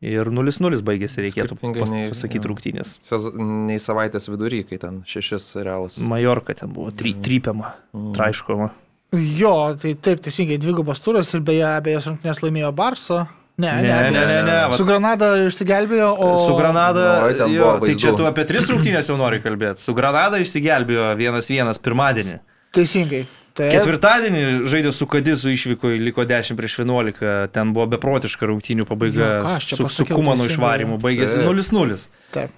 Ir 0.06 0.28
0-0 0.28 0.82
baigėsi, 0.84 1.22
reikėtų 1.24 1.56
pasakyti 1.56 2.50
rungtynės. 2.50 2.96
Nei 3.40 3.78
savaitės 3.80 4.28
vidury, 4.28 4.60
kai 4.68 4.76
ten 4.82 5.00
šešis 5.08 5.54
realas. 5.64 5.96
Majorka 6.04 6.54
ten 6.58 6.74
buvo, 6.74 6.92
try, 6.92 7.14
mm. 7.14 7.22
trypiama, 7.24 7.72
mm. 7.96 8.10
traiškoma. 8.18 8.68
Jo, 9.16 9.54
tai 9.80 9.94
taip, 10.02 10.20
teisingai, 10.26 10.58
dvigubas 10.60 11.00
turas 11.00 11.30
ir 11.32 11.40
beje, 11.46 11.64
abejas 11.70 12.10
rungtynės 12.10 12.42
laimėjo 12.44 12.72
Barso. 12.76 13.22
Ne, 13.56 13.70
ne, 13.80 13.88
ne, 13.88 14.10
ne, 14.12 14.24
ne, 14.28 14.40
ne. 14.44 14.56
Su 14.76 14.84
Granada 14.84 15.30
išsigelbėjo, 15.46 16.10
o... 16.12 16.28
Su 16.44 16.58
Granada... 16.58 17.06
No, 17.24 17.46
jo, 17.48 17.70
tai 17.80 17.94
čia 17.96 18.12
tu 18.18 18.26
apie 18.28 18.44
tris 18.44 18.68
rungtynės 18.68 19.08
jau 19.08 19.16
nori 19.16 19.40
kalbėti. 19.40 19.80
Su 19.80 19.96
Granada 19.96 20.42
išsigelbėjo 20.42 21.14
vienas 21.16 21.48
vienas 21.48 21.80
pirmadienį. 21.80 22.36
Teisingai. 22.76 23.24
Taip. 23.56 23.72
Ketvirtadienį 23.72 24.40
žaidė 24.68 24.90
su 24.92 25.06
Kadisu 25.08 25.48
išvyko, 25.54 25.94
liko 25.96 26.26
10 26.28 26.58
prieš 26.58 26.74
11, 26.82 27.22
ten 27.54 27.70
buvo 27.72 27.86
beprotiška 27.94 28.50
rungtynių 28.50 28.84
pabaiga, 28.88 29.30
jo, 29.64 29.78
su, 29.80 29.88
su 29.94 30.04
Kumano 30.10 30.44
išvarimu, 30.44 30.98
baigėsi 31.00 31.40
0-0. 31.40 31.96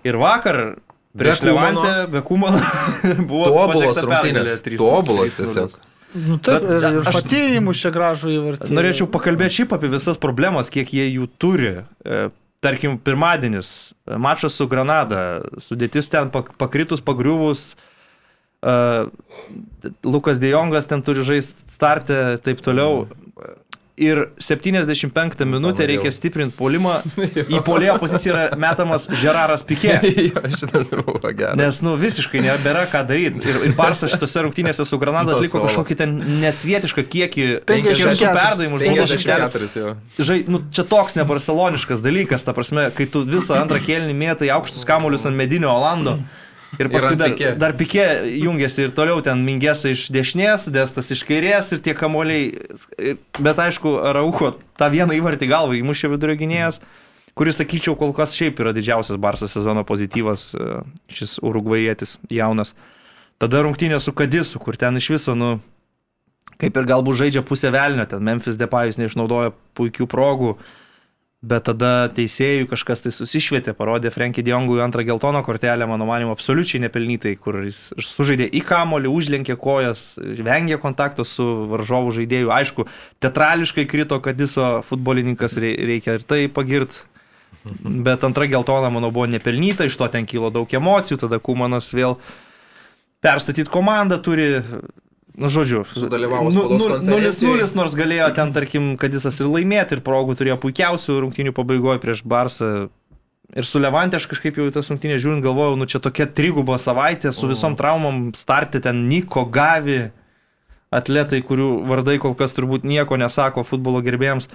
Ir 0.09 0.19
vakar 0.19 0.59
prieš 1.19 1.45
Levantę, 1.47 1.93
be 2.11 2.23
Kumano 2.27 2.59
buvo 3.31 3.47
tobulos 3.47 4.03
rungtynės. 4.03 4.57
Tobulos 4.75 5.39
tiesiog. 5.39 5.79
Nu, 6.19 6.39
taip, 6.41 6.65
Bet, 6.65 6.83
ir 6.89 7.03
aš 7.07 7.19
patėjimus 7.21 7.81
čia 7.85 7.93
gražų 7.93 8.33
įvartį. 8.33 8.73
Norėčiau 8.75 9.07
pakalbėti 9.13 9.61
šiaip 9.61 9.75
apie 9.77 9.91
visas 9.93 10.19
problemas, 10.19 10.71
kiek 10.73 10.89
jie 10.97 11.05
jų 11.13 11.29
turi. 11.39 11.73
E, 12.03 12.21
tarkim, 12.65 12.97
pirmadienis, 12.99 13.93
mačas 14.19 14.57
su 14.57 14.67
Granada, 14.71 15.43
sudėtis 15.63 16.09
ten 16.11 16.33
pakritus, 16.33 17.05
pagriuvus, 17.05 17.75
uh, 18.63 19.09
Lukas 20.05 20.41
Dejongas 20.43 20.91
ten 20.91 21.03
turi 21.03 21.25
žaisti 21.27 21.69
startę, 21.73 22.39
taip 22.43 22.63
toliau 22.65 23.07
ir 23.99 24.29
75 24.39 25.45
minutę 25.45 25.87
reikia 25.87 26.13
stiprinti 26.13 26.57
polimą. 26.57 26.99
Į 27.55 27.61
polėjo 27.67 27.99
poziciją 28.01 28.35
yra 28.35 28.59
metamas 28.61 29.09
Žeraras 29.21 29.65
Pikė. 29.67 29.99
Nes, 31.59 31.81
nu, 31.85 31.95
visiškai 32.01 32.43
nebėra 32.45 32.87
ką 32.91 33.03
daryti. 33.09 33.43
Ir, 33.51 33.61
ir 33.69 33.77
Barsas 33.79 34.15
šitose 34.15 34.45
rungtynėse 34.47 34.87
su 34.89 34.99
Granada 35.03 35.37
atliko 35.37 35.65
kažkokį 35.67 35.99
ten 35.99 36.17
nesvietišką 36.45 37.07
kiekį. 37.11 37.49
50 37.69 38.25
perdavimų 38.25 38.83
žmogus. 38.85 39.17
Žai, 40.19 40.41
nu, 40.51 40.63
čia 40.75 40.87
toks 40.89 41.19
ne 41.19 41.27
barceloniškas 41.29 42.05
dalykas, 42.05 42.47
ta 42.47 42.55
prasme, 42.57 42.89
kai 42.95 43.09
tu 43.11 43.25
visą 43.27 43.59
antrą 43.59 43.83
kėlinį 43.83 44.19
mėtai 44.19 44.53
aukštus 44.55 44.87
kamuolius 44.89 45.27
ant 45.29 45.39
medinio 45.39 45.75
Olando. 45.75 46.19
Mm 46.21 46.47
Ir 46.79 46.91
paskui 46.93 47.17
ir 47.17 47.19
dar, 47.19 47.33
pikė. 47.35 47.51
dar 47.59 47.75
pikė 47.75 48.05
jungiasi 48.39 48.85
ir 48.87 48.93
toliau 48.95 49.19
ten 49.25 49.41
mingėsa 49.47 49.91
iš 49.91 50.07
dešinės, 50.15 50.69
destas 50.75 51.11
iš 51.15 51.25
kairės 51.27 51.73
ir 51.75 51.83
tie 51.83 51.95
kamoliai. 51.99 52.53
Bet 53.43 53.59
aišku, 53.65 53.97
Rauko 54.15 54.53
tą 54.79 54.91
vieną 54.93 55.17
įvartį 55.19 55.51
galvą 55.51 55.79
įmušė 55.81 56.13
vidurio 56.15 56.39
gynėjas, 56.39 56.79
kuris, 57.39 57.59
sakyčiau, 57.59 57.97
kol 57.99 58.15
kas 58.15 58.37
šiaip 58.39 58.63
yra 58.63 58.75
didžiausias 58.77 59.19
Barso 59.19 59.51
sezono 59.51 59.83
pozityvas, 59.87 60.53
e, 60.55 60.79
šis 61.19 61.39
urugvajietis 61.43 62.17
jaunas. 62.31 62.75
Tada 63.43 63.63
rungtynė 63.67 63.99
su 64.03 64.15
Kadisu, 64.15 64.63
kur 64.63 64.79
ten 64.79 64.99
iš 64.99 65.13
viso, 65.17 65.35
nu, 65.39 65.57
kaip 66.63 66.79
ir 66.79 66.91
galbūt 66.91 67.25
žaidžia 67.25 67.47
pusę 67.47 67.75
velnio, 67.75 68.07
ten 68.11 68.23
Memphis 68.27 68.59
Depayus 68.59 68.99
neišnaudoja 69.03 69.55
puikių 69.79 70.07
progų. 70.11 70.55
Uh, 70.55 70.77
Bet 71.39 71.69
tada 71.69 72.09
teisėjų 72.11 72.67
kažkas 72.67 73.05
tai 73.05 73.13
susišvietė, 73.15 73.71
parodė 73.79 74.11
Frankį 74.11 74.43
Diongui 74.43 74.81
antrą 74.83 75.05
geltoną 75.07 75.45
kortelę, 75.47 75.87
mano 75.87 76.09
manimo, 76.09 76.33
absoliučiai 76.35 76.81
nepelnytai, 76.83 77.37
kur 77.39 77.61
jis 77.63 77.93
sužaidė 78.03 78.49
į 78.59 78.65
kamolį, 78.67 79.13
užlenkė 79.15 79.55
kojas, 79.63 80.17
vengė 80.19 80.81
kontakto 80.83 81.23
su 81.23 81.47
varžovų 81.71 82.17
žaidėju. 82.17 82.51
Aišku, 82.57 82.89
teatrališkai 83.23 83.87
krito 83.87 84.19
Kadiso 84.25 84.81
futbolininkas, 84.89 85.55
reikia 85.63 86.19
ir 86.19 86.27
tai 86.27 86.41
pagirt. 86.51 87.05
Bet 87.85 88.27
antra 88.27 88.51
geltona, 88.51 88.91
manau, 88.91 89.13
buvo 89.15 89.31
nepelnyta, 89.31 89.87
iš 89.87 89.95
to 90.01 90.11
ten 90.11 90.27
kilo 90.27 90.51
daug 90.51 90.75
emocijų, 90.75 91.21
tada 91.23 91.39
Kumanas 91.39 91.93
vėl 91.95 92.19
perstatyti 93.23 93.71
komandą 93.71 94.19
turi, 94.19 94.57
Nu, 95.39 95.47
žodžiu, 95.47 95.85
sudalyvavo 95.95 96.51
nu, 96.51 96.65
nu, 96.75 96.87
0-0, 97.07 97.67
nors 97.79 97.93
galėjo 97.95 98.27
ten, 98.35 98.51
tarkim, 98.57 98.97
kad 98.99 99.15
jis 99.15 99.29
ir 99.39 99.47
laimėti 99.47 99.95
ir 99.95 100.03
progų 100.03 100.35
turėjo 100.41 100.57
puikiausių 100.65 101.21
rungtynių 101.23 101.53
pabaigoje 101.55 102.01
prieš 102.03 102.25
Barsą. 102.27 102.89
Ir 103.55 103.65
su 103.65 103.79
Levantė 103.81 104.19
aš 104.19 104.27
kažkaip 104.33 104.59
jau 104.59 104.67
tas 104.75 104.91
rungtynės 104.91 105.23
žiūrint 105.23 105.47
galvojau, 105.47 105.79
nu 105.79 105.87
čia 105.89 106.03
tokia 106.03 106.27
triguba 106.27 106.77
savaitė 106.83 107.31
su 107.33 107.49
visom 107.49 107.79
traumom 107.79 108.33
startė 108.37 108.83
ten 108.85 109.07
Niko 109.09 109.47
Gavi, 109.47 110.11
atletai, 110.91 111.41
kurių 111.47 111.71
vardai 111.87 112.19
kol 112.21 112.35
kas 112.37 112.57
turbūt 112.59 112.83
nieko 112.85 113.17
nesako 113.21 113.65
futbolo 113.65 114.03
gerbėjams. 114.05 114.51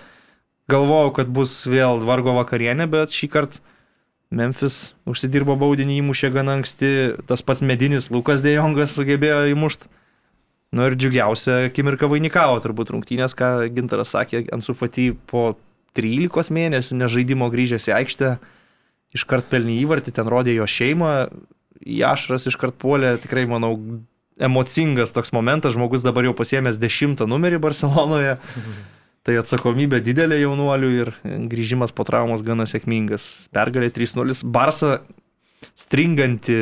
Galvojau, 0.70 1.16
kad 1.16 1.32
bus 1.32 1.56
vėl 1.68 2.04
vargo 2.04 2.36
vakarienė, 2.36 2.92
bet 2.92 3.16
šį 3.16 3.32
kartą 3.32 3.64
Memphis 4.34 4.94
užsidirbo 5.10 5.56
baudinį 5.62 6.00
įmušė 6.02 6.32
gana 6.34 6.58
anksti, 6.58 6.94
tas 7.30 7.44
pats 7.46 7.62
medinis 7.62 8.10
Lukas 8.12 8.42
Dejongas 8.44 8.96
sugebėjo 8.98 9.46
įmušti. 9.54 9.90
Nu 10.74 10.88
ir 10.90 10.96
džiugiausia 10.98 11.68
akimirka 11.68 12.10
vainikavo 12.10 12.58
turbūt 12.64 12.96
rungtynės, 12.96 13.36
ką 13.38 13.68
Gintaras 13.76 14.16
sakė, 14.16 14.48
ant 14.56 14.66
sufatį 14.66 15.12
po 15.30 15.52
13 15.98 16.50
mėnesių 16.56 16.98
nežaidimo 16.98 17.50
grįžęs 17.54 17.92
į 17.92 17.94
aikštę, 18.00 18.32
iškart 19.14 19.52
pelnį 19.52 19.78
įvartį, 19.84 20.16
ten 20.18 20.32
rodė 20.34 20.56
jo 20.58 20.66
šeimą, 20.66 21.14
Jašras 21.84 22.48
iškart 22.50 22.78
puolė, 22.80 23.18
tikrai 23.22 23.44
manau, 23.50 23.76
emocingas 24.42 25.14
toks 25.14 25.34
momentas, 25.36 25.76
žmogus 25.76 26.06
dabar 26.06 26.26
jau 26.26 26.34
pasiemęs 26.38 26.80
dešimtą 26.82 27.28
numerį 27.30 27.62
Barcelonoje. 27.62 28.38
Tai 29.24 29.38
atsakomybė 29.40 30.02
didelė 30.04 30.42
jaunuolių 30.42 30.88
ir 30.98 31.10
grįžimas 31.48 31.94
po 31.96 32.04
traumos 32.04 32.42
gana 32.44 32.66
sėkmingas. 32.68 33.48
Pergalė 33.56 33.88
3-0. 33.96 34.42
Barsa 34.52 34.98
stringanti, 35.80 36.58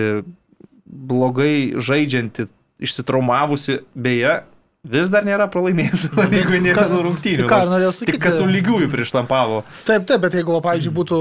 blogai 0.86 1.80
žaidžianti 1.82 2.46
išsitraumavusi, 2.82 3.80
beje, 3.94 4.41
vis 4.82 5.10
dar 5.14 5.26
nėra 5.28 5.48
pralaimėjusi 5.53 6.12
lygoje 6.34 6.62
ne 6.66 6.76
vienų 6.76 7.02
rungtynių. 7.08 7.48
Ką 7.49 7.64
norėjau 7.70 7.95
sakyti? 7.99 8.18
Tik 8.18 8.24
kad 8.26 8.38
tų 8.41 8.52
lygiųjų 8.52 8.91
prieštampavo. 8.91 9.64
Taip, 9.88 10.08
taip, 10.10 10.22
bet 10.26 10.38
jeigu, 10.40 10.58
pavyzdžiui, 10.66 10.95
būtų 10.98 11.20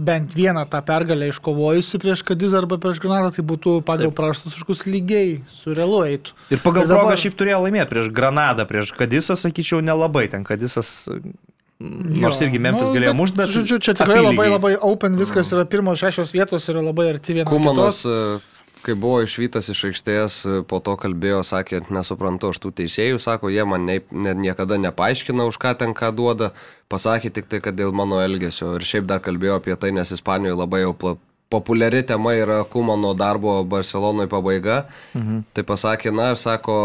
bent 0.00 0.32
vieną 0.32 0.64
tą 0.70 0.80
pergalę 0.84 1.28
iškovojusi 1.28 2.00
prieš 2.00 2.22
Kadizą 2.24 2.62
arba 2.62 2.78
prieš 2.80 3.02
Granatą, 3.02 3.34
tai 3.36 3.44
būtų 3.44 3.74
pagal 3.84 4.12
prastus 4.16 4.56
iškus 4.56 4.86
lygiai, 4.88 5.40
su 5.52 5.74
realu 5.76 6.00
eitų. 6.06 6.36
Ir 6.54 6.62
pagal 6.64 6.86
ir 6.86 6.92
dabar... 6.94 7.20
šiaip 7.20 7.36
turėjo 7.36 7.60
laimėti 7.66 7.90
prieš 7.92 8.08
Granadą, 8.16 8.64
prieš 8.68 8.94
Kadisą, 8.96 9.36
sakyčiau, 9.40 9.82
nelabai 9.84 10.26
ten 10.32 10.46
Kadisas. 10.48 11.10
Nors 11.80 12.40
jo, 12.40 12.46
irgi 12.46 12.60
Memphis 12.60 12.88
nu, 12.88 12.94
galėjo 12.96 13.12
mušti, 13.16 13.36
bet... 13.40 13.52
Žodžiu, 13.52 13.76
čia 13.80 13.94
tikrai 13.96 14.20
labai 14.20 14.48
labai 14.52 14.72
open, 14.76 15.16
viskas 15.20 15.52
yra 15.54 15.64
pirmos 15.68 16.00
šešios 16.00 16.32
vietos 16.36 16.68
yra 16.72 16.82
labai 16.84 17.08
arti 17.14 17.36
vienos. 17.38 17.48
Kumanas 17.48 18.02
kitos. 18.04 18.48
Kai 18.80 18.94
buvo 18.96 19.20
išvytas 19.24 19.68
iš 19.72 19.82
aikštės, 19.90 20.36
po 20.68 20.78
to 20.84 20.94
kalbėjo, 21.00 21.42
sakė, 21.44 21.82
nesuprantu, 21.92 22.52
aš 22.54 22.60
tų 22.62 22.72
teisėjų, 22.80 23.18
sako, 23.20 23.50
jie 23.52 23.64
man 23.68 23.84
ne, 23.88 23.98
ne, 24.10 24.32
niekada 24.34 24.78
nepaaiškina, 24.80 25.44
už 25.50 25.58
ką 25.60 25.74
ten 25.82 25.92
ką 25.96 26.12
duoda, 26.16 26.52
pasakė 26.88 27.32
tik 27.36 27.50
tai, 27.52 27.60
kad 27.64 27.76
dėl 27.76 27.92
mano 27.92 28.22
elgesio. 28.24 28.72
Ir 28.78 28.86
šiaip 28.88 29.08
dar 29.10 29.20
kalbėjo 29.24 29.58
apie 29.60 29.76
tai, 29.76 29.92
nes 29.96 30.14
Ispanijoje 30.16 30.56
labai 30.62 30.84
jau 30.86 30.94
pla, 30.96 31.16
populiari 31.50 32.02
tema 32.06 32.32
yra 32.38 32.62
Kumano 32.64 33.12
darbo 33.18 33.58
Barcelonoje 33.64 34.30
pabaiga. 34.30 34.86
Mhm. 35.14 35.44
Tai 35.52 35.66
pasakė, 35.66 36.14
na 36.14 36.30
ir 36.32 36.40
sako, 36.40 36.78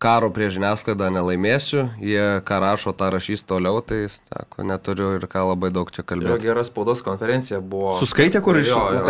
karo 0.00 0.30
prie 0.32 0.48
žiniasklaidą 0.52 1.10
nelaimėsiu, 1.12 1.84
jie 2.00 2.40
ką 2.48 2.60
rašo, 2.64 2.94
tą 2.96 3.10
rašys 3.12 3.44
toliau, 3.44 3.82
tai 3.84 4.06
sako, 4.08 4.64
neturiu 4.64 5.12
ir 5.18 5.26
ką 5.28 5.44
labai 5.50 5.70
daug 5.74 5.92
čia 5.92 6.04
kalbėti. 6.06 6.32
Jo 6.32 6.40
gera 6.40 6.64
spaudos 6.64 7.04
konferencija 7.04 7.60
buvo. 7.60 7.98
Suskaitė, 8.00 8.40
kur 8.44 8.58
išėjo? 8.62 9.04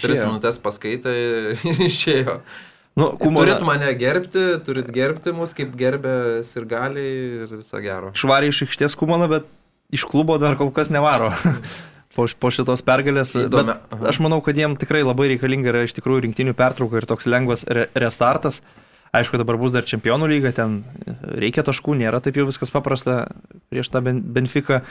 Tris 0.00 0.24
minutės 0.24 0.60
paskaitė 0.64 1.14
ir 1.72 1.84
išėjo. 1.90 2.40
Nu, 2.98 3.12
kumona... 3.20 3.52
Turit 3.52 3.66
mane 3.68 3.92
gerbti, 4.00 4.46
turit 4.66 4.88
gerbti 4.92 5.36
mus, 5.36 5.52
kaip 5.56 5.76
gerbė 5.78 6.16
ir 6.42 6.66
galiai 6.68 7.12
ir 7.44 7.54
viso 7.60 7.78
gero. 7.84 8.10
Švariai 8.18 8.50
iš 8.50 8.64
aikštės 8.66 8.96
kumana, 8.98 9.28
bet 9.30 9.46
iš 9.94 10.08
klubo 10.08 10.40
dar 10.42 10.56
kol 10.58 10.72
kas 10.74 10.90
nevaro. 10.92 11.30
po, 12.16 12.26
po 12.40 12.50
šitos 12.52 12.82
pergalės. 12.86 13.36
Aš 13.36 14.20
manau, 14.24 14.40
kad 14.44 14.58
jiem 14.58 14.76
tikrai 14.80 15.04
labai 15.04 15.30
reikalinga 15.34 15.72
yra 15.72 15.84
iš 15.86 15.94
tikrųjų 16.00 16.26
rinktinių 16.26 16.56
pertrauka 16.58 17.00
ir 17.00 17.08
toks 17.08 17.28
lengvas 17.30 17.64
re 17.68 17.86
restartas. 17.94 18.60
Aišku, 19.10 19.40
dabar 19.40 19.58
bus 19.58 19.72
dar 19.74 19.86
čempionų 19.86 20.28
lyga, 20.30 20.52
ten 20.54 20.82
reikia 21.18 21.64
taškų, 21.66 21.96
nėra 21.98 22.20
taip 22.22 22.38
jau 22.38 22.46
viskas 22.46 22.70
paprasta 22.70 23.24
prieš 23.72 23.90
tą 23.90 24.04
Benfiką, 24.06 24.84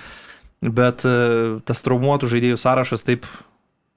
bet 0.59 1.05
e, 1.07 1.13
tas 1.63 1.85
traumuotų 1.85 2.27
žaidėjų 2.33 2.59
sąrašas 2.59 3.05
taip 3.07 3.27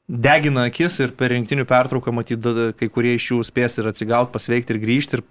degina 0.07 0.69
akis 0.71 1.01
ir 1.03 1.15
per 1.19 1.33
rinktinių 1.35 1.67
pertrauką 1.67 2.15
matyt, 2.15 2.47
kai 2.79 2.91
kurie 2.93 3.17
iš 3.17 3.33
jų 3.33 3.41
spės 3.47 3.79
ir 3.81 3.91
atsigauti, 3.91 4.35
pasveikti 4.35 4.77
ir 4.77 4.83
grįžti 4.83 5.19
ir 5.19 5.27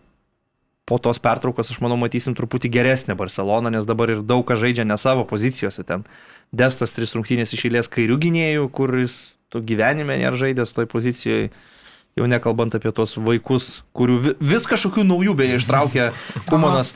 po 0.91 0.97
tos 0.99 1.21
pertraukos, 1.23 1.71
aš 1.71 1.79
manau, 1.83 1.95
matysim 1.99 2.35
truputį 2.35 2.71
geresnę 2.73 3.15
Barceloną, 3.15 3.71
nes 3.71 3.87
dabar 3.87 4.11
ir 4.11 4.23
daug 4.27 4.43
ką 4.47 4.57
žaidžia 4.59 4.83
ne 4.83 4.97
savo 4.99 5.23
pozicijose. 5.29 5.85
Ten 5.87 6.03
Destas 6.51 6.91
tris 6.91 7.13
rungtynės 7.15 7.53
išėlės 7.55 7.87
kairių 7.87 8.17
gynėjų, 8.25 8.65
kuris 8.75 9.37
tu 9.51 9.61
gyvenime 9.63 10.17
nėra 10.19 10.35
žaidęs 10.35 10.73
toj 10.75 10.89
pozicijoje 10.91 11.51
jau 12.19 12.27
nekalbant 12.27 12.75
apie 12.77 12.91
tos 12.95 13.15
vaikus, 13.19 13.81
kurių 13.97 14.35
vis 14.39 14.67
kažkokių 14.69 15.05
naujų 15.07 15.35
beje 15.39 15.61
ištraukė 15.61 16.11
Kumanas. 16.51 16.93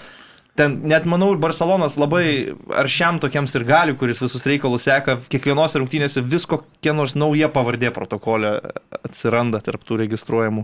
Ten 0.55 0.77
net 0.87 1.03
manau 1.03 1.33
ir 1.33 1.39
Barcelonas 1.41 1.97
labai 1.99 2.55
aršiam 2.71 3.19
tokiam 3.19 3.43
ir 3.43 3.65
gali, 3.67 3.95
kuris 3.99 4.21
visus 4.23 4.45
reikalus 4.47 4.87
seka, 4.87 5.17
kiekvienos 5.27 5.75
rungtynėse 5.75 6.23
vis 6.23 6.47
kokia 6.47 6.93
nors 6.95 7.17
nauja 7.19 7.49
pavardė 7.51 7.91
protokolė 7.91 8.55
atsiranda 9.03 9.59
tarptų 9.59 9.99
registruojamų. 10.05 10.63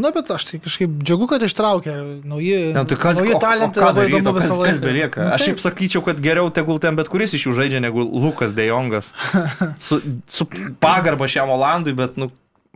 Na, 0.00 0.08
bet 0.08 0.30
aš 0.32 0.46
tai 0.48 0.58
kažkaip 0.62 0.92
džiugu, 1.04 1.26
kad 1.28 1.42
ištraukė 1.44 1.94
nauji, 2.24 2.54
ne, 2.72 2.84
tai 2.88 2.96
kas, 2.96 3.18
nauji 3.20 3.36
talentai. 3.42 3.82
Ką 3.82 3.90
daryti, 3.98 4.22
kas, 4.24 4.48
kas 4.48 4.78
belieka? 4.80 5.20
Nu, 5.20 5.34
aš 5.36 5.44
šiaip 5.44 5.60
sakyčiau, 5.60 6.00
kad 6.06 6.22
geriau 6.24 6.48
tegul 6.54 6.80
ten 6.80 6.96
bet 6.96 7.10
kuris 7.12 7.34
iš 7.36 7.44
jų 7.44 7.52
žaidžia 7.58 7.82
negu 7.84 8.00
Lukas 8.00 8.54
Dejongas. 8.56 9.10
Su, 9.86 10.00
su 10.24 10.46
pagarba 10.80 11.28
šiam 11.28 11.52
Olandui, 11.52 11.92
bet 11.98 12.16
nu, 12.16 12.30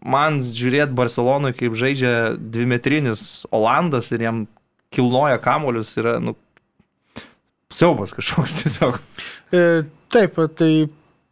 man 0.04 0.42
žiūrėti 0.44 0.96
Barcelonui, 0.96 1.54
kaip 1.56 1.76
žaidžia 1.78 2.34
dvimetrinis 2.36 3.46
Olandas 3.54 4.10
ir 4.12 4.26
jam 4.26 4.44
kilnoja 4.94 5.38
kamolius, 5.42 5.94
yra, 6.00 6.18
nu, 6.22 6.36
siaubas 7.72 8.14
kažkoks 8.16 8.56
tiesiog. 8.60 9.00
E, 9.54 9.64
taip, 10.12 10.38
tai 10.58 10.70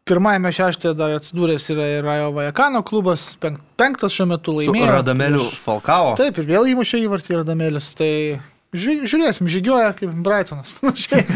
pirmajame 0.09 0.53
šeštėje 0.53 0.97
dar 0.99 1.15
atsidūręs 1.19 1.69
yra 1.73 1.91
ir 1.97 2.03
Rajo 2.05 2.33
Vajakano 2.37 2.83
klubas, 2.87 3.31
penktas 3.41 4.17
šiuo 4.17 4.29
metu 4.35 4.57
laimėjo. 4.59 4.89
Su 4.89 4.97
Radameliu 4.99 5.47
Falkao. 5.65 6.17
Taip, 6.21 6.41
ir 6.41 6.51
vėl 6.51 6.75
įmušė 6.75 7.05
įvartį 7.07 7.41
Radamelis, 7.41 7.93
tai 7.99 8.11
Žiūrėsim, 8.75 9.47
žygioja 9.47 9.93
kaip 9.95 10.11
Brightonas. 10.27 10.73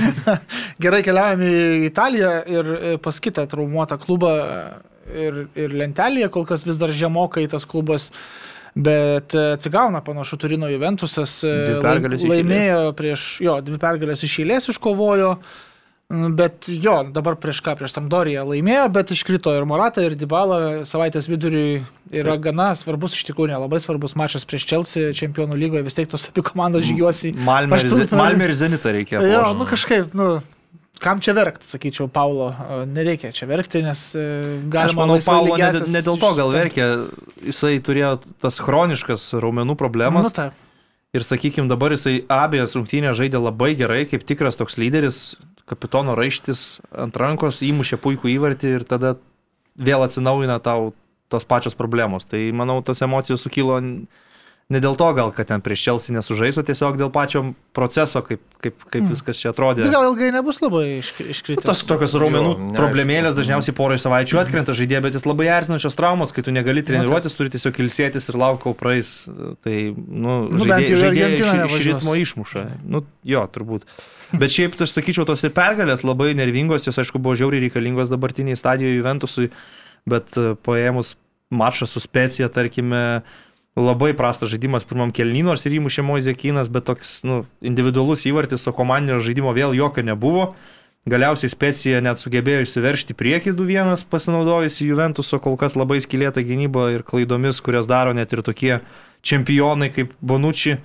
Gerai 0.83 1.05
keliaujame 1.07 1.51
į 1.55 1.85
Italiją 1.87 2.33
ir 2.51 2.71
pas 3.05 3.21
kitą 3.23 3.45
traumuotą 3.47 3.95
klubą 4.03 4.33
ir, 5.13 5.41
ir 5.59 5.79
lentelėje 5.85 6.31
kol 6.35 6.47
kas 6.49 6.67
vis 6.67 6.81
dar 6.81 6.93
žemokai 6.95 7.47
tas 7.51 7.67
klubas. 7.69 8.11
Bet 8.79 9.35
atsigauna 9.35 10.05
panašu 10.07 10.37
Turino 10.39 10.69
Juventusas. 10.71 11.41
Laimėjo 11.45 12.93
prieš, 12.99 13.31
jo, 13.43 13.57
dvi 13.65 13.81
pergalės 13.83 14.23
iš 14.27 14.37
eilės 14.45 14.69
iškovojo. 14.71 15.33
Bet 16.09 16.65
jo, 16.73 16.95
dabar 17.13 17.35
prieš 17.37 17.59
ką, 17.61 17.75
prieš 17.77 17.93
Sampdoriją 17.99 18.47
laimėjo, 18.49 18.87
bet 18.95 19.11
iškrito 19.13 19.53
ir 19.53 19.67
Morata, 19.69 20.01
ir 20.01 20.15
Dybala 20.17 20.87
savaitės 20.89 21.29
viduriui 21.29 21.83
yra 22.09 22.39
gana 22.41 22.71
svarbus, 22.81 23.13
iš 23.13 23.27
tikrųjų 23.29 23.51
nelabai 23.51 23.77
svarbus 23.85 24.17
mačas 24.17 24.49
prieš 24.49 24.65
Chelsea 24.71 25.13
čempionų 25.19 25.59
lygoje, 25.61 25.85
vis 25.85 25.99
tiek 25.99 26.09
tos 26.09 26.25
abi 26.31 26.47
komandos 26.47 26.87
žygiuosi. 26.89 27.35
Malmė 27.45 28.49
ir, 28.49 28.55
Zenita 28.57 28.95
reikia. 28.97 29.21
Jo, 29.21 29.51
nu 29.59 29.69
kažkaip, 29.69 30.17
nu, 30.17 30.39
kam 31.03 31.21
čia 31.25 31.35
verkti, 31.37 31.69
sakyčiau, 31.71 32.09
Paulo, 32.13 32.51
nereikia 32.91 33.33
čia 33.35 33.49
verkti, 33.51 33.83
nes 33.87 34.01
e, 34.19 34.25
galima... 34.71 34.93
Aš 34.93 34.99
manau, 34.99 35.19
Paulo 35.25 35.59
ne, 35.61 35.71
ne 35.95 36.03
dėl 36.05 36.19
to 36.21 36.31
gal 36.39 36.55
verkia, 36.55 36.89
jisai 37.45 37.77
turėjo 37.85 38.17
tas 38.43 38.59
chroniškas 38.63 39.31
raumenų 39.43 39.79
problemas. 39.81 40.29
Nu, 40.29 40.35
taip. 40.35 40.65
Ir 41.17 41.25
sakykime, 41.25 41.71
dabar 41.71 41.95
jisai 41.95 42.19
abiejas 42.29 42.77
rungtynės 42.77 43.17
žaidė 43.17 43.41
labai 43.41 43.73
gerai, 43.79 44.03
kaip 44.11 44.27
tikras 44.29 44.61
toks 44.61 44.77
lyderis, 44.77 45.39
kapitono 45.69 46.13
raištis 46.19 46.83
ant 46.93 47.17
rankos, 47.21 47.63
įmušė 47.65 47.97
puikų 48.05 48.35
įvartį 48.35 48.75
ir 48.77 48.85
tada 48.89 49.15
vėl 49.79 50.05
atsinaujina 50.05 50.59
tau 50.65 50.93
tos 51.33 51.47
pačios 51.49 51.77
problemos. 51.79 52.27
Tai 52.29 52.41
manau, 52.57 52.81
tos 52.85 53.01
emocijos 53.05 53.45
sukilo 53.45 53.79
ne 54.69 54.81
dėl 54.85 54.97
to 55.01 55.07
gal, 55.17 55.31
kad 55.33 55.49
ten 55.49 55.63
prieš 55.65 55.83
Čelsi 55.87 56.13
nesužais, 56.13 56.59
o 56.61 56.65
tiesiog 56.67 56.99
dėl 57.01 57.09
pačio 57.13 57.41
proceso, 57.77 58.21
kaip, 58.25 58.43
kaip, 58.61 58.83
kaip 58.85 59.01
mm. 59.01 59.13
viskas 59.15 59.41
čia 59.41 59.53
atrodė. 59.55 59.87
Tai 59.87 59.93
gal 59.95 60.09
ilgai 60.11 60.29
nebus 60.35 60.61
labai 60.61 60.99
iškritęs. 61.01 61.55
Nu, 61.57 61.65
tos 61.65 61.81
tokios 61.89 62.17
raumenų 62.21 62.51
jo, 62.53 62.67
problemėlės 62.77 63.39
dažniausiai 63.39 63.77
porai 63.79 63.97
savaičių 64.03 64.43
atkrenta 64.43 64.77
žaidėjai, 64.77 65.05
bet 65.07 65.17
jis 65.17 65.25
labai 65.29 65.49
erzinančios 65.55 65.97
traumos, 65.97 66.35
kai 66.37 66.45
tu 66.45 66.53
negali 66.53 66.85
treniruotis, 66.85 67.39
turi 67.39 67.55
tiesiog 67.55 67.81
ilsėtis 67.87 68.29
ir 68.29 68.41
kol 68.61 68.77
praeis. 68.77 69.15
Tai, 69.65 69.77
nu, 69.97 70.37
nu 70.53 70.69
žaidėjai, 70.69 71.01
žaidėjai 71.01 71.33
iš, 71.39 71.81
iš 71.81 71.89
ritmo 71.89 72.19
išmuša. 72.21 72.67
Nu, 72.85 73.03
jo, 73.25 73.47
turbūt. 73.55 73.89
Bet 74.37 74.53
šiaip, 74.53 74.77
aš 74.85 74.93
sakyčiau, 74.93 75.25
tos 75.29 75.41
ir 75.49 75.55
pergalės 75.57 76.05
labai 76.05 76.35
nervingos, 76.37 76.85
jos 76.85 77.01
aišku 77.01 77.21
buvo 77.23 77.39
žiauriai 77.41 77.65
reikalingos 77.65 78.13
dabartiniai 78.13 78.59
stadijoje 78.61 78.99
Juventusui, 78.99 79.49
bet 80.09 80.37
e, 80.37 80.53
paėmus 80.61 81.15
mačą 81.49 81.89
su 81.89 82.03
Specija, 82.05 82.51
tarkime, 82.53 83.23
labai 83.79 84.13
prastas 84.17 84.51
žaidimas 84.53 84.87
pirmam 84.89 85.13
kelnynui, 85.15 85.49
nors 85.53 85.65
ir 85.67 85.77
įmušė 85.79 86.05
Moizekinas, 86.07 86.71
bet 86.73 86.89
toks 86.89 87.21
nu, 87.27 87.45
individualus 87.63 88.27
įvartis, 88.29 88.67
o 88.69 88.75
komandinio 88.75 89.21
žaidimo 89.25 89.55
vėl 89.57 89.77
jokio 89.79 90.05
nebuvo. 90.07 90.51
Galiausiai 91.09 91.49
Specija 91.53 92.01
net 92.05 92.21
sugebėjo 92.21 92.67
išsiveršti 92.67 93.15
priekį 93.17 93.55
2-1 93.57 94.03
pasinaudojusi 94.11 94.89
Juventuso 94.89 95.39
kol 95.41 95.57
kas 95.61 95.77
labai 95.79 96.03
skilėta 96.05 96.43
gynyba 96.45 96.91
ir 96.97 97.05
klaidomis, 97.07 97.63
kurias 97.65 97.89
daro 97.89 98.13
net 98.17 98.35
ir 98.35 98.43
tokie 98.45 98.81
čempionai 99.25 99.89
kaip 99.95 100.13
Bonucci. 100.21 100.77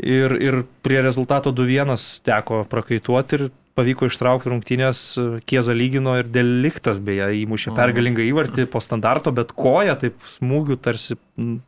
Ir, 0.00 0.32
ir 0.40 0.62
prie 0.84 1.00
rezultato 1.04 1.52
2-1 1.52 2.22
teko 2.24 2.62
prakaituoti 2.70 3.36
ir 3.36 3.42
pavyko 3.78 4.08
ištraukti 4.10 4.50
rungtynės, 4.52 5.00
Kieza 5.48 5.74
lygino 5.76 6.16
ir 6.20 6.28
dėl 6.32 6.48
liktas 6.64 7.00
beje 7.04 7.28
įmušė 7.42 7.74
pergalingą 7.76 8.24
įvartį 8.26 8.66
po 8.72 8.82
standarto, 8.84 9.32
bet 9.32 9.52
koja 9.56 9.96
taip 10.00 10.18
smūgių 10.36 10.78
tarsi 10.82 11.16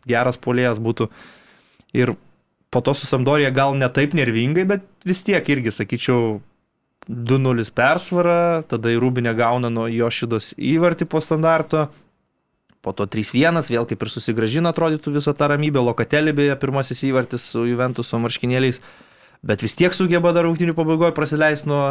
geras 0.09 0.41
polėjas 0.41 0.81
būtų. 0.83 1.09
Ir 1.97 2.15
po 2.73 2.81
to 2.81 2.95
su 2.97 3.09
Samdorija 3.09 3.53
gal 3.55 3.77
ne 3.77 3.89
taip 3.93 4.17
nervingai, 4.17 4.65
bet 4.69 4.89
vis 5.09 5.23
tiek 5.27 5.49
irgi, 5.53 5.75
sakyčiau, 5.75 6.41
2-0 7.11 7.67
persvara, 7.75 8.63
tada 8.71 8.93
į 8.93 9.01
Rūbinę 9.03 9.33
gauna 9.35 9.73
nuo 9.75 9.89
Jošidos 9.91 10.53
įvartį 10.55 11.09
po 11.11 11.19
standarto 11.21 11.89
po 12.83 12.93
to 12.97 13.07
3-1, 13.07 13.63
vėl 13.71 13.87
kaip 13.89 14.03
ir 14.03 14.11
susigražino 14.11 14.73
atrodytų 14.73 15.15
visą 15.17 15.35
tą 15.39 15.49
ramybę, 15.53 15.81
Lokatelį 15.83 16.35
beje 16.39 16.59
pirmasis 16.59 17.05
įvartis 17.07 17.47
su 17.55 17.63
Juventuso 17.69 18.19
marškinėliais, 18.23 18.83
bet 19.47 19.63
vis 19.63 19.79
tiek 19.79 19.95
sugeba 19.95 20.35
dar 20.35 20.49
rungtinių 20.49 20.75
pabaigoje 20.75 21.15
prasileisti 21.15 21.71
nuo 21.71 21.85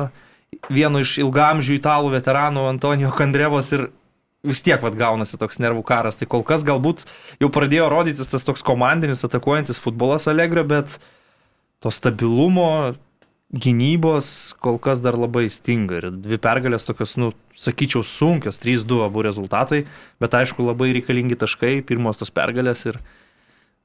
vieno 0.72 1.00
iš 1.00 1.18
ilgamžių 1.24 1.78
italų 1.80 2.12
veteranų 2.18 2.68
Antonijo 2.74 3.12
Kandrevos 3.16 3.72
ir 3.76 3.88
vis 4.44 4.62
tiek 4.66 4.82
vad 4.84 4.98
gaunasi 5.00 5.40
toks 5.40 5.62
nervų 5.62 5.84
karas. 5.88 6.18
Tai 6.20 6.28
kol 6.32 6.44
kas 6.48 6.66
galbūt 6.68 7.06
jau 7.42 7.50
pradėjo 7.54 7.88
rodytis 7.94 8.32
tas 8.32 8.44
toks 8.44 8.66
komandinis 8.66 9.24
atakuojantis 9.28 9.80
futbolas 9.80 10.28
Allegro, 10.28 10.66
bet 10.68 10.98
to 11.82 11.92
stabilumo, 11.94 12.96
gynybos 13.52 14.56
kol 14.64 14.80
kas 14.80 15.02
dar 15.04 15.18
labai 15.20 15.50
stinga 15.52 16.00
ir 16.00 16.10
dvi 16.16 16.40
pergalės 16.42 16.88
tokios, 16.88 17.18
nu, 17.20 17.32
sakyčiau, 17.58 18.04
sunkios, 18.08 18.62
3-2 18.64 19.02
abu 19.06 19.24
rezultatai, 19.28 19.84
bet 20.24 20.38
aišku 20.40 20.64
labai 20.64 20.94
reikalingi 20.96 21.40
taškai, 21.40 21.82
pirmos 21.88 22.22
tos 22.22 22.32
pergalės 22.32 22.86
ir 22.88 23.02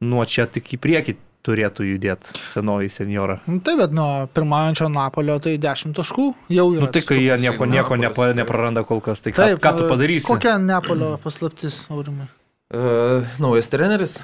nuo 0.00 0.22
čia 0.28 0.46
tik 0.46 0.76
į 0.76 0.80
priekį 0.82 1.16
turėtų 1.46 1.86
judėti 1.86 2.34
senoji 2.50 2.90
senjora. 2.90 3.38
Nu, 3.46 3.60
taip, 3.64 3.78
bet 3.82 3.94
nuo 3.94 4.26
pirmaujančio 4.34 4.88
Napolio 4.92 5.38
tai 5.42 5.56
10 5.62 5.94
taškų 5.98 6.26
jau 6.54 6.66
yra. 6.74 6.86
Nu, 6.86 6.90
tai 6.94 7.02
kai 7.06 7.20
jie 7.22 7.36
nieko, 7.42 7.68
nieko 7.70 7.98
nepa, 8.00 8.30
nepraranda 8.38 8.82
kol 8.86 9.02
kas, 9.04 9.22
tai 9.22 9.34
taip, 9.34 9.60
ką, 9.60 9.62
ką 9.62 9.74
tu 9.78 9.90
padarysi? 9.90 10.26
Kokia 10.30 10.56
Napolio 10.62 11.14
paslaptis, 11.22 11.84
Aurimai? 11.94 12.28
Uh, 12.74 13.22
naujas 13.42 13.70
treneris. 13.70 14.18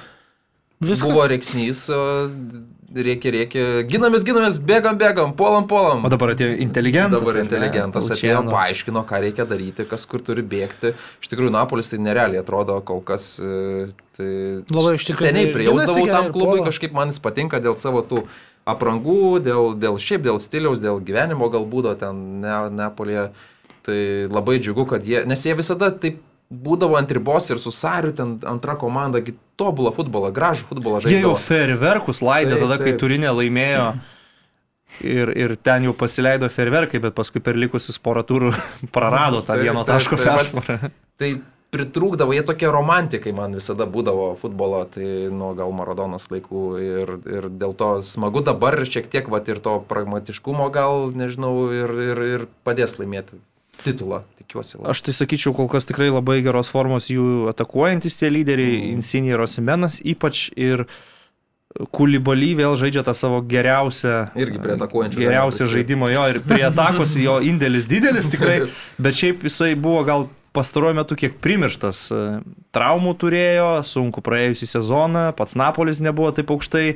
Viskas. 0.83 1.07
Buvo 1.07 1.25
reiksnys, 1.31 1.87
reikia, 2.93 3.31
reikia, 3.33 3.63
ginamės, 3.89 4.25
ginamės, 4.27 4.57
bėgam, 4.61 4.97
bėgam, 4.99 5.33
puolam, 5.37 5.65
puolam. 5.69 6.03
O 6.05 6.11
dabar 6.11 6.33
atėjo 6.33 6.55
inteligentas. 6.63 7.21
Dabar 7.21 7.39
inteligentas 7.41 8.09
atėjo, 8.13 8.43
paaiškino, 8.51 9.03
ką 9.09 9.21
reikia 9.25 9.47
daryti, 9.49 9.85
kas 9.89 10.05
kur 10.09 10.23
turi 10.25 10.45
bėgti. 10.45 10.93
Iš 11.23 11.31
tikrųjų, 11.31 11.53
Napolis 11.55 11.91
tai 11.91 12.01
nerealiai 12.03 12.41
atrodo 12.43 12.79
kol 12.85 13.01
kas. 13.05 13.35
E, 13.41 13.87
tai 14.17 14.31
Labai 14.69 14.97
iš 14.97 15.07
tikrųjų. 15.09 15.29
Seniai 15.29 15.53
prijausdavau 15.55 16.09
tam 16.11 16.29
klubui, 16.35 16.59
kažkaip 16.67 16.93
man 16.95 17.13
jis 17.13 17.21
patinka 17.23 17.61
dėl 17.63 17.77
savo 17.81 18.03
tų 18.07 18.25
aprangų, 18.69 19.39
dėl, 19.43 19.73
dėl 19.79 19.97
šiaip, 20.01 20.23
dėl 20.27 20.39
stiliaus, 20.43 20.83
dėl 20.83 21.01
gyvenimo 21.03 21.49
galbūt 21.53 21.93
ten 22.03 22.21
ne, 22.43 22.59
Nepolėje. 22.81 23.31
Tai 23.83 23.95
labai 24.31 24.61
džiugu, 24.63 24.85
kad 24.87 25.03
jie, 25.03 25.25
nes 25.27 25.41
jie 25.43 25.51
visada 25.59 25.89
taip 25.91 26.21
būdavo 26.53 26.97
ant 26.99 27.11
ribos 27.13 27.49
ir 27.49 27.61
su 27.61 27.71
Sariu 27.73 28.13
ten 28.15 28.37
antra 28.47 28.75
komanda, 28.79 29.21
tobulą 29.59 29.93
futbolą, 29.95 30.31
gražų 30.35 30.67
futbolą 30.69 31.03
žaidė. 31.03 31.15
Jie 31.15 31.23
jau 31.25 31.35
ferverkus 31.39 32.21
laidė 32.25 32.59
tada, 32.61 32.79
kai 32.81 32.95
turinė 32.99 33.33
laimėjo. 33.33 33.93
Ir, 35.01 35.31
ir 35.33 35.55
ten 35.57 35.87
jau 35.87 35.93
pasileido 35.97 36.45
ferverkai, 36.53 36.99
bet 37.01 37.15
paskui 37.17 37.41
per 37.41 37.57
likusius 37.57 37.97
porą 37.97 38.21
turų 38.29 38.51
prarado 38.95 39.41
tą 39.45 39.57
vieno 39.57 39.81
taško 39.87 40.19
persvarą. 40.21 40.91
Tai 41.17 41.29
pritrūkdavo, 41.73 42.35
jie 42.37 42.43
tokie 42.45 42.69
romantikai 42.69 43.33
man 43.33 43.55
visada 43.57 43.87
būdavo 43.89 44.27
futbolo, 44.37 44.83
tai 44.93 45.31
nuo 45.33 45.55
gal 45.57 45.73
Maradonos 45.73 46.27
laikų 46.29 46.65
ir, 46.77 47.13
ir 47.25 47.47
dėl 47.49 47.73
to 47.79 47.89
smagu 48.05 48.43
dabar 48.45 48.77
šiek 48.85 49.09
tiek, 49.09 49.31
va, 49.33 49.41
ir 49.49 49.63
to 49.65 49.79
pragmatiškumo 49.89 50.69
gal, 50.75 51.09
nežinau, 51.17 51.55
ir, 51.73 51.95
ir, 52.11 52.23
ir 52.35 52.45
padės 52.67 52.99
laimėti 52.99 53.41
titulą, 53.85 54.21
tikiuosi. 54.41 54.77
Labai. 54.79 54.91
Aš 54.93 55.03
tai 55.05 55.15
sakyčiau, 55.17 55.53
kol 55.57 55.69
kas 55.71 55.87
tikrai 55.89 56.09
labai 56.11 56.41
geros 56.45 56.71
formos 56.71 57.09
jų 57.11 57.49
atakuojantis 57.53 58.19
tie 58.19 58.31
lyderiai, 58.31 58.77
mm. 58.79 58.93
Insigne 58.97 59.33
ir 59.33 59.43
Osimenas 59.43 59.99
ypač 60.03 60.47
ir 60.55 60.87
Kulibaly 61.93 62.51
vėl 62.59 62.75
žaidžia 62.77 63.01
tą 63.01 63.15
savo 63.17 63.39
geriausią, 63.49 64.27
irgi 64.37 64.59
prie 64.61 64.75
atakuojančių. 64.75 65.21
Geriausią 65.23 65.71
žaidimo 65.71 66.09
jo 66.11 66.27
ir 66.29 66.37
prie 66.45 66.61
atakos 66.67 67.15
jo 67.17 67.39
indėlis 67.41 67.87
didelis 67.89 68.29
tikrai, 68.29 68.59
bet 69.03 69.17
šiaip 69.17 69.41
jisai 69.47 69.71
buvo 69.73 70.03
gal 70.05 70.27
pastaruoju 70.53 70.99
metu 70.99 71.17
kiek 71.17 71.39
primirštas. 71.41 72.05
Traumų 72.75 73.15
turėjo, 73.21 73.69
sunku 73.89 74.21
praėjusią 74.21 74.69
sezoną, 74.75 75.25
pats 75.37 75.57
Napolis 75.57 76.01
nebuvo 76.03 76.29
taip 76.35 76.53
aukštai. 76.53 76.93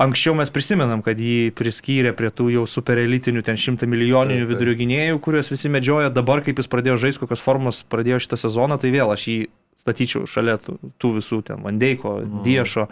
Anksčiau 0.00 0.32
mes 0.38 0.48
prisimenam, 0.48 1.02
kad 1.04 1.18
jį 1.20 1.50
priskyrė 1.52 2.14
prie 2.16 2.30
tų 2.32 2.46
jau 2.54 2.64
superelitinių, 2.70 3.42
ten 3.44 3.58
šimta 3.60 3.84
milijoninių 3.90 4.46
vidurio 4.48 4.72
gynėjų, 4.78 5.18
kuriuos 5.20 5.50
visi 5.52 5.68
medžioja. 5.72 6.08
Dabar, 6.14 6.40
kaip 6.46 6.62
jis 6.62 6.70
pradėjo 6.72 6.96
žaisti, 7.02 7.20
kokios 7.20 7.42
formos 7.44 7.82
pradėjo 7.84 8.22
šitą 8.24 8.38
sezoną, 8.40 8.78
tai 8.80 8.94
vėl 8.94 9.12
aš 9.12 9.26
jį 9.28 9.38
statyčiau 9.80 10.24
šalia 10.28 10.56
tų, 10.62 10.78
tų 11.00 11.10
visų, 11.18 11.40
ten 11.50 11.60
Vandeiko, 11.64 12.14
mm. 12.22 12.40
Diešo. 12.46 12.86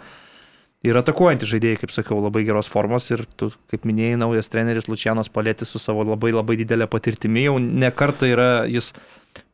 Ir 0.85 0.95
atakuojantys 1.01 1.49
žaidėjai, 1.49 1.79
kaip 1.81 1.91
sakiau, 1.91 2.21
labai 2.23 2.45
geros 2.47 2.69
formos 2.71 3.09
ir 3.11 3.25
tu, 3.39 3.49
kaip 3.71 3.89
minėjai, 3.89 4.19
naujas 4.21 4.47
treneris 4.53 4.87
Lučianos 4.87 5.31
Palėtis 5.33 5.73
su 5.73 5.81
savo 5.81 6.05
labai 6.07 6.31
labai 6.31 6.55
didelė 6.61 6.87
patirtimi 6.87 7.47
jau 7.49 7.57
ne 7.59 7.89
kartą 7.91 8.29
yra 8.29 8.51
jis 8.69 8.93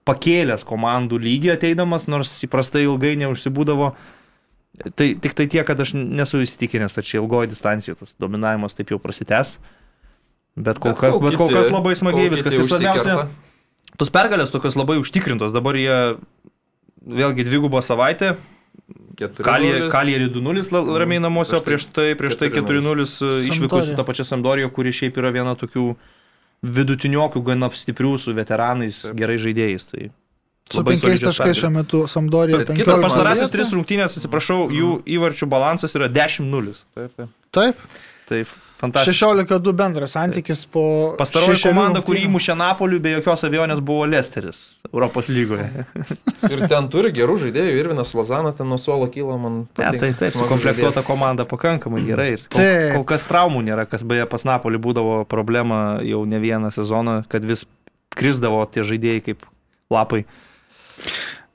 pakėlęs 0.06 0.68
komandų 0.68 1.18
lygį 1.24 1.56
ateidamas, 1.56 2.06
nors 2.12 2.36
įprastai 2.46 2.84
ilgai 2.86 3.16
neužsibūdavo 3.24 3.96
Tai 4.76 5.08
tik 5.24 5.36
tai 5.38 5.48
tiek, 5.48 5.64
kad 5.68 5.80
aš 5.80 5.94
nesu 5.96 6.42
įsitikinęs, 6.44 6.98
ar 7.00 7.08
čia 7.08 7.22
ilgoji 7.22 7.52
distancija 7.54 7.96
tas 7.96 8.16
dominavimas 8.20 8.76
taip 8.76 8.92
jau 8.92 9.00
prasitęs. 9.02 9.56
Bet 10.56 10.80
kol, 10.84 10.96
bet 10.96 11.00
kas, 11.00 11.20
bet 11.24 11.38
kol 11.40 11.52
kas 11.52 11.72
labai 11.72 11.94
smagiai 12.00 12.32
viskas. 12.32 12.56
Ir 12.56 12.68
svarbiausia, 12.68 13.30
tos 14.00 14.12
pergalės 14.12 14.52
tokios 14.52 14.76
labai 14.80 14.98
užtikrintos. 15.02 15.56
Dabar 15.56 15.80
jie 15.80 15.96
vėlgi 17.06 17.48
dvigubo 17.48 17.80
savaitę, 17.84 18.36
Kalierį 19.16 20.28
2-0 20.36 20.98
ramiai 21.00 21.22
namuose, 21.24 21.62
prieš 21.64 21.88
tai, 21.96 22.10
prieš 22.20 22.36
tai 22.40 22.50
4-0 22.52 23.06
išvyko 23.48 23.80
su 23.88 23.96
tą 23.96 24.04
pačią 24.08 24.26
Samdoriją, 24.28 24.68
kuri 24.76 24.92
šiaip 24.96 25.16
yra 25.22 25.32
viena 25.32 25.54
tokių 25.56 25.94
vidutiniokių, 26.76 27.44
gana 27.46 27.70
stiprių 27.72 28.16
su 28.20 28.34
veteranais, 28.36 29.06
gerai 29.16 29.38
žaidėjais. 29.40 29.88
Tai 29.92 30.10
Su 30.72 30.82
penkiais 30.82 31.22
taškais 31.22 31.60
šiuo 31.60 31.70
metu 31.76 32.02
Samdorija. 32.10 32.64
Kitas 32.66 33.04
pastarasis 33.06 33.54
tris 33.54 33.70
rungtynės, 33.76 34.18
atsiprašau, 34.18 34.66
jų 34.74 34.98
įvarčių 35.18 35.48
balansas 35.52 35.94
yra 35.98 36.10
10-0. 36.10 36.74
Taip, 36.98 37.16
taip. 37.20 37.34
Taip. 37.56 37.88
Taip, 38.26 38.50
fantastiška. 38.82 39.28
16-2 39.36 39.74
bendras 39.78 40.16
santykis 40.16 40.64
po... 40.74 41.14
Pastaroji 41.20 41.60
komanda, 41.62 42.02
kurį 42.06 42.24
įmušė 42.26 42.56
Napolių, 42.58 42.98
be 43.04 43.12
jokios 43.14 43.46
abejonės 43.46 43.84
buvo 43.86 44.08
Lesteris 44.10 44.62
Europos 44.90 45.30
lygoje. 45.30 45.68
ir 46.54 46.64
ten 46.72 46.90
turi 46.90 47.12
gerų 47.14 47.36
žaidėjų, 47.44 47.76
Irvinas 47.84 48.16
Lozana 48.18 48.50
ten 48.58 48.66
nuo 48.72 48.80
suolo 48.82 49.12
kyla, 49.14 49.38
man. 49.42 49.60
Ne, 49.78 49.92
tai 50.02 50.10
taip, 50.18 50.34
sukomplektuota 50.34 51.06
komanda 51.06 51.46
pakankamai 51.50 52.02
gerai. 52.08 52.32
Ir 52.40 52.48
kol, 52.50 52.66
kol 52.98 53.06
kas 53.14 53.30
traumų 53.30 53.62
nėra, 53.68 53.86
kas 53.92 54.06
beje 54.08 54.26
pas 54.32 54.48
Napolį 54.50 54.82
būdavo 54.88 55.20
problema 55.30 56.00
jau 56.02 56.24
ne 56.26 56.42
vieną 56.42 56.74
sezoną, 56.74 57.20
kad 57.30 57.46
vis 57.46 57.68
krisdavo 58.18 58.66
tie 58.74 58.88
žaidėjai 58.90 59.28
kaip 59.30 59.46
lapai. 59.94 60.24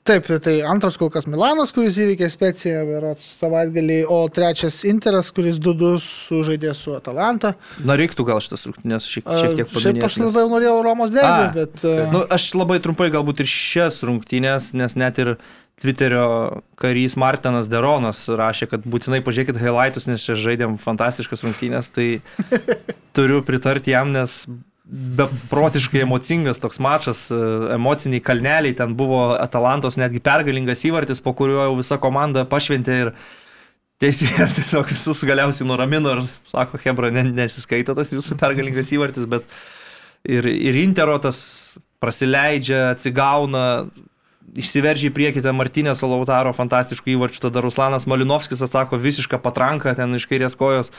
Taip, 0.01 0.25
tai 0.41 0.55
antras 0.65 0.95
kol 0.97 1.11
kas 1.13 1.27
Milanas, 1.29 1.69
kuris 1.75 1.99
įveikė 2.01 2.25
speciją 2.33 3.11
savaitgalį, 3.21 3.99
o 4.09 4.23
trečias 4.33 4.79
Interas, 4.89 5.29
kuris 5.35 5.59
2-2 5.61 5.91
sužaidė 6.01 6.73
su 6.73 6.95
Atalanta. 6.97 7.53
Na, 7.85 7.93
reiktų 7.99 8.25
gal 8.25 8.41
šitas 8.41 8.65
rungtynės 8.65 9.05
šiek, 9.05 9.27
šiek 9.29 9.59
tiek 9.59 9.69
paminėti. 9.69 9.85
Šiaip 9.85 10.07
aš 10.07 10.17
labai 10.23 10.45
norėjau 10.55 10.79
Romos 10.87 11.13
derbį, 11.13 11.45
bet... 11.59 11.85
Nu, 12.15 12.23
aš 12.33 12.49
labai 12.57 12.79
trumpai 12.81 13.11
galbūt 13.13 13.43
ir 13.45 13.51
šias 13.51 14.01
rungtynės, 14.07 14.71
nes 14.81 14.97
net 14.97 15.21
ir 15.21 15.35
Twitterio 15.81 16.63
karys 16.81 17.13
Martinas 17.17 17.69
Deronas 17.69 18.25
rašė, 18.25 18.71
kad 18.73 18.89
būtinai 18.89 19.21
pažiūrėkit 19.25 19.61
highlightus, 19.61 20.09
nes 20.09 20.25
čia 20.25 20.33
žaidėm 20.37 20.81
fantastiškas 20.81 21.45
rungtynės, 21.45 21.93
tai 21.93 22.09
turiu 23.17 23.45
pritarti 23.45 23.93
jam, 23.93 24.09
nes 24.17 24.43
beprotiškai 24.83 26.01
emocingas 26.01 26.59
toks 26.59 26.79
mačas, 26.81 27.27
e, 27.31 27.37
emociniai 27.75 28.23
kalneliai, 28.23 28.73
ten 28.77 28.95
buvo 28.97 29.21
Atalantos 29.37 29.97
netgi 30.01 30.21
pergalingas 30.23 30.81
įvartis, 30.89 31.21
po 31.21 31.35
kurio 31.37 31.59
jau 31.61 31.75
visa 31.77 31.99
komanda 32.01 32.43
pašventė 32.49 32.97
ir 33.05 33.13
teisėjas 34.01 34.55
tiesiog 34.59 34.89
visus 34.89 35.21
galiausiai 35.27 35.69
nuramino 35.69 36.15
ir 36.17 36.23
sako, 36.49 36.81
Hebra, 36.81 37.11
nesiskaito 37.13 37.95
tas 37.97 38.11
jūsų 38.13 38.39
pergalingas 38.41 38.89
įvartis, 38.95 39.29
bet 39.29 39.45
ir, 40.25 40.49
ir 40.49 40.81
Intero 40.81 41.19
tas 41.21 41.77
prasileidžia, 42.01 42.95
atsigauna, 42.95 43.85
išsiveržia 44.57 45.11
į 45.11 45.15
priekį 45.15 45.43
ten 45.45 45.55
Martinės 45.55 46.01
Lautaro 46.03 46.51
fantastiškų 46.57 47.13
įvarčių, 47.13 47.45
tada 47.45 47.61
Ruslanas 47.63 48.07
Malinovskis 48.09 48.63
atsako 48.65 48.99
visišką 48.99 49.39
patranką 49.43 49.93
ten 49.95 50.17
iš 50.17 50.25
kairės 50.27 50.57
kojos 50.57 50.89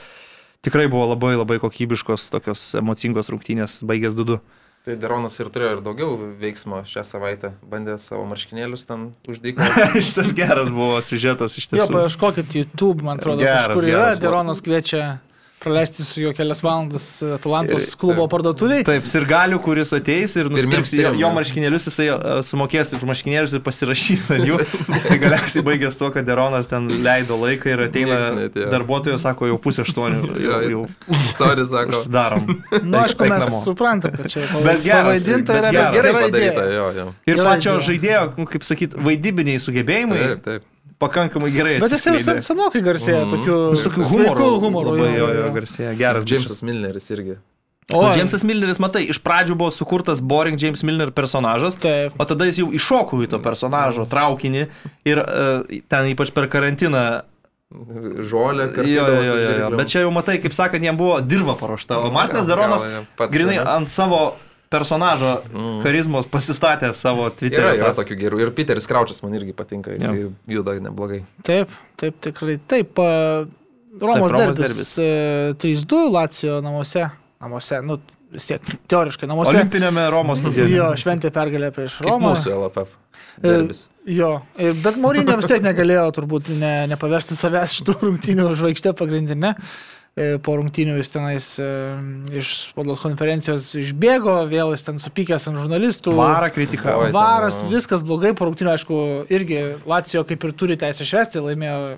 tikrai 0.63 0.87
buvo 0.91 1.09
labai 1.11 1.35
labai 1.37 1.59
kokybiškos, 1.61 2.29
tokios 2.33 2.65
emocingos 2.79 3.31
rungtynės, 3.33 3.81
baigęs 3.85 4.15
2-2. 4.17 4.39
Tai 4.83 4.95
Deronas 4.99 5.37
ir 5.39 5.47
turėjo 5.47 5.77
ir 5.77 5.81
daugiau 5.83 6.15
veiksmo 6.41 6.81
šią 6.87 7.05
savaitę, 7.07 7.53
bandė 7.71 7.95
savo 8.03 8.25
marškinėlius 8.27 8.83
ten 8.89 9.05
uždėti. 9.31 9.63
Šitas 10.09 10.33
geras 10.35 10.71
buvo 10.75 10.97
siužetas 11.05 11.55
iš 11.55 11.69
tiesų. 11.71 11.85
Jo, 11.85 11.87
paieškokit 11.93 12.57
YouTube, 12.57 13.05
man 13.07 13.21
atrodo, 13.21 13.45
geras, 13.45 13.71
kur 13.77 13.87
yra, 13.87 14.09
Deronas 14.19 14.59
kviečia 14.65 15.05
praleisti 15.63 16.03
su 16.05 16.21
juo 16.21 16.33
kelias 16.35 16.61
valandas 16.63 17.05
Atlantos 17.35 17.87
ir, 17.87 17.95
klubo 17.99 18.25
parduotuviai. 18.31 18.83
Taip, 18.87 19.07
ir 19.07 19.25
galiu, 19.29 19.59
kuris 19.63 19.93
ateis 19.95 20.35
ir 20.39 20.49
nusipirks 20.51 20.93
jo, 20.97 21.13
jo 21.19 21.31
marškinėlius, 21.37 21.87
jisai 21.89 22.07
uh, 22.13 22.41
sumokės 22.45 22.93
už 22.97 23.05
marškinėlius 23.09 23.55
ir 23.57 23.63
pasirašys 23.65 24.31
ant 24.35 24.49
jų. 24.49 24.59
tai 25.07 25.19
galiausiai 25.21 25.65
baigęs 25.67 25.97
to, 25.99 26.09
kad 26.15 26.27
Deronas 26.27 26.69
ten 26.71 26.89
leido 27.05 27.37
laiką 27.39 27.73
ir 27.73 27.85
ateina 27.87 28.19
darbuotojas, 28.57 29.23
sako, 29.25 29.49
jau 29.51 29.59
pusė 29.63 29.85
aštuonių. 29.87 30.35
Jau, 30.43 30.59
jau. 30.73 30.83
Sorry, 31.37 31.67
sako. 31.69 31.97
Užsidarom. 31.97 32.51
Na, 32.51 32.83
nu, 32.83 32.99
aišku, 33.03 33.29
mes 33.31 33.47
suprantam, 33.63 34.17
kad 34.19 34.33
čia 34.33 34.45
bet 34.65 34.83
pavaidinta 34.83 35.57
yra 35.61 35.73
gerai, 35.73 35.95
gerai 35.97 36.13
padaryta. 36.19 36.67
Jo, 36.73 36.91
jo. 36.97 37.07
Ir 37.29 37.41
pačio 37.45 37.79
žaidėjo, 37.83 38.27
nu, 38.39 38.49
kaip 38.49 38.67
sakyt, 38.67 38.99
vaidybiniai 39.09 39.61
sugebėjimai. 39.63 40.21
Taip, 40.23 40.45
taip 40.47 40.69
pakankamai 41.03 41.53
gerai. 41.53 41.77
Bet 41.83 41.95
jis 41.95 42.09
jau 42.09 42.17
sen, 42.23 42.43
senokai 42.45 42.83
garsėja, 42.85 43.23
mm. 43.27 43.33
tokiu, 43.35 43.57
tokiu 43.85 44.11
humoru. 44.11 44.51
humoru 44.63 44.93
labai, 44.97 45.09
jo, 45.17 45.31
jo, 45.39 45.49
garsėja. 45.57 45.97
Geras. 45.99 46.27
Džeimsas 46.27 46.63
Milneris 46.65 47.11
irgi. 47.13 47.39
O, 47.91 47.99
nu, 47.99 48.13
Džeimsas 48.13 48.45
Milneris, 48.47 48.79
matai, 48.79 49.03
iš 49.11 49.19
pradžių 49.23 49.57
buvo 49.59 49.71
sukurtas 49.73 50.21
Boring 50.23 50.61
James 50.61 50.85
Milner 50.87 51.11
personažas, 51.15 51.75
Taip. 51.83 52.15
o 52.15 52.27
tada 52.27 52.47
jis 52.47 52.61
jau 52.61 52.69
iššoko 52.79 53.19
į 53.25 53.29
to 53.33 53.39
personažo 53.43 54.07
traukinį 54.09 54.63
ir 55.09 55.19
uh, 55.19 55.81
ten 55.91 56.07
ypač 56.13 56.31
per 56.35 56.47
karantiną 56.51 57.03
žolę, 58.23 58.69
jo, 58.77 59.05
jo, 59.09 59.21
jo, 59.25 59.35
jo. 59.57 59.69
Bet 59.75 59.89
čia 59.91 60.03
jau 60.05 60.13
matai, 60.13 60.37
kaip 60.41 60.53
sakant, 60.55 60.83
jiem 60.85 60.97
buvo 60.97 61.17
dirba 61.25 61.57
paruošta, 61.59 61.97
o 62.05 62.11
Martinas 62.13 62.47
Daronas 62.47 62.85
grinai 63.33 63.57
ant 63.59 63.89
savo 63.91 64.35
personažo 64.73 65.35
mm. 65.51 65.81
charizmos 65.85 66.29
pasistatė 66.31 66.89
savo 66.97 67.27
Twitter'e. 67.29 67.61
Yra, 67.61 67.75
yra 67.79 67.91
tokių 67.97 68.17
gerų. 68.19 68.41
Ir 68.43 68.53
Peteris 68.57 68.89
Kraučas 68.89 69.21
man 69.25 69.35
irgi 69.37 69.53
patinka, 69.57 69.93
jis 69.93 70.07
ja. 70.07 70.31
juda 70.55 70.75
neblogai. 70.81 71.21
Taip, 71.45 71.71
taip, 72.01 72.17
tikrai. 72.23 72.57
Taip, 72.71 72.97
Romos, 72.97 73.53
taip, 74.01 74.33
Romos 74.33 74.57
derbis. 74.57 74.95
derbis. 74.97 75.85
3-2 75.85 76.01
Lacijo 76.13 76.57
namuose. 76.65 77.05
Namuose, 77.43 77.79
nu, 77.85 77.99
vis 78.33 78.49
tiek, 78.49 78.75
teoriškai 78.89 79.29
namuose. 79.29 79.53
Olimpinėme 79.53 80.09
Romos 80.13 80.41
stadione. 80.41 80.73
Jo, 80.73 80.91
šventė 80.99 81.33
pergalę 81.35 81.71
prieš 81.75 82.01
Romą. 82.05 82.33
Mūsų 82.33 82.57
LFF. 82.57 82.99
Derbis. 83.43 83.87
Jo, 84.09 84.35
bet 84.83 84.97
Maurinė 84.99 85.37
vis 85.39 85.47
tiek 85.49 85.63
negalėjo 85.63 86.03
turbūt 86.17 86.51
ne, 86.59 86.73
nepaversti 86.91 87.37
savęs 87.39 87.77
šitų 87.79 87.95
rungtynių 88.01 88.49
žvaigždė 88.59 88.91
pagrindinė. 88.99 89.53
Ne? 89.53 89.55
E, 90.13 90.37
po 90.45 90.53
rungtynių 90.59 90.99
jis 90.99 91.09
tenais 91.09 91.45
e, 91.57 91.67
iš 92.37 92.49
spaudos 92.67 92.99
konferencijos 93.01 93.63
išbėgo, 93.81 94.35
vėl 94.51 94.75
jis 94.75 94.85
ten 94.85 95.01
supykęs 95.01 95.47
ant 95.49 95.57
žurnalistų. 95.57 96.13
Varą 96.19 96.51
kritikavo. 96.53 97.07
Varas, 97.15 97.63
viskas 97.65 98.05
blogai, 98.05 98.35
po 98.37 98.45
rungtynių, 98.45 98.75
aišku, 98.75 98.99
irgi 99.33 99.63
Lacijo 99.89 100.21
kaip 100.29 100.45
ir 100.45 100.53
turi 100.53 100.77
teisę 100.77 101.09
švesti, 101.09 101.41
laimėjo 101.41 101.97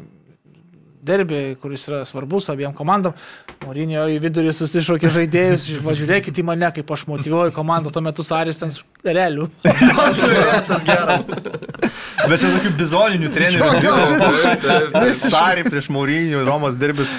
derbį, 1.05 1.41
kuris 1.59 1.83
yra 1.91 2.05
svarbus 2.07 2.47
abiem 2.55 2.71
komandom. 2.77 3.19
Morinio 3.65 4.07
į 4.07 4.17
vidurį 4.23 4.55
susišaukė 4.55 5.11
žaidėjus, 5.19 5.67
važiuokit 5.91 6.39
į 6.39 6.47
mane, 6.47 6.71
kaip 6.79 6.95
aš 6.95 7.03
motivuoju 7.11 7.51
komandą, 7.59 7.91
tuo 7.91 7.99
metu 8.05 8.23
Saris 8.23 8.63
ten 8.63 8.71
realių. 9.03 9.51
tas 10.71 10.87
geras. 10.87 11.19
Bet 11.35 12.39
čia 12.39 12.47
tokių 12.47 12.77
bizoninių 12.79 13.35
trenerių. 13.35 15.11
Sarį 15.27 15.67
prieš 15.67 15.91
Maurinį, 15.91 16.45
Romos 16.47 16.79
derbis. 16.79 17.11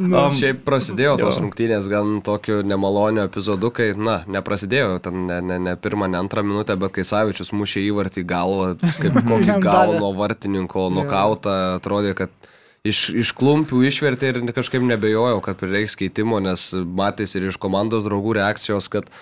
Nu, 0.00 0.16
um, 0.16 0.32
šiaip 0.32 0.62
prasidėjo 0.64 1.16
tos 1.20 1.36
jo. 1.36 1.44
rungtynės 1.44 1.88
gan 1.92 2.20
tokiu 2.24 2.60
nemaloniu 2.64 3.20
epizodu, 3.26 3.68
kai, 3.76 3.90
na, 3.98 4.20
neprasidėjo 4.32 5.00
ten 5.04 5.26
ne, 5.28 5.40
ne, 5.44 5.58
ne 5.60 5.74
pirmą, 5.76 6.08
ne 6.08 6.16
antrą 6.22 6.44
minutę, 6.46 6.76
bet 6.80 6.94
kai 6.96 7.04
Savičius 7.04 7.52
mušė 7.56 7.82
įvartį 7.90 8.24
galvą, 8.28 8.70
kaip 8.80 9.18
kokį 9.30 9.58
galvą 9.64 9.98
nuo 10.00 10.12
vartininko 10.16 10.86
nokautą, 10.96 11.56
atrodė, 11.80 12.14
kad 12.22 12.32
iš, 12.86 13.10
iš 13.24 13.34
klumpių 13.36 13.82
išvertė 13.90 14.32
ir 14.32 14.40
kažkaip 14.56 14.86
nebejojau, 14.88 15.42
kad 15.44 15.60
prireiks 15.60 15.98
keitimo, 16.00 16.40
nes 16.40 16.70
matys 16.72 17.36
ir 17.36 17.50
iš 17.50 17.60
komandos 17.60 18.08
draugų 18.08 18.38
reakcijos, 18.40 18.88
kad 18.92 19.12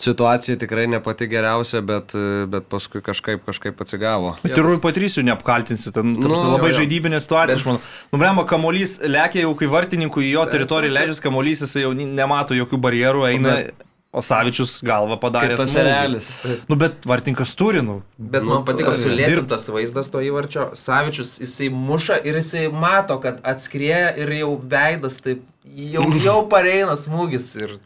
situacija 0.00 0.56
tikrai 0.60 0.86
ne 0.90 1.00
pati 1.04 1.28
geriausia, 1.30 1.82
bet, 1.84 2.14
bet 2.50 2.68
paskui 2.72 3.02
kažkaip, 3.04 3.42
kažkaip 3.46 3.80
atsigavo. 3.84 4.32
Bet 4.42 4.56
ir 4.56 4.64
Rui 4.64 4.80
Patrysiu 4.82 5.24
neapkaltinsi, 5.26 5.92
ten 5.96 6.14
nu, 6.16 6.32
labai 6.32 6.70
jo, 6.70 6.72
jo. 6.72 6.78
žaidybinė 6.80 7.20
situacija, 7.20 7.52
bet... 7.52 7.60
aš 7.60 7.68
manau. 7.68 7.84
Nubremo, 8.14 8.46
kamolys 8.48 8.96
lekia 9.04 9.44
jau, 9.44 9.52
kai 9.60 9.68
vartininkui 9.72 10.26
į 10.30 10.34
jo 10.38 10.48
teritoriją 10.54 10.96
leidžiasi, 10.96 11.24
kamolys 11.26 11.64
jis 11.66 11.78
jau 11.82 11.92
nemato 12.00 12.56
jokių 12.56 12.82
barjerų, 12.88 13.30
eina. 13.34 13.60
Bet... 13.60 13.86
O 14.10 14.24
Savičius 14.26 14.80
galva 14.82 15.14
padarė. 15.22 15.54
Tas 15.54 15.70
realis. 15.78 16.32
Nu, 16.66 16.74
bet 16.74 17.04
vartininkas 17.06 17.52
turi, 17.54 17.78
nu. 17.86 18.00
Bet 18.18 18.42
nu, 18.42 18.56
man 18.56 18.64
patiko 18.66 18.90
sulėtintas 18.98 19.68
vaizdas 19.70 20.10
to 20.10 20.18
įvarčio. 20.26 20.72
Savičius, 20.74 21.36
jisai 21.44 21.68
muša 21.70 22.18
ir 22.26 22.40
jisai 22.40 22.64
mato, 22.74 23.20
kad 23.22 23.38
atskrieja 23.46 24.10
ir 24.18 24.34
jau 24.40 24.56
veidas 24.72 25.20
taip, 25.22 25.44
jau, 25.62 26.08
jau 26.24 26.40
pareina 26.50 26.98
smūgis. 26.98 27.52
Ir... 27.62 27.78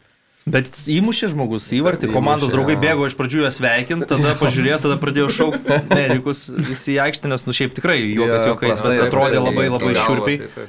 Bet 0.45 0.69
įmušė 0.85 1.31
žmogus 1.31 1.71
įvartį, 1.73 2.11
komandos 2.13 2.51
draugai 2.53 2.75
bėgo 2.77 3.07
iš 3.09 3.15
pradžių 3.17 3.47
ją 3.47 3.51
sveikinti, 3.55 4.05
tada 4.11 4.35
pažiūrėjo, 4.37 4.77
tada 4.83 4.97
pradėjo 5.01 5.31
šaukti 5.33 5.79
medikus 5.97 6.45
visi 6.53 6.93
į 6.93 7.01
aikštę, 7.07 7.31
nes 7.31 7.47
nu 7.47 7.55
šiaip 7.57 7.73
tikrai 7.73 7.97
juokas 8.03 8.45
juokais, 8.51 8.83
bet 8.85 9.05
atrodė 9.07 9.41
labai 9.41 9.69
labai 9.73 9.95
šiurpiai. 9.97 10.49
Tai. 10.53 10.67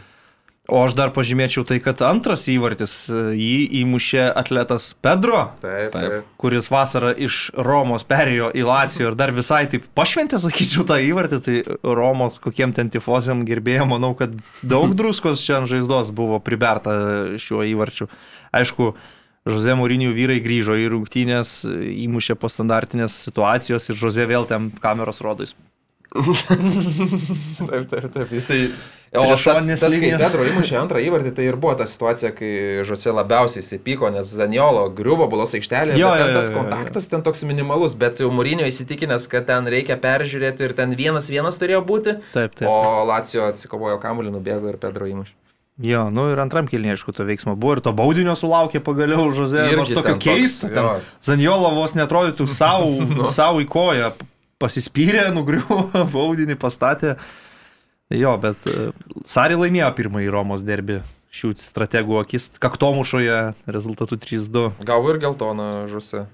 O 0.66 0.80
aš 0.82 0.96
dar 0.98 1.12
pažymėčiau 1.14 1.62
tai, 1.66 1.76
kad 1.82 2.00
antras 2.02 2.48
įvartis 2.50 2.94
e, 3.06 3.18
jį 3.38 3.58
įmušė 3.84 4.24
atletas 4.34 4.88
Pedro, 4.98 5.44
taip, 5.62 5.92
taip. 5.94 6.24
kuris 6.42 6.66
vasarą 6.72 7.12
iš 7.22 7.52
Romos 7.54 8.02
perėjo 8.08 8.48
į 8.50 8.64
Lacijo 8.66 9.12
ir 9.12 9.18
dar 9.18 9.30
visai 9.36 9.62
taip 9.70 9.86
pašventė, 9.94 10.40
sakyčiau, 10.42 10.82
tą 10.88 10.98
įvartį. 11.06 11.40
Tai 11.46 11.76
Romos 12.00 12.40
kokiem 12.42 12.74
ten 12.74 12.90
tifozėm 12.90 13.44
gerbėjom, 13.46 13.94
manau, 13.94 14.16
kad 14.18 14.34
daug 14.66 14.94
druskos 14.98 15.44
čia 15.44 15.60
ant 15.60 15.70
žaizdos 15.70 16.10
buvo 16.16 16.42
priberta 16.42 16.96
šiuo 17.38 17.62
įvarčiu. 17.70 18.10
Aišku, 18.56 18.96
Žoze 19.46 19.76
Mūrinių 19.78 20.10
vyrai 20.16 20.40
grįžo 20.42 20.74
į 20.74 20.90
rungtynės, 20.94 21.60
įmušė 22.06 22.34
po 22.40 22.50
standartinės 22.50 23.14
situacijos 23.28 23.90
ir 23.92 23.98
Žoze 24.00 24.26
vėl 24.26 24.48
ten 24.50 24.72
kameros 24.82 25.22
rodais 25.22 25.54
taip, 27.70 27.88
taip, 27.90 28.12
taip. 28.12 28.30
Jisai... 28.30 28.70
O 29.16 29.22
tas, 29.38 29.68
tas 29.80 29.94
kai 29.96 30.10
Pedro 30.18 30.44
įmušė 30.44 30.74
antrą 30.76 31.00
įvartį, 31.00 31.30
tai 31.38 31.46
ir 31.48 31.56
buvo 31.60 31.76
ta 31.78 31.86
situacija, 31.88 32.32
kai 32.36 32.50
Žose 32.84 33.14
labiausiai 33.14 33.62
įsipyko, 33.62 34.10
nes 34.12 34.28
Zaniolo 34.28 34.82
griuvo 34.98 35.28
bulos 35.30 35.54
aikštelėje, 35.56 35.96
jo, 36.02 36.10
ten 36.18 36.34
tas 36.36 36.50
kontaktas 36.52 37.08
ten 37.08 37.24
toks 37.24 37.46
minimalus, 37.48 37.94
bet 37.96 38.20
jau 38.20 38.28
Mūrinio 38.34 38.66
įsitikinęs, 38.68 39.28
kad 39.32 39.46
ten 39.48 39.70
reikia 39.72 39.96
peržiūrėti 40.02 40.68
ir 40.68 40.76
ten 40.76 40.92
vienas 40.98 41.30
vienas 41.32 41.56
turėjo 41.56 41.80
būti. 41.86 42.18
Taip, 42.34 42.58
taip. 42.58 42.68
O 42.68 43.06
Lacijo 43.08 43.46
atsikovojo 43.48 43.96
kamuolį, 44.02 44.34
nubėgo 44.36 44.74
ir 44.74 44.80
Pedro 44.82 45.08
įmušė. 45.08 45.32
Jo, 45.76 46.06
nu 46.08 46.24
ir 46.32 46.40
antram 46.40 46.68
kilniui, 46.70 46.94
aišku, 46.94 47.12
to 47.12 47.26
veiksmo 47.28 47.52
buvo 47.60 47.74
ir 47.76 47.82
to 47.84 47.92
baudinio 47.92 48.32
sulaukė 48.38 48.80
pagaliau 48.84 49.28
Žozė. 49.36 49.66
Nors 49.76 49.92
tokio 49.92 50.14
keista, 50.16 50.86
Zanjolo 51.24 51.74
vos 51.76 51.92
netrodytų 51.98 52.46
savo, 52.48 52.94
no. 53.18 53.28
savo 53.28 53.60
į 53.60 53.68
koją, 53.68 54.14
pasispyrė, 54.62 55.26
nugriuvo, 55.36 55.90
baudinį 56.14 56.56
pastatė. 56.62 57.18
Jo, 58.14 58.36
bet 58.40 58.64
e, 58.70 58.88
Sari 59.28 59.58
laimėjo 59.58 59.90
pirmąjį 59.98 60.32
Romos 60.32 60.64
derbį 60.64 61.02
šių 61.36 61.52
strategų 61.60 62.22
akis, 62.22 62.48
kaktomušoje 62.62 63.40
rezultatų 63.68 64.16
3-2. 64.22 64.64
Gavo 64.86 65.12
ir 65.12 65.20
geltoną 65.20 65.70
žusę. 65.92 66.24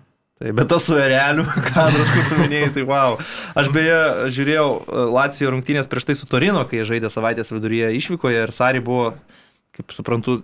Tai, 0.42 0.50
bet 0.58 0.66
tas 0.72 0.82
su 0.88 0.96
ereliu 0.98 1.44
kadras, 1.70 2.08
kur 2.10 2.24
tu 2.26 2.38
minėjai, 2.40 2.72
tai 2.74 2.82
wow. 2.88 3.20
Aš 3.58 3.68
beje 3.74 3.98
žiūrėjau 4.34 4.70
e, 4.74 5.04
Lacijo 5.14 5.52
rungtynės 5.54 5.90
prieš 5.90 6.08
tai 6.08 6.16
su 6.18 6.26
Torino, 6.26 6.64
kai 6.66 6.82
žaidė 6.88 7.12
savaitės 7.12 7.54
viduryje 7.54 7.92
išvykoje 8.00 8.40
ir 8.42 8.54
Sari 8.56 8.82
buvo 8.82 9.12
kaip 9.72 9.94
suprantu, 9.96 10.40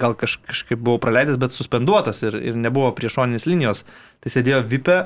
gal 0.00 0.14
kaž, 0.16 0.38
kažkaip 0.48 0.80
buvau 0.80 1.00
praleidęs, 1.02 1.36
bet 1.40 1.52
suspenduotas 1.52 2.22
ir, 2.24 2.38
ir 2.38 2.56
nebuvo 2.56 2.88
priešoninės 2.96 3.44
linijos. 3.50 3.82
Tai 4.22 4.32
sėdėjo 4.32 4.62
vipė 4.70 4.96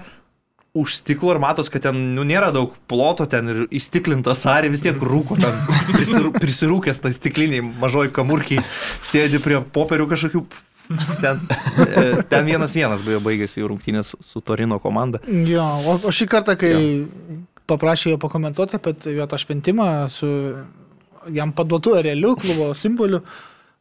už 0.77 0.99
stiklo 1.01 1.33
ir 1.33 1.41
matos, 1.41 1.73
kad 1.73 1.87
ten 1.89 1.97
nu, 2.15 2.23
nėra 2.29 2.53
daug 2.55 2.77
ploto, 2.91 3.25
ten 3.27 3.49
ir 3.49 3.65
įstiklintas 3.75 4.45
arė 4.53 4.71
vis 4.75 4.85
tiek 4.85 5.01
rūko, 5.01 5.41
ten 5.41 5.57
prisirū, 5.97 6.35
prisirūkęs 6.37 7.03
tas 7.03 7.19
stikliniai 7.19 7.65
mažoji 7.65 8.13
kamurkiai, 8.15 8.63
sėdi 9.01 9.41
prie 9.43 9.65
popierių 9.65 10.11
kažkokių. 10.13 10.45
Ten, 11.21 11.41
e, 11.87 12.23
ten 12.31 12.47
vienas 12.47 12.75
vienas 12.77 13.05
buvo 13.05 13.21
baigęs 13.27 13.57
jų 13.59 13.71
rungtynės 13.73 14.15
su, 14.15 14.21
su 14.23 14.43
Torino 14.45 14.79
komanda. 14.83 15.21
Jo, 15.27 15.67
o, 15.83 15.99
o 16.07 16.15
šį 16.15 16.29
kartą, 16.31 16.57
kai 16.61 16.73
jo. 16.73 17.39
paprašė 17.71 18.15
jo 18.15 18.21
pakomentuoti 18.23 18.79
apie 18.79 18.95
jo 19.17 19.27
tą 19.31 19.41
šventimą 19.43 19.89
su 20.13 20.31
jam 21.35 21.53
paduotu 21.53 21.97
realiu 22.03 22.37
klubo 22.39 22.71
simboliu, 22.79 23.23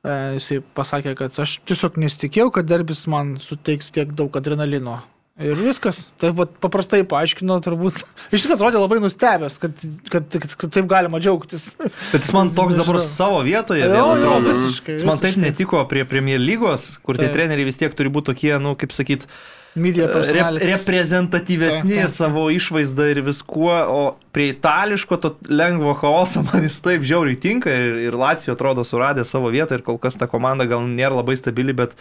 e, 0.04 0.16
jisai 0.38 0.62
pasakė, 0.78 1.16
kad 1.20 1.42
aš 1.46 1.60
tiesiog 1.68 2.00
nesitikėjau, 2.02 2.52
kad 2.56 2.70
derbis 2.70 3.06
man 3.12 3.36
suteiks 3.44 3.92
tiek 3.96 4.14
daug 4.18 4.36
adrenalino. 4.38 5.00
Ir 5.36 5.58
viskas. 5.60 6.14
Tai 6.16 6.30
vat, 6.32 6.54
paprastai 6.64 7.02
paaiškino, 7.12 7.58
turbūt. 7.64 7.98
Iš 8.32 8.46
tikrųjų 8.46 8.56
atrodė 8.56 8.80
labai 8.80 9.02
nustebęs, 9.04 9.58
kad, 9.60 9.82
kad, 10.08 10.30
kad, 10.32 10.56
kad 10.62 10.72
taip 10.78 10.88
galima 10.88 11.20
džiaugtis. 11.20 11.74
Bet 12.14 12.24
jis 12.24 12.32
man 12.36 12.54
toks 12.56 12.78
dabar 12.80 13.02
savo 13.04 13.42
vietoje 13.44 13.84
vėl 13.92 14.14
atrodo. 14.14 14.54
Visiškai, 14.54 14.96
jis 14.96 15.06
man 15.08 15.20
taip 15.20 15.36
netiko 15.44 15.84
prie 15.92 16.06
Premier 16.08 16.40
lygos, 16.40 16.94
kur 17.04 17.20
taip. 17.20 17.28
tie 17.28 17.36
treneriai 17.36 17.68
vis 17.68 17.82
tiek 17.84 18.00
turi 18.00 18.14
būti 18.16 18.32
tokie, 18.32 18.56
nu, 18.64 18.78
kaip 18.80 18.96
sakyt, 18.96 19.28
rep, 19.76 20.64
reprezentatyvesni 20.72 21.98
taip, 21.98 22.06
taip. 22.06 22.16
savo 22.16 22.48
išvaizdą 22.56 23.12
ir 23.12 23.24
viskuo, 23.28 23.76
o 23.76 24.02
prie 24.32 24.54
itališko 24.54 25.20
to 25.20 25.36
lengvo 25.52 25.98
chaoso 26.00 26.48
man 26.48 26.64
jis 26.64 26.80
taip 26.80 27.04
žiauriai 27.04 27.36
tinka 27.36 27.76
ir, 27.76 28.06
ir 28.08 28.16
Lacijo 28.16 28.56
atrodo 28.56 28.88
suradė 28.88 29.28
savo 29.28 29.52
vietą 29.52 29.76
ir 29.76 29.84
kol 29.84 30.00
kas 30.00 30.16
ta 30.16 30.32
komanda 30.32 30.64
gal 30.64 30.88
nėra 30.88 31.20
labai 31.20 31.36
stabili, 31.36 31.76
bet 31.76 32.00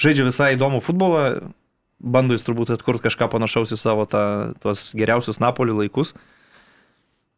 žaidžia 0.00 0.24
visai 0.32 0.54
įdomų 0.56 0.80
futbolą 0.80 1.26
bando 2.02 2.36
jis 2.36 2.44
turbūt 2.46 2.74
atkurti 2.74 3.06
kažką 3.06 3.30
panašaus 3.32 3.72
į 3.74 3.80
savo 3.80 4.06
tą, 4.10 4.52
tuos 4.62 4.90
geriausius 4.98 5.40
Napolį 5.42 5.78
laikus. 5.84 6.12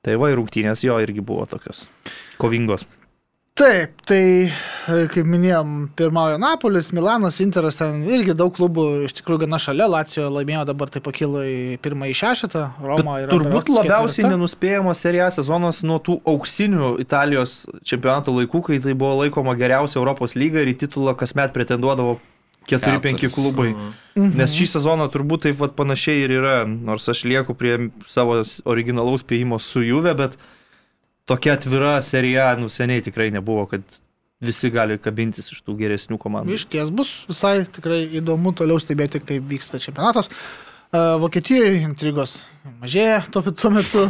Tai 0.05 0.19
va 0.21 0.33
ir 0.33 0.41
rungtynės 0.41 0.85
jo 0.85 0.99
irgi 1.01 1.25
buvo 1.25 1.47
tokios 1.49 1.87
kovingos. 2.41 2.85
Taip, 3.55 4.01
tai 4.03 4.51
kaip 4.83 5.29
minėjom, 5.31 5.75
pirmauja 5.95 6.41
Napolis, 6.43 6.89
Milanas, 6.91 7.37
Interas, 7.39 7.77
ten 7.79 8.01
irgi 8.03 8.35
daug 8.35 8.51
klubų 8.57 9.05
iš 9.07 9.15
tikrųjų 9.21 9.45
gana 9.45 9.61
šalia, 9.63 9.87
Lacijo 9.93 10.27
laimėjo 10.35 10.65
dabar 10.73 10.91
tai 10.91 10.99
pakilo 11.05 11.45
į 11.47 11.77
pirmąjį 11.85 12.17
šešetą, 12.19 12.65
Roma 12.83 13.21
yra. 13.23 13.31
Turbūt 13.31 13.71
labiausiai 13.71 14.25
ketvirta. 14.25 14.33
nenuspėjama 14.33 14.97
serija 14.99 15.31
sezonas 15.37 15.85
nuo 15.87 16.01
tų 16.03 16.19
auksinių 16.35 16.97
Italijos 17.07 17.61
čempionato 17.87 18.35
laikų, 18.35 18.65
kai 18.73 18.81
tai 18.83 18.99
buvo 18.99 19.21
laikoma 19.23 19.55
geriausia 19.61 20.01
Europos 20.03 20.35
lyga 20.35 20.65
ir 20.65 20.75
į 20.75 20.81
titulą 20.83 21.15
kasmet 21.23 21.55
pretenduodavo 21.55 22.19
4-5 22.71 23.29
klubai. 23.35 23.73
Mhm. 23.75 24.33
Nes 24.39 24.55
šį 24.55 24.69
sezoną 24.77 25.09
turbūt 25.11 25.49
taip 25.49 25.59
vat, 25.59 25.75
panašiai 25.75 26.25
ir 26.25 26.37
yra, 26.37 26.57
nors 26.67 27.09
aš 27.11 27.25
lieku 27.27 27.57
prie 27.59 27.91
savo 28.07 28.41
originalaus 28.65 29.25
spėjimo 29.25 29.59
su 29.59 29.83
Juve, 29.83 30.15
bet 30.15 30.39
tokia 31.27 31.57
atvira 31.59 31.97
serija, 32.07 32.53
nu 32.61 32.71
seniai 32.71 33.03
tikrai 33.03 33.31
nebuvo, 33.35 33.67
kad 33.73 33.83
visi 34.45 34.71
gali 34.71 34.99
kabintis 35.03 35.51
iš 35.51 35.65
tų 35.67 35.75
geresnių 35.81 36.19
komandų. 36.21 36.55
Išties 36.55 36.93
bus 36.95 37.11
visai 37.29 37.65
tikrai 37.75 38.05
įdomu 38.21 38.55
toliau 38.57 38.79
stebėti, 38.83 39.23
kaip 39.25 39.47
vyksta 39.51 39.81
čempionatas. 39.83 40.31
Vokietijoje 40.95 41.81
intrigos 41.83 42.45
mažėja 42.83 43.25
tuo 43.35 43.71
metu. 43.75 44.09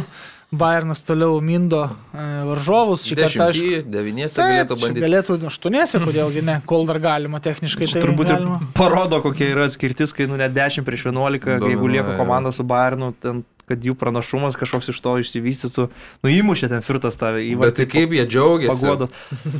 Bayernas 0.59 1.03
toliau 1.07 1.39
mindo 1.43 1.81
e, 1.85 2.25
varžovus. 2.49 3.05
Šį 3.07 3.17
kartą 3.19 3.49
aš... 3.51 3.61
Devyniese 3.91 4.41
galėtų 4.41 4.77
bandyti. 4.81 5.03
Galėtų 5.05 5.37
aštuoniese, 5.51 6.01
kodėlgi 6.03 6.45
ne, 6.45 6.59
kol 6.69 6.87
dar 6.89 7.01
galima 7.03 7.41
techniškai. 7.43 7.89
Tai 7.93 8.05
turbūt 8.07 8.31
galima. 8.33 8.59
parodo, 8.77 9.21
kokia 9.25 9.51
yra 9.53 9.67
atskirtis, 9.69 10.15
kai 10.15 10.29
nu 10.31 10.39
net 10.39 10.55
10 10.55 10.87
prieš 10.87 11.09
11, 11.11 11.43
Domina, 11.45 11.73
jeigu 11.73 11.91
lieka 11.97 12.15
komanda 12.19 12.53
su 12.55 12.65
Bayernu, 12.67 13.13
ten 13.21 13.43
kad 13.69 13.85
jų 13.85 13.95
pranašumas 13.97 14.57
kažkoks 14.59 14.91
iš 14.93 14.99
to 15.01 15.15
išsivystytų. 15.21 15.87
Nu, 16.23 16.31
įmušė 16.31 16.69
ten 16.71 16.83
firtas 16.85 17.17
tą 17.19 17.33
įvartį. 17.41 17.61
Bet 17.65 17.79
tai 17.79 17.87
kaip 17.89 18.13
jie 18.15 18.25
džiaugiasi. 18.29 18.81
Pagodo. 18.81 19.09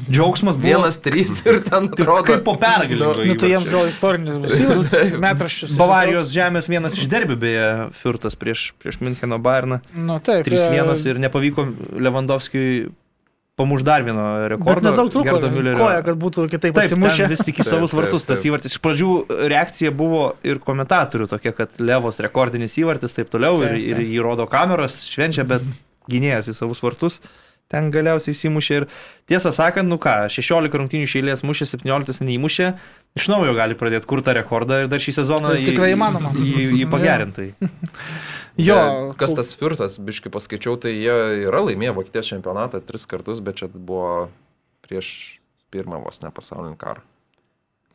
Džiaugsmas 0.10 0.60
buvo. 0.60 0.68
Vienas, 0.68 1.00
trys 1.04 1.40
ir 1.46 1.62
ten 1.66 1.90
atrodo. 1.90 2.26
Kaip 2.30 2.44
po 2.46 2.58
pergalį. 2.62 3.00
Nu, 3.02 3.14
nu, 3.32 3.38
tai 3.42 3.52
jiems 3.54 3.72
gal 3.72 3.90
istorinis 3.90 4.38
bus. 4.42 4.94
Metraščius. 5.26 5.74
Bavarijos 5.80 6.34
žemės 6.34 6.70
vienas 6.72 7.00
iš 7.00 7.10
derbių 7.12 7.40
beje, 7.42 7.72
firtas 8.02 8.38
prieš, 8.40 8.70
prieš 8.82 9.02
Müncheno 9.02 9.42
Bayerną. 9.42 9.82
Nu, 9.98 10.20
taip. 10.24 10.46
3-1 10.48 10.94
e, 10.94 11.00
ir 11.10 11.24
nepavyko 11.26 11.68
Lewandowskiui 12.06 12.70
pamuš 13.56 13.84
dar 13.88 14.04
vieno 14.04 14.26
rekordo. 14.52 14.90
Nedaug 14.90 15.12
trūko 15.14 15.38
koja, 15.80 16.02
kad 16.06 16.20
būtų 16.20 16.48
kitaip 16.52 16.78
atsimušę. 16.82 17.30
Vis 17.32 17.44
tik 17.48 17.62
į 17.64 17.68
savus 17.68 17.96
vartus 17.96 18.28
tas 18.28 18.44
įvartis. 18.48 18.76
Iš 18.76 18.84
pradžių 18.84 19.12
reakcija 19.52 19.94
buvo 19.96 20.26
ir 20.48 20.60
komentatorių 20.64 21.30
tokia, 21.32 21.56
kad 21.56 21.80
Levos 21.80 22.20
rekordinis 22.24 22.76
įvartis 22.82 23.16
taip 23.16 23.32
toliau 23.32 23.62
taip, 23.62 23.78
ir, 23.80 24.04
ir 24.04 24.14
jį 24.16 24.22
rodo 24.26 24.48
kameros, 24.52 25.06
švenčia, 25.12 25.48
bet 25.48 25.64
gynėjas 26.12 26.52
į 26.52 26.58
savus 26.60 26.84
vartus. 26.84 27.22
Ten 27.72 27.90
galiausiai 27.90 28.36
įsimušė 28.36 28.76
ir 28.78 28.84
tiesą 29.30 29.50
sakant, 29.56 29.90
nu 29.90 29.98
ką, 30.02 30.28
16 30.30 30.78
rungtynių 30.82 31.08
šeilės 31.10 31.42
mušė, 31.48 31.66
17 31.74 32.22
neįmušė, 32.28 32.68
iš 33.18 33.28
naujo 33.32 33.56
gali 33.58 33.78
pradėti 33.80 34.06
kurtą 34.10 34.36
rekordą 34.38 34.84
ir 34.84 34.92
dar 34.92 35.02
šį 35.02 35.16
sezoną 35.18 35.56
jį, 35.58 35.72
tikrai 35.72 35.90
įmanoma. 35.96 36.36
Jį, 36.38 36.68
jį 36.84 36.86
pagerintai. 36.92 37.48
Jo. 38.62 38.78
Bet 39.10 39.18
kas 39.24 39.34
tas 39.40 39.52
Firtas, 39.58 39.98
biškai 39.98 40.30
paskaičiau, 40.34 40.78
tai 40.78 40.94
jie 40.94 41.18
yra 41.48 41.66
laimėję 41.66 41.98
Vokietijos 41.98 42.30
čempionatą 42.36 42.84
tris 42.86 43.10
kartus, 43.10 43.42
bet 43.44 43.64
čia 43.64 43.72
buvo 43.74 44.30
prieš 44.86 45.10
pirmą 45.74 46.04
vos 46.06 46.22
ne 46.22 46.30
pasaulinį 46.30 46.78
karą. 46.80 47.02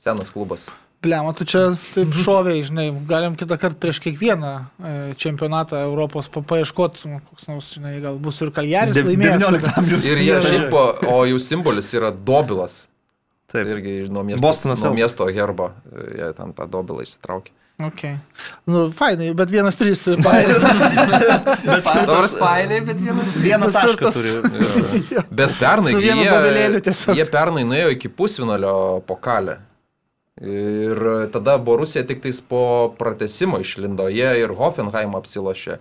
Senas 0.02 0.34
klubas. 0.34 0.66
Blema, 1.00 1.32
tu 1.32 1.46
čia 1.48 1.62
taip 1.94 2.12
šoviai, 2.12 2.60
žinai, 2.68 2.90
galim 3.08 3.32
kitą 3.40 3.56
kartą 3.60 3.78
prieš 3.80 4.02
kiekvieną 4.04 4.50
e, 4.52 4.90
čempionatą 5.20 5.78
Europos 5.80 6.28
paieškoti, 6.28 7.06
nu, 7.08 7.20
koks 7.30 7.48
nors, 7.48 7.70
žinai, 7.72 7.94
gal 8.04 8.18
bus 8.20 8.40
ir 8.44 8.52
Kaljaris 8.52 9.00
laimėjęs. 9.00 9.40
19 9.40 9.78
amžiaus. 9.80 10.08
Ir 10.10 10.20
jie 10.20 10.40
šiaip, 10.44 10.76
o 11.08 11.22
jų 11.30 11.40
simbolis 11.40 11.88
yra 11.96 12.12
dobilas. 12.12 12.82
Taip. 13.50 13.64
Irgi 13.64 13.94
nuo 14.12 14.26
miesto, 14.28 14.44
Bostonas 14.44 14.84
nuo 14.84 14.92
miesto 14.94 15.24
herbo, 15.32 15.70
jie 16.18 16.28
ten 16.36 16.52
tą 16.54 16.68
dobilą 16.70 17.06
išsitraukė. 17.06 17.56
Okay. 17.80 18.18
Nu, 18.68 18.90
fainai, 18.92 19.30
bet 19.32 19.48
vienas 19.48 19.78
trys 19.80 20.04
bet 20.20 21.88
nors 22.10 22.36
bailiai, 22.36 22.82
bet 22.84 23.00
vienas 23.00 23.30
trys. 23.32 23.40
Vieną 23.46 23.70
tašką 23.72 24.12
turi. 24.12 24.34
bet 25.40 25.56
pernai 25.56 25.96
jie, 25.96 26.12
jie 27.16 27.26
pernai 27.32 27.64
nuėjo 27.64 27.96
iki 27.96 28.12
pusvinalio 28.12 29.00
pokalę. 29.08 29.56
Ir 30.40 31.00
tada 31.32 31.58
Borusija 31.60 32.06
tik 32.08 32.22
tais 32.24 32.38
po 32.40 32.94
pratesimo 32.98 33.58
išlindo, 33.60 34.06
jie 34.08 34.30
ir 34.40 34.54
Hoffenheim 34.56 35.12
apsilošė. 35.18 35.76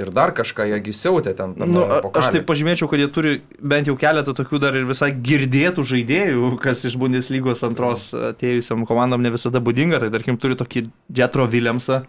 Ir 0.00 0.08
dar 0.14 0.30
kažką 0.32 0.64
jie 0.70 0.78
gisiautė 0.86 1.34
ten. 1.36 1.52
Nu, 1.68 1.82
aš 2.16 2.30
taip 2.32 2.46
pažymėčiau, 2.48 2.88
kad 2.88 3.02
jie 3.02 3.08
turi 3.12 3.32
bent 3.58 3.90
jau 3.90 3.96
keletą 4.00 4.32
tokių 4.38 4.60
dar 4.62 4.78
ir 4.78 4.86
visai 4.88 5.10
girdėtų 5.12 5.84
žaidėjų, 5.90 6.52
kas 6.62 6.86
iš 6.88 6.96
Bundeslygos 7.00 7.64
antros 7.66 8.06
atėjusiam 8.14 8.86
komandom 8.88 9.20
ne 9.20 9.34
visada 9.34 9.60
būdinga. 9.60 10.00
Tai 10.00 10.08
tarkim 10.14 10.38
turi 10.40 10.56
tokį 10.56 10.86
Jetro 11.20 11.44
Williamsą, 11.50 12.04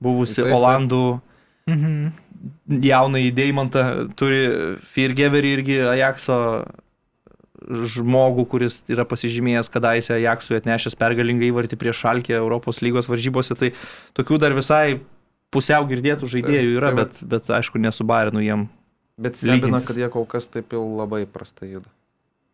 buvusi 0.00 0.40
taip, 0.40 0.54
Olandų 0.56 1.02
mhm. 1.68 2.80
jauną 2.86 3.24
įdėjimantą, 3.26 3.84
turi 4.16 4.40
Firgeverį 4.94 5.52
irgi 5.58 5.80
Ajaxo 5.92 6.40
žmogų, 7.96 8.46
kuris 8.52 8.82
yra 8.92 9.06
pasižymėjęs 9.08 9.70
kadaise 9.72 10.14
Ajaxui 10.16 10.58
atnešęs 10.58 10.98
pergalingą 11.00 11.48
įvartį 11.48 11.78
prieš 11.80 12.02
Šalkę 12.04 12.36
Europos 12.36 12.82
lygos 12.84 13.08
varžybose. 13.10 13.56
Tai 13.58 13.72
tokių 14.18 14.40
dar 14.42 14.56
visai 14.56 14.98
pusiau 15.54 15.86
girdėtų 15.88 16.28
žaidėjų 16.28 16.76
yra, 16.76 16.92
tai, 16.92 17.04
bet, 17.04 17.22
bet 17.32 17.52
aišku, 17.58 17.80
nesubarinu 17.80 18.44
jiem 18.44 18.68
Bet 19.16 19.38
stebina, 19.40 19.80
kad 19.80 19.96
jie 19.96 20.08
kol 20.12 20.26
kas 20.28 20.50
taip 20.52 20.74
jau 20.76 20.82
labai 20.84 21.24
prastai 21.24 21.70
juda. 21.72 21.88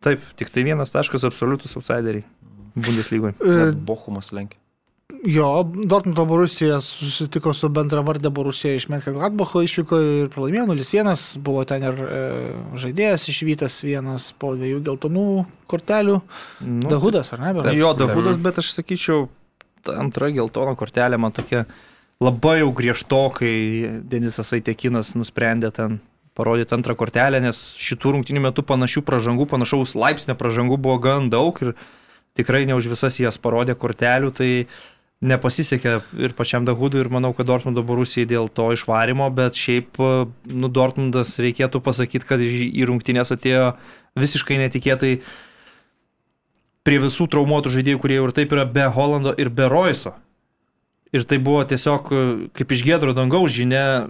Taip, 0.03 0.23
tik 0.39 0.51
tai 0.51 0.63
vienas 0.63 0.93
taškas 0.95 1.25
absoliutus 1.27 1.75
outsideriai 1.79 2.23
Bundeslygoje. 2.73 3.35
Bochumas 3.87 4.31
lenkia. 4.35 4.62
Jo, 5.23 5.63
Dortmundo 5.63 6.25
Borusija 6.27 6.81
susitiko 6.83 7.53
su 7.55 7.69
bendravardė 7.71 8.27
Borusija 8.33 8.73
iš 8.75 8.89
Menkagladbacho, 8.91 9.61
išvyko 9.63 9.99
ir 10.03 10.31
pralaimėjo 10.33 10.65
0-1, 10.73 11.13
buvo 11.43 11.63
ten 11.67 11.85
ir 11.87 12.01
e, 12.03 12.19
žaidėjas 12.81 13.29
išvytas 13.31 13.77
vienas 13.85 14.31
po 14.39 14.51
dviejų 14.57 14.81
geltonų 14.83 15.27
kortelių. 15.71 16.17
Nu, 16.65 16.91
Dahudas, 16.91 17.31
ar 17.35 17.43
ne? 17.43 17.53
Bet... 17.55 17.71
Jo, 17.77 17.93
Dahudas, 17.95 18.39
bet 18.43 18.59
aš 18.59 18.73
sakyčiau, 18.75 19.29
antra 19.95 20.31
geltona 20.33 20.75
kortelė 20.79 21.19
man 21.19 21.35
tokia 21.35 21.65
labai 22.23 22.59
jau 22.61 22.71
griežtokai 22.75 23.55
Denisas 24.09 24.51
Aitekinas 24.55 25.13
nusprendė 25.15 25.71
ten 25.75 25.99
parodyti 26.35 26.75
antrą 26.75 26.95
kortelę, 26.97 27.41
nes 27.43 27.59
šitų 27.79 28.17
rungtinių 28.17 28.47
metų 28.47 28.65
panašių 28.65 29.03
pražangų, 29.05 29.47
panašaus 29.51 29.93
laipsnio 29.95 30.35
pražangų 30.39 30.79
buvo 30.81 30.97
gan 31.03 31.29
daug 31.31 31.59
ir 31.61 31.75
tikrai 32.37 32.63
ne 32.65 32.75
už 32.77 32.89
visas 32.89 33.19
jas 33.21 33.37
parodė 33.37 33.75
kortelių, 33.77 34.31
tai 34.33 34.49
nepasisekė 35.23 35.93
ir 36.25 36.35
pačiam 36.37 36.65
Dahudui 36.67 37.01
ir 37.03 37.09
manau, 37.13 37.31
kad 37.35 37.47
Dortmundo 37.47 37.83
Borusijai 37.85 38.27
dėl 38.29 38.49
to 38.51 38.69
išvarimo, 38.75 39.29
bet 39.35 39.57
šiaip, 39.59 39.99
nu, 40.51 40.69
Dortmundas 40.71 41.37
reikėtų 41.41 41.81
pasakyti, 41.83 42.27
kad 42.27 42.43
į 42.43 42.83
rungtynės 42.89 43.31
atėjo 43.35 43.73
visiškai 44.19 44.59
netikėtai 44.65 45.13
prie 46.83 46.99
visų 46.99 47.29
traumuotų 47.31 47.71
žaidėjų, 47.77 48.01
kurie 48.03 48.19
jau 48.19 48.27
ir 48.27 48.35
taip 48.35 48.53
yra 48.55 48.67
be 48.67 48.85
Holando 48.91 49.33
ir 49.39 49.49
be 49.53 49.69
Roiso. 49.71 50.17
Ir 51.13 51.23
tai 51.29 51.37
buvo 51.39 51.63
tiesiog 51.69 52.09
kaip 52.57 52.71
iš 52.73 52.83
gėdro 52.83 53.13
dangaus 53.15 53.53
žinia 53.55 54.09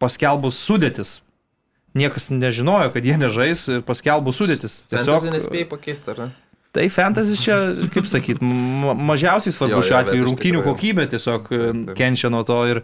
paskelbus 0.00 0.58
sudėtis. 0.58 1.20
Niekas 1.94 2.30
nežinojo, 2.32 2.92
kad 2.94 3.06
jie 3.06 3.16
nežais 3.18 3.66
ir 3.68 3.82
paskelbus 3.86 4.38
sudėtis. 4.40 4.84
Tiesiog 4.90 5.26
nespėjai 5.30 5.68
pakeisti, 5.70 6.14
ar 6.14 6.22
ne? 6.24 6.28
Tai 6.70 6.86
fantasy 6.94 7.34
čia, 7.34 7.56
kaip 7.90 8.06
sakyt, 8.06 8.42
mažiausiai 8.42 9.54
svarbu 9.54 9.80
šiuo 9.82 9.96
atveju 9.98 10.26
rungtynių 10.28 10.60
kokybė 10.62 11.08
tiesiog 11.10 11.48
taip, 11.48 11.62
taip. 11.88 11.94
kenčia 11.98 12.30
nuo 12.30 12.44
to 12.46 12.58
ir, 12.70 12.80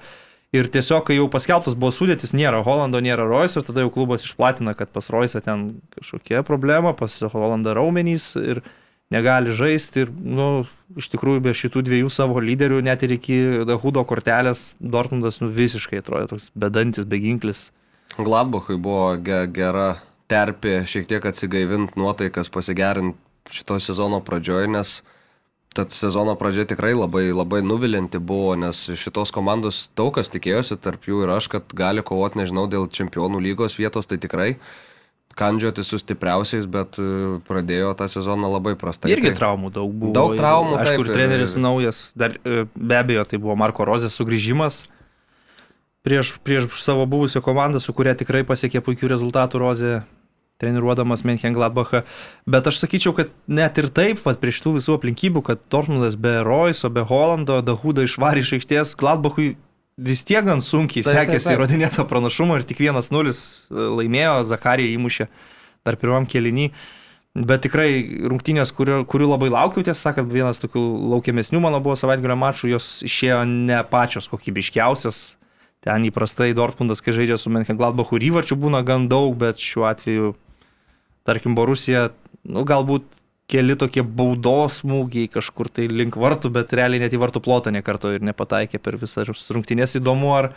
ir 0.56 0.66
tiesiog, 0.74 1.04
kai 1.06 1.20
jau 1.20 1.28
paskelbtas 1.30 1.76
buvo 1.78 1.92
sudėtis, 1.94 2.34
nėra 2.34 2.64
Holando, 2.66 2.98
nėra 3.02 3.28
Royce 3.30 3.60
ir 3.60 3.66
tada 3.68 3.84
jau 3.84 3.92
klubas 3.94 4.26
išplatina, 4.26 4.74
kad 4.74 4.90
pas 4.90 5.06
Royce 5.14 5.38
ten 5.44 5.68
kažkokia 5.94 6.42
problema, 6.46 6.96
pas 6.98 7.14
Holandą 7.30 7.76
raumenys 7.78 8.32
ir 8.40 8.64
negali 9.14 9.54
žaisti 9.54 10.02
ir, 10.02 10.10
na, 10.10 10.34
nu, 10.34 10.48
iš 10.98 11.06
tikrųjų 11.12 11.44
be 11.44 11.54
šitų 11.54 11.84
dviejų 11.86 12.10
savo 12.10 12.42
lyderių, 12.42 12.80
net 12.82 13.04
ir 13.06 13.14
iki 13.20 13.38
Dahudo 13.68 14.02
kortelės, 14.08 14.72
Dortmundas 14.82 15.38
nu, 15.44 15.50
visiškai 15.52 16.02
atrodė 16.02 16.32
toks 16.34 16.50
bedantis, 16.58 17.06
beginklis. 17.06 17.68
Gladbachui 18.18 18.80
buvo 18.82 19.12
ge 19.22 19.44
gera 19.54 19.92
terpė 20.30 20.80
šiek 20.90 21.06
tiek 21.06 21.26
atsigaivinti 21.30 21.94
nuotaikas, 22.00 22.50
pasigerinti 22.50 23.18
šito 23.52 23.78
sezono 23.82 24.20
pradžioje, 24.24 24.70
nes 24.70 24.96
tad 25.76 25.92
sezono 25.92 26.34
pradžia 26.40 26.64
tikrai 26.64 26.94
labai, 26.96 27.28
labai 27.36 27.60
nuvilinti 27.62 28.18
buvo, 28.18 28.54
nes 28.56 28.78
šitos 28.96 29.32
komandos 29.34 29.86
daug 29.96 30.14
kas 30.16 30.32
tikėjosi, 30.32 30.78
tarp 30.80 31.04
jų 31.04 31.26
ir 31.26 31.34
aš, 31.36 31.50
kad 31.52 31.76
gali 31.76 32.04
kovoti, 32.06 32.40
nežinau, 32.40 32.64
dėl 32.70 32.88
čempionų 32.88 33.42
lygos 33.44 33.76
vietos, 33.76 34.08
tai 34.08 34.16
tikrai 34.22 34.54
kandžioti 35.36 35.84
su 35.84 36.00
stipriausiais, 36.00 36.64
bet 36.64 36.96
e, 36.96 37.36
pradėjo 37.44 37.92
tą 37.98 38.08
sezoną 38.08 38.48
labai 38.54 38.72
prastai. 38.80 39.12
Irgi 39.12 39.34
tai 39.34 39.40
traumų 39.42 39.68
daug 39.74 39.92
buvo. 39.92 40.14
Daug 40.16 40.32
traumų. 40.38 40.78
Aišku, 40.80 41.04
ir 41.04 41.12
treneris 41.12 41.58
naujas, 41.60 42.06
dar 42.16 42.38
e, 42.40 42.64
be 42.72 42.96
abejo, 42.96 43.26
tai 43.28 43.40
buvo 43.42 43.58
Marko 43.60 43.84
Rozės 43.84 44.16
sugrįžimas 44.16 44.86
prieš, 46.06 46.36
prieš 46.46 46.70
savo 46.80 47.06
buvusią 47.06 47.42
komandą, 47.42 47.82
su 47.82 47.92
kuria 47.92 48.14
tikrai 48.14 48.44
pasiekė 48.46 48.80
puikių 48.86 49.10
rezultatų 49.10 49.60
Rozė 49.60 49.94
treniruodamas 50.62 51.24
Menchengladbachą. 51.28 52.02
Bet 52.48 52.68
aš 52.70 52.80
sakyčiau, 52.82 53.12
kad 53.16 53.32
net 53.48 53.78
ir 53.80 53.90
taip, 53.92 54.22
vat, 54.24 54.40
prieš 54.40 54.62
tų 54.64 54.76
visų 54.78 54.96
aplinkybių, 54.96 55.44
kad 55.44 55.62
Dortmundas 55.72 56.16
be 56.20 56.38
Royso, 56.46 56.90
be 56.92 57.04
Holando, 57.06 57.60
Dahudo 57.64 58.04
išvarė 58.06 58.44
iš 58.44 58.56
aikštės, 58.58 58.96
Gladbachui 59.00 59.54
vis 59.96 60.24
tiek 60.28 60.44
gan 60.44 60.60
sunkiai 60.64 61.04
taip, 61.04 61.16
sekėsi 61.16 61.54
įrodinėti 61.56 62.00
tą 62.00 62.06
pranašumą 62.08 62.60
ir 62.60 62.66
tik 62.68 62.82
1-0 62.84 63.32
e, 63.32 63.88
laimėjo, 64.00 64.36
Zakarija 64.48 64.96
įmušė 64.96 65.28
dar 65.86 65.98
pirmam 66.00 66.28
kelinį. 66.28 66.70
Bet 67.36 67.66
tikrai 67.66 67.90
rungtynės, 68.30 68.70
kurių, 68.72 69.02
kurių 69.12 69.26
labai 69.34 69.50
laukiau, 69.52 69.84
tiesą 69.84 70.08
sakant, 70.08 70.30
vienas 70.32 70.60
tokių 70.62 70.80
laukiamesnių 71.12 71.60
mano 71.60 71.82
buvo 71.84 71.96
savaitgalio 72.00 72.36
mačų, 72.40 72.70
jos 72.72 73.02
išėjo 73.04 73.42
ne 73.50 73.82
pačios 73.90 74.30
kokybiškiausias. 74.32 75.36
Ten 75.84 76.06
įprastai 76.08 76.54
Dortmundas, 76.56 77.02
kai 77.04 77.12
žaidžia 77.12 77.36
su 77.38 77.52
Menchengladbachu, 77.52 78.16
įvarčių 78.30 78.56
būna 78.56 78.80
gan 78.88 79.04
daug, 79.12 79.36
bet 79.38 79.60
šiuo 79.60 79.84
atveju 79.86 80.32
tarkim, 81.26 81.54
Borusija, 81.58 82.08
nu, 82.46 82.64
galbūt 82.66 83.06
keli 83.50 83.76
tokie 83.78 84.02
baudos 84.02 84.80
smūgiai 84.82 85.30
kažkur 85.30 85.70
tai 85.70 85.86
link 85.90 86.18
vartų, 86.18 86.50
bet 86.54 86.74
realiai 86.76 87.04
net 87.04 87.14
į 87.14 87.22
vartų 87.22 87.42
plotą 87.44 87.72
nekarto 87.74 88.10
ir 88.14 88.24
nepataikė 88.26 88.82
per 88.82 88.98
visą 89.00 89.26
rungtynės 89.26 89.98
įdomu, 90.00 90.32
ar 90.34 90.52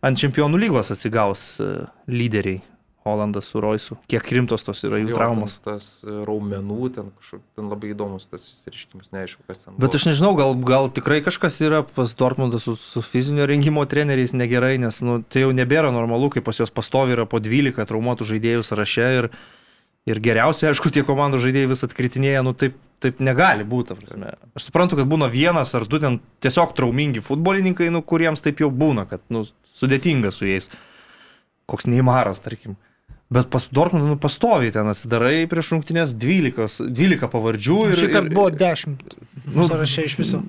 ant 0.00 0.20
čempionų 0.20 0.60
lygos 0.64 0.92
atsigaus 0.94 1.52
e, 1.60 1.72
lyderiai. 2.08 2.62
Holandas 3.00 3.46
su 3.48 3.60
Roisu. 3.64 3.96
Kiek 4.12 4.26
rimtos 4.28 4.60
tos 4.60 4.82
yra 4.84 4.98
jų 5.00 5.14
jo, 5.14 5.16
traumos. 5.16 5.54
Ten, 5.64 5.78
tas 5.78 5.86
e, 6.04 6.12
raumenų, 6.28 6.88
ten, 6.92 7.06
kažkaip, 7.16 7.40
ten 7.56 7.70
labai 7.72 7.94
įdomus 7.94 8.26
tas 8.28 8.44
įsiriškimas, 8.44 9.08
neaišku, 9.14 9.40
kas 9.48 9.64
ten. 9.64 9.78
Bet 9.78 9.86
buvo. 9.86 9.96
aš 9.96 10.04
nežinau, 10.10 10.34
gal, 10.36 10.52
gal 10.68 10.90
tikrai 10.92 11.22
kažkas 11.24 11.56
yra 11.64 11.80
pas 11.80 12.12
Dortmundą 12.16 12.60
su, 12.60 12.76
su 12.76 13.00
fizinio 13.04 13.48
rengimo 13.48 13.86
treneriais 13.88 14.36
negerai, 14.36 14.74
nes 14.84 15.00
nu, 15.00 15.22
tai 15.24 15.46
jau 15.46 15.54
nebėra 15.56 15.94
normalu, 15.96 16.28
kai 16.34 16.44
pas 16.44 16.60
juos 16.60 16.72
pastovi 16.76 17.16
yra 17.16 17.24
po 17.24 17.40
12 17.40 17.88
traumuotų 17.88 18.28
žaidėjų 18.34 18.68
sąraše 18.68 19.08
ir 19.22 19.30
Ir 20.10 20.20
geriausiai, 20.22 20.72
aišku, 20.72 20.90
tie 20.92 21.04
komandų 21.06 21.40
žaidėjai 21.44 21.70
vis 21.70 21.84
atkritinėja, 21.86 22.42
nu 22.46 22.54
taip, 22.58 22.76
taip 23.02 23.22
negali 23.24 23.66
būti. 23.68 23.96
Aš 24.58 24.68
suprantu, 24.68 24.98
kad 24.98 25.08
būna 25.10 25.30
vienas 25.32 25.72
ar 25.78 25.86
du 25.88 26.00
ten 26.02 26.18
tiesiog 26.44 26.74
traumingi 26.76 27.22
futbolininkai, 27.24 27.90
nu, 27.94 28.02
kuriems 28.02 28.42
taip 28.44 28.62
jau 28.64 28.70
būna, 28.74 29.06
kad 29.10 29.22
nu, 29.32 29.44
sudėtinga 29.78 30.32
su 30.34 30.48
jais. 30.48 30.70
Koks 31.70 31.86
neįmaras, 31.86 32.42
tarkim. 32.42 32.76
Bet 33.30 33.46
pas 33.52 33.68
Dortmundą 33.70 34.08
nu, 34.10 34.18
pastoviai 34.18 34.72
ten 34.74 34.90
atsidarai 34.90 35.44
prieš 35.50 35.68
rungtynės 35.76 36.16
12, 36.18 36.88
12 36.90 37.30
pavardžių. 37.30 37.76
Ir, 37.92 38.00
Šį 38.00 38.08
kartą 38.10 38.34
buvo 38.34 38.50
10 38.50 39.04
nu, 39.48 39.66
sąraše 39.68 40.04
iš 40.08 40.16
viso. 40.18 40.42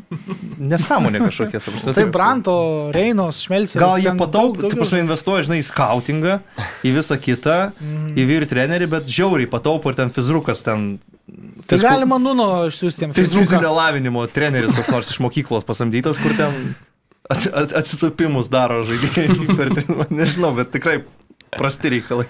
Nesąmonė 0.60 1.22
kažkokia. 1.26 1.62
Tai, 1.64 1.94
tai 1.96 2.06
Branto, 2.12 2.56
Reinos, 2.96 3.42
Šmelcis. 3.46 3.80
Gal 3.80 4.02
jie 4.02 4.14
padaug, 4.20 4.60
tu 4.60 4.74
prasme, 4.76 5.02
investuoja, 5.04 5.46
žinai, 5.48 5.62
į 5.64 5.68
skautingą, 5.70 6.38
į 6.88 6.94
visą 6.98 7.18
kitą, 7.22 7.58
mm. 7.78 8.12
į 8.20 8.28
vyr 8.30 8.48
trenerį, 8.52 8.90
bet 8.96 9.10
žiauriai 9.12 9.50
pataupo 9.52 9.92
ir 9.92 10.00
ten 10.00 10.14
fizrukas 10.14 10.66
ten. 10.68 10.94
Tai 11.32 11.78
fisko, 11.78 11.86
galima 11.88 12.18
nuno 12.22 12.48
išsiųsti. 12.68 13.12
Fizinio 13.16 13.74
lavinimo 13.78 14.26
treneris 14.32 14.74
koks 14.76 14.92
nors 14.92 15.12
iš 15.14 15.22
mokyklos 15.24 15.68
pasamdytas, 15.68 16.20
kur 16.20 16.36
ten 16.36 16.74
at, 17.32 17.48
at, 17.48 17.76
atsitupimus 17.82 18.50
daro 18.52 18.82
žaidėjai 18.88 19.56
per 19.56 19.72
treniruotę. 19.74 20.16
Nežinau, 20.22 20.54
bet 20.58 20.74
tikrai 20.76 21.02
prasti 21.56 21.96
reikalai. 21.96 22.28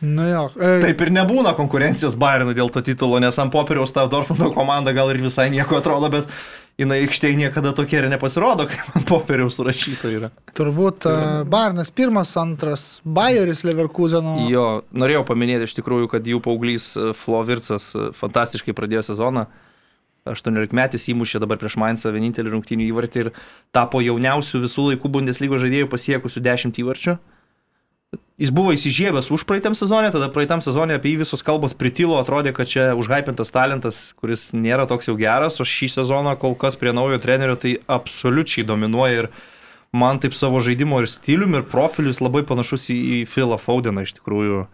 Nu 0.00 0.26
jo. 0.28 0.44
E... 0.60 0.76
Taip 0.84 1.00
ir 1.06 1.12
nebūna 1.14 1.54
konkurencijos 1.56 2.18
Bayernui 2.20 2.56
dėl 2.56 2.68
to 2.72 2.82
titulo, 2.84 3.20
nes 3.22 3.38
ant 3.40 3.52
popieriaus 3.52 3.94
ta 3.96 4.04
Dortmundo 4.10 4.50
komanda 4.54 4.92
gal 4.96 5.12
ir 5.12 5.22
visai 5.24 5.48
nieko 5.52 5.78
atrodo, 5.80 6.10
bet 6.12 6.28
jinai 6.76 6.98
aikštėje 7.06 7.38
niekada 7.40 7.72
tokia 7.76 8.02
ir 8.02 8.08
nepasirodo, 8.12 8.66
kaip 8.68 8.96
ant 8.98 9.06
popieriaus 9.08 9.56
surašyta 9.56 10.10
yra. 10.12 10.30
Turbūt 10.56 11.06
uh, 11.08 11.20
Bayernas 11.48 11.92
pirmas, 11.96 12.34
antras 12.40 12.86
Bayeris 13.04 13.64
Leverkuseno. 13.64 14.36
Jo, 14.52 14.66
norėjau 14.92 15.24
paminėti 15.30 15.68
iš 15.68 15.78
tikrųjų, 15.78 16.10
kad 16.12 16.28
jų 16.28 16.42
paauglys 16.44 16.90
e, 16.98 17.12
Flovircas 17.16 17.88
e, 17.96 18.10
fantastiškai 18.16 18.76
pradėjo 18.76 19.06
sezoną. 19.08 19.46
18 20.26 20.74
metais 20.74 21.04
įmušė 21.12 21.38
dabar 21.38 21.58
prieš 21.60 21.78
Mainzą 21.78 22.10
vienintelį 22.10 22.52
rungtynį 22.52 22.88
įvartį 22.90 23.20
ir 23.22 23.28
tapo 23.74 24.00
jauniausių 24.02 24.64
visų 24.64 24.90
laikų 24.90 25.10
Bundeslygos 25.14 25.62
žaidėjų 25.62 25.88
pasiekusių 25.92 26.42
10 26.48 26.80
įvarčių. 26.82 27.16
Jis 28.36 28.50
buvo 28.52 28.74
įsižiebęs 28.76 29.30
už 29.32 29.46
praeitam 29.48 29.72
sezonę, 29.72 30.10
tada 30.12 30.26
praeitam 30.28 30.60
sezonė 30.60 30.98
apie 30.98 31.14
jį 31.14 31.22
visos 31.22 31.40
kalbos 31.40 31.72
pritilo, 31.72 32.18
atrodė, 32.20 32.50
kad 32.52 32.68
čia 32.68 32.90
užhypintas 32.92 33.48
talentas, 33.48 34.00
kuris 34.20 34.50
nėra 34.52 34.84
toks 34.84 35.08
jau 35.08 35.14
geras, 35.16 35.56
o 35.56 35.64
šį 35.64 35.88
sezoną 35.94 36.34
kol 36.36 36.52
kas 36.60 36.76
prie 36.76 36.92
naujo 36.92 37.16
trenerio 37.22 37.54
tai 37.56 37.78
absoliučiai 37.88 38.66
dominuoja 38.68 39.22
ir 39.22 39.28
man 39.96 40.20
taip 40.20 40.36
savo 40.36 40.60
žaidimo 40.60 40.98
ir 41.00 41.08
stiliumi, 41.08 41.62
ir 41.62 41.70
profilius 41.70 42.20
labai 42.20 42.42
panašus 42.44 42.90
į, 42.92 42.98
į 43.16 43.20
Philą 43.32 43.56
Faudeną 43.62 44.04
iš 44.04 44.12
tikrųjų. 44.18 44.66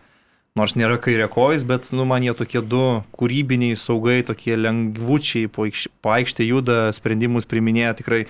Nors 0.59 0.75
nėra 0.77 0.99
kairė 1.01 1.31
kojas, 1.33 1.63
bet 1.65 1.87
nu, 1.95 2.03
man 2.05 2.27
jie 2.27 2.35
tokie 2.37 2.61
du 2.67 2.83
kūrybiniai 3.15 3.79
saugai, 3.79 4.19
tokie 4.27 4.59
lengvučiai, 4.59 5.47
po 5.47 5.71
aikštę 6.19 6.51
juda, 6.51 6.81
sprendimus 6.99 7.47
priminėja, 7.49 7.95
tikrai 8.03 8.25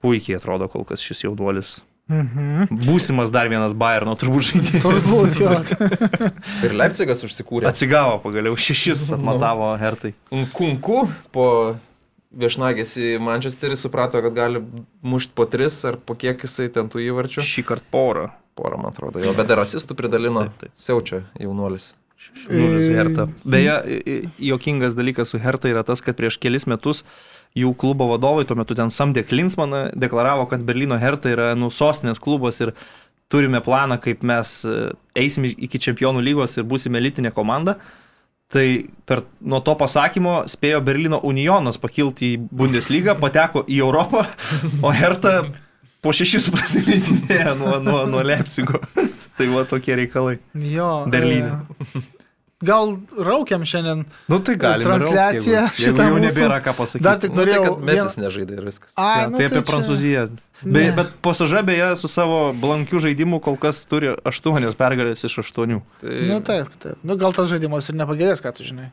puikiai 0.00 0.40
atrodo 0.40 0.72
kol 0.72 0.88
kas 0.88 1.04
šis 1.04 1.26
jaunuolis. 1.28 1.76
Mhm. 2.08 2.78
Būsimas 2.86 3.32
dar 3.32 3.50
vienas 3.52 3.74
Bayerno 3.76 4.14
turbūt 4.16 4.46
žaidėjas. 4.48 4.84
Turbūt 4.84 5.36
jo. 5.42 5.52
ir 6.64 6.76
Leipzigas 6.80 7.20
užsikūrė. 7.26 7.68
Atsigavo 7.68 8.16
pagaliau, 8.24 8.56
šešis 8.56 9.10
atmatavo 9.18 9.74
Hertai. 9.80 10.14
Kunku 10.56 11.04
po 11.34 11.46
viešnagės 12.38 12.96
į 13.00 13.12
Manchesterį 13.24 13.76
suprato, 13.80 14.20
kad 14.24 14.36
gali 14.36 14.64
mušti 15.04 15.36
po 15.36 15.48
tris 15.48 15.78
ar 15.88 16.00
po 16.00 16.16
kiek 16.18 16.40
jisai 16.44 16.68
ten 16.72 16.88
tų 16.92 17.04
įvarčių. 17.10 17.44
Šį 17.44 17.64
kartą 17.68 17.92
porą. 17.92 18.26
porą, 18.58 18.80
man 18.80 18.92
atrodo. 18.92 19.20
Jo, 19.22 19.36
bet 19.36 19.48
dar 19.50 19.62
asistų 19.62 19.96
pridalino. 19.98 20.48
Taip, 20.48 20.68
taip. 20.68 20.76
Siaučia 20.80 21.22
jaunuolis. 21.40 21.92
Herta. 22.48 23.28
Beje, 23.46 23.76
jokingas 24.42 24.96
dalykas 24.98 25.30
su 25.30 25.38
Herta 25.38 25.70
yra 25.70 25.84
tas, 25.86 26.02
kad 26.02 26.16
prieš 26.18 26.40
kelis 26.42 26.66
metus 26.66 27.04
jų 27.56 27.72
klubo 27.78 28.08
vadovai, 28.12 28.46
tuo 28.48 28.56
metu 28.58 28.76
ten 28.78 28.92
samdė 28.92 29.24
Klinsmaną, 29.28 29.88
deklaravo, 29.98 30.48
kad 30.50 30.64
Berlyno 30.66 30.98
Herta 31.00 31.32
yra 31.32 31.52
nu 31.58 31.70
sostinės 31.74 32.20
klubas 32.22 32.60
ir 32.60 32.74
turime 33.32 33.60
planą, 33.64 33.98
kaip 34.02 34.24
mes 34.26 34.60
e, 34.64 34.90
eisime 35.18 35.52
iki 35.52 35.80
čempionų 35.88 36.22
lygos 36.24 36.56
ir 36.58 36.68
būsime 36.68 37.00
elitinė 37.00 37.32
komanda. 37.36 37.78
Tai 38.48 38.64
per, 39.04 39.26
nuo 39.44 39.60
to 39.60 39.74
pasakymo 39.76 40.40
spėjo 40.48 40.80
Berlyno 40.84 41.20
Unionas 41.28 41.76
pakilti 41.80 42.32
į 42.34 42.42
Bundeslygą, 42.48 43.18
pateko 43.20 43.66
į 43.68 43.82
Europą, 43.84 44.24
o 44.86 44.92
Herta 44.94 45.42
po 46.04 46.14
šešis 46.16 46.48
prasileidinėja 46.54 47.56
nuo, 47.58 47.76
nuo, 47.84 48.04
nuo 48.08 48.24
Leipzigo. 48.24 48.80
tai 49.38 49.50
va 49.52 49.66
tokie 49.68 49.98
reikalai. 50.00 50.38
Jo. 50.56 51.04
Berlyne. 51.12 51.60
E, 51.92 52.17
gal 52.64 52.96
raukiam 53.14 53.62
šiandien 53.66 54.04
nu, 54.26 54.38
tai 54.42 54.56
gali, 54.58 54.82
transliaciją 54.86 55.62
rauk, 55.62 55.78
šitą 55.78 56.08
jau 56.08 56.20
nebėra 56.22 56.58
ką 56.64 56.74
pasakyti. 56.74 57.04
Dar 57.06 57.20
tik 57.22 57.34
norėjau... 57.36 57.62
Nu, 57.62 57.70
tai, 57.70 57.78
kad 57.78 57.88
Mesis 57.90 58.18
nežaidė 58.18 58.56
ir 58.58 58.64
viskas. 58.66 58.92
A, 58.98 59.08
ja, 59.22 59.26
nu, 59.30 59.38
tai, 59.38 59.44
tai 59.44 59.50
apie 59.52 59.60
čia... 59.60 59.66
Prancūziją. 59.70 60.24
Be, 60.66 60.86
bet 60.96 61.12
pasaža 61.22 61.62
beje 61.62 61.92
su 62.00 62.10
savo 62.10 62.40
blankiu 62.58 62.98
žaidimu 63.02 63.38
kol 63.44 63.54
kas 63.62 63.84
turi 63.86 64.10
aštuonios 64.26 64.74
pergalės 64.78 65.22
iš 65.28 65.38
aštuonių. 65.44 65.84
Tai... 66.02 66.16
Nu 66.26 66.40
taip, 66.42 66.72
taip. 66.82 66.98
Nu, 67.06 67.14
gal 67.20 67.36
tas 67.36 67.46
žaidimas 67.52 67.92
ir 67.92 68.00
nepagerės, 68.00 68.42
ką 68.42 68.56
tu 68.56 68.66
žinai. 68.66 68.90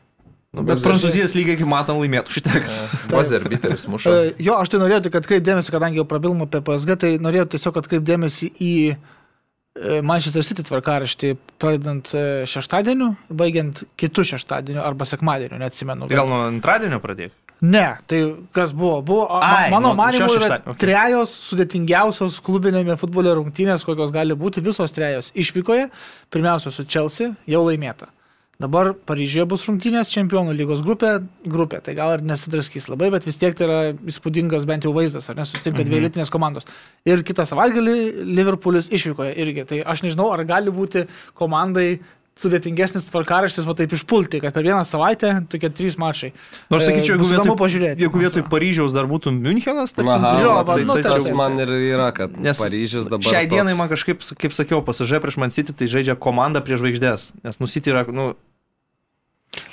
Nu, 0.54 0.62
bet 0.64 0.78
Prancūzijos 0.80 1.34
lygiai, 1.36 1.58
kaip 1.58 1.68
matom, 1.68 1.98
laimėtų 2.00 2.32
užteks. 2.32 2.78
Bazer 3.10 3.42
biteris 3.50 3.88
muša. 3.90 4.14
Jo, 4.38 4.60
aš 4.62 4.70
tai 4.72 4.78
norėjau 4.80 5.02
tik 5.08 5.18
atkreipdėmėsi, 5.18 5.74
kadangi 5.74 5.98
jau 5.98 6.06
prabilom 6.08 6.46
apie 6.46 6.62
PSG, 6.64 6.96
tai 7.02 7.10
norėjau 7.20 7.50
tiesiog 7.56 7.82
atkreipdėmėsi 7.82 8.54
į 8.54 8.72
uh, 8.94 9.02
E, 9.02 9.15
Manchester 10.06 10.44
City 10.46 10.64
tvarkaraštį, 10.66 11.32
pradedant 11.60 12.12
e, 12.16 12.22
šeštadieniu, 12.48 13.12
baigiant 13.28 13.82
kitų 14.00 14.24
šeštadieniu 14.32 14.80
arba 14.84 15.08
sekmadieniu, 15.08 15.58
neatsimenu. 15.60 16.08
Gal 16.12 16.30
nuo 16.30 16.44
antradienio 16.48 17.00
pradėk? 17.02 17.34
Ne, 17.64 17.86
tai 18.04 18.20
kas 18.52 18.72
buvo? 18.76 19.00
Buvo, 19.02 19.26
Ai, 19.32 19.70
mano 19.72 19.94
nu, 19.94 19.96
manimu, 19.96 20.28
yra 20.36 20.58
okay. 20.58 20.76
trejos 20.82 21.32
sudėtingiausios 21.46 22.36
klubinėme 22.44 22.98
futbole 23.00 23.32
rungtynės, 23.38 23.84
kokios 23.88 24.12
gali 24.12 24.36
būti, 24.36 24.60
visos 24.64 24.92
trejos 24.92 25.30
išvykoje. 25.32 25.88
Pirmiausia, 26.32 26.72
su 26.74 26.84
Chelsea 26.84 27.32
jau 27.48 27.64
laimėta. 27.64 28.10
Dabar 28.56 28.94
Paryžiuje 29.04 29.44
bus 29.50 29.66
rungtynės 29.68 30.08
čempionų 30.08 30.54
lygos 30.56 30.78
grupė, 30.84 31.10
grupė, 31.44 31.82
tai 31.84 31.92
gal 31.98 32.14
ir 32.14 32.22
nesidraskys 32.24 32.86
labai, 32.88 33.10
bet 33.12 33.26
vis 33.28 33.36
tiek 33.36 33.52
tai 33.52 33.66
yra 33.66 33.80
įspūdingas 34.08 34.64
bent 34.68 34.86
jau 34.86 34.94
vaizdas, 34.96 35.28
ar 35.28 35.36
nesusitinka 35.36 35.82
mhm. 35.82 35.90
dvi 35.90 35.98
elitinės 36.00 36.32
komandos. 36.32 36.64
Ir 37.04 37.20
kitą 37.26 37.44
savaitgalį 37.48 37.96
Liverpoolis 38.32 38.88
išvykoje 38.96 39.34
irgi, 39.44 39.66
tai 39.68 39.82
aš 39.84 40.06
nežinau, 40.06 40.30
ar 40.32 40.40
gali 40.48 40.72
būti 40.72 41.04
komandai 41.36 41.98
sudėtingesnis 42.36 43.06
tvarkaraštis, 43.08 43.64
va 43.64 43.74
taip 43.76 43.94
išpulti, 43.96 44.40
kad 44.44 44.54
per 44.54 44.66
vieną 44.66 44.82
savaitę 44.88 45.32
tokie 45.52 45.70
trys 45.72 45.96
mačai. 46.00 46.32
Nors 46.72 46.84
nu, 46.84 46.90
sakyčiau, 46.90 47.14
jeigu 47.14 47.28
vietoj, 47.30 47.52
pažiūrėti, 47.60 48.04
jeigu 48.04 48.20
vietoj 48.20 48.44
Paryžiaus 48.52 48.96
dar 48.96 49.08
būtų 49.08 49.32
Münchenas, 49.36 49.94
tai 49.96 50.04
Aha, 50.04 50.32
jo, 50.44 50.56
va, 50.58 50.76
tai, 50.76 50.84
nu, 50.84 50.98
tai, 50.98 51.04
tas 51.08 51.30
man 51.36 51.56
ir 51.64 51.72
yra, 51.78 52.10
kad 52.16 52.36
nes 52.36 52.60
Paryžius 52.60 53.08
dabar. 53.08 53.30
Šiai 53.32 53.48
dienai 53.48 53.76
man 53.78 53.88
kažkaip, 53.92 54.20
kaip 54.36 54.56
sakiau, 54.56 54.82
pasažė 54.84 55.22
prieš 55.24 55.40
Man 55.40 55.54
City, 55.54 55.72
tai 55.76 55.88
žaidžia 55.92 56.18
komanda 56.20 56.60
prieš 56.64 56.84
žvaigždės, 56.84 57.30
nes 57.46 57.60
nusiti 57.62 57.94
yra, 57.94 58.04
nu, 58.12 58.34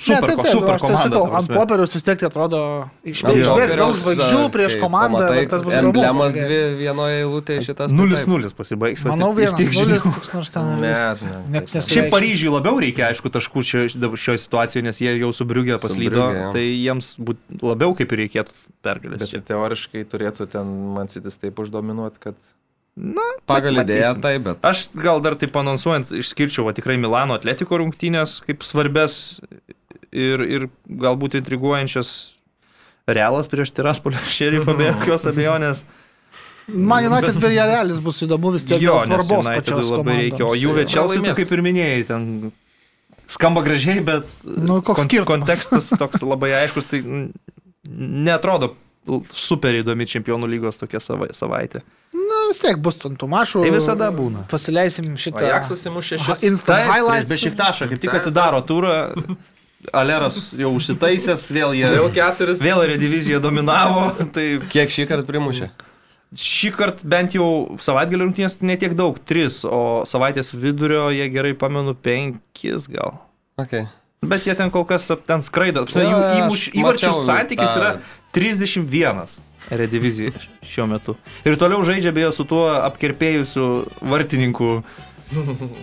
Super, 0.04 0.20
ne, 0.20 0.26
taip, 0.26 0.40
taip, 0.40 0.52
super 0.52 0.74
tai 0.74 0.78
komanda. 0.82 1.02
Sakau, 1.04 1.24
ant 1.38 1.50
popieriaus 1.50 1.94
vis 1.94 2.06
tiek 2.06 2.18
tai 2.20 2.28
atrodo 2.28 2.60
išbėgs 3.08 3.74
daug 3.78 3.94
žvaigždžių 4.00 4.42
prieš 4.54 4.76
komandą. 4.82 5.22
Pamatai, 5.24 5.46
tas 5.52 5.64
bus 5.64 5.76
emblemas 5.78 6.36
dvi 6.36 6.60
vienoje 6.80 7.20
eilutėje 7.22 7.66
šitas. 7.68 7.94
0-0 7.94 8.52
pasibaigs. 8.58 9.04
Manau, 9.08 9.30
vienas 9.36 9.72
nulis, 9.78 10.06
koks 10.16 10.34
nors 10.34 10.52
ten. 10.54 10.72
Ne. 10.82 11.64
Šiaip 11.68 12.10
Paryžiui 12.12 12.52
labiau 12.54 12.80
reikia, 12.82 13.08
aišku, 13.12 13.32
taškų 13.34 13.64
šioje 13.64 14.42
situacijoje, 14.44 14.84
nes 14.88 15.00
jie 15.02 15.14
jau 15.20 15.32
su 15.36 15.46
Briugė 15.48 15.78
paslydo, 15.82 16.28
tai 16.56 16.66
jiems 16.66 17.14
būt, 17.22 17.40
labiau 17.64 17.96
kaip 17.98 18.12
ir 18.14 18.24
reikėtų 18.24 18.58
pergalės. 18.84 19.24
Bet 19.24 19.48
teoriškai 19.48 20.04
turėtų 20.10 20.48
ten 20.52 20.74
man 20.96 21.12
sitis 21.12 21.40
taip 21.40 21.58
uždominuoti, 21.64 22.20
kad 22.28 22.36
Na, 22.94 23.24
pagal 23.50 23.80
idėją 23.82 24.12
tai, 24.22 24.36
bet. 24.38 24.62
Aš 24.62 24.86
gal 24.94 25.18
dar 25.24 25.34
taip 25.38 25.56
anonsuojant 25.58 26.12
išskirčiau 26.14 26.68
va, 26.68 26.74
tikrai 26.76 26.94
Milano 27.00 27.34
atletiko 27.34 27.80
rungtynės 27.80 28.38
kaip 28.46 28.62
svarbės 28.62 29.16
ir, 30.14 30.44
ir 30.46 30.68
galbūt 30.86 31.34
intriguojančias 31.40 32.12
realas 33.10 33.50
prieš 33.50 33.74
Tiraspolio 33.74 34.22
šerifą 34.30 34.76
be 34.78 34.92
jokios 34.92 35.26
abejonės. 35.26 35.82
Man 36.68 37.04
United 37.10 37.36
bet... 37.42 37.50
realis 37.50 37.98
bus 38.00 38.22
įdomu 38.24 38.54
vis 38.54 38.64
tiek 38.64 38.80
jo 38.80 38.94
svarbos 39.04 39.50
pačios 39.50 39.90
labai 39.90 40.20
reikia. 40.22 40.46
O 40.46 40.54
jų 40.56 40.78
Večelsi, 40.78 41.18
tu 41.20 41.34
kaip 41.36 41.50
ir 41.52 41.64
minėjai, 41.66 42.06
ten 42.08 42.30
skamba 43.28 43.64
gražiai, 43.66 44.00
bet 44.04 44.30
nu, 44.44 44.78
koks 44.86 45.10
kon 45.10 45.28
kontekstas 45.34 45.90
toks 46.00 46.24
labai 46.24 46.54
aiškus, 46.62 46.88
tai 46.88 47.02
netrodo 47.90 48.72
super 49.36 49.76
įdomi 49.76 50.06
čempionų 50.08 50.48
lygos 50.54 50.80
tokia 50.80 51.02
savaitė. 51.04 51.82
Vis 52.54 52.62
tiek 52.62 52.78
bus 52.78 53.00
tų 53.02 53.26
mašų. 53.30 53.64
Tai 53.66 53.72
visada 53.74 54.10
būna. 54.14 54.44
Pasileisim 54.50 55.16
šitą. 55.18 55.42
Ajaxas 55.48 55.82
įmušė 55.90 56.20
šešis. 56.22 56.44
Instant 56.46 56.86
highlights. 56.86 57.26
Be 57.32 57.38
šiktašą, 57.40 57.88
kaip 57.90 58.02
tik 58.04 58.14
atidaro 58.14 58.60
turą. 58.66 58.94
Aleras 59.92 60.52
jau 60.56 60.70
užsitaisęs, 60.78 61.48
vėl 61.52 61.74
jie. 61.76 61.88
Jau 61.98 62.06
keturis. 62.14 62.62
Vėl 62.64 62.84
rediviziją 62.94 63.40
dominavo. 63.42 64.06
Tai... 64.32 64.46
Kiek 64.72 64.94
šį 64.94 65.08
kartą 65.10 65.26
primušė? 65.28 65.68
Šį 66.40 66.70
kartą 66.78 67.10
bent 67.10 67.34
jau 67.36 67.48
savaitgalio 67.84 68.28
rungtynės 68.28 68.60
netiek 68.64 68.94
daug, 68.98 69.18
tris, 69.28 69.60
o 69.66 70.02
savaitės 70.08 70.54
vidurio 70.54 71.10
jie 71.14 71.26
gerai 71.34 71.52
pamenu 71.58 71.92
penkis 71.94 72.88
gal. 72.90 73.18
Okay. 73.60 73.84
Bet 74.24 74.46
jie 74.48 74.54
ten 74.56 74.72
kol 74.72 74.86
kas 74.88 75.10
ten 75.28 75.44
skraido. 75.44 75.84
Jų 75.90 76.22
įmuš, 76.40 76.68
įvarčių 76.80 77.12
santykis 77.26 77.76
yra 77.76 77.96
31 78.34 79.26
redivizija 79.70 80.34
šiuo 80.68 80.86
metu. 80.90 81.16
Ir 81.44 81.56
toliau 81.60 81.84
žaidžia 81.86 82.12
beje 82.14 82.32
su 82.36 82.46
tuo 82.48 82.66
apkirpėjusiu 82.84 83.68
vartininku. 84.10 84.76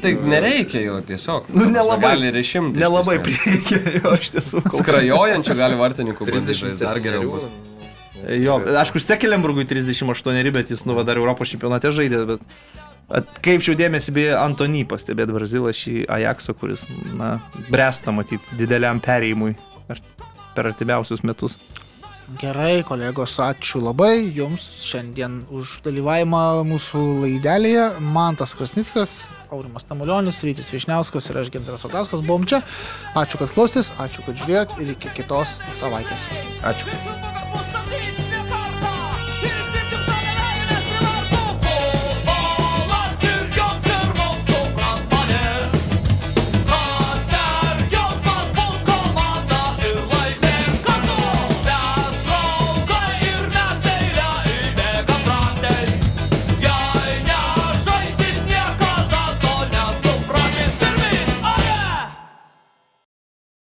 Tai 0.03 0.12
nereikia 0.32 0.84
jo 0.86 0.99
tiesiog. 1.06 1.49
Nu, 1.56 1.66
nelabai. 1.72 2.14
Gali 2.14 2.30
ir 2.30 2.38
išimti. 2.44 2.80
Nelabai 2.80 3.18
reikia 3.26 3.82
jo 3.98 4.14
iš 4.20 4.36
tiesų. 4.38 4.64
Skrajojančių 4.80 5.58
gali 5.58 5.80
vartininkų 5.80 6.30
30 6.30 6.80
dar 6.80 7.02
geriau 7.03 7.34
bus. 7.34 7.49
Jo, 8.22 8.60
aišku, 8.78 9.02
Stekelenburgui 9.02 9.66
38, 9.66 10.52
bet 10.53 10.70
jis 10.70 10.86
nu 10.86 10.94
dar 11.02 11.18
Europos 11.18 11.49
čempionate 11.49 11.90
žaidė, 11.95 12.22
bet 12.30 12.44
atkreipčiau 13.18 13.74
dėmesį 13.80 14.14
beje 14.14 14.36
Antony 14.38 14.84
pastebėti 14.88 15.34
Brazilą 15.36 15.74
šį 15.76 15.95
Ajaxo, 16.20 16.53
kuris, 16.58 16.86
na, 17.18 17.40
bręsta 17.72 18.14
matyti 18.14 18.60
dideliam 18.60 19.02
perėjimui 19.03 19.56
per 20.56 20.70
artimiausius 20.70 21.26
metus. 21.26 21.58
Gerai, 22.40 22.84
kolegos, 22.88 23.34
ačiū 23.44 23.82
labai 23.84 24.30
Jums 24.32 24.64
šiandien 24.86 25.41
už 25.52 25.82
dalyvavimą 25.84 26.62
mūsų 26.70 27.02
laidelėje. 27.26 27.88
Mantas 28.14 28.56
Krasnickas, 28.56 29.16
Aurimas 29.52 29.88
Tamulionis, 29.90 30.40
Rytis 30.48 30.72
Višniauskas 30.72 31.28
ir 31.32 31.41
aš 31.41 31.52
Ginteras 31.52 31.84
Otauskas 31.90 32.24
buvom 32.24 32.48
čia. 32.48 32.62
Ačiū, 33.20 33.41
kad 33.41 33.52
klausėtės, 33.58 33.91
ačiū, 33.99 34.24
kad 34.28 34.40
žiūrėjot 34.40 34.80
ir 34.80 34.95
iki 34.95 35.16
kitos 35.18 35.60
savaitės. 35.82 36.30
Ačiū. 36.72 37.81